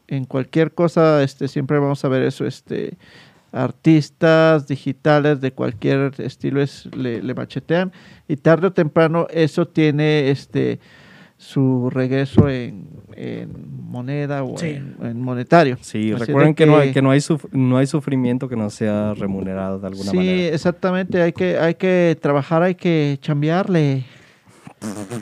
En 0.08 0.24
cualquier 0.24 0.72
cosa, 0.72 1.22
este, 1.22 1.48
siempre 1.48 1.78
vamos 1.78 2.04
a 2.04 2.08
ver 2.08 2.22
eso, 2.22 2.46
este, 2.46 2.96
artistas 3.52 4.66
digitales 4.66 5.40
de 5.40 5.52
cualquier 5.52 6.12
estilo 6.18 6.60
es, 6.62 6.88
le, 6.96 7.22
le 7.22 7.34
machetean 7.34 7.92
y 8.28 8.36
tarde 8.36 8.68
o 8.68 8.72
temprano 8.72 9.26
eso 9.30 9.66
tiene 9.68 10.30
este 10.30 10.80
su 11.42 11.90
regreso 11.90 12.48
en, 12.48 12.88
en 13.16 13.50
moneda 13.82 14.44
o 14.44 14.56
Sí. 14.56 14.68
en, 14.68 14.96
en 15.02 15.20
monetario. 15.20 15.76
Sí, 15.80 16.12
Así 16.12 16.24
recuerden 16.24 16.52
de 16.52 16.54
que, 16.54 16.66
no, 16.66 16.76
hay, 16.78 16.92
que 16.92 17.02
no, 17.02 17.10
hay 17.10 17.18
suf- 17.20 17.50
no 17.50 17.78
hay 17.78 17.86
sufrimiento 17.88 18.48
que 18.48 18.54
no 18.56 18.70
sea 18.70 19.12
remunerado 19.14 19.80
de 19.80 19.88
alguna 19.88 20.10
sí, 20.12 20.16
manera. 20.16 20.54
exactamente, 20.54 21.20
hay 21.20 21.32
que, 21.32 21.58
hay 21.58 21.74
que 21.74 22.16
trabajar, 22.20 22.62
hay 22.62 22.76
que 22.76 23.18
chambearle. 23.20 24.04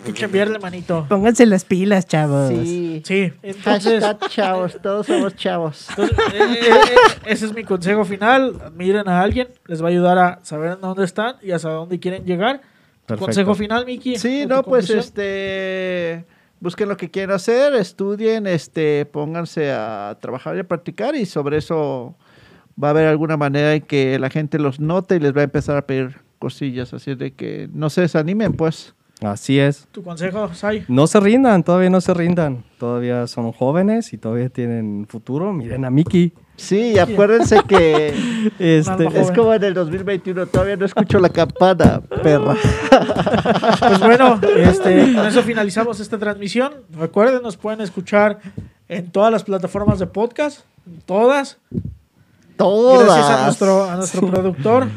Hay 0.07 0.13
que 0.13 0.21
cambiarle, 0.21 0.59
manito. 0.59 1.05
Pónganse 1.09 1.45
las 1.47 1.65
pilas, 1.65 2.07
chavos. 2.07 2.49
Sí. 2.51 3.03
Sí, 3.05 3.33
entonces, 3.43 4.03
Hashtag 4.05 4.31
chavos, 4.31 4.79
todos 4.83 5.07
somos 5.07 5.35
chavos. 5.37 5.87
entonces, 5.91 6.19
eh, 6.35 6.39
eh, 6.39 6.69
eh, 6.71 6.97
ese 7.27 7.47
es 7.47 7.55
mi 7.55 7.65
consejo 7.65 8.05
final. 8.05 8.57
Admiren 8.65 9.09
a 9.09 9.21
alguien, 9.23 9.49
les 9.67 9.83
va 9.83 9.87
a 9.87 9.91
ayudar 9.91 10.19
a 10.19 10.39
saber 10.45 10.79
dónde 10.81 11.05
están 11.05 11.37
y 11.43 11.51
hasta 11.51 11.71
dónde 11.71 11.99
quieren 11.99 12.25
llegar. 12.25 12.61
Perfecto. 13.11 13.27
Consejo 13.27 13.55
final, 13.55 13.87
Miki. 13.87 14.16
Sí, 14.16 14.43
¿O 14.43 14.49
tu 14.49 14.55
no, 14.55 14.62
pues 14.62 14.87
conclusión? 14.87 14.99
este 14.99 16.24
busquen 16.61 16.89
lo 16.89 16.97
que 16.97 17.11
quieran 17.11 17.35
hacer, 17.35 17.74
estudien, 17.74 18.47
este, 18.47 19.07
pónganse 19.07 19.73
a 19.73 20.16
trabajar 20.20 20.57
y 20.57 20.61
a 20.61 20.65
practicar 20.65 21.15
y 21.16 21.24
sobre 21.24 21.57
eso 21.57 22.15
va 22.82 22.89
a 22.89 22.91
haber 22.91 23.07
alguna 23.07 23.37
manera 23.37 23.74
en 23.74 23.82
que 23.82 24.19
la 24.19 24.31
gente 24.31 24.59
los 24.59 24.78
note 24.78 25.16
y 25.16 25.20
les 25.20 25.35
va 25.35 25.41
a 25.41 25.45
empezar 25.45 25.77
a 25.77 25.87
pedir 25.87 26.19
cosillas, 26.39 26.93
así 26.95 27.15
de 27.15 27.32
que 27.32 27.69
no 27.73 27.91
se 27.91 28.03
desanimen, 28.03 28.53
pues. 28.53 28.95
Así 29.23 29.59
es. 29.59 29.87
Tu 29.93 30.03
consejo, 30.03 30.55
Sai. 30.55 30.85
No 30.89 31.07
se 31.07 31.20
rindan, 31.20 31.62
todavía 31.62 31.91
no 31.91 32.01
se 32.01 32.15
rindan. 32.15 32.65
Todavía 32.78 33.27
son 33.27 33.53
jóvenes 33.53 34.15
y 34.15 34.19
todavía 34.19 34.49
tienen 34.49 35.07
futuro. 35.07 35.53
Miren 35.53 35.85
a 35.85 35.91
Miki. 35.91 36.32
Sí, 36.61 36.93
y 36.95 36.99
acuérdense 36.99 37.62
que 37.66 38.15
Este, 38.59 39.20
es 39.20 39.31
como 39.32 39.53
en 39.55 39.65
el 39.65 39.74
2021, 39.74 40.47
todavía 40.47 40.77
no 40.77 40.87
escucho 40.87 41.19
la 41.19 41.28
campana, 41.28 42.01
perra. 42.23 42.57
Pues 43.81 44.01
bueno, 44.01 44.41
este, 44.57 45.15
con 45.15 45.27
eso 45.27 45.43
finalizamos 45.43 46.01
esta 46.01 46.19
transmisión. 46.19 46.73
Recuerden, 46.97 47.43
nos 47.43 47.57
pueden 47.57 47.81
escuchar 47.81 48.39
en 48.89 49.11
todas 49.11 49.32
las 49.32 49.45
plataformas 49.45 49.99
de 49.99 50.07
podcast, 50.07 50.61
en 50.87 51.01
todas. 51.03 51.59
Todas. 52.57 53.05
Gracias 53.05 53.31
a 53.31 53.45
nuestro, 53.45 53.91
a 53.91 53.97
nuestro 53.97 54.27
productor. 54.27 54.89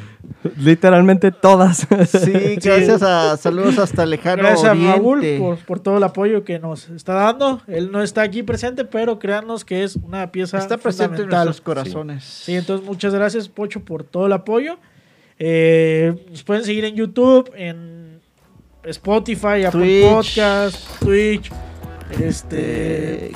Literalmente 0.58 1.32
todas. 1.32 1.88
Sí, 2.06 2.58
gracias 2.62 3.02
a 3.04 3.38
saludos 3.38 3.78
hasta 3.80 4.06
lejano 4.06 4.44
Gracias 4.44 4.66
a 4.66 4.72
oriente. 4.72 4.98
Raúl 4.98 5.24
por, 5.40 5.58
por 5.66 5.80
todo 5.80 5.98
el 5.98 6.04
apoyo 6.04 6.44
que 6.44 6.60
nos 6.60 6.90
está 6.90 7.14
dando. 7.14 7.62
Él 7.68 7.92
no 7.92 8.02
está 8.02 8.22
aquí 8.22 8.44
presente, 8.44 8.86
pero 8.86 9.20
créanos 9.20 9.66
que 9.66 9.84
es 9.84 9.96
una 9.96 10.32
pieza 10.32 10.58
Está 10.58 10.78
presente 10.78 11.24
en 11.24 11.30
nuestros 11.30 11.62
corazones. 11.62 12.24
Sí, 12.24 12.56
entonces 12.56 12.86
muchas 12.86 13.14
gracias, 13.14 13.48
Pocho, 13.50 13.82
por 13.82 14.04
todo 14.04 14.28
el 14.28 14.34
apoyo. 14.34 14.78
Eh, 15.40 16.14
nos 16.30 16.44
pueden 16.44 16.64
seguir 16.64 16.86
en 16.86 16.96
YouTube, 16.96 17.52
en 17.56 18.20
Spotify, 18.84 19.66
Apple 19.66 19.82
Twitch. 19.82 20.10
Podcast, 20.10 21.00
Twitch, 21.00 21.52
este, 22.20 23.28
Eh, 23.28 23.32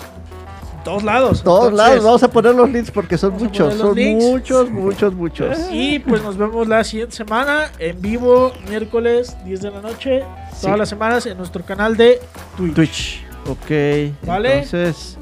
todos 0.88 1.04
lados. 1.04 1.44
todos 1.44 1.70
Entonces, 1.72 1.78
lados, 1.90 2.04
vamos 2.06 2.24
a 2.24 2.28
poner 2.32 2.56
los 2.56 2.70
links 2.70 2.92
porque 2.92 3.18
son 3.18 3.34
muchos, 3.34 3.74
son 3.76 3.96
links. 3.96 4.24
muchos, 4.24 4.70
muchos, 4.70 5.14
muchos. 5.14 5.58
Y 5.72 6.00
pues 6.00 6.24
nos 6.24 6.38
vemos 6.38 6.68
la 6.68 6.84
siguiente 6.84 7.16
semana 7.16 7.70
en 7.80 8.02
vivo, 8.02 8.54
miércoles 8.70 9.36
10 9.46 9.62
de 9.62 9.72
la 9.72 9.82
noche, 9.82 10.20
todas 10.62 10.76
Sí. 10.76 10.80
las 10.80 10.90
semanas 10.90 11.26
en 11.26 11.38
nuestro 11.38 11.64
canal 11.66 11.98
de 11.98 12.20
Twitch. 12.56 12.74
Twitch. 12.76 13.26
Ok. 13.50 14.26
Vale. 14.26 14.54
Entonces, 14.64 15.18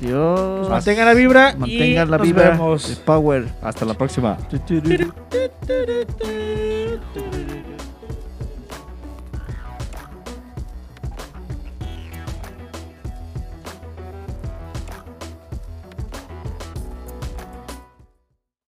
Dios. 0.00 0.58
Pues 0.58 0.68
mantengan 0.68 1.06
la 1.06 1.14
vibra 1.14 1.52
y 1.52 1.58
Mantengan 1.60 2.10
la 2.10 2.18
nos 2.18 2.26
vibra. 2.26 2.50
vemos. 2.50 2.90
El 2.90 2.96
power. 2.98 3.44
Hasta 3.62 3.84
la 3.84 3.94
próxima. 3.94 4.36